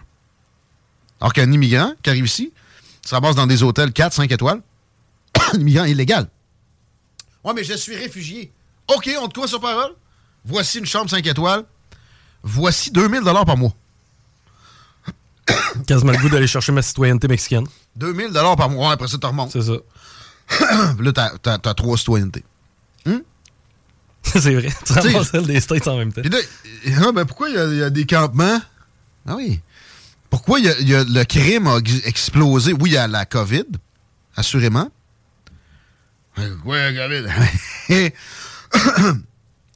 Alors 1.20 1.32
qu'un 1.32 1.50
immigrant 1.50 1.92
qui 2.02 2.10
arrive 2.10 2.26
ici 2.26 2.52
se 3.04 3.14
ramasse 3.14 3.34
dans 3.34 3.46
des 3.46 3.62
hôtels 3.62 3.92
4, 3.92 4.12
5 4.12 4.30
étoiles, 4.32 4.60
un 5.54 5.58
immigrant 5.58 5.84
illégal. 5.84 6.28
Ouais, 7.44 7.52
mais 7.54 7.64
je 7.64 7.74
suis 7.74 7.96
réfugié. 7.96 8.52
OK, 8.88 9.10
on 9.20 9.28
te 9.28 9.34
croit 9.34 9.48
sur 9.48 9.60
parole? 9.60 9.92
Voici 10.44 10.78
une 10.78 10.86
chambre 10.86 11.10
5 11.10 11.26
étoiles. 11.26 11.64
Voici 12.42 12.90
2000 12.90 13.22
par 13.22 13.56
mois. 13.56 13.72
Quasiment 15.86 16.12
le 16.12 16.18
goût 16.18 16.28
d'aller 16.28 16.46
chercher 16.46 16.72
ma 16.72 16.82
citoyenneté 16.82 17.28
mexicaine. 17.28 17.66
2000 17.96 18.32
par 18.32 18.70
mois. 18.70 18.88
Ouais, 18.88 18.92
Après 18.94 19.08
ça, 19.08 19.18
tu 19.18 19.26
remontes. 19.26 19.52
C'est 19.52 19.62
ça. 19.62 19.74
Là, 20.98 21.12
t'as, 21.12 21.30
t'as- 21.38 21.58
t'as 21.58 21.74
trois 21.74 21.96
citoyennetés. 21.96 22.44
c'est 24.22 24.54
vrai. 24.54 24.68
Tu 24.84 24.92
ramasses 24.92 25.30
celle 25.30 25.46
des 25.46 25.60
States 25.60 25.88
en 25.88 25.96
même 25.96 26.12
temps. 26.12 26.20
Là, 26.22 26.38
ah, 27.06 27.12
ben 27.12 27.24
pourquoi 27.24 27.48
il 27.48 27.54
y 27.54 27.58
a- 27.58 27.66
il 27.66 27.76
y, 27.76 27.82
a 27.82 27.88
des 27.90 28.04
campements? 28.04 28.60
Ah 29.26 29.36
oui. 29.36 29.60
Pourquoi 30.30 30.58
il 30.60 30.66
y 30.66 30.68
a- 30.68 30.78
il 30.80 30.88
y 30.88 30.94
a- 30.94 31.04
le 31.04 31.24
crime 31.24 31.66
a 31.66 31.78
ex- 31.78 32.04
explosé? 32.06 32.72
Oui, 32.72 32.90
il 32.90 32.92
y 32.92 32.96
a 32.96 33.06
la 33.08 33.24
COVID, 33.24 33.64
assurément. 34.36 34.90
Oui, 36.36 36.44
la 36.76 36.92
COVID. 36.92 37.26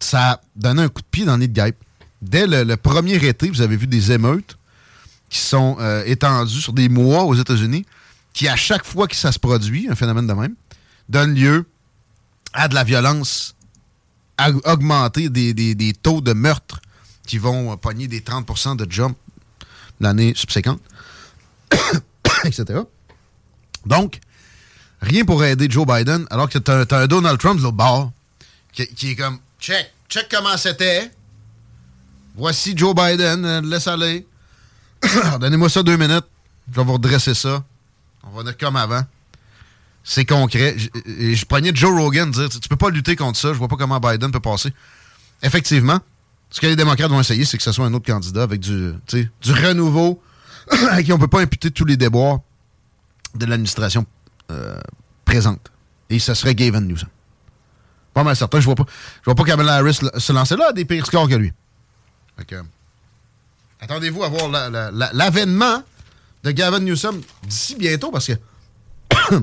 Ça 0.00 0.30
a 0.32 0.40
donné 0.56 0.82
un 0.82 0.88
coup 0.88 1.00
de 1.00 1.06
pied 1.06 1.24
dans 1.24 1.32
le 1.36 1.40
nid 1.40 1.48
de 1.48 1.54
guêpe. 1.54 1.76
Dès 2.20 2.46
le, 2.46 2.64
le 2.64 2.76
premier 2.76 3.14
été, 3.24 3.48
vous 3.48 3.60
avez 3.62 3.76
vu 3.76 3.86
des 3.86 4.12
émeutes 4.12 4.56
qui 5.28 5.38
sont 5.38 5.76
euh, 5.80 6.04
étendues 6.04 6.60
sur 6.60 6.72
des 6.72 6.88
mois 6.88 7.24
aux 7.24 7.34
États-Unis, 7.34 7.86
qui, 8.32 8.48
à 8.48 8.56
chaque 8.56 8.84
fois 8.84 9.06
que 9.08 9.16
ça 9.16 9.32
se 9.32 9.38
produit, 9.38 9.88
un 9.90 9.94
phénomène 9.94 10.26
de 10.26 10.32
même, 10.32 10.54
donne 11.08 11.34
lieu 11.34 11.66
à 12.52 12.68
de 12.68 12.74
la 12.74 12.84
violence 12.84 13.54
augmenter 14.64 15.28
des, 15.28 15.54
des- 15.54 15.74
des 15.74 15.92
taux 15.92 16.20
de 16.20 16.32
meurtre 16.32 16.80
qui 17.26 17.38
vont 17.38 17.76
pogner 17.76 18.08
des 18.08 18.20
30% 18.20 18.76
de 18.76 18.90
jump 18.90 19.16
l'année 20.02 20.32
subséquente, 20.36 20.80
etc. 22.44 22.80
Donc, 23.86 24.20
rien 25.00 25.24
pour 25.24 25.42
aider 25.44 25.66
Joe 25.70 25.86
Biden, 25.86 26.26
alors 26.30 26.48
que 26.48 26.58
t'as 26.58 26.84
as 26.90 27.00
un 27.02 27.06
Donald 27.06 27.38
Trump 27.38 27.58
de 27.58 27.62
l'autre 27.62 27.76
bord, 27.76 28.12
qui, 28.72 28.82
est 28.82 29.16
comme, 29.16 29.38
check, 29.60 29.92
check 30.08 30.28
comment 30.30 30.56
c'était. 30.56 31.10
Voici 32.34 32.76
Joe 32.76 32.94
Biden, 32.94 33.44
euh, 33.44 33.60
laisse 33.60 33.86
aller. 33.86 34.26
Donnez-moi 35.40 35.68
ça 35.68 35.82
deux 35.82 35.96
minutes, 35.96 36.24
je 36.70 36.76
vais 36.76 36.84
vous 36.84 36.94
redresser 36.94 37.34
ça. 37.34 37.62
On 38.24 38.30
va 38.30 38.50
être 38.50 38.58
comme 38.58 38.76
avant. 38.76 39.02
C'est 40.04 40.24
concret. 40.24 40.74
J- 40.76 40.90
et 41.06 41.34
Je 41.34 41.44
pognais 41.44 41.72
Joe 41.74 41.92
Rogan 42.00 42.30
dire 42.30 42.48
tu 42.48 42.68
peux 42.68 42.76
pas 42.76 42.90
lutter 42.90 43.14
contre 43.16 43.38
ça, 43.38 43.48
je 43.52 43.58
vois 43.58 43.68
pas 43.68 43.76
comment 43.76 44.00
Biden 44.00 44.30
peut 44.32 44.40
passer. 44.40 44.72
Effectivement, 45.42 46.00
ce 46.52 46.60
que 46.60 46.66
les 46.68 46.76
démocrates 46.76 47.10
vont 47.10 47.18
essayer, 47.20 47.44
c'est 47.44 47.56
que 47.56 47.62
ce 47.64 47.72
soit 47.72 47.86
un 47.86 47.94
autre 47.94 48.06
candidat 48.06 48.42
avec 48.44 48.60
du, 48.60 48.92
du 49.08 49.52
renouveau, 49.52 50.22
à 50.90 51.02
qui 51.02 51.12
on 51.12 51.18
peut 51.18 51.26
pas 51.26 51.40
imputer 51.40 51.70
tous 51.72 51.84
les 51.84 51.96
déboires 51.96 52.38
de 53.34 53.46
l'administration 53.46 54.06
euh, 54.50 54.78
présente. 55.24 55.72
Et 56.10 56.18
ce 56.18 56.34
serait 56.34 56.54
Gavin 56.54 56.82
Newsom. 56.82 57.08
Pas 58.14 58.22
mal 58.22 58.36
certain, 58.36 58.60
je 58.60 58.66
vois 58.66 58.74
pas, 58.74 58.84
je 58.86 59.24
vois 59.24 59.34
pas 59.34 59.44
Kamala 59.44 59.76
Harris 59.76 59.98
se 60.18 60.32
lancer 60.32 60.56
là 60.56 60.68
à 60.68 60.72
des 60.72 60.84
pires 60.84 61.06
scores 61.06 61.28
que 61.28 61.34
lui. 61.34 61.52
Attendez-vous 63.80 64.22
à 64.22 64.28
voir 64.28 64.48
la- 64.50 64.68
la- 64.68 64.90
la- 64.90 65.10
l'avènement 65.14 65.82
de 66.44 66.50
Gavin 66.50 66.80
Newsom 66.80 67.20
d'ici 67.44 67.74
bientôt 67.76 68.10
parce 68.10 68.26
que 68.26 68.32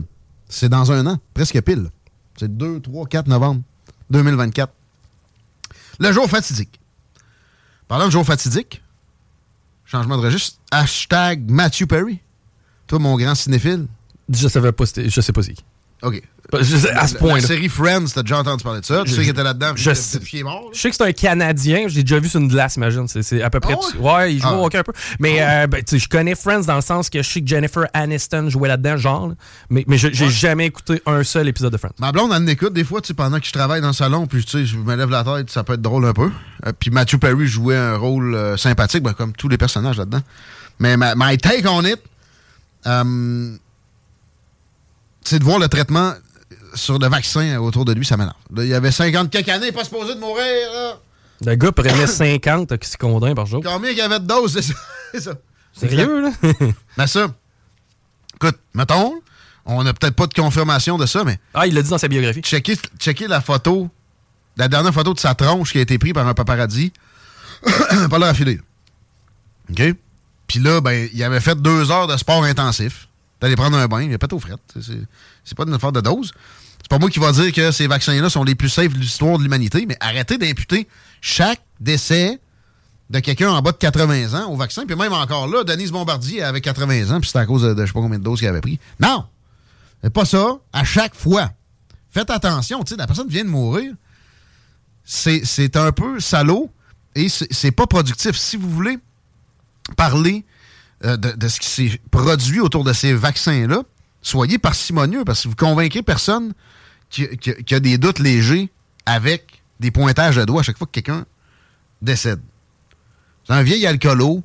c'est 0.50 0.70
dans 0.70 0.92
un 0.92 1.06
an, 1.08 1.18
presque 1.34 1.60
pile. 1.62 1.90
C'est 2.38 2.56
2, 2.56 2.80
3, 2.82 3.08
4 3.08 3.28
novembre 3.28 3.62
2024. 4.12 4.72
Le 6.00 6.12
jour 6.14 6.30
fatidique. 6.30 6.79
Parlant 7.90 8.06
de 8.06 8.12
jour 8.12 8.24
fatidique, 8.24 8.84
changement 9.84 10.16
de 10.16 10.22
registre, 10.22 10.60
hashtag 10.70 11.50
Matthew 11.50 11.88
Perry. 11.88 12.20
Toi, 12.86 13.00
mon 13.00 13.18
grand 13.18 13.34
cinéphile. 13.34 13.88
Je 14.32 14.48
savais 14.48 14.72
pas, 14.72 14.84
je 14.86 15.22
sais 15.22 15.34
pas 15.34 15.42
qui. 15.42 15.56
OK. 16.04 16.22
À 16.52 16.64
ce 17.08 17.14
La- 17.14 17.20
point-là. 17.20 17.42
La 17.42 17.48
série 17.48 17.70
Friends, 17.70 18.06
t'as 18.14 18.24
déjà 18.24 18.40
entendu 18.40 18.64
parler 18.64 18.82
de 18.82 18.86
ça. 18.86 19.04
Tu 19.04 19.12
Je- 19.12 19.16
sais 19.16 19.22
qu'il 19.22 19.30
était 19.30 19.44
là-dedans. 19.44 19.74
je 19.76 19.94
sais- 19.94 20.18
depuis 20.18 20.30
qu'il 20.32 20.40
est 20.40 20.44
mort. 20.44 20.62
là? 20.64 20.70
Je 20.74 20.80
sais 20.80 20.90
que 20.90 20.96
c'est 20.96 21.04
un 21.04 21.12
Canadien, 21.12 21.88
j'ai 21.88 22.02
déjà 22.04 22.20
vu 22.20 22.28
sur 22.28 22.40
une 22.40 22.48
glace, 22.48 22.76
imagine. 22.78 23.08
C'est- 23.08 23.42
à 23.42 23.50
peu 23.50 23.60
près. 23.60 23.74
Ah 23.78 23.80
tout- 23.92 23.98
ouais? 24.00 24.12
ouais? 24.14 24.34
il 24.34 24.42
joue 24.42 24.48
Ah. 24.50 24.58
au 24.58 24.66
hockey 24.66 24.78
un 24.80 24.84
peu. 24.84 24.94
Mais 25.20 25.38
euh, 25.42 25.68
ben, 25.68 25.84
je 25.92 26.08
connais 26.08 26.34
Friends 26.36 26.62
dans 26.66 26.76
le 26.76 26.82
sens 26.82 27.10
que 27.10 27.22
je 27.22 27.30
sais 27.30 27.42
que 27.42 27.48
Jennifer 27.48 27.86
Aniston 27.94 28.50
jouait 28.50 28.68
là-dedans, 28.70 28.98
genre. 28.98 29.28
là. 29.30 29.36
Mais, 29.70 29.84
mais 29.88 29.98
je- 29.98 30.10
j'ai 30.12 30.30
jamais 30.30 30.66
écouté 30.66 31.02
un 31.06 31.24
seul 31.24 31.48
épisode 31.48 31.72
de 31.74 31.78
Friends. 31.78 31.94
Ma 32.00 32.12
blonde, 32.12 32.32
elle 32.36 32.42
en 32.44 32.48
écoute 32.48 32.74
des 32.74 32.84
fois, 32.84 33.02
tu 33.02 33.08
sais, 33.10 33.14
pendant 33.14 33.40
que 33.40 33.46
je 33.46 33.52
travaille 33.52 33.82
dans 33.82 33.88
le 33.88 33.94
salon, 33.94 34.26
puis 34.26 34.44
tu 34.44 34.52
sais, 34.52 34.66
je 34.66 34.78
me 34.78 34.96
lève 34.96 35.10
la 35.10 35.24
tête, 35.24 35.50
ça 35.52 35.64
peut 35.64 35.74
être 35.74 35.82
drôle 35.82 36.06
un 36.06 36.14
peu. 36.14 36.32
Euh, 36.66 36.72
puis 36.80 36.90
Matthew 36.90 37.18
Perry 37.18 37.46
jouait 37.48 37.78
un 37.78 37.96
rôle 37.98 38.34
euh, 38.34 38.58
sympathique, 38.58 39.04
ben, 39.04 39.14
comme 39.14 39.34
tous 39.34 39.50
les 39.50 39.58
personnages 39.58 39.98
là-dedans. 39.98 40.22
Mais 40.80 40.98
ma, 40.98 41.14
my 41.16 41.38
take 41.38 41.68
on 41.68 41.84
it, 41.84 42.00
euh, 42.88 43.56
c'est 45.24 45.40
de 45.40 45.44
voir 45.44 45.60
le 45.60 45.68
traitement 45.68 46.14
sur 46.74 47.00
le 47.00 47.08
vaccin 47.08 47.58
autour 47.58 47.86
de 47.86 47.94
lui, 47.94 48.06
ça 48.06 48.18
m'énerve. 48.18 48.36
Il 48.58 48.68
y 48.68 48.74
avait 48.74 48.92
50 48.92 49.30
quelques 49.30 49.50
années, 49.50 49.72
pas 49.72 49.84
supposé 49.84 50.16
de 50.16 50.20
mourir. 50.20 50.72
là. 50.74 51.00
Le 51.46 51.56
gars 51.56 51.72
prenait 51.72 52.08
50 52.08 52.72
oxycodons 52.72 53.34
par 53.34 53.46
jour. 53.46 53.62
Combien 53.64 53.92
il 53.92 53.98
y 53.98 54.02
avait 54.02 54.20
de 54.20 54.26
doses, 54.26 54.54
c'est 54.54 54.62
ça? 54.62 54.74
c'est 55.14 55.22
ça. 55.22 55.34
Sérieux, 55.74 56.22
là? 56.22 56.32
Mais 56.98 57.08
ça, 57.08 57.28
écoute, 58.36 58.58
mettons, 58.74 59.14
On 59.66 59.84
n'a 59.84 59.94
peut-être 59.94 60.16
pas 60.16 60.28
de 60.28 60.34
confirmation 60.34 60.98
de 60.98 61.06
ça, 61.06 61.24
mais. 61.24 61.40
Ah, 61.54 61.68
il 61.68 61.74
l'a 61.74 61.82
dit 61.82 61.90
dans 61.90 61.98
sa 61.98 62.08
biographie. 62.08 62.42
Checker, 62.42 62.76
checker 62.98 63.28
la 63.28 63.40
photo, 63.40 63.90
la 64.58 64.68
dernière 64.68 64.94
photo 64.94 65.14
de 65.14 65.20
sa 65.20 65.36
tronche 65.36 65.72
qui 65.72 65.78
a 65.78 65.82
été 65.82 65.98
prise 65.98 66.14
par 66.14 66.28
un 66.28 66.34
paparazzi. 66.34 66.92
pas 68.10 68.20
l'air 68.20 68.30
affilé. 68.30 68.60
OK? 69.70 69.82
Puis 70.48 70.60
là, 70.60 70.82
ben, 70.82 71.08
il 71.14 71.24
avait 71.24 71.40
fait 71.40 71.62
deux 71.62 71.92
heures 71.92 72.08
de 72.08 72.18
sport 72.18 72.44
intensif. 72.44 73.08
D'aller 73.40 73.56
prendre 73.56 73.78
un 73.78 73.88
bain, 73.88 74.02
il 74.02 74.14
a 74.14 74.18
pas 74.18 74.28
au 74.32 74.40
fret. 74.40 74.56
C'est- 75.44 75.56
pas 75.56 75.64
une 75.64 75.74
affaire 75.74 75.92
de 75.92 76.02
dose. 76.02 76.32
C'est 76.82 76.88
pas 76.90 77.00
moi 77.00 77.10
qui 77.10 77.20
va 77.20 77.32
dire 77.32 77.52
que 77.54 77.72
ces 77.72 77.88
vaccins-là 77.88 78.30
sont 78.30 78.44
les 78.44 78.56
plus 78.56 78.70
safe 78.70 78.94
de 78.94 78.98
l'histoire 79.00 79.38
de 79.38 79.44
l'humanité, 79.44 79.86
mais 79.88 79.98
arrêtez 80.00 80.38
d'imputer 80.38 80.88
chaque 81.22 81.62
décès 81.80 82.40
de 83.10 83.20
quelqu'un 83.20 83.50
en 83.52 83.62
bas 83.62 83.72
de 83.72 83.78
80 83.78 84.34
ans 84.40 84.50
au 84.52 84.56
vaccin. 84.56 84.86
Puis 84.86 84.96
même 84.96 85.14
encore 85.14 85.48
là, 85.48 85.64
Denise 85.64 85.92
Bombardier 85.92 86.44
avait 86.44 86.62
80 86.62 87.12
ans, 87.12 87.20
puis 87.20 87.28
c'était 87.28 87.40
à 87.40 87.46
cause 87.46 87.64
de, 87.64 87.74
de 87.74 87.82
je 87.82 87.88
sais 87.88 87.94
pas 87.94 88.02
combien 88.02 88.20
de 88.20 88.24
doses 88.24 88.40
qu'il 88.40 88.48
avait 88.48 88.62
pris. 88.62 88.80
Non! 89.00 89.26
C'est 90.04 90.14
pas 90.14 90.26
ça. 90.26 90.60
À 90.72 90.84
chaque 90.86 91.16
fois. 91.16 91.52
Faites 92.12 92.30
attention, 92.30 92.84
tu 92.84 92.92
sais, 92.92 92.96
la 92.98 93.06
personne 93.08 93.28
vient 93.28 93.44
de 93.44 93.50
mourir. 93.50 93.94
C'est 95.04 95.76
un 95.76 95.92
peu 95.92 96.20
salaud 96.20 96.70
et 97.16 97.28
c'est 97.30 97.72
pas 97.72 97.88
productif. 97.88 98.36
Si 98.38 98.58
vous 98.58 98.70
voulez 98.70 98.98
parler 99.98 100.46
euh, 101.04 101.18
de 101.18 101.48
ce 101.48 101.60
qui 101.60 101.68
s'est 101.68 102.02
produit 102.12 102.60
autour 102.60 102.84
de 102.84 102.94
ces 102.94 103.14
vaccins-là, 103.14 103.82
soyez 104.22 104.58
parcimonieux 104.58 105.24
parce 105.26 105.44
que 105.44 105.48
vous 105.50 105.56
convainquez 105.56 106.02
personne 106.04 106.54
qui, 107.10 107.28
qui- 107.38 107.64
qui 107.64 107.76
a 107.76 107.80
des 107.80 107.98
doutes 107.98 108.20
légers 108.20 108.70
avec 109.06 109.62
des 109.80 109.92
pointages 109.92 110.36
de 110.36 110.44
doigts 110.46 110.62
à 110.62 110.64
chaque 110.64 110.78
fois 110.78 110.88
que 110.88 110.92
quelqu'un 110.92 111.26
décède. 112.02 112.42
C'est 113.46 113.54
un 113.54 113.64
vieil 113.64 113.86
alcoolo 113.88 114.44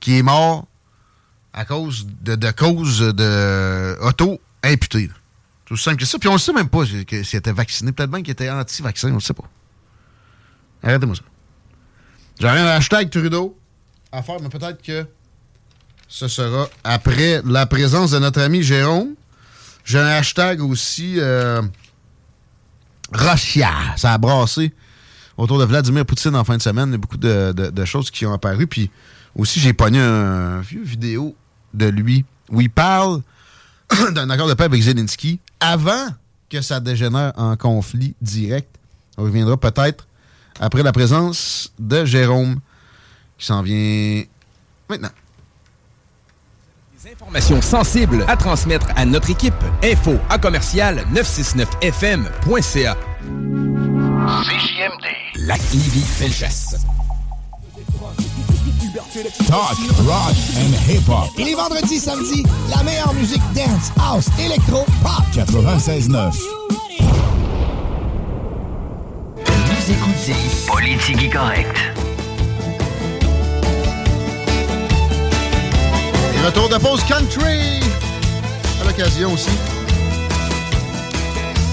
qui 0.00 0.18
est 0.18 0.22
mort 0.22 0.66
à 1.52 1.64
cause 1.64 2.06
de, 2.22 2.50
cause 2.52 3.00
de 3.00 3.96
auto-imputé. 4.02 5.08
là. 5.08 5.14
C'est 5.66 5.74
aussi 5.74 5.82
simple 5.84 5.98
que 5.98 6.04
ça. 6.06 6.18
Puis 6.18 6.28
on 6.28 6.34
ne 6.34 6.38
sait 6.38 6.52
même 6.52 6.68
pas 6.68 6.84
s'il 6.86 7.00
était 7.00 7.52
vacciné. 7.52 7.92
Peut-être 7.92 8.10
bien 8.10 8.22
qu'il 8.22 8.32
était 8.32 8.50
anti-vaccin, 8.50 9.10
on 9.10 9.16
ne 9.16 9.20
sait 9.20 9.34
pas. 9.34 9.48
Arrêtez-moi 10.82 11.14
ça. 11.14 11.22
J'aurais 12.40 12.58
un 12.60 12.66
hashtag 12.66 13.10
Trudeau 13.10 13.56
à 14.10 14.22
faire, 14.22 14.40
mais 14.40 14.48
peut-être 14.48 14.82
que 14.82 15.06
ce 16.10 16.26
sera 16.26 16.68
après 16.82 17.40
la 17.46 17.66
présence 17.66 18.10
de 18.10 18.18
notre 18.18 18.40
ami 18.40 18.64
Jérôme. 18.64 19.14
J'ai 19.84 20.00
un 20.00 20.08
hashtag 20.08 20.60
aussi 20.60 21.14
euh, 21.18 21.62
Russia. 23.12 23.70
Ça 23.96 24.12
a 24.12 24.18
brassé 24.18 24.74
autour 25.36 25.60
de 25.60 25.64
Vladimir 25.64 26.04
Poutine 26.04 26.34
en 26.34 26.42
fin 26.42 26.56
de 26.56 26.62
semaine. 26.62 26.88
Il 26.88 26.92
y 26.92 26.94
a 26.96 26.98
beaucoup 26.98 27.16
de, 27.16 27.84
choses 27.84 28.10
qui 28.10 28.26
ont 28.26 28.32
apparu. 28.32 28.66
Puis 28.66 28.90
aussi, 29.36 29.60
j'ai 29.60 29.72
pogné 29.72 30.00
un 30.00 30.60
vieux 30.60 30.82
vidéo 30.82 31.36
de 31.72 31.86
lui 31.86 32.24
où 32.50 32.60
il 32.60 32.70
parle 32.70 33.22
d'un 34.10 34.28
accord 34.30 34.48
de 34.48 34.54
paix 34.54 34.64
avec 34.64 34.82
Zelensky 34.82 35.38
avant 35.60 36.08
que 36.50 36.60
ça 36.60 36.80
dégénère 36.80 37.32
en 37.36 37.56
conflit 37.56 38.16
direct. 38.20 38.68
On 39.16 39.22
reviendra 39.22 39.56
peut-être 39.56 40.08
après 40.58 40.82
la 40.82 40.90
présence 40.90 41.72
de 41.78 42.04
Jérôme 42.04 42.58
qui 43.38 43.46
s'en 43.46 43.62
vient 43.62 44.24
maintenant. 44.88 45.10
Informations 47.20 47.60
sensibles 47.60 48.24
à 48.28 48.36
transmettre 48.36 48.86
à 48.96 49.04
notre 49.04 49.28
équipe. 49.28 49.52
Info 49.84 50.16
à 50.30 50.38
commercial 50.38 51.04
969fm.ca. 51.12 52.96
CJMD. 54.42 55.46
Lac 55.46 55.60
Lévis, 55.74 56.00
Felchasse. 56.00 56.76
Talk, 59.46 59.76
rock 60.06 60.34
and 60.56 60.72
hip-hop. 60.90 61.28
Et 61.36 61.44
les 61.44 61.54
vendredis, 61.54 61.98
samedis, 61.98 62.44
la 62.74 62.82
meilleure 62.84 63.12
musique 63.12 63.42
dance, 63.54 63.92
house, 64.00 64.28
électro, 64.38 64.86
pop. 65.02 65.24
96.9. 65.34 66.32
Vous 69.44 69.92
écoutez 69.92 70.36
Politique 70.66 71.32
Correct. 71.32 71.76
Retour 76.44 76.68
de 76.68 76.76
pause 76.76 77.02
country 77.04 77.80
à 78.80 78.84
l'occasion 78.86 79.32
aussi. 79.32 79.79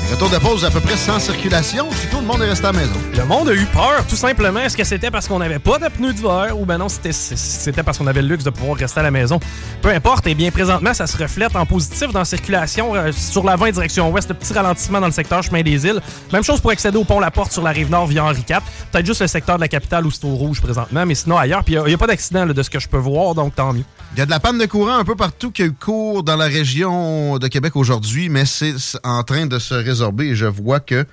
Et 0.10 0.14
Retour 0.14 0.30
de 0.30 0.38
pause 0.38 0.66
à 0.66 0.72
peu 0.72 0.80
près 0.80 0.96
sans 0.96 1.20
circulation. 1.20 1.88
Puis 1.90 2.08
tout 2.10 2.20
le 2.20 2.26
monde 2.26 2.42
est 2.42 2.50
resté 2.50 2.66
à 2.66 2.72
la 2.72 2.80
maison. 2.80 2.94
Le 3.16 3.26
monde 3.26 3.50
a 3.50 3.54
eu 3.54 3.66
peur, 3.66 4.06
tout 4.08 4.16
simplement. 4.16 4.60
Est-ce 4.62 4.78
que 4.78 4.84
c'était 4.84 5.12
parce 5.12 5.28
qu'on 5.28 5.40
n'avait 5.40 5.60
pas 5.60 5.78
de 5.80 5.88
pneus 5.90 6.14
d'hiver 6.14 6.58
ou 6.58 6.66
ben 6.66 6.78
non, 6.78 6.88
c'était 6.90 7.84
parce 7.84 7.98
qu'on 7.98 8.08
avait 8.08 8.22
le 8.22 8.30
luxe 8.30 8.44
de 8.44 8.50
pouvoir 8.50 8.78
rester 8.78 9.00
à 9.00 9.04
la 9.04 9.12
maison? 9.12 9.40
Peu 9.82 9.90
importe. 9.90 10.26
Et 10.28 10.34
bien, 10.34 10.50
présentement, 10.50 10.94
ça 10.94 11.08
se 11.08 11.18
reflète 11.18 11.56
en 11.56 11.66
positif 11.66 12.12
dans 12.12 12.20
la 12.20 12.26
circulation. 12.26 12.96
euh, 12.96 13.12
sur 13.12 13.44
la 13.44 13.56
20 13.56 13.72
direction 13.72 14.10
ouest, 14.12 14.30
le 14.30 14.36
petit 14.36 14.54
ralentissement 14.54 15.02
dans 15.02 15.08
le 15.08 15.12
secteur 15.12 15.44
chemin 15.44 15.62
des 15.62 15.86
îles. 15.86 16.02
Même 16.32 16.44
chose 16.44 16.62
pour 16.62 16.72
accéder 16.72 16.98
au 16.98 17.04
pont 17.04 17.20
La 17.20 17.32
Porte 17.32 17.52
sur 17.52 17.64
la 17.64 17.72
rive 17.72 17.90
nord 17.90 18.08
via 18.08 18.24
Henri 18.24 18.44
IV. 18.50 18.60
Peut-être 18.92 19.06
juste 19.06 19.22
le 19.22 19.28
secteur 19.28 19.58
de 19.58 19.62
la 19.62 19.68
capitale 19.68 20.06
où 20.06 20.12
c'est 20.12 20.26
au 20.26 20.36
rouge 20.36 20.62
présentement, 20.62 21.06
mais 21.06 21.16
sinon 21.16 21.38
ailleurs. 21.38 21.64
Puis 21.64 21.76
il 21.76 21.84
n'y 21.84 21.94
a, 21.94 21.98
pas 21.98 22.08
d'accident 22.08 22.46
de 22.46 22.64
ce 22.64 22.70
que 22.70 22.80
je 22.80 22.88
peux 22.88 22.98
voir, 22.98 23.36
donc 23.36 23.56
tant 23.56 23.74
mieux. 23.74 23.84
Il 24.14 24.20
y 24.20 24.22
a 24.22 24.26
de 24.26 24.32
la 24.32 24.40
panne 24.40 24.58
de 24.58 24.66
courant 24.66 24.98
un 24.98 25.04
peu 25.04 25.16
partout 25.16 25.52
qui 25.52 25.64
a 25.64 25.66
eu 25.66 25.74
cours 25.74 26.24
dans 26.24 26.38
la 26.38 26.46
région 26.46 27.38
de 27.38 27.48
Québec 27.48 27.76
aujourd'hui, 27.76 28.30
mais 28.30 28.46
c'est 28.46 28.74
en 29.04 29.22
train 29.24 29.46
de 29.46 29.60
se 29.60 29.76
et 30.20 30.36
je 30.36 30.46
vois 30.46 30.80
que 30.80 31.06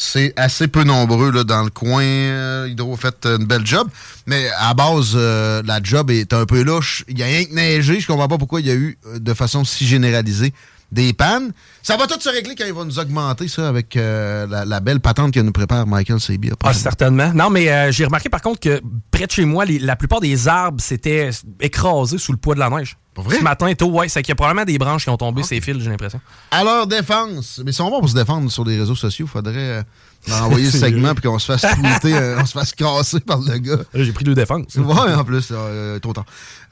c'est 0.00 0.32
assez 0.36 0.66
peu 0.66 0.82
nombreux 0.82 1.30
là, 1.30 1.44
dans 1.44 1.62
le 1.62 1.70
coin. 1.70 2.02
Euh, 2.02 2.68
Hydro 2.70 2.94
a 2.94 2.96
fait 2.96 3.26
une 3.26 3.44
belle 3.44 3.66
job, 3.66 3.88
mais 4.26 4.48
à 4.58 4.72
base, 4.72 5.12
euh, 5.14 5.62
la 5.64 5.80
job 5.82 6.10
est 6.10 6.32
un 6.32 6.46
peu 6.46 6.62
louche. 6.62 7.04
Il 7.08 7.18
y 7.18 7.22
a 7.22 7.26
rien 7.26 7.44
que 7.44 7.54
neigé. 7.54 8.00
Je 8.00 8.06
comprends 8.06 8.28
pas 8.28 8.38
pourquoi 8.38 8.60
il 8.60 8.66
y 8.66 8.70
a 8.70 8.74
eu 8.74 8.98
euh, 9.06 9.18
de 9.18 9.34
façon 9.34 9.64
si 9.64 9.86
généralisée 9.86 10.54
des 10.90 11.12
pannes. 11.12 11.52
Ça 11.82 11.96
va 11.96 12.06
tout 12.06 12.18
se 12.18 12.28
régler 12.30 12.54
quand 12.56 12.64
ils 12.66 12.72
vont 12.72 12.84
nous 12.84 12.98
augmenter 12.98 13.46
ça 13.46 13.68
avec 13.68 13.94
la, 13.94 14.80
belle 14.80 14.98
patente 14.98 15.32
que 15.32 15.38
nous 15.38 15.52
prépare 15.52 15.86
Michael 15.86 16.18
Sabia. 16.18 16.54
Ah, 16.64 16.74
certainement. 16.74 17.32
Non, 17.32 17.48
mais 17.48 17.92
j'ai 17.92 18.04
remarqué 18.04 18.28
par 18.28 18.42
contre 18.42 18.58
que 18.58 18.80
près 19.12 19.26
de 19.26 19.30
chez 19.30 19.44
moi, 19.44 19.64
la 19.66 19.94
plupart 19.94 20.18
des 20.18 20.48
arbres 20.48 20.80
s'étaient 20.80 21.30
écrasés 21.60 22.18
sous 22.18 22.32
le 22.32 22.38
poids 22.38 22.56
de 22.56 22.60
la 22.60 22.70
neige. 22.70 22.96
Vrai? 23.16 23.38
Ce 23.38 23.42
matin, 23.42 23.72
tôt, 23.74 23.90
ouais, 23.90 24.08
c'est 24.08 24.22
qu'il 24.22 24.30
y 24.30 24.32
a 24.32 24.36
probablement 24.36 24.64
des 24.64 24.78
branches 24.78 25.04
qui 25.04 25.10
ont 25.10 25.16
tombé 25.16 25.42
ces 25.42 25.60
fils, 25.60 25.78
j'ai 25.82 25.90
l'impression. 25.90 26.20
à 26.50 26.64
leur 26.64 26.86
défense. 26.86 27.60
Mais 27.64 27.72
ils 27.72 27.74
sont 27.74 27.90
bons 27.90 28.00
pour 28.00 28.08
se 28.08 28.14
défendre 28.14 28.50
sur 28.50 28.64
les 28.64 28.78
réseaux 28.78 28.94
sociaux. 28.94 29.26
Faudrait 29.26 29.54
euh, 29.56 29.82
leur 30.28 30.44
envoyer 30.44 30.66
le 30.72 30.78
segment 30.78 31.14
puis 31.14 31.22
qu'on 31.28 31.38
se 31.38 31.46
fasse 31.46 31.62
tweeter, 31.62 32.14
euh, 32.14 32.40
on 32.40 32.46
se 32.46 32.52
fasse 32.52 32.72
casser 32.72 33.20
par 33.20 33.40
le 33.40 33.58
gars. 33.58 33.78
J'ai 33.94 34.12
pris 34.12 34.24
deux 34.24 34.34
défenses. 34.34 34.74
Ouais, 34.76 35.14
en 35.14 35.24
plus, 35.24 35.48
euh, 35.50 35.98
trop 35.98 36.12
tard. 36.12 36.24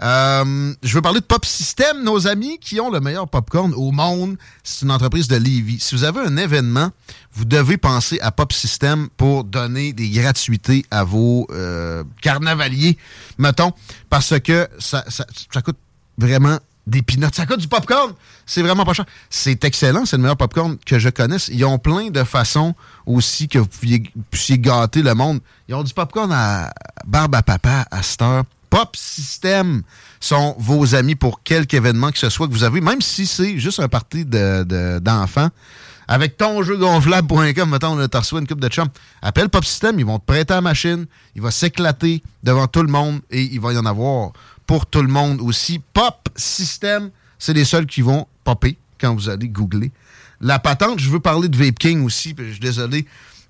Euh, 0.02 0.74
je 0.82 0.94
veux 0.94 1.02
parler 1.02 1.20
de 1.20 1.24
Pop 1.24 1.44
System, 1.44 2.02
nos 2.05 2.27
amis 2.27 2.59
qui 2.59 2.81
ont 2.81 2.90
le 2.90 3.01
meilleur 3.01 3.28
popcorn 3.28 3.73
au 3.74 3.90
monde. 3.90 4.36
C'est 4.62 4.85
une 4.85 4.90
entreprise 4.90 5.28
de 5.28 5.36
Lévis. 5.36 5.81
Si 5.81 5.94
vous 5.94 6.05
avez 6.05 6.20
un 6.20 6.36
événement, 6.36 6.90
vous 7.32 7.44
devez 7.44 7.77
penser 7.77 8.19
à 8.20 8.31
Pop 8.31 8.52
System 8.52 9.09
pour 9.16 9.44
donner 9.44 9.93
des 9.93 10.10
gratuités 10.10 10.85
à 10.90 11.05
vos 11.05 11.47
carnavaliers, 12.23 12.97
mettons, 13.39 13.73
parce 14.10 14.39
que 14.40 14.69
ça, 14.78 15.05
ça, 15.09 15.27
ça 15.52 15.62
coûte 15.62 15.77
vraiment 16.19 16.59
des 16.86 17.03
peanuts. 17.03 17.27
Ça 17.32 17.47
coûte 17.47 17.61
du 17.61 17.69
popcorn. 17.69 18.12
C'est 18.47 18.62
vraiment 18.62 18.85
pas 18.85 18.95
cher. 18.95 19.05
C'est 19.31 19.62
excellent. 19.65 20.05
C'est 20.07 20.16
le 20.16 20.23
meilleur 20.23 20.36
popcorn 20.36 20.77
que 20.85 20.99
je 20.99 21.09
connaisse. 21.11 21.49
Ils 21.53 21.65
ont 21.65 21.78
plein 21.78 22.11
de 22.11 22.24
façons 22.24 22.74
aussi 23.07 23.47
que 23.49 23.59
vous 23.59 23.69
puissiez, 24.31 24.59
gâter 24.59 25.03
le 25.03 25.15
monde. 25.15 25.40
Ils 25.69 25.74
ont 25.74 25.82
du 25.85 25.93
popcorn 25.95 26.32
à 26.32 26.70
barbe 27.07 27.35
à 27.35 27.43
papa 27.43 27.86
à 27.90 28.03
cette 28.03 28.23
heure. 28.23 28.45
Pop 28.70 28.97
System 28.97 29.82
sont 30.20 30.55
vos 30.59 30.95
amis 30.95 31.15
pour 31.15 31.43
quelque 31.43 31.74
événement 31.74 32.11
que 32.11 32.19
ce 32.19 32.28
soit 32.28 32.47
que 32.49 32.53
vous 32.53 32.65
avez, 32.65 32.82
même 32.82 33.01
si 33.01 33.27
c'est 33.27 33.59
juste 33.59 33.81
un 33.81 33.89
de- 34.12 34.99
d'enfants. 34.99 35.49
avec 36.07 36.36
ton 36.36 36.62
jeu 36.62 36.77
gonflable.com, 36.77 37.70
mettons, 37.70 38.09
t'as 38.09 38.20
reçu 38.20 38.35
une 38.36 38.47
coupe 38.47 38.61
de 38.61 38.69
chum. 38.69 38.89
Appelle 39.23 39.49
Pop 39.51 39.65
System, 39.65 39.99
ils 39.99 40.07
vont 40.07 40.19
te 40.19 40.24
prêter 40.27 40.53
la 40.55 40.61
machine, 40.61 41.07
il 41.35 41.43
va 41.43 41.51
s'éclater 41.51 42.23
devant 42.43 42.66
tout 42.66 42.82
le 42.82 42.89
monde 42.89 43.20
et 43.31 43.43
il 43.43 43.61
va 43.61 43.73
y 43.73 43.78
en 43.78 43.85
avoir 43.86 44.32
pour 44.69 44.86
tout 44.86 45.03
le 45.03 45.09
monde 45.09 45.40
aussi. 45.40 45.81
Pop 45.93 46.28
System, 46.36 47.11
c'est 47.39 47.55
les 47.55 47.65
seuls 47.65 47.86
qui 47.86 48.03
vont 48.03 48.28
popper 48.45 48.77
quand 49.01 49.15
vous 49.15 49.28
allez 49.28 49.49
googler. 49.49 49.90
La 50.40 50.61
patente, 50.61 51.01
je 51.01 51.09
veux 51.09 51.19
parler 51.19 51.49
de 51.49 51.57
Vape 51.57 51.78
King 51.78 52.05
aussi, 52.05 52.35
puis 52.35 52.47
je 52.47 52.53
suis 52.53 52.61
désolé, 52.61 53.07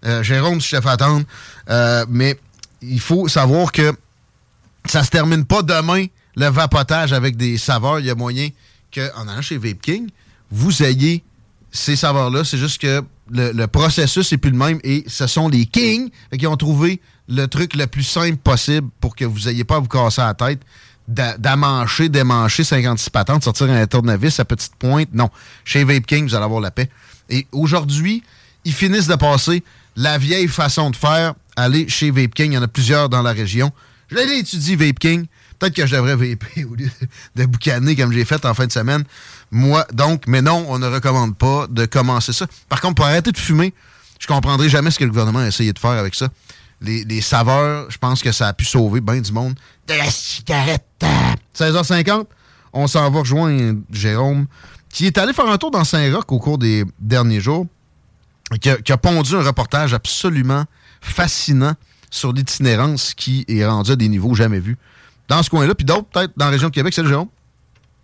euh, 0.06 0.22
Jérôme, 0.22 0.60
je 0.60 0.76
te 0.76 0.80
fais 0.80 0.88
attendre, 0.88 1.26
euh, 1.68 2.06
mais 2.08 2.38
il 2.80 3.00
faut 3.00 3.26
savoir 3.26 3.72
que 3.72 3.92
ça 4.86 5.02
se 5.02 5.10
termine 5.10 5.44
pas 5.44 5.62
demain, 5.62 6.06
le 6.36 6.46
vapotage 6.46 7.12
avec 7.12 7.36
des 7.36 7.58
saveurs. 7.58 7.98
Il 7.98 8.06
y 8.06 8.10
a 8.10 8.14
moyen 8.14 8.48
qu'en 8.94 9.26
allant 9.26 9.42
chez 9.42 9.58
Vape 9.58 9.82
King, 9.82 10.08
vous 10.52 10.84
ayez 10.84 11.24
ces 11.72 11.96
saveurs-là. 11.96 12.44
C'est 12.44 12.58
juste 12.58 12.80
que 12.80 13.02
le, 13.30 13.50
le 13.50 13.66
processus 13.66 14.30
n'est 14.30 14.38
plus 14.38 14.52
le 14.52 14.56
même 14.56 14.78
et 14.84 15.04
ce 15.08 15.26
sont 15.26 15.48
les 15.48 15.66
Kings 15.66 16.10
qui 16.38 16.46
ont 16.46 16.56
trouvé 16.56 17.00
le 17.28 17.46
truc 17.46 17.74
le 17.74 17.88
plus 17.88 18.04
simple 18.04 18.36
possible 18.38 18.88
pour 19.00 19.16
que 19.16 19.24
vous 19.24 19.40
n'ayez 19.40 19.64
pas 19.64 19.76
à 19.76 19.80
vous 19.80 19.88
casser 19.88 20.22
la 20.22 20.34
tête 20.34 20.60
d'amancher, 21.08 22.08
démancher 22.08 22.64
56 22.64 23.10
patentes, 23.10 23.44
sortir 23.44 23.70
un 23.70 23.86
tournevis 23.86 24.38
à 24.38 24.44
petite 24.44 24.74
pointe. 24.76 25.08
Non. 25.12 25.30
Chez 25.64 25.82
Vape 25.82 26.06
King, 26.06 26.28
vous 26.28 26.34
allez 26.34 26.44
avoir 26.44 26.60
la 26.60 26.70
paix. 26.70 26.90
Et 27.30 27.46
aujourd'hui, 27.52 28.22
ils 28.64 28.74
finissent 28.74 29.06
de 29.06 29.14
passer 29.14 29.64
la 29.96 30.18
vieille 30.18 30.48
façon 30.48 30.90
de 30.90 30.96
faire. 30.96 31.34
Aller 31.56 31.88
chez 31.88 32.10
Vape 32.10 32.34
King, 32.34 32.52
il 32.52 32.54
y 32.54 32.58
en 32.58 32.62
a 32.62 32.68
plusieurs 32.68 33.08
dans 33.08 33.22
la 33.22 33.32
région. 33.32 33.72
Je 34.10 34.16
l'ai 34.16 34.38
étudié, 34.38 34.76
Vape 34.76 34.98
King. 34.98 35.26
Peut-être 35.58 35.74
que 35.74 35.86
je 35.86 35.96
devrais 35.96 36.14
VP 36.14 36.64
au 36.70 36.74
lieu 36.74 36.90
de 37.34 37.46
boucaner 37.46 37.96
comme 37.96 38.12
j'ai 38.12 38.24
fait 38.24 38.44
en 38.44 38.54
fin 38.54 38.66
de 38.66 38.72
semaine. 38.72 39.04
Moi, 39.50 39.86
donc, 39.92 40.24
mais 40.26 40.42
non, 40.42 40.66
on 40.68 40.78
ne 40.78 40.86
recommande 40.86 41.36
pas 41.36 41.66
de 41.68 41.86
commencer 41.86 42.32
ça. 42.32 42.46
Par 42.68 42.80
contre, 42.80 42.96
pour 42.96 43.06
arrêter 43.06 43.32
de 43.32 43.38
fumer, 43.38 43.74
je 44.18 44.26
comprendrai 44.26 44.68
jamais 44.68 44.90
ce 44.90 44.98
que 44.98 45.04
le 45.04 45.10
gouvernement 45.10 45.40
a 45.40 45.48
essayé 45.48 45.72
de 45.72 45.78
faire 45.78 45.90
avec 45.92 46.14
ça. 46.14 46.28
Les, 46.80 47.02
les 47.04 47.20
saveurs, 47.20 47.90
je 47.90 47.98
pense 47.98 48.22
que 48.22 48.30
ça 48.30 48.48
a 48.48 48.52
pu 48.52 48.64
sauver 48.64 49.00
bien 49.00 49.20
du 49.20 49.32
monde. 49.32 49.58
De 49.88 49.94
la 49.94 50.08
cigarette. 50.10 50.87
16h50, 51.54 52.24
on 52.72 52.86
s'en 52.86 53.10
va 53.10 53.20
rejoindre 53.20 53.80
Jérôme, 53.90 54.46
qui 54.88 55.06
est 55.06 55.18
allé 55.18 55.32
faire 55.32 55.48
un 55.48 55.58
tour 55.58 55.70
dans 55.70 55.84
Saint-Roch 55.84 56.24
au 56.28 56.38
cours 56.38 56.58
des 56.58 56.84
derniers 56.98 57.40
jours, 57.40 57.66
qui 58.60 58.70
a, 58.70 58.76
qui 58.76 58.92
a 58.92 58.96
pondu 58.96 59.34
un 59.34 59.42
reportage 59.42 59.94
absolument 59.94 60.64
fascinant 61.00 61.74
sur 62.10 62.32
l'itinérance 62.32 63.14
qui 63.14 63.44
est 63.48 63.66
rendu 63.66 63.92
à 63.92 63.96
des 63.96 64.08
niveaux 64.08 64.34
jamais 64.34 64.60
vus. 64.60 64.76
Dans 65.28 65.42
ce 65.42 65.50
coin-là, 65.50 65.74
puis 65.74 65.84
d'autres, 65.84 66.06
peut-être 66.06 66.32
dans 66.36 66.46
la 66.46 66.52
région 66.52 66.68
de 66.68 66.74
Québec. 66.74 66.94
Salut, 66.94 67.08
Jérôme. 67.08 67.28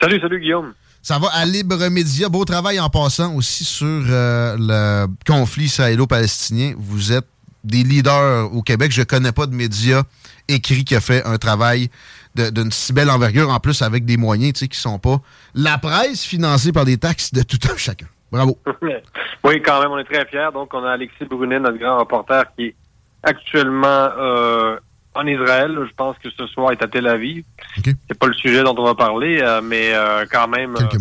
Salut, 0.00 0.20
salut, 0.20 0.40
Guillaume. 0.40 0.74
Ça 1.02 1.18
va 1.18 1.28
à 1.32 1.44
Libre 1.44 1.88
Média. 1.88 2.28
Beau 2.28 2.44
travail 2.44 2.80
en 2.80 2.88
passant 2.88 3.34
aussi 3.34 3.64
sur 3.64 3.86
euh, 3.86 4.56
le 4.58 5.06
conflit 5.26 5.64
israélo-palestinien. 5.64 6.74
Vous 6.78 7.12
êtes 7.12 7.26
des 7.62 7.82
leaders 7.82 8.54
au 8.54 8.62
Québec. 8.62 8.92
Je 8.92 9.02
connais 9.02 9.32
pas 9.32 9.46
de 9.46 9.54
média 9.54 10.02
écrit 10.48 10.84
qui 10.84 10.94
a 10.94 11.00
fait 11.00 11.24
un 11.24 11.38
travail 11.38 11.90
d'une 12.34 12.70
si 12.70 12.92
belle 12.92 13.10
envergure, 13.10 13.50
en 13.50 13.60
plus 13.60 13.82
avec 13.82 14.04
des 14.04 14.16
moyens 14.16 14.54
tu 14.54 14.58
sais, 14.60 14.68
qui 14.68 14.78
sont 14.78 14.98
pas 14.98 15.20
la 15.54 15.78
presse 15.78 16.24
financée 16.24 16.72
par 16.72 16.84
des 16.84 16.98
taxes 16.98 17.32
de 17.32 17.42
tout 17.42 17.58
un 17.72 17.76
chacun. 17.76 18.06
Bravo. 18.32 18.58
oui, 19.44 19.62
quand 19.62 19.80
même, 19.80 19.92
on 19.92 19.98
est 19.98 20.04
très 20.04 20.26
fiers. 20.26 20.48
Donc, 20.52 20.74
on 20.74 20.84
a 20.84 20.92
Alexis 20.92 21.24
Brunet, 21.24 21.60
notre 21.60 21.78
grand 21.78 21.98
reporter, 21.98 22.44
qui 22.56 22.66
est 22.66 22.74
actuellement 23.22 24.08
euh, 24.18 24.76
en 25.14 25.26
Israël. 25.26 25.78
Je 25.88 25.94
pense 25.94 26.16
que 26.18 26.28
ce 26.30 26.46
soir, 26.48 26.72
il 26.72 26.78
est 26.78 26.82
à 26.82 26.88
Tel 26.88 27.06
Aviv. 27.06 27.44
C'est 27.84 28.18
pas 28.18 28.26
le 28.26 28.34
sujet 28.34 28.64
dont 28.64 28.74
on 28.76 28.84
va 28.84 28.96
parler, 28.96 29.40
euh, 29.40 29.60
mais 29.62 29.94
euh, 29.94 30.24
quand 30.30 30.48
même... 30.48 30.74
Quelques 30.74 31.00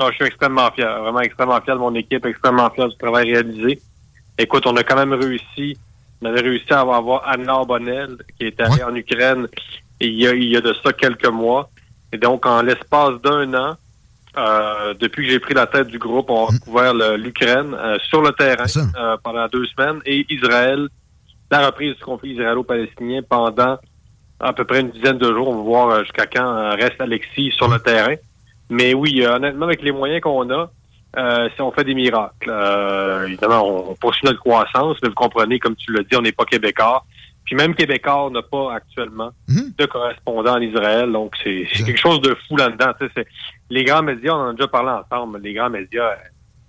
non, 0.00 0.08
je 0.08 0.14
suis 0.14 0.24
extrêmement 0.24 0.70
fier, 0.70 0.98
vraiment 1.02 1.20
extrêmement 1.20 1.60
fier 1.60 1.74
de 1.74 1.80
mon 1.80 1.94
équipe, 1.94 2.24
extrêmement 2.24 2.70
fier 2.70 2.88
du 2.88 2.96
travail 2.96 3.34
réalisé. 3.34 3.82
Écoute, 4.38 4.66
on 4.66 4.74
a 4.76 4.82
quand 4.82 4.96
même 4.96 5.12
réussi, 5.12 5.76
on 6.22 6.26
avait 6.26 6.40
réussi 6.40 6.72
à 6.72 6.80
avoir 6.80 7.28
Anna 7.28 7.62
Bonnel, 7.66 8.16
qui 8.38 8.46
est 8.46 8.58
allée 8.62 8.82
en 8.82 8.94
Ukraine 8.94 9.46
il 10.00 10.14
y, 10.20 10.26
a, 10.26 10.34
il 10.34 10.44
y 10.48 10.56
a 10.56 10.60
de 10.60 10.74
ça 10.82 10.92
quelques 10.92 11.26
mois. 11.28 11.70
Et 12.12 12.18
donc, 12.18 12.46
en 12.46 12.62
l'espace 12.62 13.20
d'un 13.22 13.52
an, 13.54 13.76
euh, 14.36 14.94
depuis 14.94 15.26
que 15.26 15.32
j'ai 15.32 15.40
pris 15.40 15.54
la 15.54 15.66
tête 15.66 15.88
du 15.88 15.98
groupe, 15.98 16.30
on 16.30 16.46
a 16.46 16.58
couvert 16.58 16.94
le- 16.94 17.16
l'Ukraine 17.16 17.74
euh, 17.74 17.98
sur 18.08 18.22
le 18.22 18.32
terrain 18.32 18.66
euh, 18.96 19.16
pendant 19.22 19.46
deux 19.48 19.66
semaines 19.66 20.00
et 20.06 20.24
Israël, 20.28 20.88
la 21.50 21.66
reprise 21.66 21.96
du 21.96 22.02
conflit 22.02 22.32
israélo-palestinien 22.34 23.20
pendant 23.28 23.78
à 24.38 24.52
peu 24.52 24.64
près 24.64 24.80
une 24.80 24.90
dizaine 24.90 25.18
de 25.18 25.32
jours. 25.32 25.48
On 25.48 25.56
va 25.56 25.62
voir 25.62 25.88
euh, 25.90 26.02
jusqu'à 26.02 26.26
quand 26.26 26.46
euh, 26.56 26.70
reste 26.70 27.00
Alexis 27.00 27.50
sur 27.56 27.68
le 27.68 27.78
terrain. 27.78 28.14
Mais 28.70 28.94
oui, 28.94 29.22
euh, 29.24 29.34
honnêtement, 29.34 29.66
avec 29.66 29.82
les 29.82 29.90
moyens 29.92 30.20
qu'on 30.20 30.48
a, 30.50 30.70
euh, 31.16 31.48
si 31.54 31.60
on 31.60 31.72
fait 31.72 31.82
des 31.84 31.94
miracles. 31.94 32.48
Euh, 32.48 33.26
évidemment, 33.26 33.62
on, 33.66 33.90
on 33.90 33.94
poursuit 33.96 34.24
notre 34.26 34.38
croissance, 34.38 34.96
mais 35.02 35.08
vous 35.08 35.14
comprenez, 35.16 35.58
comme 35.58 35.74
tu 35.74 35.92
l'as 35.92 36.04
dit, 36.04 36.16
on 36.16 36.22
n'est 36.22 36.30
pas 36.32 36.44
québécois. 36.44 37.04
Puis 37.50 37.56
même 37.56 37.74
Québécois 37.74 38.30
n'a 38.32 38.42
pas 38.42 38.74
actuellement 38.74 39.32
de 39.76 39.86
correspondant 39.86 40.54
en 40.54 40.60
Israël. 40.60 41.10
Donc, 41.10 41.34
c'est 41.42 41.66
quelque 41.84 41.96
chose 41.98 42.20
de 42.20 42.36
fou 42.46 42.56
là-dedans. 42.56 42.92
Les 43.70 43.82
grands 43.82 44.04
médias, 44.04 44.34
on 44.34 44.36
en 44.36 44.48
a 44.50 44.52
déjà 44.52 44.68
parlé 44.68 44.90
ensemble, 44.90 45.40
les 45.42 45.52
grands 45.54 45.68
médias 45.68 46.10
euh, 46.10 46.14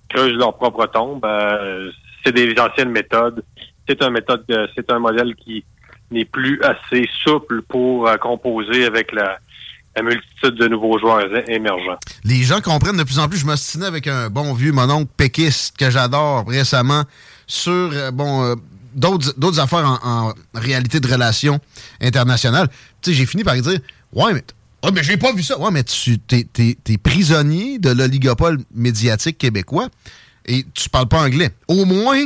creusent 0.10 0.34
leur 0.34 0.58
propre 0.58 0.88
tombe. 0.88 1.24
Euh, 1.24 1.92
c'est 2.26 2.32
des 2.34 2.56
anciennes 2.60 2.90
méthodes. 2.90 3.44
C'est 3.88 4.02
un 4.02 4.10
méthode, 4.10 4.44
de- 4.50 4.68
c'est 4.76 4.92
un 4.92 4.98
modèle 4.98 5.36
qui 5.36 5.64
n'est 6.10 6.26
plus 6.26 6.60
assez 6.64 7.08
souple 7.24 7.62
pour 7.62 8.08
euh, 8.08 8.18
composer 8.18 8.86
avec 8.86 9.12
la, 9.12 9.38
la 9.96 10.02
multitude 10.02 10.56
de 10.56 10.68
nouveaux 10.68 10.98
joueurs 10.98 11.22
émergents. 11.48 12.00
Les 12.24 12.42
gens 12.42 12.60
comprennent 12.60 12.98
de 12.98 13.04
plus 13.04 13.20
en 13.20 13.30
plus. 13.30 13.38
Je 13.38 13.46
m'ostinais 13.46 13.86
avec 13.86 14.08
un 14.08 14.32
bon 14.32 14.52
vieux 14.56 14.72
mononcle 14.72 15.12
péquiste 15.16 15.78
que 15.78 15.92
j'adore 15.92 16.48
récemment 16.48 17.04
sur 17.46 17.92
bon 18.14 18.56
d'autres 18.94 19.60
affaires 19.60 19.86
en, 19.86 20.30
en 20.30 20.34
réalité 20.54 21.00
de 21.00 21.08
relations 21.12 21.60
internationales. 22.02 22.68
Tu 23.02 23.12
sais, 23.12 23.18
j'ai 23.18 23.26
fini 23.26 23.44
par 23.44 23.56
dire 23.56 23.80
Ouais, 24.14 24.34
mais 24.34 24.44
ouais, 24.84 24.92
mais 24.94 25.04
j'ai 25.04 25.18
pas 25.18 25.34
vu 25.34 25.44
ça. 25.44 25.58
Ouais, 25.60 25.72
mais 25.72 25.84
tu 25.84 26.20
t'es, 26.20 26.46
t'es 26.54 26.98
prisonnier 26.98 27.80
de 27.80 27.92
l'oligopole 27.92 28.60
médiatique 28.74 29.38
québécois 29.38 29.88
et 30.46 30.66
tu 30.74 30.90
parles 30.90 31.08
pas 31.08 31.22
anglais. 31.22 31.50
Au 31.68 31.86
moins, 31.86 32.26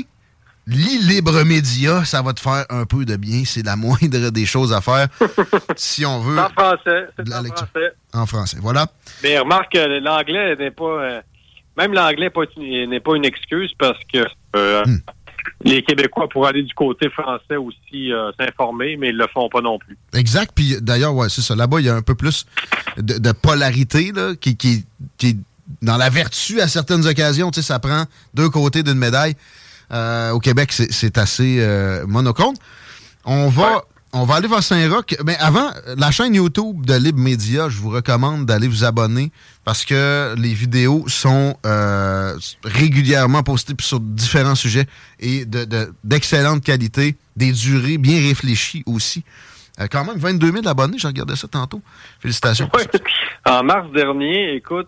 lis 0.68 0.98
Libre 1.00 1.44
Média, 1.44 2.04
ça 2.06 2.22
va 2.22 2.34
te 2.34 2.40
faire 2.40 2.66
un 2.70 2.86
peu 2.86 3.06
de 3.06 3.16
bien. 3.18 3.44
C'est 3.46 3.64
la 3.66 3.76
moindre 3.76 4.30
des 4.32 4.46
choses 4.46 4.74
à 4.74 4.82
faire 4.82 5.08
si 5.76 6.06
on 6.06 6.22
veut 6.22 6.40
En 6.40 6.50
français, 6.50 7.08
c'est 7.18 7.34
en 7.34 7.44
français. 7.44 7.92
en 8.14 8.26
français. 8.26 8.58
Voilà. 8.62 8.88
Mais 9.24 9.38
remarque 9.38 9.74
que 9.74 10.00
l'anglais 10.04 10.56
n'est 10.56 10.72
pas... 10.72 10.84
euh, 11.04 11.22
même 11.78 11.94
l'anglais 11.94 12.32
n'est 12.88 13.00
pas 13.02 13.16
une 13.16 13.26
excuse 13.26 13.72
parce 13.78 14.00
que 14.12 14.26
euh, 14.56 14.86
les 15.64 15.82
Québécois 15.84 16.28
pourraient 16.30 16.50
aller 16.50 16.64
du 16.64 16.74
côté 16.74 17.10
français 17.10 17.58
aussi 17.58 18.12
euh, 18.12 18.32
s'informer, 18.40 18.98
mais 18.98 19.10
ils 19.10 19.18
le 19.18 19.28
font 19.34 19.50
pas 19.50 19.62
non 19.62 19.80
plus. 19.80 19.98
Exact. 20.14 20.52
Puis 20.54 20.78
d'ailleurs, 20.82 21.16
ouais, 21.16 21.30
c'est 21.30 21.42
ça. 21.42 21.56
Là-bas, 21.56 21.80
il 21.80 21.86
y 21.86 21.90
a 21.90 21.96
un 21.96 22.02
peu 22.02 22.16
plus 22.16 22.46
de, 22.98 23.18
de 23.18 23.32
polarité 23.32 24.12
là, 24.12 24.36
qui, 24.36 24.56
qui, 24.58 24.86
qui 25.18 25.28
est 25.28 25.38
dans 25.82 25.98
la 25.98 26.10
vertu 26.10 26.62
à 26.62 26.68
certaines 26.68 27.06
occasions. 27.08 27.52
Tu 27.52 27.62
sais, 27.62 27.68
ça 27.68 27.80
prend 27.80 28.06
deux 28.34 28.50
côtés 28.50 28.84
d'une 28.84 28.98
médaille. 28.98 29.36
Euh, 29.92 30.32
au 30.32 30.40
Québec, 30.40 30.72
c'est 30.72 30.92
c'est 30.92 31.18
assez 31.18 31.58
euh, 31.60 32.06
monochrome. 32.08 32.56
On 33.24 33.50
va, 33.50 33.84
on 34.18 34.24
va 34.26 34.36
aller 34.36 34.48
vers 34.48 34.64
Saint-Roch. 34.64 35.16
Mais 35.26 35.36
avant, 35.38 35.70
la 35.98 36.10
chaîne 36.12 36.36
YouTube 36.36 36.86
de 36.86 36.94
Libre 36.96 37.20
Média, 37.20 37.70
je 37.70 37.78
vous 37.80 37.90
recommande 37.90 38.46
d'aller 38.46 38.68
vous 38.68 38.84
abonner 38.84 39.32
parce 39.64 39.84
que 39.86 40.34
les 40.38 40.54
vidéos 40.54 41.04
sont 41.08 41.58
euh, 41.66 42.36
régulièrement 42.64 43.44
postées 43.44 43.74
sur 43.80 44.00
différents 44.00 44.56
sujets 44.56 44.86
et 45.20 45.46
de- 45.46 45.66
de- 45.66 45.94
d'excellente 46.04 46.64
qualité, 46.64 47.16
des 47.36 47.52
durées 47.52 47.98
bien 47.98 48.20
réfléchies 48.20 48.84
aussi. 48.86 49.24
Euh, 49.82 49.88
quand 49.92 50.06
même, 50.06 50.18
22 50.18 50.52
000 50.54 50.68
abonnés, 50.68 50.98
j'ai 50.98 51.08
regardé 51.08 51.36
ça 51.36 51.48
tantôt. 51.48 51.82
Félicitations. 52.20 52.70
En 53.48 53.62
mars 53.64 53.92
dernier, 53.94 54.56
écoute, 54.56 54.88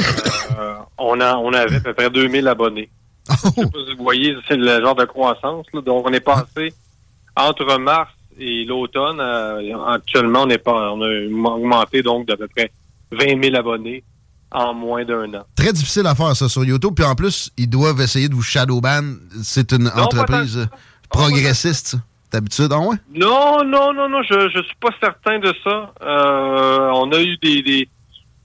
euh, 0.00 0.74
on, 0.98 1.20
a, 1.20 1.36
on 1.36 1.52
avait 1.52 1.76
à 1.76 1.80
peu 1.80 1.94
près 1.94 2.10
2000 2.10 2.48
abonnés. 2.48 2.88
Oh! 3.30 3.34
Je 3.56 3.62
sais 3.62 3.66
pas 3.68 3.78
si 3.88 3.94
vous 3.96 4.02
voyez, 4.02 4.34
c'est 4.48 4.56
le 4.56 4.80
genre 4.80 4.96
de 4.96 5.04
croissance. 5.04 5.66
là. 5.72 5.80
Donc, 5.80 6.04
on 6.08 6.12
est 6.12 6.18
passé 6.20 6.74
entre 7.36 7.78
mars 7.78 8.10
et 8.38 8.64
l'automne. 8.64 9.20
euh, 9.20 9.76
actuellement, 9.86 10.42
on, 10.42 10.48
est 10.50 10.58
pas, 10.58 10.92
on 10.92 11.00
a 11.02 11.54
augmenté 11.54 12.02
donc 12.02 12.26
d'à 12.26 12.36
peu 12.36 12.48
près 12.48 12.70
20 13.12 13.42
000 13.42 13.56
abonnés 13.56 14.02
en 14.50 14.74
moins 14.74 15.04
d'un 15.04 15.32
an. 15.34 15.44
Très 15.56 15.72
difficile 15.72 16.06
à 16.06 16.14
faire 16.14 16.34
ça 16.36 16.48
sur 16.48 16.64
YouTube. 16.64 16.92
Puis 16.94 17.04
en 17.04 17.14
plus, 17.14 17.50
ils 17.56 17.68
doivent 17.70 18.00
essayer 18.00 18.28
de 18.28 18.34
vous 18.34 18.42
shadowban. 18.42 19.02
C'est 19.42 19.72
une 19.72 19.88
entreprise 19.88 20.68
progressiste. 21.08 21.96
D'habitude, 22.32 22.68
ah 22.72 22.78
ouais? 22.80 22.96
Non, 23.14 23.62
non, 23.62 23.92
non, 23.92 24.08
non, 24.08 24.22
je 24.22 24.48
je 24.48 24.62
suis 24.62 24.76
pas 24.80 24.88
certain 25.00 25.38
de 25.38 25.52
ça. 25.62 25.92
Euh, 26.02 26.90
on 26.94 27.12
a 27.12 27.20
eu 27.20 27.36
des 27.42 27.60
des, 27.62 27.88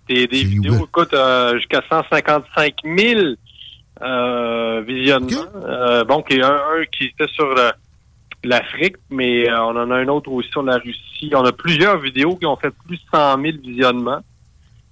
des, 0.09 0.27
des 0.27 0.43
vidéos, 0.43 0.85
écoute, 0.85 1.13
euh, 1.13 1.55
jusqu'à 1.55 1.81
155 1.89 2.73
000 2.83 3.21
euh, 4.01 4.81
visionnements. 4.85 5.29
Euh, 5.65 6.03
bon, 6.03 6.21
qui 6.21 6.41
un, 6.41 6.49
un 6.53 6.85
qui 6.91 7.05
était 7.05 7.31
sur 7.33 7.45
le- 7.47 7.71
l'Afrique, 8.43 8.95
mais 9.09 9.49
euh, 9.49 9.61
on 9.63 9.75
en 9.75 9.91
a 9.91 9.95
un 9.95 10.07
autre 10.07 10.31
aussi 10.31 10.49
sur 10.49 10.63
la 10.63 10.77
Russie. 10.77 11.31
On 11.33 11.43
a 11.45 11.51
plusieurs 11.51 11.99
vidéos 11.99 12.35
qui 12.35 12.45
ont 12.45 12.55
fait 12.57 12.71
plus 12.85 12.97
de 12.97 13.01
100 13.13 13.41
000 13.41 13.57
visionnements. 13.63 14.21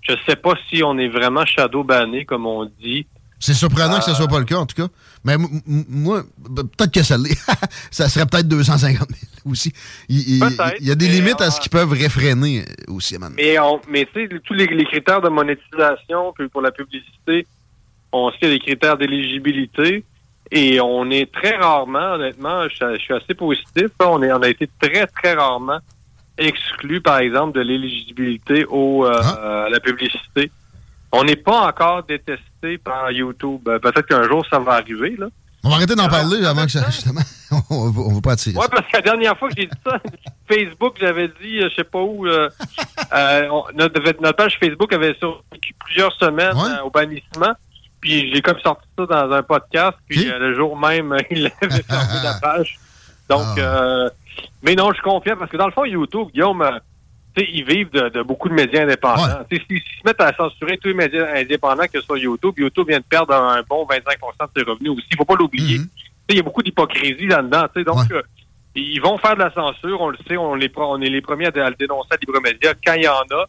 Je 0.01 0.13
sais 0.27 0.35
pas 0.35 0.53
si 0.69 0.83
on 0.83 0.97
est 0.97 1.07
vraiment 1.07 1.45
shadow 1.45 1.83
banné, 1.83 2.25
comme 2.25 2.45
on 2.45 2.65
dit. 2.65 3.05
C'est 3.39 3.53
surprenant 3.53 3.97
que 3.99 4.05
ce 4.05 4.11
Euh, 4.11 4.15
soit 4.15 4.27
pas 4.27 4.39
le 4.39 4.45
cas, 4.45 4.55
en 4.57 4.65
tout 4.65 4.75
cas. 4.81 4.87
Mais 5.23 5.35
moi, 5.67 6.23
peut-être 6.55 6.91
que 6.91 7.03
ça 7.03 7.17
l'est. 7.17 7.37
ça 7.91 8.07
serait 8.09 8.25
peut-être 8.25 8.47
250 8.47 9.09
000 9.09 9.19
aussi. 9.45 9.73
Il, 10.09 10.17
il- 10.37 10.85
y 10.87 10.91
a 10.91 10.95
des 10.95 11.07
limites 11.07 11.41
à 11.41 11.51
ce 11.51 11.57
euh, 11.57 11.61
qu'ils 11.61 11.69
peuvent 11.71 11.91
réfréner 11.91 12.63
aussi, 12.87 13.17
man. 13.17 13.33
Mais, 13.35 13.59
on, 13.59 13.79
mais 13.89 14.07
tu 14.13 14.27
sais, 14.27 14.39
tous 14.43 14.53
les, 14.53 14.67
les 14.67 14.85
critères 14.85 15.21
de 15.21 15.29
monétisation 15.29 16.33
puis 16.37 16.47
pour 16.47 16.61
la 16.61 16.71
publicité, 16.71 17.45
on 18.11 18.31
sait 18.31 18.47
les 18.47 18.59
critères 18.59 18.97
d'éligibilité 18.97 20.03
et 20.51 20.79
on 20.81 21.09
est 21.09 21.31
très 21.31 21.55
rarement, 21.57 22.13
honnêtement, 22.13 22.67
je, 22.69 22.93
je 22.95 22.99
suis 22.99 23.13
assez 23.13 23.33
positif, 23.33 23.87
hein, 23.99 24.05
on, 24.09 24.21
est, 24.23 24.31
on 24.31 24.41
a 24.41 24.49
été 24.49 24.69
très, 24.81 25.07
très 25.07 25.33
rarement 25.33 25.79
exclu, 26.37 27.01
par 27.01 27.19
exemple, 27.19 27.53
de 27.57 27.61
l'éligibilité 27.61 28.65
au, 28.65 29.05
euh, 29.05 29.65
à 29.65 29.69
la 29.69 29.79
publicité. 29.79 30.51
On 31.11 31.23
n'est 31.23 31.37
pas 31.37 31.67
encore 31.67 32.03
détesté 32.03 32.77
par 32.77 33.09
YouTube. 33.11 33.61
Euh, 33.69 33.79
Peut-être 33.79 34.05
qu'un 34.05 34.23
jour, 34.23 34.45
ça 34.49 34.59
va 34.59 34.73
arriver, 34.73 35.15
là. 35.17 35.27
On 35.63 35.69
va 35.69 35.75
arrêter 35.77 35.95
d'en 35.95 36.09
parler 36.09 36.45
avant 36.45 36.65
que 36.65 36.71
ça, 36.71 36.85
justement, 36.91 37.21
on 37.71 37.91
on 37.97 38.13
va 38.15 38.21
pas 38.21 38.33
attirer. 38.33 38.55
Ouais, 38.57 38.67
parce 38.69 38.85
que 38.85 38.97
la 38.97 39.01
dernière 39.01 39.37
fois 39.37 39.47
que 39.49 39.55
j'ai 39.57 39.65
dit 39.67 39.77
ça, 39.85 39.97
Facebook, 40.51 40.95
j'avais 40.99 41.29
dit, 41.41 41.59
euh, 41.59 41.69
je 41.69 41.75
sais 41.75 41.83
pas 41.85 42.01
où, 42.01 42.27
euh, 42.27 42.49
euh, 43.13 43.47
on- 43.49 43.63
notre, 43.73 43.99
notre 44.21 44.35
page 44.35 44.57
Facebook 44.59 44.91
avait 44.93 45.15
survécu 45.19 45.73
plusieurs 45.85 46.11
semaines 46.17 46.53
euh, 46.55 46.83
au 46.83 46.89
bannissement. 46.89 47.53
Puis 48.05 48.31
j'ai 48.31 48.41
comme 48.43 48.59
sorti 48.59 48.85
ça 48.95 49.07
dans 49.07 49.31
un 49.31 49.41
podcast, 49.41 49.97
puis 50.07 50.29
euh, 50.29 50.37
le 50.37 50.53
jour 50.55 50.77
même, 50.77 51.17
il 51.31 51.47
avait 51.59 51.81
fermé 51.89 52.13
la 52.23 52.35
page. 52.39 52.77
Donc, 53.27 53.57
euh, 53.57 54.07
mais 54.61 54.75
non, 54.75 54.89
je 54.89 54.95
suis 54.95 55.01
confiant 55.03 55.35
parce 55.37 55.49
que 55.49 55.57
dans 55.57 55.65
le 55.65 55.71
fond, 55.71 55.85
YouTube, 55.85 56.27
Guillaume, 56.31 56.61
euh, 56.61 56.69
tu 57.35 57.43
sais, 57.43 57.49
ils 57.51 57.65
vivent 57.65 57.89
de, 57.89 58.09
de 58.09 58.21
beaucoup 58.21 58.47
de 58.47 58.53
médias 58.53 58.83
indépendants. 58.83 59.39
S'ils 59.51 59.59
se 59.81 60.05
mettent 60.05 60.21
à 60.21 60.35
censurer 60.35 60.77
tous 60.77 60.89
les 60.89 60.93
médias 60.93 61.33
indépendants 61.35 61.85
que 61.91 61.99
sur 61.99 62.15
YouTube, 62.15 62.53
YouTube 62.57 62.87
vient 62.87 62.99
de 62.99 63.03
perdre 63.05 63.33
un 63.33 63.63
bon 63.67 63.87
25% 63.87 63.95
de 63.97 64.59
ses 64.61 64.63
revenus 64.69 64.91
aussi. 64.91 65.07
Il 65.09 65.17
faut 65.17 65.25
pas 65.25 65.33
l'oublier. 65.35 65.79
Sais, 65.79 65.85
Il 66.29 66.35
y 66.35 66.39
a 66.39 66.43
beaucoup 66.43 66.61
d'hypocrisie 66.61 67.25
là-dedans. 67.25 67.63
tu 67.73 67.79
sais. 67.79 67.83
Donc, 67.83 68.11
euh, 68.11 68.21
ils 68.75 68.99
vont 69.01 69.17
faire 69.17 69.33
de 69.35 69.39
la 69.41 69.51
censure, 69.51 69.99
on 69.99 70.09
le 70.09 70.17
sait, 70.27 70.37
on, 70.37 70.53
les, 70.53 70.69
pro- 70.69 70.93
on 70.95 71.01
est 71.01 71.09
les 71.09 71.21
premiers 71.21 71.47
à, 71.47 71.65
à 71.65 71.69
le 71.71 71.75
dénoncer 71.75 72.09
à 72.11 72.17
Libre 72.17 72.39
Média 72.39 72.73
quand 72.85 72.93
il 72.93 73.03
y 73.03 73.07
en 73.07 73.13
a, 73.31 73.45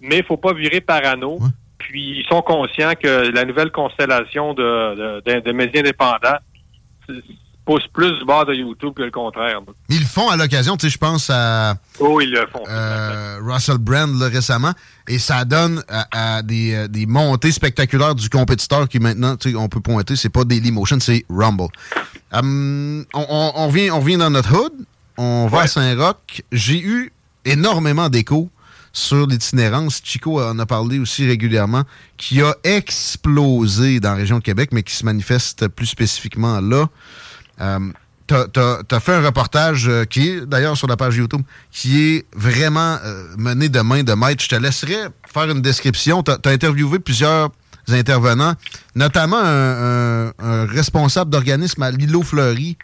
mais 0.00 0.18
il 0.18 0.24
faut 0.24 0.36
pas 0.38 0.52
virer 0.52 0.80
parano. 0.80 1.38
Puis 1.82 2.20
ils 2.20 2.26
sont 2.28 2.42
conscients 2.42 2.92
que 3.00 3.30
la 3.32 3.44
nouvelle 3.44 3.70
constellation 3.70 4.54
de, 4.54 5.20
de, 5.22 5.34
de- 5.34 5.40
de 5.40 5.52
médias 5.52 5.80
indépendants 5.80 6.38
pousse 7.64 7.86
plus 7.92 8.12
du 8.18 8.24
bord 8.24 8.44
de 8.44 8.54
YouTube 8.54 8.92
que 8.96 9.02
le 9.02 9.10
contraire. 9.12 9.60
Ils 9.88 10.00
le 10.00 10.04
font 10.06 10.28
à 10.28 10.36
l'occasion, 10.36 10.76
tu 10.76 10.86
sais, 10.86 10.90
je 10.92 10.98
pense 10.98 11.30
à 11.30 11.74
Oh, 12.00 12.20
ils 12.20 12.30
le 12.32 12.44
font. 12.52 12.62
euh, 12.68 13.38
Russell 13.40 13.78
Brand 13.78 14.18
là, 14.18 14.28
récemment, 14.28 14.72
et 15.06 15.18
ça 15.20 15.44
donne 15.44 15.80
à, 15.88 16.36
à 16.38 16.42
des, 16.42 16.74
euh, 16.74 16.88
des 16.88 17.06
montées 17.06 17.52
spectaculaires 17.52 18.16
du 18.16 18.28
compétiteur 18.28 18.88
qui 18.88 18.98
maintenant, 18.98 19.36
tu 19.36 19.50
sais, 19.50 19.56
on 19.56 19.68
peut 19.68 19.80
pointer, 19.80 20.16
c'est 20.16 20.28
pas 20.28 20.42
Dailymotion, 20.44 20.98
c'est 20.98 21.24
Rumble. 21.30 21.68
Hum, 22.32 23.04
on, 23.14 23.26
on- 23.28 23.52
on 23.54 23.66
revient, 23.68 23.90
on 23.92 24.00
revient 24.00 24.16
dans 24.16 24.30
notre 24.30 24.52
hood, 24.56 24.72
on 25.16 25.46
va 25.46 25.60
à 25.62 25.66
Saint-Roch. 25.68 26.42
J'ai 26.50 26.80
eu 26.80 27.12
énormément 27.44 28.08
d'échos 28.08 28.50
sur 28.92 29.26
l'itinérance. 29.26 30.00
Chico 30.04 30.40
en 30.42 30.58
a 30.58 30.66
parlé 30.66 30.98
aussi 30.98 31.26
régulièrement, 31.26 31.84
qui 32.16 32.42
a 32.42 32.54
explosé 32.64 34.00
dans 34.00 34.10
la 34.10 34.16
région 34.16 34.38
de 34.38 34.42
Québec, 34.44 34.70
mais 34.72 34.82
qui 34.82 34.94
se 34.94 35.04
manifeste 35.04 35.68
plus 35.68 35.86
spécifiquement 35.86 36.60
là. 36.60 36.86
Euh, 37.60 37.78
T'as 38.28 38.46
as, 38.90 39.00
fait 39.00 39.12
un 39.12 39.20
reportage 39.20 39.88
euh, 39.88 40.04
qui 40.06 40.28
est 40.28 40.46
d'ailleurs 40.46 40.74
sur 40.76 40.86
la 40.86 40.96
page 40.96 41.16
YouTube, 41.16 41.42
qui 41.70 42.00
est 42.00 42.24
vraiment 42.34 42.96
euh, 43.04 43.26
mené 43.36 43.68
de 43.68 43.80
main 43.80 44.04
de 44.04 44.12
maître. 44.14 44.42
Je 44.42 44.48
te 44.48 44.54
laisserai 44.54 44.94
faire 45.30 45.50
une 45.50 45.60
description. 45.60 46.22
Tu 46.22 46.30
as, 46.30 46.38
interviewé 46.50 46.98
plusieurs 46.98 47.50
intervenants, 47.88 48.54
notamment 48.94 49.36
un, 49.38 50.28
un- 50.28 50.32
un 50.38 50.64
responsable 50.66 51.30
d'organisme 51.30 51.82
à 51.82 51.90
l'îlot 51.90 52.22
Fleury, 52.22 52.78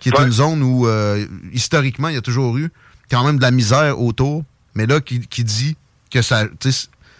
qui 0.00 0.08
est 0.08 0.18
une 0.18 0.32
zone 0.32 0.62
où, 0.62 0.86
euh, 0.86 1.26
historiquement, 1.52 2.08
il 2.08 2.14
y 2.14 2.18
a 2.18 2.22
toujours 2.22 2.56
eu 2.56 2.70
quand 3.10 3.22
même 3.24 3.36
de 3.36 3.42
la 3.42 3.50
misère 3.50 4.00
autour, 4.00 4.44
mais 4.76 4.86
là, 4.86 5.00
qui, 5.00 5.20
qui 5.26 5.42
dit 5.42 5.76
que 6.12 6.22
ça 6.22 6.44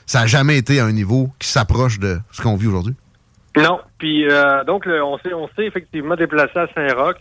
ça 0.06 0.20
n'a 0.20 0.26
jamais 0.26 0.56
été 0.56 0.78
à 0.78 0.84
un 0.84 0.92
niveau 0.92 1.30
qui 1.40 1.48
s'approche 1.48 1.98
de 1.98 2.20
ce 2.30 2.40
qu'on 2.40 2.56
vit 2.56 2.68
aujourd'hui? 2.68 2.94
Non. 3.56 3.80
Puis 3.98 4.28
euh, 4.30 4.62
donc 4.64 4.86
on 4.86 5.18
s'est 5.18 5.66
effectivement 5.66 6.14
déplacé 6.14 6.58
à 6.58 6.68
Saint-Roch 6.74 7.16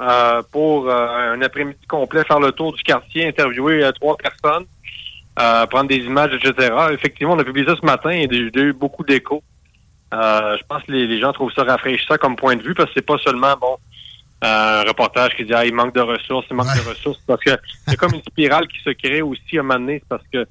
euh, 0.00 0.42
pour 0.50 0.88
euh, 0.88 1.34
un 1.34 1.42
après-midi 1.42 1.86
complet 1.86 2.24
faire 2.24 2.40
le 2.40 2.52
tour 2.52 2.72
du 2.72 2.82
quartier, 2.82 3.26
interviewer 3.26 3.84
euh, 3.84 3.92
trois 3.92 4.16
personnes, 4.16 4.64
prendre 5.36 5.88
des 5.88 5.96
images, 5.98 6.32
etc. 6.32 6.74
Effectivement, 6.92 7.34
on 7.34 7.38
a 7.38 7.44
publié 7.44 7.66
ça 7.66 7.76
ce 7.78 7.84
matin 7.84 8.10
et 8.10 8.28
j'ai 8.30 8.62
eu 8.62 8.72
beaucoup 8.72 9.04
d'échos. 9.04 9.42
Je 10.12 10.62
pense 10.68 10.82
que 10.84 10.92
les, 10.92 11.06
les 11.06 11.20
gens 11.20 11.32
trouvent 11.32 11.52
ça 11.52 11.64
rafraîchissant 11.64 12.16
comme 12.16 12.36
point 12.36 12.56
de 12.56 12.62
vue 12.62 12.74
parce 12.74 12.88
que 12.88 12.94
c'est 12.96 13.06
pas 13.06 13.18
seulement 13.18 13.54
bon 13.60 13.76
un 14.42 14.82
reportage 14.82 15.34
qui 15.36 15.44
dit 15.44 15.54
ah, 15.54 15.64
il 15.64 15.74
manque 15.74 15.94
de 15.94 16.00
ressources, 16.00 16.46
il 16.50 16.56
manque 16.56 16.74
de 16.74 16.88
ressources. 16.88 17.20
Parce 17.26 17.42
que 17.42 17.50
c'est 17.86 17.96
comme 17.96 18.14
une 18.14 18.22
spirale 18.22 18.66
qui 18.68 18.78
se 18.82 18.90
crée 18.90 19.22
aussi 19.22 19.56
à 19.56 19.60
un 19.60 19.62
moment 19.62 19.78
donné, 19.80 20.02
parce 20.08 20.24
que 20.32 20.46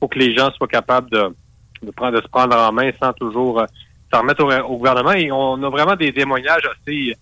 faut 0.00 0.08
que 0.08 0.18
les 0.18 0.34
gens 0.34 0.50
soient 0.52 0.68
capables 0.68 1.10
de, 1.10 1.34
de 1.82 1.90
prendre 1.90 2.16
de 2.16 2.22
se 2.22 2.28
prendre 2.28 2.56
en 2.56 2.72
main 2.72 2.90
sans 3.02 3.12
toujours 3.12 3.60
euh, 3.60 3.66
s'en 4.12 4.20
remettre 4.20 4.44
au, 4.44 4.50
au 4.50 4.76
gouvernement. 4.78 5.12
Et 5.12 5.30
on 5.30 5.62
a 5.62 5.70
vraiment 5.70 5.96
des 5.96 6.12
témoignages 6.12 6.62
assez 6.66 7.14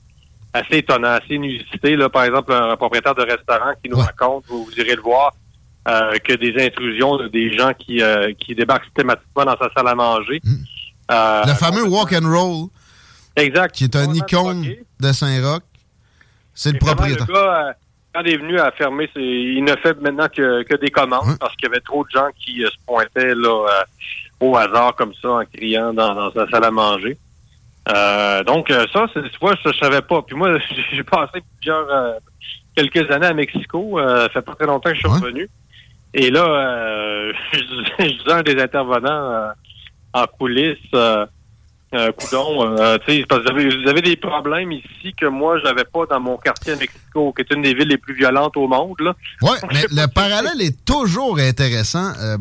assez 0.53 0.79
étonnants, 0.79 1.19
assez 1.23 1.35
inusités. 1.35 1.97
Là, 1.97 2.09
par 2.09 2.25
exemple, 2.25 2.53
un 2.53 2.77
propriétaire 2.77 3.15
de 3.15 3.23
restaurant 3.23 3.73
qui 3.83 3.91
nous 3.91 3.97
raconte, 3.99 4.45
vous, 4.49 4.65
vous 4.65 4.73
irez 4.79 4.95
le 4.97 5.03
voir, 5.03 5.33
euh, 5.89 6.19
que 6.19 6.35
des 6.35 6.55
intrusions 6.65 7.17
de 7.17 7.29
des 7.29 7.57
gens 7.57 7.73
qui, 7.73 8.03
euh, 8.03 8.33
qui 8.39 8.55
débarquent 8.55 8.85
systématiquement 8.85 9.45
dans 9.45 9.57
sa 9.57 9.71
salle 9.75 9.89
à 9.89 9.95
manger. 9.95 10.41
Euh, 11.11 11.43
le 11.47 11.55
fameux 11.55 11.85
walk 11.85 12.13
and 12.13 12.29
roll, 12.29 12.69
exact. 13.37 13.75
qui 13.75 13.85
est 13.85 13.97
un 13.97 14.13
icône 14.15 14.65
de 15.01 15.13
Saint-Roch, 15.13 15.63
c'est 16.55 16.73
le 16.73 16.79
propriétaire. 16.79 17.27
Le 17.29 17.33
gars, 17.35 17.69
euh, 17.69 17.73
quand 18.15 18.21
il 18.27 18.33
est 18.33 18.37
venu 18.37 18.59
à 18.59 18.71
fermer, 18.73 19.09
il 19.17 19.65
ne 19.65 19.75
fait 19.77 19.99
maintenant 20.01 20.29
que, 20.29 20.63
que 20.65 20.77
des 20.77 20.91
commandes 20.91 21.39
parce 21.41 21.55
qu'il 21.57 21.69
y 21.69 21.73
avait 21.73 21.81
trop 21.81 22.05
de 22.05 22.11
gens 22.11 22.29
qui 22.39 22.65
euh, 22.65 22.69
se 22.69 22.77
pointaient 22.87 23.35
là, 23.35 23.67
euh, 23.69 23.85
au 24.41 24.57
hasard 24.57 24.95
comme 24.97 25.15
ça 25.15 25.31
en 25.31 25.45
criant 25.45 25.93
dans, 25.95 26.15
dans 26.15 26.33
sa 26.33 26.49
salle 26.49 26.65
à 26.65 26.71
manger. 26.71 27.17
Donc 28.47 28.69
ça, 28.93 29.07
c'est- 29.15 29.23
tu 29.31 29.39
vois, 29.41 29.55
je, 29.65 29.71
je 29.73 29.79
savais 29.79 30.03
pas. 30.03 30.23
Puis 30.23 30.37
moi, 30.37 30.57
j'ai 30.93 31.03
passé 31.05 31.43
plusieurs 31.59 31.87
quelques 32.77 33.11
années 33.11 33.27
à 33.27 33.35
Mexico. 33.35 33.99
Ça 33.99 34.29
fait 34.33 34.43
pas 34.43 34.55
très 34.55 34.67
longtemps 34.67 34.91
que 34.91 34.95
je 34.97 35.01
suis 35.01 35.09
revenu. 35.09 35.49
Et 36.15 36.31
là, 36.31 37.33
je, 37.53 37.59
disais- 37.59 37.93
je 37.99 38.19
disais 38.19 38.33
à 38.33 38.37
un 38.37 38.43
des 38.43 38.61
intervenants 38.61 39.53
en 40.13 40.27
coulisses, 40.27 40.79
euh, 41.95 42.11
coudon, 42.13 42.77
euh, 42.79 42.97
parce 43.29 43.43
que 43.43 43.43
vous 43.43 43.49
avez, 43.51 43.83
vous 43.83 43.89
avez 43.89 44.01
des 44.01 44.17
problèmes 44.17 44.73
ici 44.73 45.13
que 45.19 45.27
moi, 45.27 45.59
je 45.59 45.65
n'avais 45.65 45.85
pas 45.85 46.07
dans 46.07 46.21
mon 46.21 46.37
quartier 46.39 46.73
à 46.73 46.77
Mexico, 46.77 47.33
qui 47.35 47.43
est 47.43 47.55
une 47.55 47.63
des 47.63 47.75
villes 47.75 47.89
les 47.89 47.99
plus 47.99 48.15
violentes 48.15 48.57
au 48.57 48.67
monde. 48.67 48.97
Oui, 49.01 49.51
mais 49.73 49.83
le 49.91 50.07
parallèle 50.13 50.61
est 50.61 50.85
toujours 50.85 51.39
intéressant. 51.39 52.13
Euh, 52.21 52.39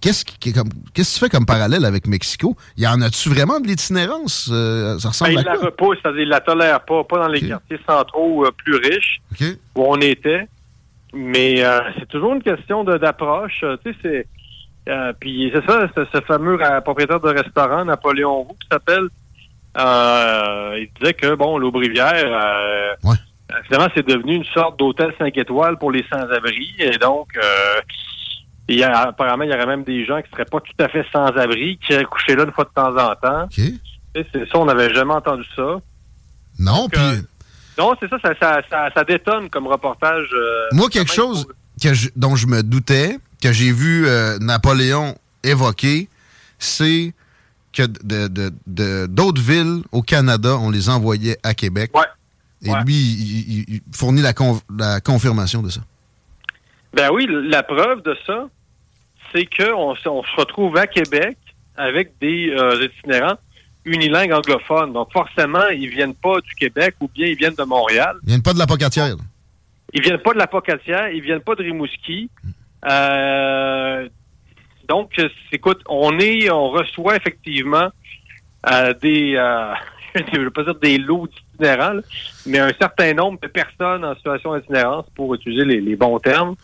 qu'est-ce 0.00 0.24
que 0.24 0.50
tu 0.94 1.18
fais 1.18 1.28
comme 1.28 1.46
parallèle 1.46 1.84
avec 1.84 2.06
Mexico? 2.06 2.56
Y 2.76 2.86
en 2.86 3.00
a-tu 3.02 3.28
vraiment 3.28 3.58
de 3.60 3.66
l'itinérance? 3.66 4.48
Euh, 4.52 4.98
ça 4.98 5.08
ressemble 5.08 5.34
Ben, 5.34 5.38
à 5.38 5.40
il 5.40 5.46
la 5.46 5.56
quoi? 5.56 5.66
repousse, 5.66 5.98
c'est-à-dire 6.02 6.22
il 6.22 6.28
la 6.28 6.40
tolère 6.40 6.80
pas, 6.84 7.02
pas 7.04 7.18
dans 7.18 7.28
les 7.28 7.40
quartiers 7.46 7.78
centraux 7.88 8.46
plus 8.64 8.76
riches 8.76 9.20
où 9.40 9.84
on 9.84 9.96
était. 10.00 10.46
Mais 11.12 11.56
c'est 11.98 12.08
toujours 12.08 12.34
une 12.34 12.42
question 12.42 12.84
d'approche. 12.84 13.64
Tu 13.84 13.92
sais, 13.92 13.98
c'est 14.02 14.26
euh, 14.90 15.12
puis 15.18 15.50
c'est 15.54 15.64
ça, 15.66 15.86
ce, 15.96 16.04
ce 16.12 16.20
fameux 16.22 16.58
propriétaire 16.84 17.20
de 17.20 17.28
restaurant, 17.30 17.84
Napoléon 17.84 18.42
Roux, 18.42 18.56
qui 18.60 18.68
s'appelle. 18.70 19.08
Euh, 19.78 20.78
il 20.80 20.88
disait 21.00 21.14
que 21.14 21.34
bon, 21.34 21.56
l'Aubrivière, 21.58 22.14
euh, 22.26 23.14
finalement, 23.66 23.88
c'est 23.94 24.06
devenu 24.06 24.34
une 24.36 24.44
sorte 24.46 24.78
d'hôtel 24.78 25.12
5 25.18 25.36
étoiles 25.38 25.78
pour 25.78 25.92
les 25.92 26.04
sans-abri. 26.12 26.74
Et 26.78 26.98
donc, 26.98 27.28
il 28.68 28.78
y 28.78 28.82
a, 28.84 29.08
apparemment, 29.08 29.44
il 29.44 29.50
y 29.50 29.54
aurait 29.54 29.66
même 29.66 29.84
des 29.84 30.04
gens 30.04 30.20
qui 30.22 30.30
seraient 30.30 30.44
pas 30.44 30.60
tout 30.60 30.72
à 30.82 30.88
fait 30.88 31.04
sans-abri, 31.12 31.78
qui 31.78 31.92
iraient 31.92 32.04
coucher 32.04 32.34
là 32.36 32.44
une 32.44 32.52
fois 32.52 32.64
de 32.64 32.70
temps 32.70 32.96
en 32.96 33.14
temps. 33.14 33.48
C'est 33.52 34.48
ça, 34.50 34.58
on 34.58 34.64
n'avait 34.64 34.92
jamais 34.92 35.14
entendu 35.14 35.44
ça. 35.54 35.76
Non, 36.58 36.88
puis 36.88 37.00
Non, 37.78 37.94
c'est 38.00 38.08
ça 38.10 38.18
ça, 38.22 38.34
ça, 38.40 38.60
ça, 38.68 38.90
ça 38.94 39.04
détonne 39.04 39.48
comme 39.50 39.66
reportage. 39.68 40.28
moi, 40.72 40.88
quelque 40.90 41.12
chose 41.12 41.46
que 41.82 41.94
je- 41.94 42.10
dont 42.16 42.34
je 42.36 42.46
me 42.48 42.62
doutais, 42.62 43.18
que 43.40 43.52
j'ai 43.52 43.72
vu 43.72 44.06
euh, 44.06 44.38
Napoléon 44.38 45.16
évoquer, 45.42 46.08
c'est 46.58 47.12
que 47.72 47.82
de- 47.84 48.28
de- 48.28 48.52
de- 48.66 49.06
d'autres 49.06 49.40
villes 49.40 49.82
au 49.92 50.02
Canada, 50.02 50.56
on 50.58 50.70
les 50.70 50.88
envoyait 50.88 51.38
à 51.42 51.54
Québec. 51.54 51.90
Et 52.62 52.68
lui, 52.84 52.94
il, 52.94 53.80
fournit 53.94 54.20
la, 54.20 54.34
con- 54.34 54.60
la 54.76 55.00
confirmation 55.00 55.62
de 55.62 55.70
ça. 55.70 55.80
Ben 56.92 57.08
oui, 57.12 57.26
la 57.48 57.62
preuve 57.62 58.02
de 58.02 58.14
ça, 58.26 58.48
c'est 59.32 59.46
qu'on 59.46 59.94
se 59.94 60.08
on 60.08 60.22
se 60.24 60.36
retrouve 60.36 60.76
à 60.76 60.86
Québec 60.86 61.38
avec 61.76 62.12
des 62.20 62.50
euh, 62.50 62.84
itinérants 62.98 63.38
unilingues 63.86 64.32
anglophones. 64.32 64.92
Donc 64.92 65.10
forcément, 65.12 65.68
ils 65.68 65.88
viennent 65.88 66.14
pas 66.14 66.40
du 66.40 66.54
Québec 66.54 66.96
ou 67.00 67.08
bien 67.08 67.28
ils 67.28 67.36
viennent 67.36 67.54
de 67.54 67.62
Montréal. 67.62 68.16
Ils 68.24 68.28
viennent 68.30 68.42
pas 68.42 68.52
de 68.52 68.58
la 68.58 68.66
Pocatière. 68.66 69.14
Ils 69.94 70.02
viennent 70.02 70.18
pas 70.18 70.34
de 70.34 70.38
la 70.38 70.46
Pocatière, 70.46 71.08
ils 71.10 71.22
viennent 71.22 71.40
pas 71.40 71.54
de 71.54 71.62
Rimouski. 71.62 72.28
Euh, 72.88 74.08
donc, 74.88 75.12
écoute, 75.52 75.80
on 75.88 76.18
est, 76.18 76.50
on 76.50 76.70
reçoit 76.70 77.16
effectivement 77.16 77.90
euh, 78.70 78.94
des, 78.94 79.34
euh, 79.36 79.72
je 80.32 80.40
veux 80.40 80.50
pas 80.50 80.64
dire 80.64 80.74
des 80.76 80.98
lots 80.98 81.28
d'itinérants, 81.28 81.94
là, 81.94 82.02
mais 82.46 82.58
un 82.58 82.72
certain 82.78 83.14
nombre 83.14 83.38
de 83.40 83.46
personnes 83.46 84.04
en 84.04 84.14
situation 84.14 84.56
d'itinérance, 84.56 85.06
pour 85.14 85.34
utiliser 85.34 85.64
les, 85.64 85.80
les 85.80 85.96
bons 85.96 86.18
termes, 86.18 86.56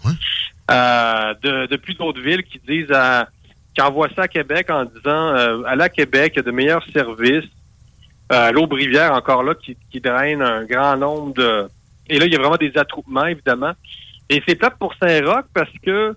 euh, 0.70 1.34
de, 1.42 1.66
depuis 1.66 1.94
d'autres 1.94 2.20
villes 2.20 2.42
qui 2.42 2.60
disent 2.66 2.90
à, 2.92 3.28
qui 3.74 3.82
envoient 3.82 4.08
ça 4.16 4.22
à 4.22 4.28
Québec 4.28 4.70
en 4.70 4.84
disant 4.84 5.34
euh, 5.34 5.62
à 5.64 5.88
Québec, 5.88 6.32
il 6.34 6.38
y 6.38 6.40
a 6.40 6.42
de 6.42 6.50
meilleurs 6.50 6.84
services. 6.92 7.48
Euh, 8.32 8.50
L'Aubrivière, 8.50 9.12
encore 9.12 9.44
là, 9.44 9.54
qui, 9.54 9.76
qui 9.90 10.00
draine 10.00 10.42
un 10.42 10.64
grand 10.64 10.96
nombre 10.96 11.34
de. 11.34 11.68
Et 12.08 12.18
là, 12.18 12.26
il 12.26 12.32
y 12.32 12.36
a 12.36 12.38
vraiment 12.38 12.56
des 12.56 12.72
attroupements, 12.76 13.26
évidemment. 13.26 13.72
Et 14.28 14.42
c'est 14.46 14.54
plate 14.56 14.76
pour 14.78 14.94
Saint-Roch 15.00 15.44
parce 15.54 15.70
que 15.84 16.16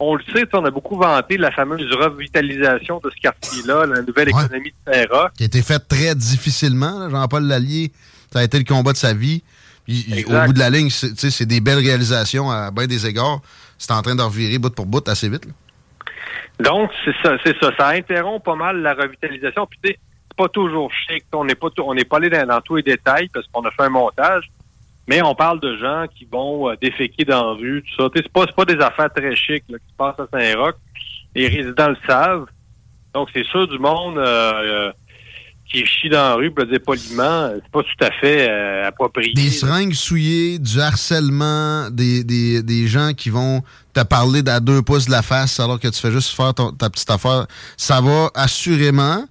on 0.00 0.14
le 0.14 0.22
sait, 0.32 0.44
on 0.52 0.64
a 0.64 0.70
beaucoup 0.70 0.96
vanté 0.96 1.36
la 1.36 1.50
fameuse 1.50 1.92
revitalisation 1.92 3.00
de 3.02 3.10
ce 3.10 3.20
quartier-là, 3.20 3.84
la 3.86 4.02
nouvelle 4.02 4.28
économie 4.44 4.72
de 4.86 4.92
Saint-Roch. 4.92 5.32
Qui 5.36 5.42
a 5.42 5.46
été 5.46 5.60
fait 5.62 5.80
très 5.80 6.14
difficilement. 6.14 7.10
Jean-Paul 7.10 7.42
Lallier, 7.44 7.90
ça 8.32 8.38
a 8.40 8.44
été 8.44 8.58
le 8.58 8.64
combat 8.64 8.92
de 8.92 8.96
sa 8.96 9.12
vie. 9.12 9.42
Il- 9.88 10.24
au 10.26 10.46
bout 10.46 10.52
de 10.52 10.58
la 10.58 10.70
ligne, 10.70 10.90
c'est 10.90 11.46
des 11.46 11.60
belles 11.60 11.78
réalisations 11.78 12.50
à 12.50 12.70
bien 12.70 12.86
des 12.86 13.06
égards. 13.06 13.40
C'est 13.78 13.90
en 13.92 14.02
train 14.02 14.14
de 14.14 14.22
revirer 14.22 14.58
bout 14.58 14.72
pour 14.74 14.86
bout 14.86 15.06
assez 15.08 15.28
vite. 15.28 15.46
là. 15.46 15.52
Donc, 16.60 16.90
c'est 17.04 17.14
ça, 17.22 17.36
c'est 17.44 17.56
ça. 17.60 17.70
Ça 17.76 17.88
interrompt 17.88 18.44
pas 18.44 18.56
mal 18.56 18.80
la 18.82 18.94
revitalisation. 18.94 19.66
Puis, 19.66 19.78
tu 19.82 19.90
sais, 19.90 19.98
c'est 20.28 20.36
pas 20.36 20.48
toujours 20.48 20.90
chic. 20.92 21.24
On 21.32 21.44
n'est 21.44 21.54
pas, 21.54 21.70
tou- 21.70 21.84
on 21.86 21.94
n'est 21.94 22.04
pas 22.04 22.16
allé 22.18 22.28
dans, 22.30 22.46
dans 22.46 22.60
tous 22.60 22.76
les 22.76 22.82
détails 22.82 23.28
parce 23.32 23.46
qu'on 23.52 23.62
a 23.62 23.70
fait 23.70 23.84
un 23.84 23.88
montage. 23.90 24.50
Mais 25.08 25.22
on 25.22 25.34
parle 25.34 25.58
de 25.60 25.76
gens 25.78 26.04
qui 26.14 26.26
vont 26.30 26.68
euh, 26.70 26.74
déféquer 26.80 27.24
dans 27.24 27.52
la 27.52 27.52
rue, 27.58 27.82
tout 27.82 28.02
ça. 28.02 28.08
C'est 28.14 28.28
pas, 28.28 28.64
des 28.64 28.78
affaires 28.80 29.10
très 29.14 29.34
chic 29.34 29.64
là, 29.68 29.78
qui 29.78 29.90
se 29.90 29.96
passent 29.96 30.20
à 30.20 30.26
Saint-Roch. 30.38 30.76
Les 31.34 31.48
résidents 31.48 31.88
le 31.88 31.96
savent. 32.06 32.46
Donc, 33.14 33.28
c'est 33.32 33.44
sûr 33.46 33.66
du 33.66 33.78
monde 33.78 34.18
euh, 34.18 34.52
euh, 34.88 34.92
qui 35.70 35.84
chie 35.86 36.08
dans 36.10 36.16
la 36.30 36.34
rue, 36.34 36.50
pour 36.50 36.64
le 36.64 36.70
dire 36.70 36.80
poliment, 36.84 37.50
c'est 37.54 37.70
pas 37.70 37.82
tout 37.82 38.04
à 38.04 38.10
fait 38.10 38.48
euh, 38.50 38.86
approprié. 38.88 39.32
Des 39.34 39.50
seringues 39.50 39.92
souillées, 39.94 40.58
du 40.58 40.80
harcèlement, 40.80 41.90
des, 41.90 42.22
des, 42.24 42.62
des 42.62 42.86
gens 42.86 43.12
qui 43.14 43.30
vont 43.30 43.62
te 43.94 44.02
parler 44.02 44.42
d'à 44.42 44.60
deux 44.60 44.82
pouces 44.82 45.06
de 45.06 45.10
la 45.10 45.22
face 45.22 45.58
alors 45.60 45.80
que 45.80 45.88
tu 45.88 46.00
fais 46.00 46.10
juste 46.12 46.34
faire 46.36 46.52
ton- 46.54 46.72
ta 46.72 46.88
petite 46.90 47.10
affaire. 47.10 47.46
Ça 47.76 48.00
va 48.00 48.30
assurément 48.34 49.24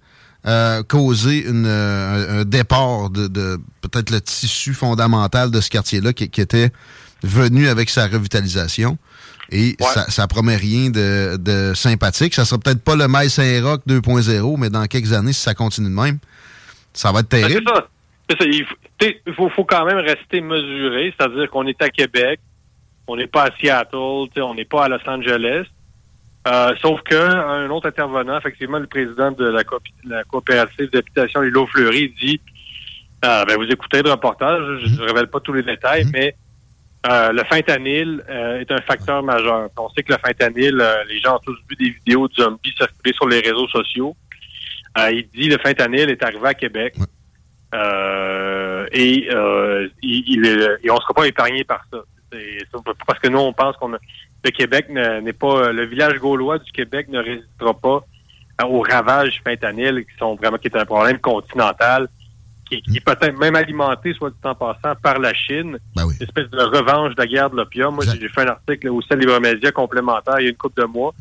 euh, 0.48 0.84
causer 0.84 1.45
une, 1.48 1.65
euh, 1.65 2.41
un, 2.41 2.45
départ 2.45 3.10
de, 3.10 3.28
de 3.28 3.57
peut-être 3.82 4.11
le 4.11 4.22
tissu 4.22 4.74
fondamental 4.74 5.52
de 5.52 5.60
ce 5.60 5.69
quartier-là 5.69 6.14
qui, 6.14 6.30
qui 6.30 6.41
était 6.41 6.72
venu 7.24 7.68
avec 7.68 7.90
sa 7.90 8.07
revitalisation. 8.07 8.98
Et 9.52 9.76
ça, 9.80 10.10
ça 10.10 10.28
promet 10.28 10.56
rien 10.57 10.90
de, 10.90 11.38
de 11.38 11.74
sympathique. 11.74 12.34
Ça 12.34 12.44
sera 12.44 12.60
peut-être 12.60 12.84
pas 12.84 12.95
le 12.95 13.07
Maïs 13.07 13.34
Saint-Roch 13.34 13.82
2.0, 13.88 14.57
mais 14.60 14.69
dans 14.69 14.86
quelques 14.88 15.14
années, 15.14 15.34
si 15.34 15.41
ça 15.41 15.53
continue 15.53 15.90
de 15.90 15.94
même, 15.94 16.19
ça 16.94 17.11
va 17.11 17.22
être 17.22 17.30
Ben, 17.32 17.48
terrible. 17.48 17.72
C'est 18.30 18.38
ça. 18.38 18.45
Il 19.26 19.34
faut, 19.34 19.64
quand 19.64 19.86
même 19.86 19.99
rester 19.99 20.41
mesuré, 20.41 21.14
c'est-à-dire 21.18 21.49
qu'on 21.49 21.65
est 21.65 21.82
à 21.82 21.90
Québec, 21.90 22.40
on 23.07 23.15
n'est 23.15 23.28
pas 23.28 23.44
à 23.44 23.49
Seattle, 23.57 24.30
on 24.38 24.53
n'est 24.53 24.65
pas 24.65 24.86
à 24.86 24.90
Los 24.90 25.07
Angeles. 25.07 25.65
Euh, 26.47 26.73
sauf 26.81 27.01
que 27.03 27.15
un 27.15 27.69
autre 27.69 27.88
intervenant, 27.88 28.38
effectivement, 28.38 28.80
le 28.80 28.88
président 28.88 29.31
de 29.31 29.45
la, 29.45 29.64
coop- 29.64 29.84
la 30.05 30.23
coopérative 30.23 30.89
d'habitation 30.91 31.41
Lilo 31.41 31.65
Fleury 31.68 32.14
dit 32.22 32.39
euh, 33.26 33.43
ben, 33.45 33.57
vous 33.57 33.65
écoutez 33.69 34.01
le 34.01 34.11
reportage, 34.11 34.61
je 34.85 35.01
ne 35.01 35.07
révèle 35.07 35.27
pas 35.27 35.39
tous 35.39 35.51
les 35.53 35.64
détails, 35.64 36.05
mais 36.14 36.35
euh, 37.09 37.31
le 37.31 37.43
fentanyl 37.45 38.23
euh, 38.30 38.59
est 38.59 38.72
un 38.72 38.80
facteur 38.81 39.23
majeur. 39.23 39.69
On 39.77 39.89
sait 39.89 40.03
que 40.03 40.14
le 40.14 40.19
fentanyl, 40.26 40.80
euh, 40.80 41.03
les 41.09 41.19
gens 41.19 41.35
ont 41.35 41.39
tous 41.39 41.57
vu 41.69 41.76
des 41.76 41.89
vidéos 41.89 42.27
de 42.27 42.34
zombies 42.35 42.73
circuler 42.77 43.14
sur 43.14 43.27
les 43.27 43.39
réseaux 43.39 43.68
sociaux. 43.68 44.15
Euh, 44.99 45.11
il 45.11 45.27
dit 45.30 45.49
le 45.49 45.57
fentanyl 45.57 46.09
est 46.09 46.23
arrivé 46.23 46.47
à 46.47 46.53
Québec. 46.53 46.95
Euh, 47.76 48.85
et, 48.91 49.27
euh, 49.31 49.88
il, 50.01 50.23
il 50.27 50.45
est- 50.45 50.77
et 50.84 50.89
on 50.91 50.95
ne 50.95 50.99
sera 51.01 51.14
pas 51.14 51.27
épargné 51.27 51.64
par 51.64 51.84
ça. 51.91 51.97
Parce 53.05 53.19
que 53.19 53.27
nous, 53.30 53.39
on 53.39 53.53
pense 53.53 53.76
qu'on 53.77 53.93
a- 53.93 53.99
le 54.43 54.51
Québec 54.51 54.88
ne- 54.89 55.19
n'est 55.22 55.34
pas 55.34 55.72
le 55.72 55.85
village 55.85 56.18
gaulois 56.19 56.59
du 56.59 56.72
Québec 56.72 57.07
ne 57.09 57.19
résistera 57.19 57.73
pas 57.73 58.01
euh, 58.61 58.65
aux 58.65 58.81
ravages 58.81 59.31
du 59.31 59.39
fentanyl 59.39 60.05
qui 60.05 60.18
sont 60.18 60.35
vraiment 60.35 60.57
qui 60.57 60.68
est 60.68 60.77
un 60.77 60.85
problème 60.85 61.19
continental 61.19 62.07
qui, 62.69 62.81
qui 62.81 62.97
est 62.97 63.05
peut-être 63.05 63.38
même 63.39 63.55
alimenté, 63.55 64.14
soit 64.14 64.30
dit 64.30 64.35
en 64.43 64.55
passant, 64.55 64.93
par 65.01 65.19
la 65.19 65.34
Chine. 65.34 65.77
Une 66.19 66.23
espèce 66.23 66.49
de 66.49 66.59
revanche 66.59 67.15
de 67.15 67.22
la 67.22 67.27
guerre 67.27 67.49
de 67.49 67.55
l'opium. 67.55 67.95
Moi, 67.95 68.03
j'ai 68.19 68.27
fait 68.27 68.41
un 68.41 68.47
article 68.47 68.89
au 68.89 69.01
sein 69.01 69.15
Libre 69.15 69.39
Média 69.39 69.72
complémentaire 69.72 70.39
il 70.39 70.43
y 70.43 70.47
a 70.47 70.49
une 70.49 70.57
couple 70.57 70.81
de 70.81 70.85
mois 70.88 71.14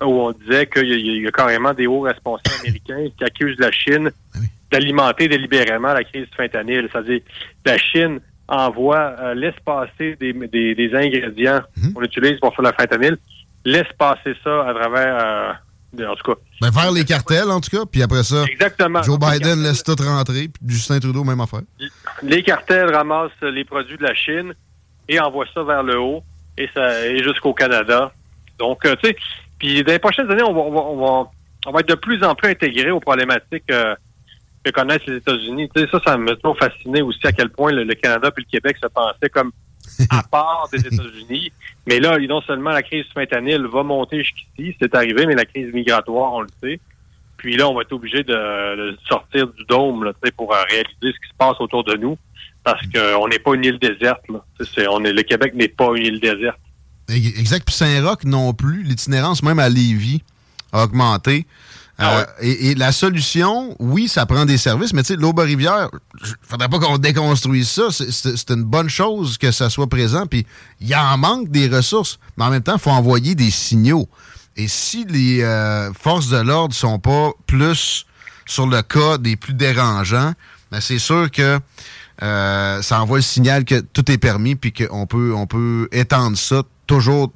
où 0.00 0.06
on 0.06 0.32
disait 0.32 0.66
qu'il 0.66 0.88
y, 0.88 1.20
y 1.22 1.26
a 1.26 1.30
carrément 1.30 1.74
des 1.74 1.86
hauts 1.86 2.00
responsables 2.00 2.54
américains 2.60 3.08
qui 3.16 3.24
accusent 3.24 3.58
la 3.58 3.72
Chine 3.72 4.10
d'alimenter 4.70 5.28
délibérément 5.28 5.92
la 5.92 6.04
crise 6.04 6.26
du 6.26 6.36
fentanyl. 6.36 6.88
C'est-à-dire 6.90 7.20
la 7.64 7.78
Chine 7.78 8.20
envoie, 8.48 9.14
euh, 9.20 9.34
laisse 9.34 9.54
passer 9.64 10.16
des, 10.18 10.32
des, 10.32 10.74
des 10.74 10.94
ingrédients 10.94 11.60
qu'on 11.94 12.02
utilise 12.02 12.38
pour 12.40 12.54
faire 12.54 12.64
le 12.64 12.72
fentanyl, 12.78 13.16
laisse 13.64 13.86
passer 13.98 14.34
ça 14.42 14.66
à 14.68 14.74
travers, 14.74 15.58
euh, 16.00 16.06
en 16.06 16.14
tout 16.16 16.32
cas, 16.32 16.40
Ben, 16.60 16.70
vers 16.70 16.90
les 16.92 17.04
cartels, 17.04 17.50
en 17.50 17.60
tout 17.60 17.76
cas. 17.76 17.84
Puis 17.90 18.02
après 18.02 18.22
ça, 18.22 18.44
Exactement. 18.50 19.02
Joe 19.02 19.18
Biden 19.18 19.62
laisse 19.62 19.82
tout 19.82 19.96
rentrer. 20.00 20.48
Puis 20.48 20.74
Justin 20.74 20.98
Trudeau, 21.00 21.24
même 21.24 21.40
affaire. 21.40 21.60
les 22.22 22.42
cartels 22.42 22.94
ramassent 22.94 23.30
les 23.42 23.64
produits 23.64 23.96
de 23.98 24.02
la 24.04 24.14
Chine 24.14 24.54
et 25.08 25.20
envoient 25.20 25.46
ça 25.54 25.62
vers 25.62 25.82
le 25.82 25.98
haut 25.98 26.22
et 26.56 26.68
ça 26.74 27.06
et 27.06 27.22
jusqu'au 27.22 27.52
Canada. 27.54 28.12
Donc, 28.58 28.84
euh, 28.84 28.96
tu 29.02 29.08
sais, 29.10 29.16
puis 29.58 29.82
dans 29.84 29.92
les 29.92 29.98
prochaines 29.98 30.30
années, 30.30 30.42
on 30.42 30.52
va, 30.52 30.60
on 30.60 30.72
va, 30.72 30.80
on 30.80 30.96
va, 31.24 31.30
on 31.66 31.72
va 31.72 31.80
être 31.80 31.88
de 31.88 31.94
plus 31.94 32.22
en 32.24 32.34
plus 32.34 32.50
intégré 32.50 32.90
aux 32.90 33.00
problématiques 33.00 33.70
euh, 33.70 33.94
que 34.64 34.70
connaissent 34.70 35.06
les 35.06 35.16
États-Unis. 35.16 35.68
Ça, 35.74 36.00
ça 36.04 36.16
m'a 36.16 36.34
toujours 36.36 36.58
fasciné 36.58 37.02
aussi 37.02 37.26
à 37.26 37.32
quel 37.32 37.50
point 37.50 37.72
le, 37.72 37.84
le 37.84 37.94
Canada 37.94 38.30
puis 38.30 38.44
le 38.46 38.50
Québec 38.50 38.76
se 38.82 38.88
pensaient 38.88 39.30
comme 39.30 39.52
à 40.10 40.22
part 40.22 40.68
des 40.72 40.80
États-Unis. 40.80 41.52
Mais 41.86 42.00
là, 42.00 42.18
non 42.18 42.40
seulement 42.42 42.70
la 42.70 42.82
crise 42.82 43.06
fentanyl 43.14 43.66
va 43.66 43.82
monter 43.82 44.22
jusqu'ici, 44.22 44.76
c'est 44.80 44.94
arrivé, 44.94 45.26
mais 45.26 45.34
la 45.34 45.44
crise 45.44 45.72
migratoire, 45.72 46.32
on 46.34 46.40
le 46.42 46.48
sait. 46.62 46.80
Puis 47.38 47.56
là, 47.56 47.68
on 47.68 47.74
va 47.74 47.82
être 47.82 47.92
obligé 47.92 48.24
de, 48.24 48.32
de 48.92 48.98
sortir 49.08 49.46
du 49.46 49.64
dôme 49.64 50.04
là, 50.04 50.12
pour 50.36 50.52
euh, 50.52 50.62
réaliser 50.68 50.92
ce 51.02 51.08
qui 51.08 51.28
se 51.30 51.36
passe 51.38 51.56
autour 51.60 51.84
de 51.84 51.96
nous. 51.96 52.18
Parce 52.64 52.82
qu'on 52.88 53.28
n'est 53.28 53.38
pas 53.38 53.54
une 53.54 53.64
île 53.64 53.78
déserte. 53.78 54.22
Là. 54.28 54.44
On 54.90 55.04
est, 55.04 55.12
le 55.12 55.22
Québec 55.22 55.54
n'est 55.54 55.68
pas 55.68 55.90
une 55.94 56.04
île 56.04 56.20
déserte. 56.20 56.58
Exact. 57.08 57.64
Puis 57.64 57.74
Saint-Roch 57.74 58.24
non 58.24 58.52
plus. 58.52 58.82
L'itinérance, 58.82 59.42
même 59.42 59.60
à 59.60 59.68
Lévis, 59.68 60.22
a 60.72 60.84
augmenté. 60.84 61.46
Ah 61.98 62.18
Euh, 62.20 62.24
et, 62.40 62.70
et 62.70 62.74
la 62.76 62.92
solution, 62.92 63.74
oui, 63.80 64.08
ça 64.08 64.24
prend 64.24 64.44
des 64.44 64.56
services, 64.56 64.92
mais 64.92 65.02
tu 65.02 65.14
sais, 65.14 65.16
l'Aube-Rivière, 65.16 65.88
il 66.22 66.34
faudrait 66.42 66.68
pas 66.68 66.78
qu'on 66.78 66.98
déconstruise 66.98 67.68
ça. 67.68 67.88
C'est 67.90 68.50
une 68.50 68.62
bonne 68.62 68.88
chose 68.88 69.36
que 69.36 69.50
ça 69.50 69.68
soit 69.68 69.88
présent. 69.88 70.26
Puis 70.26 70.46
il 70.80 70.88
y 70.88 70.94
en 70.94 71.18
manque 71.18 71.50
des 71.50 71.68
ressources. 71.68 72.18
Mais 72.36 72.44
en 72.44 72.50
même 72.50 72.62
temps, 72.62 72.76
il 72.76 72.80
faut 72.80 72.90
envoyer 72.90 73.34
des 73.34 73.50
signaux. 73.50 74.08
Et 74.56 74.68
si 74.68 75.04
les 75.04 75.42
euh, 75.42 75.92
forces 75.92 76.28
de 76.28 76.38
l'ordre 76.38 76.74
sont 76.74 76.98
pas 76.98 77.30
plus 77.46 78.06
sur 78.46 78.66
le 78.66 78.82
cas 78.82 79.18
des 79.18 79.36
plus 79.36 79.54
dérangeants, 79.54 80.32
ben 80.70 80.80
c'est 80.80 80.98
sûr 80.98 81.30
que 81.30 81.58
euh, 82.22 82.82
ça 82.82 83.00
envoie 83.00 83.18
le 83.18 83.22
signal 83.22 83.64
que 83.64 83.80
tout 83.80 84.10
est 84.10 84.18
permis 84.18 84.56
puis 84.56 84.72
qu'on 84.72 85.06
peut, 85.06 85.32
on 85.34 85.46
peut 85.46 85.88
étendre 85.92 86.36
ça 86.36 86.62
toujours 86.86 87.32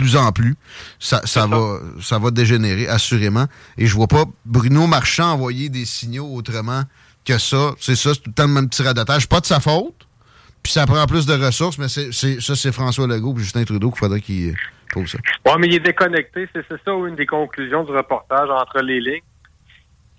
plus 0.00 0.16
en 0.16 0.32
plus. 0.32 0.56
Ça, 0.98 1.20
ça 1.24 1.46
va, 1.46 1.78
ça 2.00 2.18
va 2.18 2.30
dégénérer, 2.30 2.88
assurément. 2.88 3.46
Et 3.76 3.86
je 3.86 3.94
vois 3.94 4.08
pas 4.08 4.24
Bruno 4.46 4.86
Marchand 4.86 5.32
envoyer 5.32 5.68
des 5.68 5.84
signaux 5.84 6.34
autrement 6.34 6.82
que 7.24 7.38
ça. 7.38 7.72
C'est 7.78 7.96
ça, 7.96 8.14
c'est 8.14 8.20
tout 8.20 8.30
le 8.30 8.34
temps 8.34 8.46
le 8.46 8.54
même 8.54 8.68
petit 8.68 8.82
radotage. 8.82 9.28
Pas 9.28 9.40
de 9.40 9.46
sa 9.46 9.60
faute. 9.60 10.06
Puis 10.62 10.72
ça 10.72 10.86
prend 10.86 11.06
plus 11.06 11.26
de 11.26 11.34
ressources, 11.34 11.78
mais 11.78 11.88
c'est, 11.88 12.12
ça, 12.12 12.56
c'est 12.56 12.72
François 12.72 13.06
Legault 13.06 13.34
et 13.36 13.40
Justin 13.40 13.64
Trudeau 13.64 13.90
qu'il 13.90 13.98
faudrait 13.98 14.20
qu'ils 14.20 14.50
euh, 14.50 14.54
trouvent 14.90 15.06
ça. 15.06 15.18
Oui, 15.46 15.52
mais 15.58 15.66
il 15.68 15.74
est 15.74 15.80
déconnecté. 15.80 16.48
C'est 16.52 16.64
ça 16.68 16.92
une 16.92 17.16
des 17.16 17.26
conclusions 17.26 17.84
du 17.84 17.92
reportage 17.92 18.50
entre 18.50 18.80
les 18.80 19.00
lignes. 19.00 19.22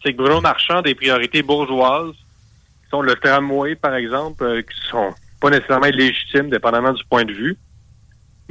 C'est 0.04 0.14
que 0.14 0.18
Bruno 0.18 0.42
Marchand 0.42 0.78
a 0.78 0.82
des 0.82 0.96
priorités 0.96 1.44
bourgeoises, 1.44 2.14
qui 2.14 2.90
sont 2.90 3.04
le 3.04 3.16
tramway, 3.16 3.76
par 3.76 3.96
exemple, 3.96 4.44
euh, 4.44 4.62
qui 4.62 4.90
sont 4.90 5.14
pas 5.40 5.52
nécessairement 5.52 5.88
légitimes, 5.88 6.50
dépendamment 6.50 6.94
du 6.94 7.04
point 7.06 7.24
de 7.24 7.34
vue. 7.34 7.58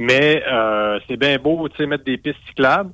Mais 0.01 0.43
euh, 0.51 0.99
c'est 1.07 1.15
bien 1.15 1.37
beau, 1.37 1.69
tu 1.69 1.77
sais, 1.77 1.85
mettre 1.85 2.03
des 2.03 2.17
pistes 2.17 2.39
cyclables, 2.47 2.89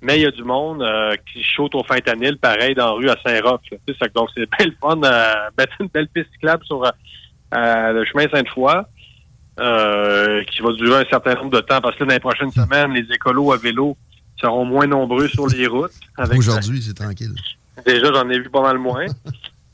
mais 0.00 0.18
il 0.18 0.22
y 0.22 0.26
a 0.26 0.30
du 0.30 0.44
monde 0.44 0.80
euh, 0.80 1.16
qui 1.32 1.44
saute 1.56 1.74
au 1.74 1.82
fentanyl, 1.82 2.38
pareil, 2.38 2.76
dans 2.76 2.86
la 2.86 2.92
rue 2.92 3.10
à 3.10 3.16
Saint-Roch. 3.26 3.62
Donc, 4.14 4.28
c'est 4.32 4.48
bien 4.58 4.66
le 4.66 4.74
fun 4.80 5.00
euh, 5.02 5.34
mettre 5.58 5.72
une 5.80 5.88
belle 5.88 6.06
piste 6.06 6.30
cyclable 6.34 6.64
sur 6.64 6.84
euh, 6.84 6.90
euh, 7.54 7.92
le 7.92 8.04
chemin 8.04 8.28
Sainte-Foy, 8.28 8.84
euh, 9.58 10.44
qui 10.44 10.62
va 10.62 10.72
durer 10.74 11.00
un 11.00 11.04
certain 11.10 11.34
nombre 11.34 11.50
de 11.50 11.60
temps, 11.62 11.80
parce 11.80 11.96
que 11.96 12.04
là, 12.04 12.10
dans 12.10 12.14
les 12.14 12.20
prochaines 12.20 12.52
semaines, 12.52 12.92
les 12.92 13.12
écolos 13.12 13.50
à 13.50 13.56
vélo 13.56 13.96
seront 14.40 14.64
moins 14.64 14.86
nombreux 14.86 15.26
sur 15.26 15.48
les 15.48 15.66
routes. 15.66 15.90
Aujourd'hui, 16.36 16.80
c'est 16.80 16.94
tranquille. 16.94 17.34
Déjà, 17.84 18.12
j'en 18.12 18.30
ai 18.30 18.38
vu 18.38 18.50
pas 18.50 18.62
mal 18.62 18.78
moins. 18.78 19.06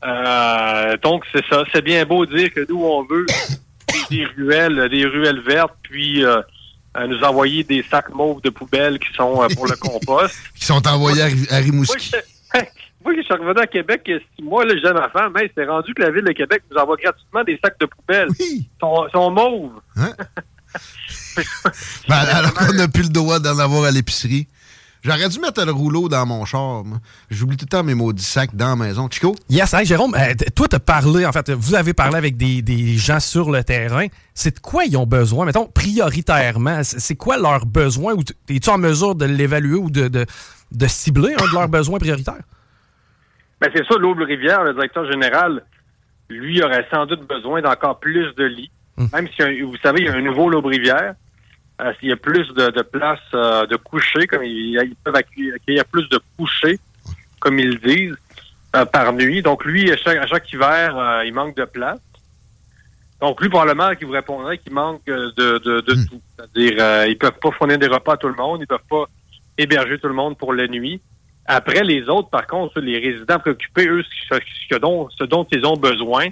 Euh, 0.01 0.95
donc, 1.03 1.25
c'est 1.33 1.43
ça. 1.49 1.65
C'est 1.73 1.81
bien 1.81 2.05
beau 2.05 2.25
de 2.25 2.33
dire 2.33 2.53
que 2.53 2.65
nous, 2.69 2.81
on 2.81 3.03
veut 3.03 3.25
des, 4.09 4.15
des 4.17 4.25
ruelles, 4.25 4.87
des 4.87 5.05
ruelles 5.05 5.41
vertes, 5.41 5.75
puis 5.83 6.23
euh, 6.23 6.41
euh, 6.97 7.07
nous 7.07 7.19
envoyer 7.23 7.63
des 7.63 7.83
sacs 7.89 8.13
mauves 8.13 8.41
de 8.41 8.49
poubelle 8.49 8.99
qui 8.99 9.13
sont 9.15 9.43
euh, 9.43 9.47
pour 9.55 9.67
le 9.67 9.75
compost. 9.79 10.35
Qui 10.55 10.65
sont 10.65 10.85
envoyés 10.87 11.21
à, 11.21 11.25
à 11.25 11.29
Moi, 11.29 11.59
Rimouski. 11.59 12.11
je, 12.11 12.59
moi, 13.03 13.13
je 13.17 13.21
suis 13.21 13.33
revenu 13.33 13.59
à 13.59 13.67
Québec, 13.67 14.01
euh, 14.09 14.19
six 14.35 14.43
mois, 14.43 14.65
là, 14.65 14.73
jeune 14.81 14.97
enfant, 14.97 15.29
mais 15.33 15.51
c'est 15.55 15.65
rendu 15.65 15.93
que 15.93 16.01
la 16.01 16.11
ville 16.11 16.25
de 16.25 16.31
Québec 16.31 16.63
nous 16.71 16.77
envoie 16.77 16.97
gratuitement 16.97 17.43
des 17.43 17.59
sacs 17.63 17.79
de 17.79 17.85
poubelle. 17.85 18.29
Ils 18.39 18.65
sont, 18.79 19.07
sont 19.11 19.31
mauves. 19.31 19.81
Ben, 22.07 22.15
alors 22.15 22.53
qu'on 22.53 22.73
n'a 22.73 22.87
plus 22.87 23.03
le 23.03 23.09
droit 23.09 23.39
d'en 23.39 23.57
avoir 23.57 23.85
à 23.85 23.91
l'épicerie. 23.91 24.47
J'aurais 25.01 25.29
dû 25.29 25.39
mettre 25.39 25.63
le 25.65 25.71
rouleau 25.71 26.09
dans 26.09 26.25
mon 26.25 26.43
char. 26.43 26.83
moi. 26.83 26.97
J'oublie 27.29 27.55
tout 27.55 27.65
le 27.65 27.69
temps 27.69 27.83
mes 27.83 27.95
maudits 27.95 28.21
sacs 28.23 28.53
dans 28.53 28.69
la 28.69 28.75
maison. 28.75 29.07
Chico? 29.09 29.33
Yes, 29.49 29.73
hey, 29.73 29.85
Jérôme, 29.85 30.13
euh, 30.15 30.33
toi, 30.55 30.67
tu 30.67 30.75
as 30.75 30.79
parlé, 30.79 31.25
en 31.25 31.31
fait, 31.31 31.49
vous 31.51 31.75
avez 31.75 31.93
parlé 31.93 32.17
avec 32.17 32.35
des, 32.35 32.61
des 32.61 32.97
gens 32.97 33.19
sur 33.21 33.49
le 33.49 33.63
terrain. 33.63 34.07
C'est 34.33 34.55
de 34.55 34.59
quoi 34.59 34.83
ils 34.83 34.97
ont 34.97 35.05
besoin, 35.05 35.45
mettons, 35.45 35.67
prioritairement? 35.67 36.81
C'est 36.83 37.15
quoi 37.15 37.37
leurs 37.37 37.65
besoins? 37.65 38.15
Es-tu 38.49 38.69
en 38.69 38.77
mesure 38.77 39.15
de 39.15 39.25
l'évaluer 39.25 39.77
ou 39.77 39.89
de, 39.89 40.09
de, 40.09 40.25
de 40.71 40.87
cibler 40.87 41.33
un 41.33 41.47
de 41.47 41.53
leurs 41.53 41.69
besoins 41.69 41.99
prioritaires? 41.99 42.43
Ben, 43.61 43.69
c'est 43.73 43.85
ça, 43.85 43.97
l'Aube-Rivière, 43.97 44.63
le 44.63 44.73
directeur 44.73 45.09
général, 45.09 45.63
lui, 46.29 46.61
aurait 46.61 46.87
sans 46.91 47.05
doute 47.05 47.27
besoin 47.27 47.61
d'encore 47.61 47.99
plus 47.99 48.33
de 48.35 48.43
lits. 48.43 48.71
Même 49.13 49.29
si, 49.29 49.61
vous 49.61 49.77
savez, 49.81 50.01
il 50.01 50.05
y 50.07 50.09
a 50.09 50.13
un 50.13 50.21
nouveau 50.21 50.49
l'Aube-Rivière. 50.49 51.13
Euh, 51.81 51.93
s'il 51.97 52.09
y 52.09 52.11
a 52.11 52.17
plus 52.17 52.47
de, 52.49 52.71
de 52.71 52.81
places 52.81 53.19
euh, 53.33 53.65
de 53.65 53.77
coucher, 53.77 54.27
comme 54.27 54.43
ils, 54.43 54.77
ils 54.83 54.95
peuvent 55.01 55.15
accueillir, 55.15 55.55
accueillir 55.55 55.85
plus 55.85 56.09
de 56.09 56.19
couchers, 56.37 56.77
comme 57.39 57.57
ils 57.57 57.79
disent, 57.79 58.17
euh, 58.75 58.83
par 58.83 59.13
nuit. 59.13 59.41
Donc, 59.41 59.63
lui, 59.63 59.89
à 59.89 59.95
chaque, 59.95 60.17
à 60.17 60.27
chaque 60.27 60.51
hiver, 60.51 60.97
euh, 60.97 61.23
il 61.25 61.33
manque 61.33 61.55
de 61.55 61.63
place. 61.63 62.01
Donc, 63.21 63.41
lui, 63.41 63.47
probablement, 63.47 63.95
qui 63.95 64.03
vous 64.03 64.11
répondrait 64.11 64.57
qu'il 64.57 64.73
manque 64.73 65.05
de, 65.05 65.31
de, 65.37 65.79
de 65.79 65.93
tout. 65.93 66.21
C'est-à-dire, 66.35 66.75
euh, 66.79 67.07
ils 67.07 67.17
peuvent 67.17 67.39
pas 67.41 67.51
fournir 67.51 67.77
des 67.79 67.87
repas 67.87 68.13
à 68.13 68.17
tout 68.17 68.27
le 68.27 68.35
monde, 68.35 68.59
ils 68.61 68.67
peuvent 68.67 68.79
pas 68.89 69.05
héberger 69.57 69.99
tout 69.99 70.09
le 70.09 70.13
monde 70.13 70.37
pour 70.37 70.53
la 70.53 70.67
nuit. 70.67 71.01
Après, 71.45 71.83
les 71.83 72.09
autres, 72.09 72.29
par 72.29 72.45
contre, 72.45 72.81
les 72.81 72.99
résidents 72.99 73.39
préoccupés, 73.39 73.87
eux, 73.87 74.03
ce, 74.29 74.35
ce 74.69 74.75
dont, 74.75 75.09
ce 75.17 75.23
dont 75.23 75.47
ils 75.51 75.65
ont 75.65 75.77
besoin, 75.77 76.27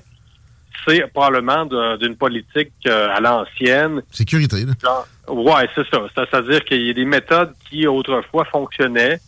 c'est 0.85 1.07
probablement 1.13 1.65
d'une 1.97 2.15
politique 2.15 2.71
euh, 2.87 3.09
à 3.15 3.19
l'ancienne. 3.19 4.01
Sécurité, 4.11 4.65
là. 4.65 4.73
Genre, 4.81 5.07
ouais, 5.29 5.69
c'est 5.75 5.87
ça. 5.89 6.01
C'est-à-dire 6.15 6.63
qu'il 6.65 6.81
y 6.85 6.89
a 6.89 6.93
des 6.93 7.05
méthodes 7.05 7.53
qui 7.69 7.87
autrefois 7.87 8.45
fonctionnaient, 8.45 9.19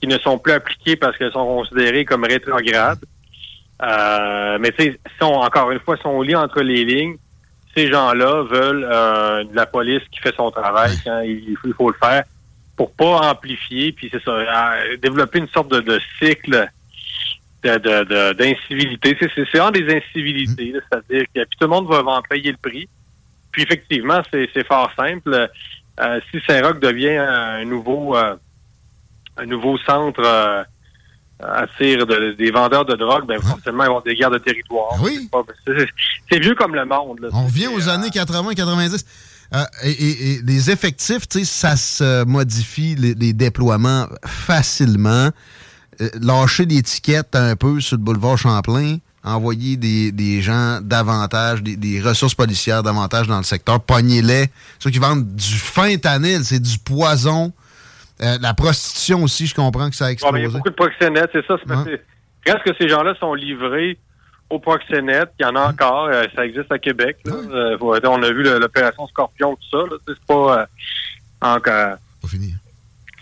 qui 0.00 0.06
ne 0.06 0.18
sont 0.18 0.38
plus 0.38 0.52
appliquées 0.52 0.96
parce 0.96 1.16
qu'elles 1.18 1.32
sont 1.32 1.46
considérées 1.46 2.04
comme 2.04 2.24
rétrogrades. 2.24 3.00
Euh, 3.82 4.58
mais 4.60 4.72
tu 4.72 4.84
sais, 4.84 5.00
si 5.18 5.24
encore 5.24 5.70
une 5.70 5.80
fois, 5.80 5.96
si 5.96 6.06
on 6.06 6.20
lit 6.22 6.36
entre 6.36 6.60
les 6.60 6.84
lignes, 6.84 7.16
ces 7.74 7.90
gens-là 7.90 8.42
veulent 8.42 8.86
euh, 8.90 9.44
de 9.44 9.54
la 9.56 9.64
police 9.66 10.02
qui 10.10 10.20
fait 10.20 10.34
son 10.36 10.50
travail 10.50 10.92
quand 11.04 11.20
il, 11.20 11.56
faut- 11.56 11.68
il 11.68 11.74
faut 11.74 11.88
le 11.90 11.96
faire 12.02 12.24
pour 12.76 12.92
pas 12.92 13.30
amplifier, 13.30 13.92
puis 13.92 14.08
c'est 14.10 14.22
ça, 14.22 14.32
développer 15.02 15.38
une 15.38 15.48
sorte 15.48 15.70
de, 15.70 15.80
de 15.80 16.00
cycle 16.18 16.66
de- 17.62 17.78
de- 17.78 18.04
de- 18.04 18.32
d'incivilité. 18.34 19.16
C'est 19.20 19.44
vraiment 19.52 19.70
des 19.70 19.86
incivilités, 19.94 20.72
là, 20.72 20.80
c'est-à-dire 20.90 21.26
que 21.34 21.40
puis 21.40 21.56
tout 21.58 21.66
le 21.66 21.68
monde 21.68 21.88
va, 21.88 22.02
va 22.02 22.12
en 22.12 22.22
payer 22.22 22.52
le 22.52 22.58
prix. 22.58 22.88
Puis 23.52 23.62
effectivement, 23.62 24.22
c'est 24.32 24.66
fort 24.66 24.90
simple. 24.96 25.48
Euh, 26.00 26.20
si 26.30 26.40
Saint-Roch 26.46 26.80
devient 26.80 27.16
un 27.18 27.64
nouveau 27.64 28.16
euh, 28.16 28.36
un 29.36 29.46
nouveau 29.46 29.76
centre 29.78 30.22
euh, 30.24 30.62
attire 31.40 32.06
de- 32.06 32.32
des 32.38 32.50
vendeurs 32.50 32.84
de 32.84 32.94
drogue, 32.96 33.26
ben 33.26 33.40
forcément, 33.40 33.84
ils 33.84 33.88
vont 33.88 34.00
des 34.00 34.14
guerres 34.14 34.30
de 34.30 34.38
territoire. 34.38 34.92
Oui. 35.02 35.28
C'est 36.30 36.38
vieux 36.38 36.54
comme 36.54 36.74
le 36.74 36.84
monde. 36.84 37.20
Là. 37.20 37.28
On 37.32 37.46
revient 37.46 37.68
aux 37.68 37.88
années 37.88 38.08
80-90. 38.10 39.04
Euh, 39.52 39.58
et, 39.82 39.90
et- 39.90 40.32
et 40.34 40.38
les 40.46 40.70
effectifs, 40.70 41.26
tu 41.28 41.40
sais, 41.40 41.44
ça 41.44 41.76
se 41.76 42.24
modifie, 42.24 42.94
les, 42.94 43.14
les 43.14 43.32
déploiements, 43.32 44.06
facilement. 44.26 45.30
Euh, 46.00 46.08
lâcher 46.20 46.64
l'étiquette 46.66 47.34
un 47.36 47.56
peu 47.56 47.80
sur 47.80 47.96
le 47.96 48.02
boulevard 48.02 48.38
Champlain, 48.38 48.96
envoyer 49.22 49.76
des, 49.76 50.12
des 50.12 50.40
gens 50.40 50.80
davantage, 50.80 51.62
des, 51.62 51.76
des 51.76 52.00
ressources 52.00 52.34
policières 52.34 52.82
davantage 52.82 53.26
dans 53.26 53.36
le 53.36 53.42
secteur, 53.44 53.80
pognez-les. 53.80 54.46
Ceux 54.78 54.90
qui 54.90 54.98
vendent 54.98 55.34
du 55.34 55.54
fentanyl, 55.58 56.42
c'est 56.44 56.60
du 56.60 56.78
poison. 56.78 57.52
Euh, 58.22 58.38
la 58.40 58.54
prostitution 58.54 59.22
aussi, 59.22 59.46
je 59.46 59.54
comprends 59.54 59.90
que 59.90 59.96
ça 59.96 60.06
a 60.06 60.10
explosé. 60.10 60.38
il 60.38 60.42
y 60.42 60.46
a 60.46 60.48
beaucoup 60.50 60.70
de 60.70 60.74
proxénètes, 60.74 61.30
c'est 61.32 61.46
ça. 61.46 61.56
parce 61.66 61.84
que- 61.84 62.00
Reste 62.46 62.64
que 62.64 62.70
ces 62.80 62.88
gens-là 62.88 63.14
sont 63.20 63.34
livrés 63.34 63.98
aux 64.48 64.58
proxénètes. 64.58 65.30
Il 65.38 65.42
y 65.42 65.46
en 65.46 65.54
a 65.56 65.68
encore. 65.68 66.06
euh, 66.06 66.24
ça 66.34 66.46
existe 66.46 66.72
à 66.72 66.78
Québec. 66.78 67.18
là. 67.26 67.34
Euh, 67.34 67.76
on 67.80 68.22
a 68.22 68.30
vu 68.32 68.42
l'opération 68.42 69.06
Scorpion, 69.08 69.56
tout 69.56 69.78
ça. 69.78 69.84
C'est 70.08 70.24
pas 70.26 70.66
encore. 71.42 71.96
C'est 72.30 72.38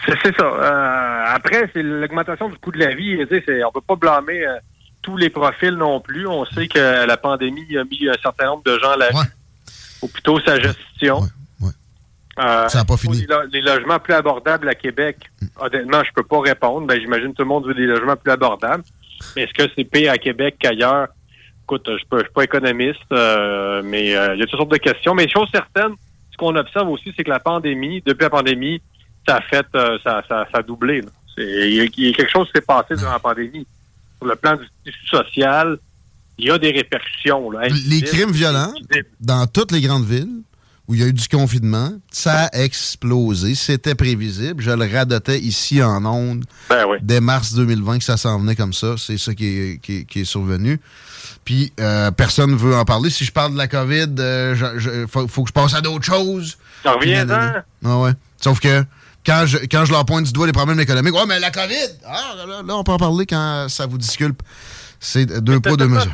c'est 0.07 0.37
ça. 0.37 0.45
Euh, 0.45 1.25
après, 1.35 1.71
c'est 1.73 1.83
l'augmentation 1.83 2.49
du 2.49 2.57
coût 2.59 2.73
de 2.73 2.79
la 2.79 2.95
vie. 2.95 3.19
Tu 3.19 3.27
sais, 3.37 3.43
c'est- 3.47 3.65
on 3.65 3.73
peut 3.73 3.81
pas 3.81 3.97
blâmer 3.97 4.47
euh, 4.47 4.57
tous 5.03 5.17
les 5.17 5.31
profils 5.31 5.75
non 5.75 6.01
plus. 6.01 6.27
On 6.27 6.45
sait 6.47 6.69
que 6.69 7.07
la 7.07 7.17
pandémie 7.17 7.77
a 7.77 7.85
mis 7.85 8.09
un 8.09 8.19
certain 8.23 8.47
nombre 8.47 8.63
de 8.65 8.79
gens 8.79 8.93
à 8.93 8.97
la 8.97 9.07
rue. 9.09 9.27
Ou 10.03 10.09
plutôt 10.09 10.39
sa 10.41 10.59
gestion. 10.61 11.21
Euh, 12.41 12.69
Ça 12.69 12.81
a 12.81 12.85
pas 12.85 12.97
fini. 12.97 13.19
Les, 13.23 13.27
lo- 13.27 13.47
les 13.53 13.61
logements 13.61 13.99
plus 13.99 14.15
abordables 14.15 14.69
à 14.69 14.75
Québec, 14.77 15.17
honnêtement, 15.59 16.05
je 16.05 16.13
peux 16.15 16.23
pas 16.23 16.41
répondre. 16.41 16.87
Ben, 16.87 17.01
j'imagine 17.01 17.33
que 17.33 17.37
tout 17.39 17.43
le 17.43 17.49
monde 17.49 17.67
veut 17.67 17.75
des 17.75 17.87
logements 17.87 18.15
plus 18.15 18.31
abordables. 18.31 18.85
Mais 19.35 19.43
est-ce 19.43 19.53
que 19.55 19.69
c'est 19.75 19.83
pire 19.85 20.13
à 20.13 20.19
Québec 20.19 20.55
qu'ailleurs? 20.61 21.09
Écoute, 21.65 21.85
je 21.89 21.93
je 22.13 22.19
suis 22.23 22.33
pas 22.33 22.45
économiste, 22.45 23.01
euh, 23.13 23.83
mais 23.85 24.15
euh, 24.17 24.35
il 24.35 24.41
y 24.41 24.43
a 24.43 24.47
toutes 24.47 24.57
sortes 24.59 24.71
de 24.71 24.77
questions. 24.77 25.15
Mais 25.15 25.29
chose 25.29 25.49
certaine, 25.53 25.95
ce 26.31 26.37
qu'on 26.37 26.55
observe 26.55 26.89
aussi, 26.89 27.13
c'est 27.17 27.25
que 27.25 27.31
la 27.31 27.41
pandémie, 27.41 28.01
depuis 28.07 28.23
la 28.23 28.31
pandémie, 28.31 28.81
ça 29.29 29.37
a 29.37 29.41
fait, 29.43 29.67
euh, 29.75 29.99
ça, 30.03 30.23
ça, 30.29 30.47
ça 30.51 30.59
a 30.59 30.63
doublé. 30.63 31.05
Il 31.37 31.45
y, 31.45 31.81
a- 31.81 31.85
il 31.85 32.07
y 32.07 32.09
a 32.11 32.13
quelque 32.13 32.31
chose 32.33 32.47
qui 32.49 32.53
s'est 32.57 32.61
passé 32.67 32.97
durant 32.97 33.13
la 33.13 33.19
pandémie. 33.21 33.67
Sur 34.19 34.27
le 34.27 34.35
plan 34.37 34.57
du 34.57 34.65
tissu 34.85 35.07
social, 35.07 35.79
il 36.39 36.47
y 36.47 36.51
a 36.51 36.59
des 36.59 36.71
répercussions. 36.73 37.51
Là, 37.51 37.69
Les 37.87 38.03
crimes 38.03 38.33
violents 38.33 38.73
dans 39.21 39.47
toutes 39.47 39.71
les 39.73 39.81
grandes 39.81 40.05
villes 40.07 40.43
où 40.89 40.95
il 40.95 41.01
y 41.01 41.05
a 41.05 41.07
eu 41.07 41.13
du 41.13 41.29
confinement, 41.29 41.93
ça 42.11 42.47
a 42.53 42.59
explosé. 42.63 43.55
C'était 43.55 43.95
prévisible. 43.95 44.63
Je 44.63 44.71
le 44.71 44.91
radotais 44.91 45.39
ici 45.39 45.83
en 45.83 46.05
ondes 46.07 46.45
dès 47.03 47.21
mars 47.21 47.53
2020 47.55 47.99
que 47.99 48.05
ça 48.05 48.17
s'en 48.17 48.41
venait 48.41 48.57
comme 48.57 48.73
ça. 48.73 48.95
C'est 48.97 49.19
ça 49.19 49.35
qui 49.35 49.47
est, 49.47 49.79
qui 49.83 49.99
est- 49.99 50.05
qui 50.07 50.21
est 50.21 50.25
survenu. 50.25 50.81
Puis 51.45 51.73
euh, 51.79 52.11
personne 52.11 52.51
ne 52.53 52.57
veut 52.57 52.75
en 52.75 52.85
parler. 52.85 53.11
Si 53.11 53.25
je 53.25 53.33
parle 53.33 53.53
de 53.53 53.59
la 53.59 53.69
COVID, 53.69 54.07
il 54.19 55.07
faut, 55.09 55.29
faut 55.29 55.43
que 55.45 55.49
je 55.49 55.53
passe 55.53 55.75
à 55.75 55.81
d'autres 55.81 56.05
choses. 56.07 56.57
Ça 56.83 56.93
revient, 56.93 57.11
Puis 57.19 57.27
nanana. 57.27 57.65
Ah 57.85 57.99
ouais. 57.99 58.13
Sauf 58.39 58.59
que 58.61 58.83
quand 59.29 59.45
je, 59.47 59.59
quand 59.71 59.85
je 59.85 59.93
leur 59.93 60.05
pointe 60.07 60.25
du 60.25 60.33
doigt 60.33 60.47
les 60.47 60.53
problèmes 60.53 60.81
économiques, 60.81 61.15
ouais, 61.15 61.27
mais 61.29 61.39
la 61.39 61.51
COVID, 61.51 61.75
ah, 62.07 62.35
là, 62.37 62.63
là, 62.67 62.77
on 62.77 62.83
peut 62.85 62.93
en 62.93 62.97
parler 62.99 63.27
quand 63.27 63.67
ça 63.69 63.87
vous 63.87 63.99
disculpe. 63.99 64.43
C'est 65.01 65.27
deux 65.27 65.61
poids, 65.61 65.73
C'est 65.73 65.77
deux 65.77 65.89
mesures. 65.89 66.13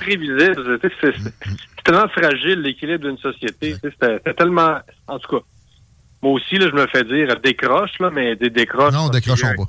C'est 0.82 0.92
c'est- 1.00 1.14
c'est 1.22 1.84
tellement 1.84 2.08
fragile, 2.08 2.60
l'équilibre 2.60 3.06
d'une 3.08 3.18
société. 3.18 3.76
c'était 3.82 4.34
tellement... 4.34 4.78
En 5.06 5.18
tout 5.18 5.36
cas, 5.36 5.44
moi 6.22 6.32
aussi, 6.32 6.56
là, 6.56 6.66
je 6.70 6.74
me 6.74 6.86
fais 6.88 7.04
dire 7.04 7.38
décroche, 7.42 7.92
là, 8.00 8.10
mais 8.12 8.36
des 8.36 8.50
décroches... 8.50 8.92
Non, 8.92 9.08
a- 9.08 9.10
décrochons 9.10 9.54
pas. 9.56 9.64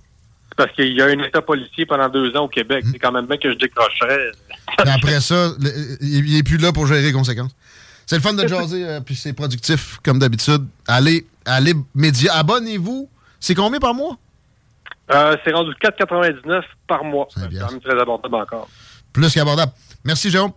Parce 0.58 0.72
qu'il 0.74 0.94
y 0.94 1.02
a 1.02 1.06
un 1.06 1.20
état 1.20 1.42
policier 1.42 1.86
pendant 1.86 2.08
deux 2.10 2.34
ans 2.38 2.46
au 2.46 2.48
Québec. 2.48 2.86
Hmm. 2.86 2.90
C'est 2.94 3.00
quand 3.00 3.12
même 3.12 3.26
bien 3.26 3.36
que 3.38 3.52
je 3.52 3.58
décrocherais. 3.58 4.32
Après 4.78 5.20
ça, 5.20 5.52
le- 5.60 5.98
il 6.02 6.30
il 6.30 6.38
est 6.38 6.44
plus 6.44 6.58
là 6.58 6.72
pour 6.72 6.88
gérer 6.88 7.02
les 7.02 7.12
conséquences. 7.12 7.52
C'est 8.06 8.16
le 8.16 8.22
fun 8.22 8.34
de 8.34 8.48
jaser, 8.48 8.86
euh, 8.88 9.00
puis 9.02 9.16
c'est 9.16 9.34
productif, 9.34 10.00
comme 10.04 10.20
d'habitude. 10.20 10.64
Allez, 10.88 11.26
allez, 11.46 11.74
média, 11.94 12.34
abonnez-vous. 12.36 13.10
C'est 13.40 13.56
combien 13.56 13.80
par 13.80 13.94
mois? 13.94 14.18
Euh, 15.14 15.36
c'est 15.44 15.54
rendu 15.54 15.72
4,99 15.82 16.62
par 16.88 17.04
mois. 17.04 17.28
C'est 17.34 17.42
quand 17.60 17.72
même 17.72 17.82
très 17.82 18.00
abordable 18.00 18.36
encore. 18.36 18.68
Plus 19.14 19.32
qu'abordable. 19.34 19.72
Merci, 20.04 20.30
Jérôme. 20.32 20.52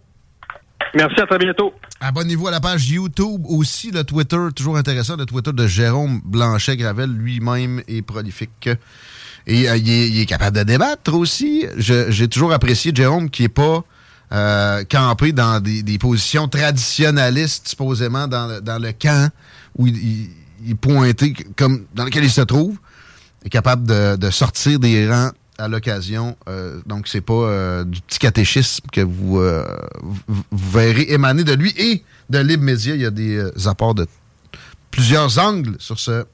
Merci, 0.95 1.21
à 1.21 1.27
très 1.27 1.39
bientôt. 1.39 1.75
Abonnez-vous 2.01 2.49
à 2.49 2.51
la 2.51 2.61
page 2.61 2.89
YouTube 2.89 3.43
aussi, 3.47 3.91
le 3.91 4.05
Twitter, 4.05 4.39
toujours 4.57 4.79
intéressant, 4.79 5.17
le 5.17 5.27
Twitter 5.27 5.53
de 5.53 5.67
Jérôme 5.67 6.21
Blanchet-Gravel, 6.25 7.11
lui-même 7.11 7.83
est 7.89 8.01
prolifique. 8.03 8.71
Et 9.47 9.69
euh, 9.69 9.77
il, 9.77 9.91
est, 9.91 10.09
il 10.09 10.21
est 10.21 10.27
capable 10.27 10.57
de 10.57 10.63
débattre 10.63 11.13
aussi. 11.15 11.67
J'ai 11.77 12.29
toujours 12.29 12.53
apprécié 12.53 12.93
Jérôme 12.95 13.29
qui 13.29 13.45
est 13.45 13.49
pas 13.49 13.83
euh, 14.33 14.85
campé 14.85 15.33
dans 15.33 15.61
des, 15.61 15.83
des 15.83 15.99
positions 15.99 16.49
traditionnalistes, 16.49 17.69
supposément 17.69 18.27
dans 18.29 18.47
le, 18.47 18.61
dans 18.61 18.79
le 18.79 18.93
camp 18.93 19.31
où 19.77 19.87
il, 19.87 19.97
il- 19.97 20.31
il 20.64 20.72
est 20.72 20.74
pointé 20.74 21.35
comme 21.56 21.85
dans 21.94 22.05
lequel 22.05 22.24
il 22.24 22.30
se 22.30 22.40
trouve. 22.40 22.76
Est 23.44 23.51
capable 23.51 23.86
de, 23.86 24.16
de 24.16 24.30
sortir 24.30 24.78
des 24.80 25.09
rangs 25.09 25.30
à 25.59 25.68
l'occasion. 25.68 26.36
Euh, 26.48 26.80
donc, 26.86 27.09
c'est 27.09 27.20
pas 27.20 27.32
euh, 27.32 27.85
du 27.85 28.01
petit 28.01 28.18
catéchisme 28.18 28.86
que 28.93 29.01
vous, 29.01 29.39
euh, 29.39 29.64
vous, 30.02 30.43
vous 30.51 30.70
verrez 30.70 31.06
émaner 31.09 31.44
de 31.44 31.52
lui 31.52 31.72
et 31.76 32.05
de 32.30 32.39
Libre 32.39 32.64
Média. 32.64 32.94
Il 32.94 33.01
y 33.01 33.06
a 33.06 33.10
des 33.10 33.36
euh, 33.36 33.68
apports 33.68 33.94
de 33.94 34.06
plusieurs 34.90 35.39
angles 35.39 35.76
sur 35.78 35.98
ce 35.98 36.24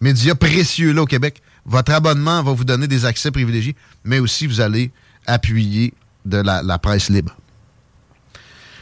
média 0.00 0.34
précieux-là 0.34 1.02
au 1.02 1.06
Québec. 1.06 1.42
Votre 1.66 1.92
abonnement 1.92 2.42
va 2.42 2.52
vous 2.52 2.64
donner 2.64 2.86
des 2.86 3.04
accès 3.04 3.30
privilégiés, 3.30 3.76
mais 4.04 4.18
aussi 4.18 4.46
vous 4.46 4.60
allez 4.60 4.90
appuyer 5.26 5.92
de 6.24 6.38
la, 6.38 6.62
la 6.62 6.78
presse 6.78 7.10
libre. 7.10 7.36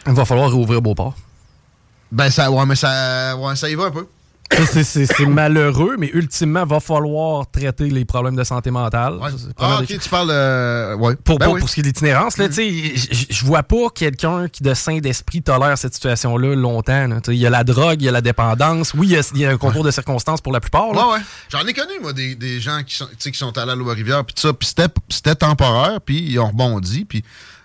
Il 0.06 0.12
va 0.12 0.24
falloir 0.24 0.50
rouvrir 0.52 0.80
Beauport. 0.80 1.16
Ben, 2.10 2.30
ça, 2.30 2.50
ouais, 2.50 2.66
mais 2.66 2.76
ça, 2.76 3.36
ouais, 3.36 3.56
ça 3.56 3.68
y 3.68 3.74
va 3.74 3.86
un 3.86 3.90
peu. 3.90 4.06
C'est- 4.51 5.07
malheureux, 5.27 5.97
mais 5.99 6.11
ultimement, 6.12 6.65
va 6.65 6.81
falloir 6.81 7.49
traiter 7.51 7.91
les 7.91 8.05
problèmes 8.05 8.35
de 8.35 8.45
santé 8.45 8.70
mentale. 8.70 9.19
Ah, 9.59 9.81
des 9.87 9.95
ok, 9.95 10.01
tu 10.03 10.09
parles. 10.09 10.31
euh, 10.31 10.97
ouais. 10.97 11.16
Pour, 11.16 11.39
Ben 11.39 11.45
pour- 11.47 11.55
oui. 11.55 11.61
pour 11.61 11.69
ce 11.69 11.75
qui 11.75 11.81
est 11.81 11.83
de 11.83 11.89
l'itinérance, 11.89 12.37
j- 12.97 13.27
je 13.31 13.45
vois 13.45 13.62
pas 13.62 13.89
quelqu'un 13.95 14.49
qui, 14.49 14.62
de 14.62 14.73
sain 14.75 14.99
d'esprit, 14.99 15.43
tolère 15.43 15.77
cette 15.77 15.95
situation-là 15.95 16.55
longtemps. 16.55 17.09
Il 17.29 17.35
y 17.35 17.47
a 17.47 17.51
la 17.51 17.62
drogue, 17.62 18.01
il 18.01 18.05
y 18.07 18.09
a 18.09 18.12
la 18.12 18.20
dépendance. 18.23 18.95
Oui, 18.95 19.09
il 19.09 19.12
y 19.12 19.16
a, 19.16 19.31
il 19.35 19.41
y 19.41 19.45
a 19.45 19.51
un 19.51 19.59
concours 19.59 19.85
de 19.85 19.91
circonstances 19.91 20.41
pour 20.41 20.53
la 20.53 20.61
plupart. 20.61 20.87
J'en 21.51 21.66
ai 21.66 21.73
connu, 21.75 21.93
moi, 22.01 22.12
des, 22.12 22.35
des 22.35 22.59
gens 22.61 22.83
qui 22.87 22.95
sont, 22.97 23.09
qui 23.19 23.33
sont 23.35 23.57
allés 23.59 23.73
à 23.73 23.77
Loire-Rivière, 23.77 24.25
puis 24.25 24.35
ça. 24.39 24.53
Puis 24.53 24.69
c'était- 24.69 24.93
c'était 25.09 25.35
temporaire, 25.35 26.01
puis 26.05 26.20
ils 26.23 26.39
ont 26.39 26.49
rebondi, 26.49 27.05
puis 27.05 27.23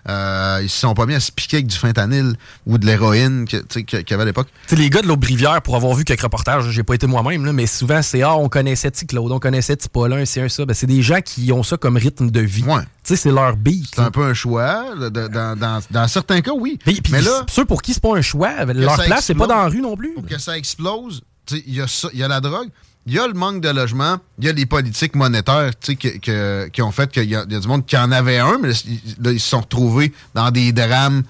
euh, 0.08 0.60
ils 0.62 0.68
se 0.68 0.80
sont 0.80 0.94
pas 0.94 1.06
mis 1.06 1.14
à 1.14 1.20
se 1.20 1.32
piquer 1.32 1.56
avec 1.58 1.66
du 1.66 1.76
fentanyl 1.76 2.34
ou 2.66 2.78
de 2.78 2.86
l'héroïne 2.86 3.46
qu'il 3.46 3.84
y 3.90 4.12
avait 4.12 4.22
à 4.22 4.26
l'époque. 4.26 4.48
Les 4.70 4.90
gars 4.90 5.02
de 5.02 5.06
l'Aube-Rivière, 5.06 5.62
pour 5.62 5.76
avoir 5.76 5.94
vu 5.94 6.04
quelques 6.04 6.20
reportages, 6.22 6.68
j'ai 6.70 6.82
pas 6.82 6.94
été 6.94 7.06
moi-même, 7.06 7.50
mais 7.52 7.66
souvent 7.66 8.02
c'est 8.02 8.22
Ah, 8.22 8.36
on 8.36 8.48
connaissait 8.48 8.90
T. 8.90 9.06
Claude, 9.06 9.32
on 9.32 9.38
connaissait 9.38 9.76
T. 9.76 9.88
Paulin, 9.88 10.24
c'est 10.24 10.40
un 10.42 10.48
ça. 10.48 10.64
Ben, 10.66 10.74
c'est 10.74 10.86
des 10.86 11.02
gens 11.02 11.20
qui 11.20 11.50
ont 11.52 11.62
ça 11.62 11.76
comme 11.76 11.96
rythme 11.96 12.30
de 12.30 12.40
vie. 12.40 12.62
Tu 12.62 12.68
sais, 13.04 13.16
c'est 13.16 13.30
leur 13.32 13.56
beat. 13.56 13.86
C'est 13.94 14.00
un 14.02 14.10
peu 14.10 14.24
un 14.24 14.34
choix. 14.34 14.94
de- 14.96 15.08
dans, 15.08 15.56
dans- 15.58 15.80
dans 15.90 16.08
certains 16.08 16.40
cas, 16.40 16.52
oui. 16.58 16.78
Mais 17.10 17.20
là, 17.22 17.44
ceux 17.50 17.64
pour 17.64 17.82
qui 17.82 17.92
c'est 17.94 18.02
pas 18.02 18.16
un 18.16 18.22
choix, 18.22 18.64
leur 18.64 18.96
place, 19.06 19.24
c'est 19.26 19.34
pas 19.34 19.46
dans 19.46 19.56
la 19.56 19.68
rue 19.68 19.80
non 19.80 19.96
plus. 19.96 20.14
Pour 20.14 20.26
que 20.26 20.38
ça 20.38 20.56
explose, 20.56 21.22
il 21.50 21.74
y, 21.74 21.80
a 21.80 21.86
ça- 21.86 22.08
il 22.12 22.18
y 22.18 22.22
a 22.22 22.28
la 22.28 22.40
drogue, 22.40 22.68
il 23.06 23.12
y 23.14 23.18
a 23.18 23.26
le 23.26 23.34
manque 23.34 23.60
de 23.60 23.68
logement, 23.68 24.18
il 24.38 24.44
y 24.46 24.48
a 24.48 24.52
les 24.52 24.66
politiques 24.66 25.14
monétaires 25.14 25.70
sais, 25.80 25.96
que- 25.96 26.18
que- 26.18 26.68
qui 26.68 26.82
ont 26.82 26.90
fait 26.90 27.10
qu'il 27.10 27.24
y, 27.28 27.36
a 27.36 27.44
il 27.46 27.52
y 27.52 27.56
a 27.56 27.60
du 27.60 27.68
monde 27.68 27.84
qui 27.86 27.96
en 27.96 28.10
avait 28.12 28.38
un, 28.38 28.58
mais 28.58 28.68
là, 28.70 29.30
ils 29.32 29.40
se 29.40 29.48
sont 29.50 29.60
retrouvés 29.60 30.12
dans 30.34 30.50
des 30.50 30.72
drames 30.72 31.22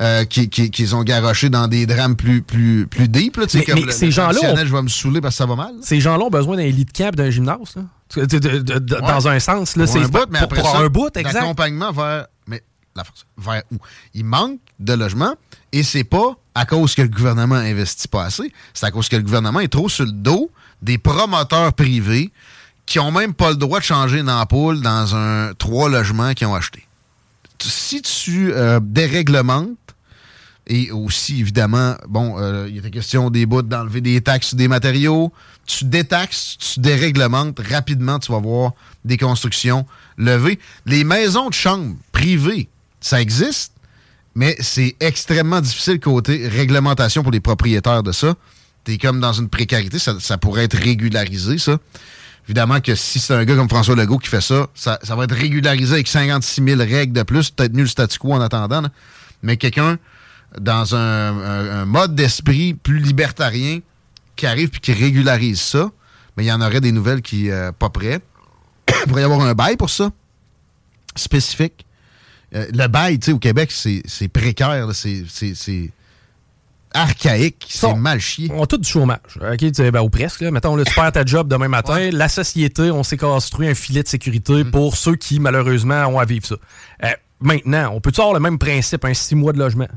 euh, 0.00 0.24
qui, 0.24 0.48
qui, 0.48 0.70
qui 0.70 0.92
ont 0.94 1.02
garoché 1.02 1.50
dans 1.50 1.68
des 1.68 1.84
drames 1.86 2.16
plus, 2.16 2.40
plus, 2.42 2.86
plus 2.86 3.08
deep. 3.08 3.36
Là, 3.36 3.44
Mais- 3.54 3.64
comme 3.64 3.74
mais 3.80 3.86
le- 3.86 3.92
ces 3.92 4.10
gens-là 4.10 4.64
Je 4.64 4.72
vais 4.72 4.82
me 4.82 4.88
saouler 4.88 5.20
parce 5.20 5.34
que 5.34 5.38
ça 5.38 5.46
va 5.46 5.54
mal. 5.54 5.74
Ces 5.82 6.00
gens-là 6.00 6.24
ont 6.24 6.30
besoin 6.30 6.56
d'un 6.56 6.64
lit 6.66 6.86
de 6.86 6.90
camp 6.92 7.14
d'un 7.14 7.30
gymnase, 7.30 7.76
là. 7.76 7.82
De- 8.16 8.24
de- 8.24 8.38
de- 8.38 8.78
de- 8.78 8.78
Dans 9.00 9.28
un 9.28 9.38
sens, 9.38 9.76
là, 9.76 9.84
Pour 9.84 9.92
c'est 9.92 10.00
un 10.02 10.08
bout, 10.08 10.18
mais 10.30 10.38
pour, 10.38 10.44
après 10.44 10.60
pour 10.62 10.70
ça, 10.72 10.78
un 10.78 10.88
bout, 10.88 11.16
exact. 11.16 11.34
d'accompagnement 11.34 11.92
vers, 11.92 12.26
mais 12.46 12.62
la 12.96 13.04
force, 13.04 13.24
vers 13.38 13.62
où? 13.72 13.76
Il 14.14 14.24
manque 14.24 14.58
de 14.80 14.92
logements 14.94 15.34
et 15.72 15.82
c'est 15.82 16.04
pas 16.04 16.36
à 16.54 16.64
cause 16.66 16.94
que 16.94 17.02
le 17.02 17.08
gouvernement 17.08 17.54
investit 17.54 18.08
pas 18.08 18.24
assez, 18.24 18.50
c'est 18.74 18.84
à 18.86 18.90
cause 18.90 19.08
que 19.08 19.16
le 19.16 19.22
gouvernement 19.22 19.60
est 19.60 19.68
trop 19.72 19.88
sur 19.88 20.04
le 20.06 20.12
dos 20.12 20.50
des 20.82 20.98
promoteurs 20.98 21.72
privés 21.72 22.30
qui 22.86 22.98
ont 22.98 23.12
même 23.12 23.32
pas 23.32 23.50
le 23.50 23.56
droit 23.56 23.78
de 23.78 23.84
changer 23.84 24.18
une 24.18 24.30
ampoule 24.30 24.80
dans 24.80 25.14
un 25.14 25.54
trois 25.54 25.88
logements 25.88 26.34
qu'ils 26.34 26.48
ont 26.48 26.54
acheté. 26.54 26.86
Si 27.60 28.02
tu 28.02 28.52
euh, 28.52 28.80
déréglementes 28.82 29.78
et 30.66 30.90
aussi, 30.90 31.40
évidemment, 31.40 31.96
bon, 32.08 32.36
euh, 32.38 32.68
il 32.68 32.78
était 32.78 32.90
question 32.90 33.30
des 33.30 33.46
bouts 33.46 33.62
d'enlever 33.62 34.00
des 34.00 34.20
taxes 34.20 34.54
des 34.54 34.68
matériaux. 34.68 35.32
Tu 35.66 35.84
détaxes, 35.84 36.56
tu 36.58 36.80
déréglementes, 36.80 37.60
rapidement, 37.60 38.18
tu 38.18 38.32
vas 38.32 38.38
voir 38.38 38.72
des 39.04 39.16
constructions 39.16 39.86
levées. 40.16 40.58
Les 40.86 41.04
maisons 41.04 41.48
de 41.48 41.54
chambre 41.54 41.94
privées, 42.10 42.68
ça 43.00 43.20
existe, 43.20 43.72
mais 44.34 44.56
c'est 44.60 44.96
extrêmement 45.00 45.60
difficile 45.60 46.00
côté 46.00 46.48
réglementation 46.48 47.22
pour 47.22 47.32
les 47.32 47.40
propriétaires 47.40 48.02
de 48.02 48.12
ça. 48.12 48.34
T'es 48.84 48.98
comme 48.98 49.20
dans 49.20 49.32
une 49.32 49.48
précarité, 49.48 49.98
ça, 49.98 50.38
pourrait 50.38 50.64
être 50.64 50.76
régularisé, 50.76 51.58
ça. 51.58 51.78
Évidemment 52.46 52.80
que 52.80 52.96
si 52.96 53.20
c'est 53.20 53.34
un 53.34 53.44
gars 53.44 53.54
comme 53.54 53.68
François 53.68 53.94
Legault 53.94 54.18
qui 54.18 54.28
fait 54.28 54.40
ça, 54.40 54.68
ça, 54.74 54.98
va 55.14 55.24
être 55.24 55.34
régularisé 55.34 55.94
avec 55.94 56.08
56 56.08 56.64
000 56.64 56.80
règles 56.80 57.12
de 57.12 57.22
plus, 57.22 57.50
peut-être 57.50 57.76
le 57.76 57.86
statu 57.86 58.18
quo 58.18 58.32
en 58.32 58.40
attendant. 58.40 58.82
Mais 59.42 59.56
quelqu'un 59.56 59.98
dans 60.58 60.96
un, 60.96 61.84
mode 61.84 62.14
d'esprit 62.14 62.74
plus 62.74 62.98
libertarien 62.98 63.80
qui 64.34 64.46
arrive 64.46 64.70
puis 64.70 64.80
qui 64.80 64.92
régularise 64.92 65.60
ça, 65.60 65.90
mais 66.36 66.44
il 66.44 66.48
y 66.48 66.52
en 66.52 66.60
aurait 66.60 66.80
des 66.80 66.92
nouvelles 66.92 67.22
qui 67.22 67.50
euh, 67.50 67.70
pas 67.70 67.90
prêts. 67.90 68.20
Il 68.88 69.08
pourrait 69.08 69.22
y 69.22 69.24
avoir 69.24 69.40
un 69.40 69.54
bail 69.54 69.76
pour 69.76 69.90
ça, 69.90 70.10
spécifique. 71.14 71.86
Euh, 72.54 72.66
le 72.72 72.86
bail, 72.88 73.18
tu 73.18 73.26
sais, 73.26 73.32
au 73.32 73.38
Québec, 73.38 73.70
c'est 73.70 74.28
précaire, 74.28 74.88
c'est 74.92 75.24
archaïque, 76.94 77.66
c'est 77.68 77.94
mal 77.94 78.20
chié. 78.20 78.50
On 78.54 78.62
a 78.62 78.66
tout 78.66 78.78
du 78.78 78.88
chômage. 78.88 79.18
OK, 79.40 79.56
tu 79.58 79.74
sais, 79.74 79.90
ben, 79.90 80.00
ou 80.00 80.10
presque. 80.10 80.40
Là. 80.40 80.50
Mettons, 80.50 80.76
là, 80.76 80.84
tu 80.84 80.94
perds 80.94 81.12
ta 81.12 81.24
job 81.24 81.48
demain 81.48 81.68
matin. 81.68 82.10
La 82.12 82.28
société, 82.28 82.90
on 82.90 83.02
s'est 83.02 83.16
construit 83.16 83.68
un 83.68 83.74
filet 83.74 84.02
de 84.02 84.08
sécurité 84.08 84.64
pour 84.64 84.96
ceux 84.96 85.16
qui, 85.16 85.40
malheureusement, 85.40 86.06
ont 86.06 86.18
à 86.18 86.24
vivre 86.24 86.46
ça. 86.46 86.56
Euh, 87.04 87.08
maintenant, 87.40 87.90
on 87.94 88.00
peut-tu 88.00 88.20
avoir 88.20 88.34
le 88.34 88.40
même 88.40 88.58
principe, 88.58 89.04
un 89.04 89.14
six 89.14 89.34
mois 89.34 89.52
de 89.52 89.58
logement? 89.58 89.88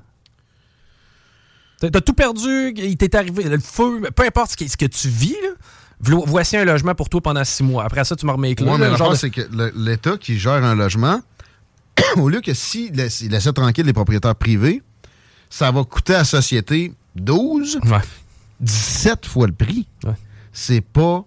T'as 1.80 2.02
tout 2.02 2.14
perdu, 2.14 2.74
il 2.78 2.98
t'est 2.98 3.14
arrivé 3.16 3.44
le 3.44 3.60
feu, 3.60 4.02
peu 4.16 4.24
importe 4.24 4.52
ce 4.52 4.58
que, 4.58 4.68
ce 4.68 4.78
que 4.78 4.86
tu 4.86 5.08
vis, 5.10 5.36
là, 5.44 6.18
voici 6.26 6.56
un 6.58 6.64
logement 6.66 6.96
pour 6.96 7.10
toi 7.10 7.22
pendant 7.22 7.44
six 7.44 7.64
mois. 7.64 7.84
Après 7.84 8.04
ça, 8.06 8.16
tu 8.16 8.26
me 8.26 8.32
remets. 8.32 8.60
Ouais, 8.60 8.78
mais 8.78 8.96
genre 8.98 9.12
de- 9.12 9.16
c'est 9.16 9.30
que 9.30 9.42
le- 9.52 9.72
l'État 9.76 10.18
qui 10.18 10.40
gère 10.40 10.54
un 10.64 10.74
logement, 10.74 11.22
au 12.16 12.30
lieu 12.30 12.42
que 12.42 12.54
s'il 12.54 12.94
laisse, 12.94 13.22
il 13.22 13.32
laissait 13.32 13.52
tranquille 13.54 13.86
les 13.86 13.94
propriétaires 13.94 14.36
privés, 14.36 14.82
ça 15.58 15.72
va 15.72 15.84
coûter 15.86 16.14
à 16.16 16.20
la 16.20 16.24
société 16.26 16.92
12, 17.16 17.80
17 18.60 19.26
fois 19.26 19.48
le 19.48 19.54
prix. 19.54 19.88
C'est 20.52 20.82
pas 20.82 21.24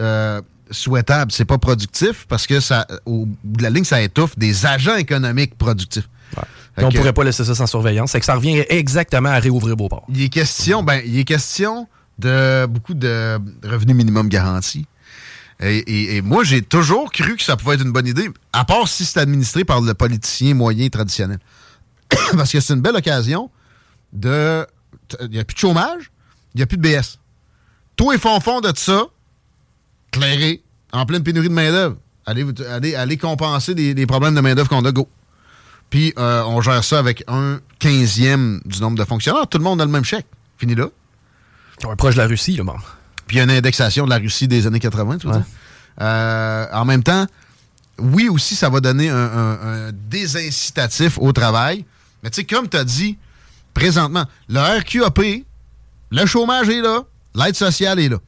euh, 0.00 0.40
souhaitable, 0.70 1.30
c'est 1.30 1.44
pas 1.44 1.58
productif 1.58 2.26
parce 2.28 2.46
que 2.48 2.58
ça, 2.58 2.86
au 3.06 3.26
bout 3.44 3.58
de 3.58 3.62
la 3.62 3.70
ligne, 3.70 3.84
ça 3.84 4.00
étouffe 4.02 4.36
des 4.36 4.66
agents 4.66 4.96
économiques 4.96 5.56
productifs. 5.56 6.08
On 6.76 6.88
que- 6.88 6.96
pourrait 6.96 7.12
pas 7.12 7.22
laisser 7.22 7.44
ça 7.44 7.54
sans 7.54 7.66
surveillance. 7.66 8.12
C'est 8.12 8.18
que 8.20 8.26
ça 8.26 8.34
revient 8.34 8.64
exactement 8.68 9.28
à 9.28 9.38
réouvrir 9.38 9.76
Beauport. 9.76 10.06
il 10.08 10.22
est 10.22 10.28
question, 10.28 10.82
ben, 10.82 11.00
il 11.04 11.18
est 11.18 11.24
question 11.24 11.86
de 12.18 12.66
beaucoup 12.66 12.94
de 12.94 13.38
revenus 13.62 13.94
minimum 13.94 14.28
garantis. 14.28 14.86
Et, 15.60 15.76
et- 15.78 16.16
et 16.16 16.22
moi, 16.22 16.42
j'ai 16.42 16.62
toujours 16.62 17.12
cru 17.12 17.36
que 17.36 17.42
ça 17.44 17.56
pouvait 17.56 17.74
être 17.76 17.84
une 17.84 17.92
bonne 17.92 18.06
idée, 18.08 18.28
à 18.52 18.64
part 18.64 18.88
si 18.88 19.04
c'est 19.04 19.20
administré 19.20 19.64
par 19.64 19.80
le 19.82 19.94
politicien 19.94 20.54
moyen 20.54 20.88
traditionnel. 20.88 21.38
Parce 22.36 22.52
que 22.52 22.60
c'est 22.60 22.74
une 22.74 22.80
belle 22.80 22.96
occasion 22.96 23.50
de. 24.12 24.66
Il 25.20 25.28
n'y 25.30 25.38
a 25.38 25.44
plus 25.44 25.54
de 25.54 25.58
chômage, 25.58 26.10
il 26.54 26.58
n'y 26.58 26.62
a 26.62 26.66
plus 26.66 26.76
de 26.78 26.82
BS. 26.82 27.18
Tout 27.96 28.12
est 28.12 28.18
fond 28.18 28.60
de 28.60 28.72
ça, 28.76 29.04
clairé, 30.10 30.62
en 30.92 31.04
pleine 31.06 31.22
pénurie 31.22 31.48
de 31.48 31.52
main-d'œuvre. 31.54 31.96
Allez, 32.24 32.46
allez, 32.70 32.94
allez 32.94 33.16
compenser 33.18 33.74
des, 33.74 33.94
des 33.94 34.06
problèmes 34.06 34.34
de 34.34 34.40
main-d'œuvre 34.40 34.68
qu'on 34.68 34.84
a, 34.84 34.92
go. 34.92 35.08
Puis 35.90 36.14
euh, 36.18 36.42
on 36.46 36.60
gère 36.62 36.82
ça 36.84 36.98
avec 36.98 37.24
un 37.28 37.60
quinzième 37.78 38.60
du 38.64 38.80
nombre 38.80 38.96
de 38.96 39.04
fonctionnaires. 39.04 39.46
Tout 39.48 39.58
le 39.58 39.64
monde 39.64 39.80
a 39.80 39.84
le 39.84 39.90
même 39.90 40.04
chèque. 40.04 40.26
Fini 40.56 40.74
là. 40.74 40.86
On 41.84 41.92
est 41.92 41.96
proche 41.96 42.14
de 42.14 42.20
la 42.20 42.26
Russie, 42.26 42.56
là, 42.56 42.64
bon. 42.64 42.76
Puis 43.26 43.36
il 43.36 43.38
y 43.38 43.40
a 43.40 43.44
une 43.44 43.50
indexation 43.50 44.04
de 44.04 44.10
la 44.10 44.18
Russie 44.18 44.48
des 44.48 44.66
années 44.66 44.80
80, 44.80 45.18
tu 45.18 45.26
dire? 45.26 45.42
Euh, 46.00 46.66
en 46.72 46.84
même 46.86 47.02
temps, 47.02 47.26
oui 47.98 48.28
aussi, 48.28 48.54
ça 48.56 48.70
va 48.70 48.80
donner 48.80 49.10
un, 49.10 49.16
un- 49.16 49.88
un 49.88 49.92
désincitatif 49.92 51.18
au 51.18 51.32
travail. 51.32 51.84
Mais 52.22 52.30
tu 52.30 52.36
sais, 52.36 52.44
comme 52.44 52.68
tu 52.68 52.76
as 52.76 52.84
dit, 52.84 53.18
présentement, 53.74 54.24
le 54.48 54.60
RQAP, 54.60 55.44
le 56.10 56.26
chômage 56.26 56.68
est 56.68 56.80
là, 56.80 57.02
l'aide 57.34 57.56
sociale 57.56 57.98
est 57.98 58.08
là. 58.08 58.18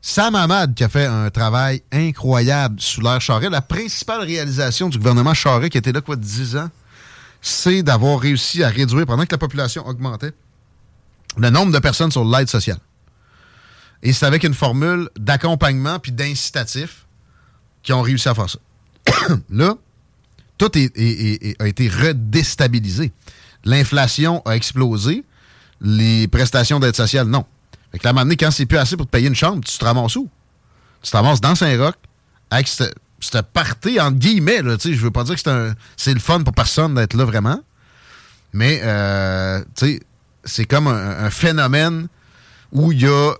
Sam 0.00 0.36
Hamad 0.36 0.74
qui 0.74 0.84
a 0.84 0.88
fait 0.88 1.06
un 1.06 1.30
travail 1.30 1.82
incroyable 1.90 2.80
sous 2.80 3.00
l'ère 3.00 3.20
Charest. 3.20 3.50
La 3.50 3.60
principale 3.60 4.20
réalisation 4.20 4.88
du 4.88 4.98
gouvernement 4.98 5.34
Charest, 5.34 5.72
qui 5.72 5.78
était 5.78 5.92
là, 5.92 6.00
quoi, 6.00 6.14
10 6.14 6.56
ans, 6.56 6.70
c'est 7.42 7.82
d'avoir 7.82 8.20
réussi 8.20 8.62
à 8.62 8.68
réduire, 8.68 9.06
pendant 9.06 9.24
que 9.24 9.32
la 9.32 9.38
population 9.38 9.86
augmentait, 9.86 10.32
le 11.36 11.50
nombre 11.50 11.72
de 11.72 11.78
personnes 11.78 12.12
sur 12.12 12.24
l'aide 12.24 12.48
sociale. 12.48 12.78
Et 14.02 14.12
c'est 14.12 14.26
avec 14.26 14.44
une 14.44 14.54
formule 14.54 15.10
d'accompagnement 15.18 15.98
puis 15.98 16.12
d'incitatif 16.12 17.06
qu'ils 17.82 17.94
ont 17.94 18.02
réussi 18.02 18.28
à 18.28 18.34
faire 18.34 18.48
ça. 18.48 18.58
Là, 19.50 19.74
tout 20.58 20.76
est- 20.78 21.60
a 21.60 21.66
été 21.66 21.88
redéstabilisé. 21.88 23.12
L'inflation 23.64 24.42
a 24.44 24.56
explosé. 24.56 25.24
Les 25.80 26.26
prestations 26.28 26.80
d'aide 26.80 26.96
sociale, 26.96 27.26
non. 27.26 27.44
Fait 27.92 27.98
que 27.98 28.06
à 28.06 28.10
un 28.10 28.12
moment 28.12 28.24
donné, 28.24 28.36
quand 28.36 28.50
c'est 28.50 28.66
plus 28.66 28.78
assez 28.78 28.96
pour 28.96 29.06
te 29.06 29.10
payer 29.10 29.28
une 29.28 29.34
chambre, 29.34 29.62
tu 29.64 29.76
te 29.76 29.84
ramasses 29.84 30.16
où? 30.16 30.28
Tu 31.02 31.10
te 31.10 31.16
ramasses 31.16 31.40
dans 31.40 31.54
Saint-Roch 31.54 31.94
avec 32.50 32.68
ce 32.68 32.84
ce 33.20 33.38
party, 33.38 34.00
entre 34.00 34.18
guillemets, 34.18 34.62
là, 34.62 34.76
je 34.82 34.90
veux 34.90 35.10
pas 35.10 35.24
dire 35.24 35.42
que 35.42 35.74
c'est 35.96 36.14
le 36.14 36.20
fun 36.20 36.42
pour 36.42 36.52
personne 36.52 36.94
d'être 36.94 37.14
là 37.14 37.24
vraiment, 37.24 37.60
mais, 38.52 38.80
euh, 38.82 39.62
c'est 40.44 40.64
comme 40.64 40.86
un, 40.86 41.30
phénomène 41.30 42.08
où 42.72 42.92
il 42.92 43.02
y 43.02 43.06
a, 43.06 43.34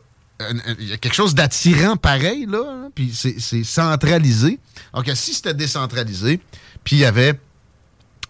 quelque 1.00 1.14
chose 1.14 1.34
d'attirant 1.34 1.96
pareil, 1.96 2.46
là, 2.46 2.88
puis 2.94 3.12
c'est 3.14 3.64
centralisé. 3.64 4.58
Donc, 4.92 5.10
si 5.14 5.34
c'était 5.34 5.54
décentralisé, 5.54 6.40
puis 6.86 6.96
il 6.96 6.98
y 7.00 7.04
avait 7.04 7.34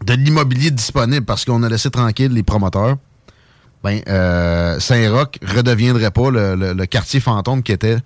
de 0.03 0.15
l'immobilier 0.15 0.70
disponible 0.70 1.27
parce 1.27 1.45
qu'on 1.45 1.62
a 1.62 1.69
laissé 1.69 1.91
tranquille 1.91 2.33
les 2.33 2.43
promoteurs, 2.43 2.97
ben, 3.85 4.01
euh, 4.09 4.81
Saint-Roch 4.81 5.39
redeviendrait 5.43 6.11
pas 6.11 6.31
le, 6.31 6.85
quartier 6.87 7.20
fantôme 7.20 7.62
qui 7.62 7.73
était. 7.73 7.99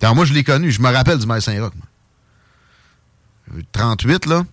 Alors, 0.00 0.14
moi, 0.14 0.24
je 0.24 0.32
l'ai 0.32 0.44
connu, 0.44 0.70
je 0.70 0.80
me 0.80 0.88
rappelle 0.88 1.18
du 1.18 1.26
maire 1.26 1.42
Saint-Roch. 1.42 1.72
moi. 1.74 3.60
38, 3.72 4.26
là. 4.26 4.44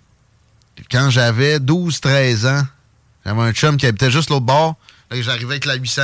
Quand 0.90 1.12
j'avais 1.12 1.60
12-13 1.60 2.48
ans, 2.48 2.64
j'avais 3.24 3.42
un 3.42 3.52
chum 3.52 3.78
qui 3.78 3.86
habitait 3.86 4.10
juste 4.10 4.32
l'autre 4.32 4.46
bord. 4.46 4.76
Là, 5.12 5.22
j'arrivais 5.22 5.52
avec 5.52 5.66
la 5.66 5.76
800, 5.76 6.02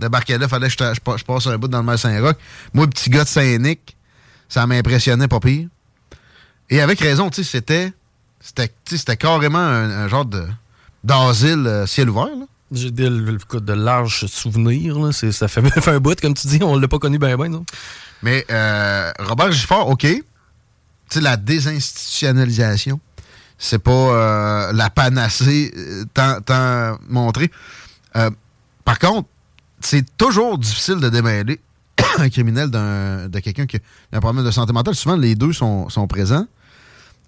débarquais 0.00 0.38
là, 0.38 0.48
fallait 0.48 0.68
que 0.68 0.92
je 0.94 1.24
passe 1.24 1.46
un 1.46 1.56
bout 1.56 1.68
dans 1.68 1.78
le 1.78 1.84
maire 1.84 2.00
Saint-Roch. 2.00 2.36
Moi, 2.74 2.88
petit 2.88 3.10
gars 3.10 3.22
de 3.22 3.28
Saint-Nic, 3.28 3.96
ça 4.48 4.66
m'impressionnait 4.66 5.28
pas 5.28 5.38
pire. 5.38 5.68
Et 6.68 6.80
avec 6.80 6.98
raison, 6.98 7.30
tu 7.30 7.44
sais, 7.44 7.48
c'était. 7.48 7.92
C'était 8.42 9.16
carrément 9.16 9.58
un, 9.58 9.90
un 9.90 10.08
genre 10.08 10.24
de 10.24 10.44
d'asile 11.04 11.66
euh, 11.66 11.86
ciel 11.86 12.10
ouvert, 12.10 12.26
là. 12.26 12.46
J'ai 12.74 12.90
des 12.90 13.10
de 13.10 13.72
larges 13.74 14.26
souvenirs. 14.26 14.98
Là. 14.98 15.12
C'est- 15.12 15.32
Ça 15.32 15.46
fait, 15.48 15.60
fait 15.80 15.90
un 15.90 16.00
bout, 16.00 16.18
comme 16.20 16.34
tu 16.34 16.46
dis. 16.46 16.58
On 16.62 16.78
l'a 16.78 16.88
pas 16.88 16.98
connu 16.98 17.18
bien, 17.18 17.36
bien, 17.36 17.48
non? 17.48 17.64
Mais 18.22 18.46
euh, 18.50 19.12
Robert 19.18 19.52
Gifford, 19.52 19.88
OK. 19.90 20.00
Tu 20.00 20.22
sais, 21.10 21.20
la 21.20 21.36
désinstitutionnalisation, 21.36 22.98
c'est 23.58 23.78
pas 23.78 23.92
euh, 23.92 24.72
la 24.72 24.88
panacée 24.90 25.72
euh, 25.76 26.04
tant, 26.14 26.40
tant 26.40 26.98
montrée. 27.08 27.50
Par 28.84 28.98
contre, 28.98 29.28
c'est 29.80 30.04
toujours 30.16 30.58
difficile 30.58 30.96
de 30.96 31.08
démêler 31.08 31.60
un 32.18 32.28
criminel 32.30 32.70
d'un- 32.70 33.28
de 33.28 33.38
quelqu'un 33.40 33.66
qui 33.66 33.76
a 33.76 33.80
un 34.16 34.20
problème 34.20 34.44
de 34.44 34.50
santé 34.50 34.72
mentale. 34.72 34.94
Souvent, 34.94 35.16
les 35.16 35.34
deux 35.34 35.52
sont, 35.52 35.88
sont 35.88 36.06
présents. 36.06 36.46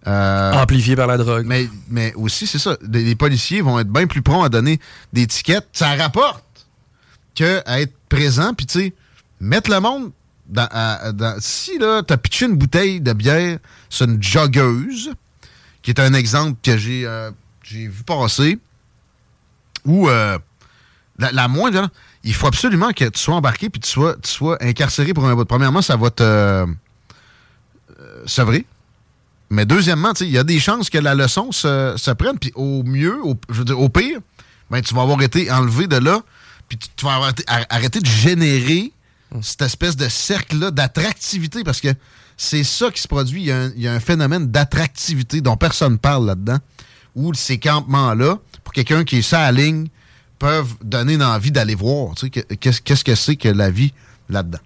Euh, 0.06 0.52
Amplifié 0.52 0.96
par 0.96 1.06
la 1.06 1.16
drogue. 1.16 1.46
Mais, 1.46 1.68
mais 1.88 2.12
aussi, 2.14 2.46
c'est 2.46 2.58
ça. 2.58 2.76
Les, 2.90 3.02
les 3.04 3.14
policiers 3.14 3.60
vont 3.62 3.78
être 3.78 3.88
bien 3.88 4.06
plus 4.06 4.20
prompts 4.22 4.44
à 4.44 4.48
donner 4.48 4.78
des 5.12 5.26
tickets. 5.26 5.66
Ça 5.72 5.94
rapporte 5.96 6.44
que 7.34 7.62
à 7.66 7.80
être 7.80 7.94
présent, 8.08 8.52
puis 8.54 8.66
tu 8.66 8.78
sais, 8.80 8.94
mettre 9.40 9.70
le 9.70 9.80
monde 9.80 10.12
dans, 10.46 10.68
à- 10.70 11.10
dans- 11.12 11.36
si 11.40 11.78
là, 11.78 12.02
t'as 12.06 12.16
pitché 12.18 12.46
une 12.46 12.56
bouteille 12.56 13.00
de 13.00 13.12
bière 13.14 13.58
sur 13.88 14.06
une 14.06 14.22
joggeuse, 14.22 15.10
qui 15.82 15.90
est 15.90 16.00
un 16.00 16.12
exemple 16.14 16.58
que 16.62 16.76
j'ai 16.76 17.06
euh, 17.06 17.30
vu 17.70 17.90
passer, 18.06 18.58
ou 19.86 20.08
euh, 20.08 20.38
la, 21.18 21.32
la 21.32 21.48
violente. 21.48 21.90
Il 22.24 22.34
faut 22.34 22.46
absolument 22.46 22.92
que 22.92 23.04
tu 23.06 23.18
sois 23.20 23.34
embarqué 23.34 23.68
puis 23.70 23.80
tu 23.80 23.88
sois, 23.90 24.16
tu 24.22 24.30
sois 24.30 24.56
incarcéré 24.62 25.12
pour 25.14 25.26
un 25.26 25.34
bout. 25.34 25.44
Premièrement, 25.44 25.82
ça 25.82 25.96
va 25.96 26.10
te 26.10 26.22
euh, 26.22 26.66
sevrer. 28.26 28.64
Mais 29.50 29.66
deuxièmement, 29.66 30.12
il 30.20 30.30
y 30.30 30.38
a 30.38 30.44
des 30.44 30.58
chances 30.58 30.90
que 30.90 30.98
la 30.98 31.14
leçon 31.14 31.52
se, 31.52 32.10
prenne. 32.12 32.38
Puis 32.38 32.52
au 32.54 32.82
mieux, 32.82 33.20
au, 33.22 33.88
pire, 33.88 34.18
ben, 34.70 34.80
tu 34.80 34.94
vas 34.94 35.02
avoir 35.02 35.20
été 35.22 35.50
enlevé 35.50 35.86
de 35.86 35.96
là. 35.96 36.20
Puis 36.68 36.78
tu, 36.96 37.04
vas 37.04 37.14
avoir 37.14 37.30
été- 37.30 37.44
ar- 37.46 37.66
arrêter 37.68 38.00
de 38.00 38.06
générer 38.06 38.92
cette 39.42 39.62
espèce 39.62 39.96
de 39.96 40.08
cercle-là 40.08 40.70
d'attractivité. 40.70 41.62
Parce 41.62 41.80
que 41.80 41.88
c'est 42.36 42.64
ça 42.64 42.90
qui 42.90 43.00
se 43.00 43.08
produit. 43.08 43.42
Il 43.42 43.82
y 43.82 43.88
a 43.88 43.92
un, 43.92 44.00
phénomène 44.00 44.50
d'attractivité 44.50 45.40
dont 45.40 45.56
personne 45.56 45.98
parle 45.98 46.26
là-dedans. 46.26 46.58
Où 47.14 47.32
ces 47.34 47.58
campements-là, 47.58 48.38
pour 48.64 48.72
quelqu'un 48.72 49.04
qui 49.04 49.18
est 49.18 49.22
ça 49.22 49.42
à 49.42 49.52
ligne, 49.52 49.86
peuvent 50.38 50.74
donner 50.82 51.14
une 51.14 51.22
envie 51.22 51.52
d'aller 51.52 51.76
voir. 51.76 52.14
Qu'est-ce 52.60 53.04
que 53.04 53.14
c'est 53.14 53.36
que 53.36 53.48
la 53.48 53.70
vie 53.70 53.92
là-dedans? 54.28 54.58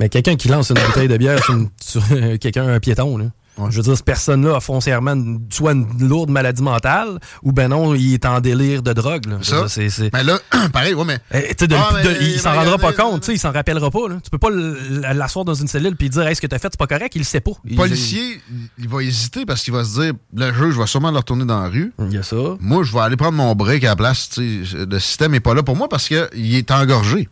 Mais 0.00 0.08
quelqu'un 0.08 0.34
qui 0.34 0.48
lance 0.48 0.70
une 0.70 0.84
bouteille 0.84 1.06
de 1.08 1.16
bière 1.16 1.38
sur, 1.80 2.02
quelqu'un, 2.40 2.66
un 2.66 2.80
piéton, 2.80 3.16
là. 3.16 3.26
Je 3.70 3.76
veux 3.76 3.82
dire, 3.82 3.96
cette 3.96 4.04
personne-là 4.04 4.56
a 4.56 4.60
foncièrement 4.60 5.14
soit 5.50 5.72
une 5.72 5.86
lourde 6.08 6.28
maladie 6.30 6.62
mentale 6.62 7.20
ou 7.42 7.52
ben 7.52 7.68
non, 7.68 7.94
il 7.94 8.14
est 8.14 8.24
en 8.26 8.40
délire 8.40 8.82
de 8.82 8.92
drogue. 8.92 9.26
Là. 9.26 9.38
Ça? 9.42 9.68
C'est- 9.68 9.90
c'est- 9.90 10.12
Mais 10.12 10.24
là, 10.24 10.38
pareil, 10.72 10.94
ouais, 10.94 11.04
mais. 11.04 11.20
Eh, 11.32 11.54
de- 11.66 11.74
Ah, 11.76 11.90
mais- 11.94 12.02
de- 12.02 12.16
il 12.20 12.40
s'en 12.40 12.52
rendra 12.52 12.78
pas 12.78 12.88
regardez, 12.88 13.12
compte, 13.12 13.20
tu 13.22 13.26
sais, 13.26 13.34
il 13.34 13.38
s'en 13.38 13.52
rappellera 13.52 13.90
pas. 13.92 14.08
Là. 14.08 14.16
Tu 14.24 14.28
peux 14.30 14.38
pas 14.38 14.50
l'asseoir 14.50 15.44
dans 15.44 15.54
une 15.54 15.68
cellule 15.68 15.94
puis 15.96 16.10
dire 16.10 16.26
hey, 16.26 16.34
ce 16.34 16.40
que 16.40 16.46
t'as 16.48 16.58
fait, 16.58 16.68
c'est 16.72 16.78
pas 16.78 16.88
correct, 16.88 17.12
il 17.14 17.18
le 17.20 17.24
sait 17.24 17.40
pas. 17.40 17.52
Le 17.64 17.70
Il- 17.72 17.76
policier, 17.76 18.40
il- 18.50 18.68
il 18.84 18.88
va 18.88 19.02
hésiter 19.02 19.46
parce 19.46 19.62
qu'il 19.62 19.72
va 19.72 19.84
se 19.84 20.00
dire 20.00 20.12
le 20.34 20.52
juge 20.52 20.76
va 20.76 20.86
sûrement 20.86 21.12
le 21.12 21.18
retourner 21.18 21.44
dans 21.44 21.60
la 21.62 21.68
rue. 21.68 21.92
Il 22.00 22.12
y 22.12 22.18
a 22.18 22.22
ça. 22.24 22.36
Moi, 22.58 22.82
je 22.82 22.92
vais 22.92 23.00
aller 23.00 23.16
prendre 23.16 23.34
mon 23.36 23.54
break 23.54 23.84
à 23.84 23.88
la 23.90 23.96
place. 23.96 24.30
tu 24.30 24.64
sais, 24.66 24.84
Le 24.84 24.98
système 24.98 25.30
n'est 25.32 25.40
pas 25.40 25.54
là 25.54 25.62
pour 25.62 25.76
moi 25.76 25.88
parce 25.88 26.08
qu'il 26.08 26.54
est 26.56 26.70
engorgé. 26.72 27.28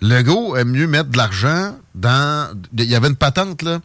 Le 0.00 0.16
aime 0.58 0.70
mieux 0.70 0.86
mettre 0.86 1.08
de 1.10 1.16
l'argent 1.16 1.76
dans. 1.94 2.54
Il 2.76 2.84
y 2.84 2.94
avait 2.94 3.08
une 3.08 3.16
patente, 3.16 3.62
là, 3.62 3.80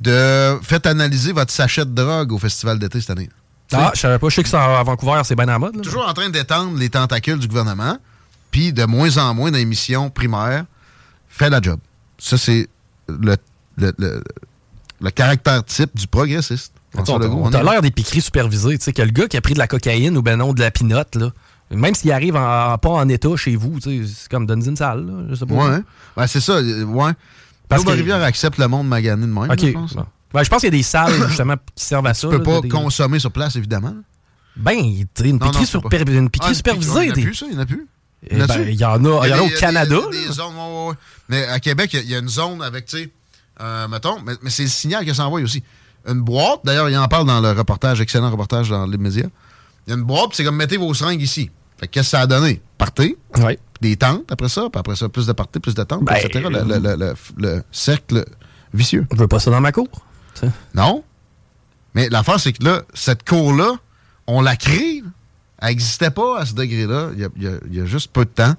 de 0.00 0.58
faites 0.62 0.86
analyser 0.86 1.32
votre 1.32 1.52
sachet 1.52 1.84
de 1.84 1.90
drogue 1.92 2.32
au 2.32 2.38
festival 2.38 2.78
d'été 2.78 3.00
cette 3.00 3.10
année. 3.10 3.28
Ah, 3.72 3.90
je 3.94 4.00
savais 4.00 4.18
pas, 4.18 4.28
je 4.30 4.36
sais 4.36 4.42
que 4.42 4.48
c'est 4.48 4.56
à 4.56 4.82
Vancouver, 4.82 5.20
c'est 5.24 5.34
bien 5.34 5.48
à 5.48 5.58
mode. 5.58 5.76
là. 5.76 5.82
Toujours 5.82 6.08
en 6.08 6.14
train 6.14 6.30
d'étendre 6.30 6.78
les 6.78 6.88
tentacules 6.88 7.38
du 7.38 7.48
gouvernement, 7.48 7.98
puis 8.50 8.72
de 8.72 8.84
moins 8.84 9.16
en 9.18 9.34
moins 9.34 9.50
dans 9.50 9.58
les 9.58 9.64
missions 9.66 10.08
primaires, 10.08 10.64
fait 11.28 11.50
la 11.50 11.60
job. 11.60 11.78
Ça, 12.18 12.38
c'est 12.38 12.68
le, 13.08 13.36
le, 13.76 13.92
le- 13.98 14.22
le 15.00 15.10
caractère 15.10 15.62
type 15.64 15.94
du 15.94 16.06
progressiste. 16.06 16.72
Est- 17.58 17.62
l'air 17.62 17.82
des 17.82 17.90
piqueries 17.90 18.22
supervisées, 18.22 18.78
tu 18.78 18.84
sais, 18.84 18.92
que 18.92 19.02
le 19.02 19.10
gars 19.10 19.28
qui 19.28 19.36
a 19.36 19.40
pris 19.40 19.52
de 19.54 19.58
la 19.58 19.66
cocaïne 19.68 20.16
ou 20.16 20.22
ben 20.22 20.36
non, 20.38 20.52
de 20.54 20.60
la 20.60 20.70
pinotte, 20.70 21.14
là, 21.16 21.30
même 21.70 21.94
s'il 21.94 22.10
arrive 22.10 22.34
en- 22.36 22.78
pas 22.78 22.88
en 22.88 23.08
état 23.10 23.36
chez 23.36 23.54
vous, 23.54 23.78
tu 23.80 24.06
sais, 24.06 24.12
c'est 24.16 24.30
comme 24.30 24.46
donne 24.46 24.64
une 24.66 24.76
salle, 24.76 25.06
là, 25.06 25.12
je 25.28 25.34
sais 25.34 25.44
pas. 25.46 25.54
Ouais, 25.54 25.78
ouais, 26.16 26.26
c'est 26.26 26.40
ça. 26.40 26.52
euh, 26.54 26.84
Ouais. 26.84 27.12
Parce 27.68 27.84
que- 27.84 27.90
Rivière 27.90 28.22
accepte 28.22 28.58
le 28.58 28.68
monde 28.68 28.88
magané 28.88 29.22
de 29.22 29.26
même, 29.32 29.50
OK. 29.50 29.58
je 29.60 29.70
pense. 29.72 29.94
bon. 29.94 30.06
Ben, 30.32 30.42
je 30.42 30.50
pense 30.50 30.60
qu'il 30.60 30.66
y 30.66 30.74
a 30.74 30.78
des 30.78 30.82
salles, 30.82 31.12
justement, 31.28 31.54
qui 31.74 31.84
servent 31.84 32.06
à 32.06 32.14
ça. 32.14 32.28
Tu 32.28 32.32
peux 32.38 32.38
là, 32.38 32.44
pas 32.44 32.60
des- 32.60 32.68
consommer 32.68 33.18
sur 33.18 33.30
place, 33.32 33.56
évidemment. 33.56 33.94
Ben, 34.56 34.72
une 34.78 35.06
Non, 35.32 35.32
non, 35.32 35.38
piquerie, 35.50 35.66
sur- 35.66 35.82
pas. 35.82 35.96
une 35.98 36.30
piquerie 36.30 36.50
Ah, 36.50 36.54
supervisée. 36.54 36.90
Il 36.92 37.02
n'y 37.04 37.08
en 37.08 37.12
a 37.12 37.14
plus, 37.22 37.34
ça? 37.34 37.46
Il 37.46 37.52
n'y 37.52 37.58
en 37.58 37.60
a 37.62 37.66
plus? 37.66 37.86
Eh 38.28 38.36
en 38.36 38.40
a 38.40 38.46
ben, 38.48 38.58
dessus? 38.58 38.70
il 38.72 38.80
y 38.80 38.84
en 38.84 39.04
a- 39.04 39.08
y 39.08 39.10
au 39.10 39.24
il 39.24 39.28
y 39.52 39.54
a 39.54 39.58
Canada, 39.58 39.96
des- 40.10 40.18
là. 40.20 40.26
des 40.28 40.32
zones, 40.32 40.54
ouais, 40.56 40.60
ouais, 40.60 40.88
ouais. 40.88 40.94
Mais 41.28 41.46
à 41.46 41.60
Québec, 41.60 41.90
il 41.92 41.96
y 41.96 42.00
a- 42.00 42.02
il 42.02 42.10
y, 42.10 42.14
a 42.16 42.18
une 42.18 42.28
zone 42.28 42.60
avec, 42.62 42.86
tu 42.86 42.98
sais, 42.98 43.10
euh, 43.60 43.86
mettons, 43.88 44.20
mais, 44.26 44.32
mais 44.42 44.50
c'est 44.50 44.64
le 44.64 44.68
signal 44.68 45.04
que 45.06 45.14
ça 45.14 45.24
envoie 45.26 45.40
aussi. 45.40 45.62
Une 46.06 46.20
boîte, 46.22 46.60
d'ailleurs, 46.64 46.88
il 46.90 46.96
en 46.98 47.06
parle 47.06 47.26
dans 47.26 47.40
le 47.40 47.52
reportage, 47.52 48.00
excellent 48.00 48.30
reportage 48.30 48.70
dans 48.70 48.86
les 48.86 48.98
médias. 48.98 49.28
Il 49.86 49.90
y 49.90 49.92
a 49.92 49.96
une 49.96 50.02
boîte, 50.04 50.30
c'est 50.34 50.44
comme 50.44 50.56
mettez 50.56 50.76
vos 50.76 50.92
seringues 50.94 51.22
ici. 51.22 51.50
Fait 51.78 51.86
que 51.86 51.92
qu'est-ce 51.92 52.06
que 52.08 52.10
ça 52.10 52.20
a 52.22 52.26
donné? 52.26 52.60
Partez. 52.78 53.16
Ouais. 53.38 53.58
Des 53.80 53.96
tentes 53.96 54.30
après 54.32 54.48
ça, 54.48 54.62
puis 54.72 54.78
après 54.80 54.96
ça, 54.96 55.08
plus 55.08 55.26
de 55.26 55.32
parties, 55.32 55.60
plus 55.60 55.74
de 55.74 55.82
tentes, 55.84 56.04
Ben, 56.04 56.14
etc. 56.16 56.46
Le, 56.50 56.62
le- 56.64 56.78
le- 56.78 56.96
le- 56.96 57.14
le 57.36 57.62
cercle 57.70 58.24
vicieux. 58.72 59.06
Je 59.12 59.16
veux 59.18 59.28
pas 59.28 59.38
ça 59.40 59.50
dans 59.50 59.60
ma 59.60 59.72
cour. 59.72 59.88
Non. 60.74 61.04
Mais 61.94 62.08
l'affaire, 62.08 62.38
c'est 62.40 62.52
que 62.52 62.62
là, 62.64 62.82
cette 62.94 63.28
cour-là, 63.28 63.72
on 64.26 64.40
la 64.40 64.56
crée. 64.56 65.02
Elle 65.60 65.68
n'existait 65.68 66.10
pas 66.10 66.38
à 66.40 66.46
ce 66.46 66.54
degré-là. 66.54 67.10
Il 67.14 67.20
y 67.20 67.24
a, 67.24 67.50
y 67.70 67.78
y 67.78 67.86
juste 67.86 68.12
peu 68.12 68.24
de 68.24 68.30
temps. 68.30 68.54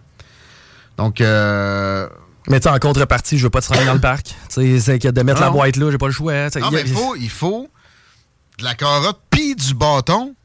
Donc, 0.97 1.21
euh, 1.21 2.09
Mais 2.49 2.65
en 2.67 2.77
contrepartie, 2.79 3.37
je 3.37 3.43
veux 3.43 3.49
pas 3.49 3.61
te 3.61 3.71
rendre 3.71 3.85
dans 3.85 3.93
le 3.93 4.01
parc. 4.01 4.25
Tu 4.25 4.33
sais, 4.49 4.79
c'est 4.79 4.99
que 4.99 5.07
de 5.07 5.21
mettre 5.21 5.39
Non. 5.39 5.45
la 5.47 5.51
boîte 5.51 5.77
là, 5.77 5.91
j'ai 5.91 5.97
pas 5.97 6.07
le 6.07 6.11
choix. 6.11 6.49
sais. 6.49 6.59
non, 6.59 6.67
a- 6.67 6.71
mais 6.71 6.85
faut, 6.85 7.15
il 7.15 7.29
faut 7.29 7.69
de 8.57 8.63
la 8.65 8.75
carotte 8.75 9.21
puis 9.29 9.55
du 9.55 9.73
bâton. 9.73 10.35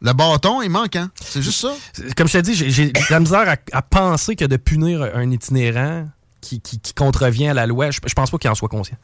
Le 0.00 0.12
bâton 0.12 0.62
est 0.62 0.68
manquant. 0.68 1.08
C'est 1.20 1.42
juste 1.42 1.60
ça. 1.60 1.72
Comme 2.16 2.28
je 2.28 2.32
t'ai 2.34 2.42
dit, 2.42 2.54
j'ai- 2.54 2.92
de 2.92 3.10
la 3.10 3.20
misère 3.20 3.48
à, 3.48 3.56
à 3.76 3.82
penser 3.82 4.36
que 4.36 4.44
de 4.44 4.56
punir 4.56 5.02
un 5.14 5.30
itinérant 5.30 6.08
qui, 6.40 6.60
qui- 6.60 6.78
qui 6.78 6.94
contrevient 6.94 7.48
à 7.48 7.54
la 7.54 7.66
loi, 7.66 7.90
je, 7.90 7.98
je 8.06 8.14
pense 8.14 8.30
pas 8.30 8.38
qu'il 8.38 8.48
en 8.50 8.54
soit 8.54 8.68
conscient. 8.68 8.96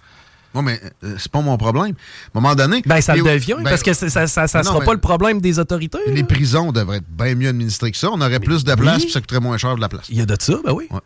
Non, 0.55 0.63
mais 0.63 0.81
euh, 1.03 1.17
c'est 1.19 1.33
pas 1.33 1.41
mon 1.41 1.57
problème. 1.57 1.95
À 2.33 2.39
un 2.39 2.41
moment 2.41 2.55
donné. 2.55 2.81
Ben, 2.87 3.01
ça 3.01 3.17
le 3.17 3.25
devient, 3.25 3.55
ben, 3.59 3.65
parce 3.65 3.83
que 3.83 3.93
ça, 3.93 4.09
ça, 4.29 4.47
ça 4.47 4.59
non, 4.63 4.71
sera 4.71 4.81
pas 4.85 4.93
le 4.95 5.01
problème 5.01 5.41
des 5.41 5.59
autorités. 5.59 5.99
Les 6.07 6.21
là. 6.21 6.27
prisons 6.29 6.71
devraient 6.71 6.99
être 6.99 7.09
bien 7.09 7.35
mieux 7.35 7.49
administrées 7.49 7.91
que 7.91 7.97
ça. 7.99 8.09
On 8.13 8.21
aurait 8.21 8.39
plus 8.39 8.63
de 8.63 8.73
place, 8.77 9.03
puis 9.03 9.11
ça 9.11 9.21
coûterait 9.21 9.41
moins 9.41 9.59
cher 9.59 9.75
de 9.75 9.81
la 9.81 9.89
place. 9.89 10.07
Il 10.11 10.17
y 10.17 10.21
a 10.21 10.27
de 10.27 10.37
ça, 10.39 10.55
ben 10.65 10.73
oui. 10.73 10.87
Ouais. 10.93 11.01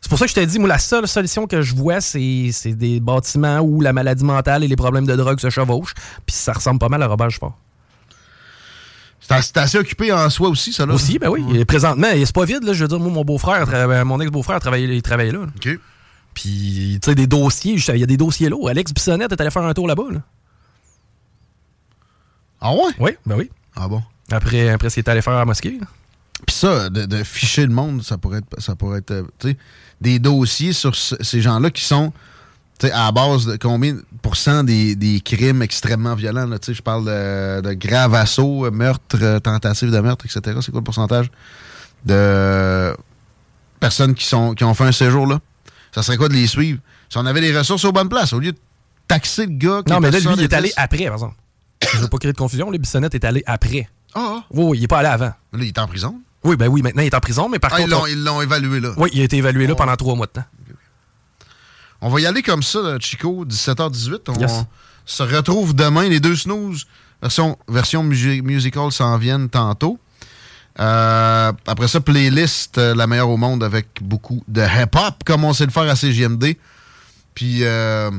C'est 0.00 0.08
pour 0.08 0.18
ça 0.18 0.24
que 0.24 0.30
je 0.30 0.34
t'ai 0.34 0.46
dit, 0.46 0.58
moi, 0.58 0.68
la 0.68 0.78
seule 0.78 1.06
solution 1.08 1.46
que 1.46 1.60
je 1.60 1.74
vois, 1.74 2.00
c'est 2.00 2.48
c'est 2.52 2.72
des 2.74 3.00
bâtiments 3.00 3.58
où 3.58 3.82
la 3.82 3.92
maladie 3.92 4.24
mentale 4.24 4.64
et 4.64 4.68
les 4.68 4.76
problèmes 4.76 5.04
de 5.06 5.14
drogue 5.14 5.40
se 5.40 5.50
chevauchent. 5.50 5.94
Puis 6.24 6.34
ça 6.36 6.54
ressemble 6.54 6.78
pas 6.78 6.88
mal 6.88 7.02
à 7.02 7.06
Robert 7.06 7.30
Fort. 7.32 7.58
C'est 9.28 9.32
assez- 9.34 9.52
c'est 9.72 9.78
occupé 9.78 10.12
en 10.12 10.30
soi 10.30 10.48
aussi, 10.48 10.72
ça. 10.72 10.86
Là. 10.86 10.94
Aussi, 10.94 11.18
ben 11.18 11.28
oui. 11.28 11.44
Et 11.58 11.64
présentement, 11.64 12.06
c'est 12.12 12.32
pas 12.34 12.44
vide, 12.44 12.62
là. 12.62 12.72
Je 12.72 12.82
veux 12.82 12.88
dire, 12.88 13.00
moi, 13.00 13.10
mon 13.10 13.24
beau-frère, 13.24 13.66
mon 14.04 14.20
ex-beau-frère 14.20 14.60
travaillait, 14.60 14.96
il 14.96 15.02
travaillait 15.02 15.32
là. 15.32 15.40
OK. 15.42 15.68
Puis, 16.34 16.98
tu 17.02 17.10
sais, 17.10 17.14
des 17.14 17.26
dossiers, 17.26 17.74
il 17.74 17.96
y 17.98 18.02
a 18.02 18.06
des 18.06 18.16
dossiers 18.16 18.48
là. 18.48 18.56
Alex 18.68 18.92
Bissonnette 18.92 19.32
est 19.32 19.40
allé 19.40 19.50
faire 19.50 19.62
un 19.62 19.72
tour 19.74 19.88
là-bas, 19.88 20.04
là. 20.12 20.20
Ah 22.60 22.72
ouais? 22.72 22.92
Oui, 22.98 23.10
ben 23.26 23.36
oui. 23.36 23.50
Ah 23.74 23.88
bon? 23.88 24.02
Après, 24.30 24.70
après 24.70 24.90
s'il 24.90 25.00
est 25.00 25.08
allé 25.08 25.22
faire 25.22 25.34
à 25.34 25.40
la 25.40 25.44
mosquée. 25.44 25.78
Puis 26.46 26.56
ça, 26.56 26.88
de, 26.90 27.04
de 27.06 27.22
ficher 27.24 27.66
le 27.66 27.72
monde, 27.72 28.02
ça 28.02 28.18
pourrait 28.18 28.38
être, 28.38 28.60
ça 28.60 28.74
pourrait 28.76 28.98
être 28.98 29.10
euh, 29.10 29.22
tu 29.38 29.50
sais, 29.50 29.56
des 30.00 30.18
dossiers 30.18 30.72
sur 30.72 30.94
ce- 30.94 31.16
ces 31.22 31.40
gens-là 31.40 31.70
qui 31.70 31.84
sont 31.84 32.12
tu 32.78 32.86
sais, 32.86 32.92
à 32.92 33.04
la 33.06 33.12
base 33.12 33.46
de 33.46 33.56
combien 33.56 33.94
de 33.94 34.04
pourcents 34.22 34.62
des, 34.64 34.94
des 34.96 35.20
crimes 35.20 35.62
extrêmement 35.62 36.14
violents. 36.14 36.48
Je 36.66 36.82
parle 36.82 37.04
de, 37.06 37.60
de 37.62 37.72
grave 37.74 38.14
assaut, 38.14 38.70
meurtre, 38.70 39.16
euh, 39.20 39.40
tentative 39.40 39.90
de 39.90 40.00
meurtre, 40.00 40.26
etc. 40.26 40.58
C'est 40.60 40.70
quoi 40.70 40.80
le 40.80 40.84
pourcentage 40.84 41.30
de 42.04 42.94
personnes 43.80 44.14
qui, 44.14 44.24
sont, 44.26 44.54
qui 44.54 44.64
ont 44.64 44.74
fait 44.74 44.84
un 44.84 44.92
séjour 44.92 45.26
là? 45.26 45.40
Ça 45.94 46.02
serait 46.02 46.16
quoi 46.16 46.28
de 46.28 46.34
les 46.34 46.46
suivre? 46.46 46.80
Si 47.08 47.16
on 47.18 47.24
avait 47.26 47.40
les 47.40 47.56
ressources 47.56 47.84
aux 47.84 47.92
bonnes 47.92 48.08
places, 48.08 48.32
au 48.32 48.40
lieu 48.40 48.52
de 48.52 48.58
taxer 49.08 49.46
le 49.46 49.52
gars 49.52 49.82
qui 49.84 49.92
Non, 49.92 50.00
mais 50.00 50.10
là, 50.10 50.18
lui, 50.18 50.26
il 50.36 50.42
est 50.42 50.52
allé 50.52 50.68
70, 50.70 50.74
après, 50.76 51.04
par 51.04 51.14
exemple. 51.14 51.34
Je 51.92 51.98
veux 51.98 52.08
pas 52.08 52.18
créer 52.18 52.32
de 52.32 52.36
confusion. 52.38 52.70
Le 52.70 52.78
Bissonnette 52.78 53.14
est 53.14 53.24
allé 53.24 53.42
après. 53.46 53.88
Ah, 54.14 54.42
Oui, 54.50 54.64
oui, 54.64 54.78
il 54.78 54.84
est 54.84 54.88
pas 54.88 54.98
allé 54.98 55.08
avant. 55.08 55.26
Là, 55.26 55.34
il 55.54 55.66
est 55.68 55.78
en 55.78 55.86
prison. 55.86 56.20
Oui, 56.44 56.56
ben 56.56 56.68
oui, 56.68 56.82
maintenant, 56.82 57.02
il 57.02 57.06
est 57.06 57.14
en 57.14 57.20
prison, 57.20 57.48
mais 57.48 57.58
par 57.58 57.72
Ah, 57.74 57.80
contre. 57.80 58.08
ils 58.08 58.22
l'ont 58.22 58.40
évalué 58.40 58.80
là. 58.80 58.90
Oui, 58.96 59.10
il 59.12 59.20
a 59.20 59.24
été 59.24 59.36
évalué 59.36 59.66
là 59.66 59.74
pendant 59.74 59.96
trois 59.96 60.14
mois 60.14 60.26
de 60.26 60.32
temps. 60.32 60.44
On 62.00 62.08
va 62.08 62.20
y 62.20 62.26
aller 62.26 62.42
comme 62.42 62.62
ça, 62.62 62.80
là, 62.82 62.98
Chico, 63.00 63.44
17h18. 63.44 64.28
On 64.28 64.38
Yes. 64.40 64.64
se 65.04 65.22
retrouve 65.22 65.74
demain. 65.74 66.08
Les 66.08 66.20
deux 66.20 66.36
snooze, 66.36 66.86
version, 67.22 67.58
version 67.68 68.04
musi- 68.04 68.42
musical, 68.42 68.92
s'en 68.92 69.16
viennent 69.18 69.48
tantôt. 69.48 69.98
Euh, 70.78 71.52
après 71.66 71.88
ça, 71.88 72.00
playlist, 72.00 72.76
euh, 72.76 72.94
la 72.94 73.06
meilleure 73.06 73.30
au 73.30 73.38
monde 73.38 73.64
avec 73.64 73.86
beaucoup 74.02 74.44
de 74.46 74.60
hip-hop, 74.60 75.24
comme 75.24 75.44
on 75.44 75.54
sait 75.54 75.64
le 75.64 75.72
faire 75.72 75.84
à 75.84 75.96
CGMD. 75.96 76.58
Puis 77.34 77.60
euh, 77.62 78.10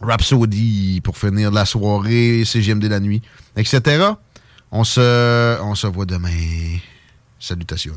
Rhapsody 0.00 1.00
pour 1.02 1.18
finir 1.18 1.50
la 1.50 1.64
soirée, 1.66 2.44
CGMD 2.44 2.84
la 2.88 3.00
nuit, 3.00 3.20
etc. 3.56 4.04
On 4.72 4.84
se, 4.84 5.60
on 5.62 5.74
se 5.74 5.86
voit 5.88 6.06
demain. 6.06 6.78
Salutations. 7.40 7.96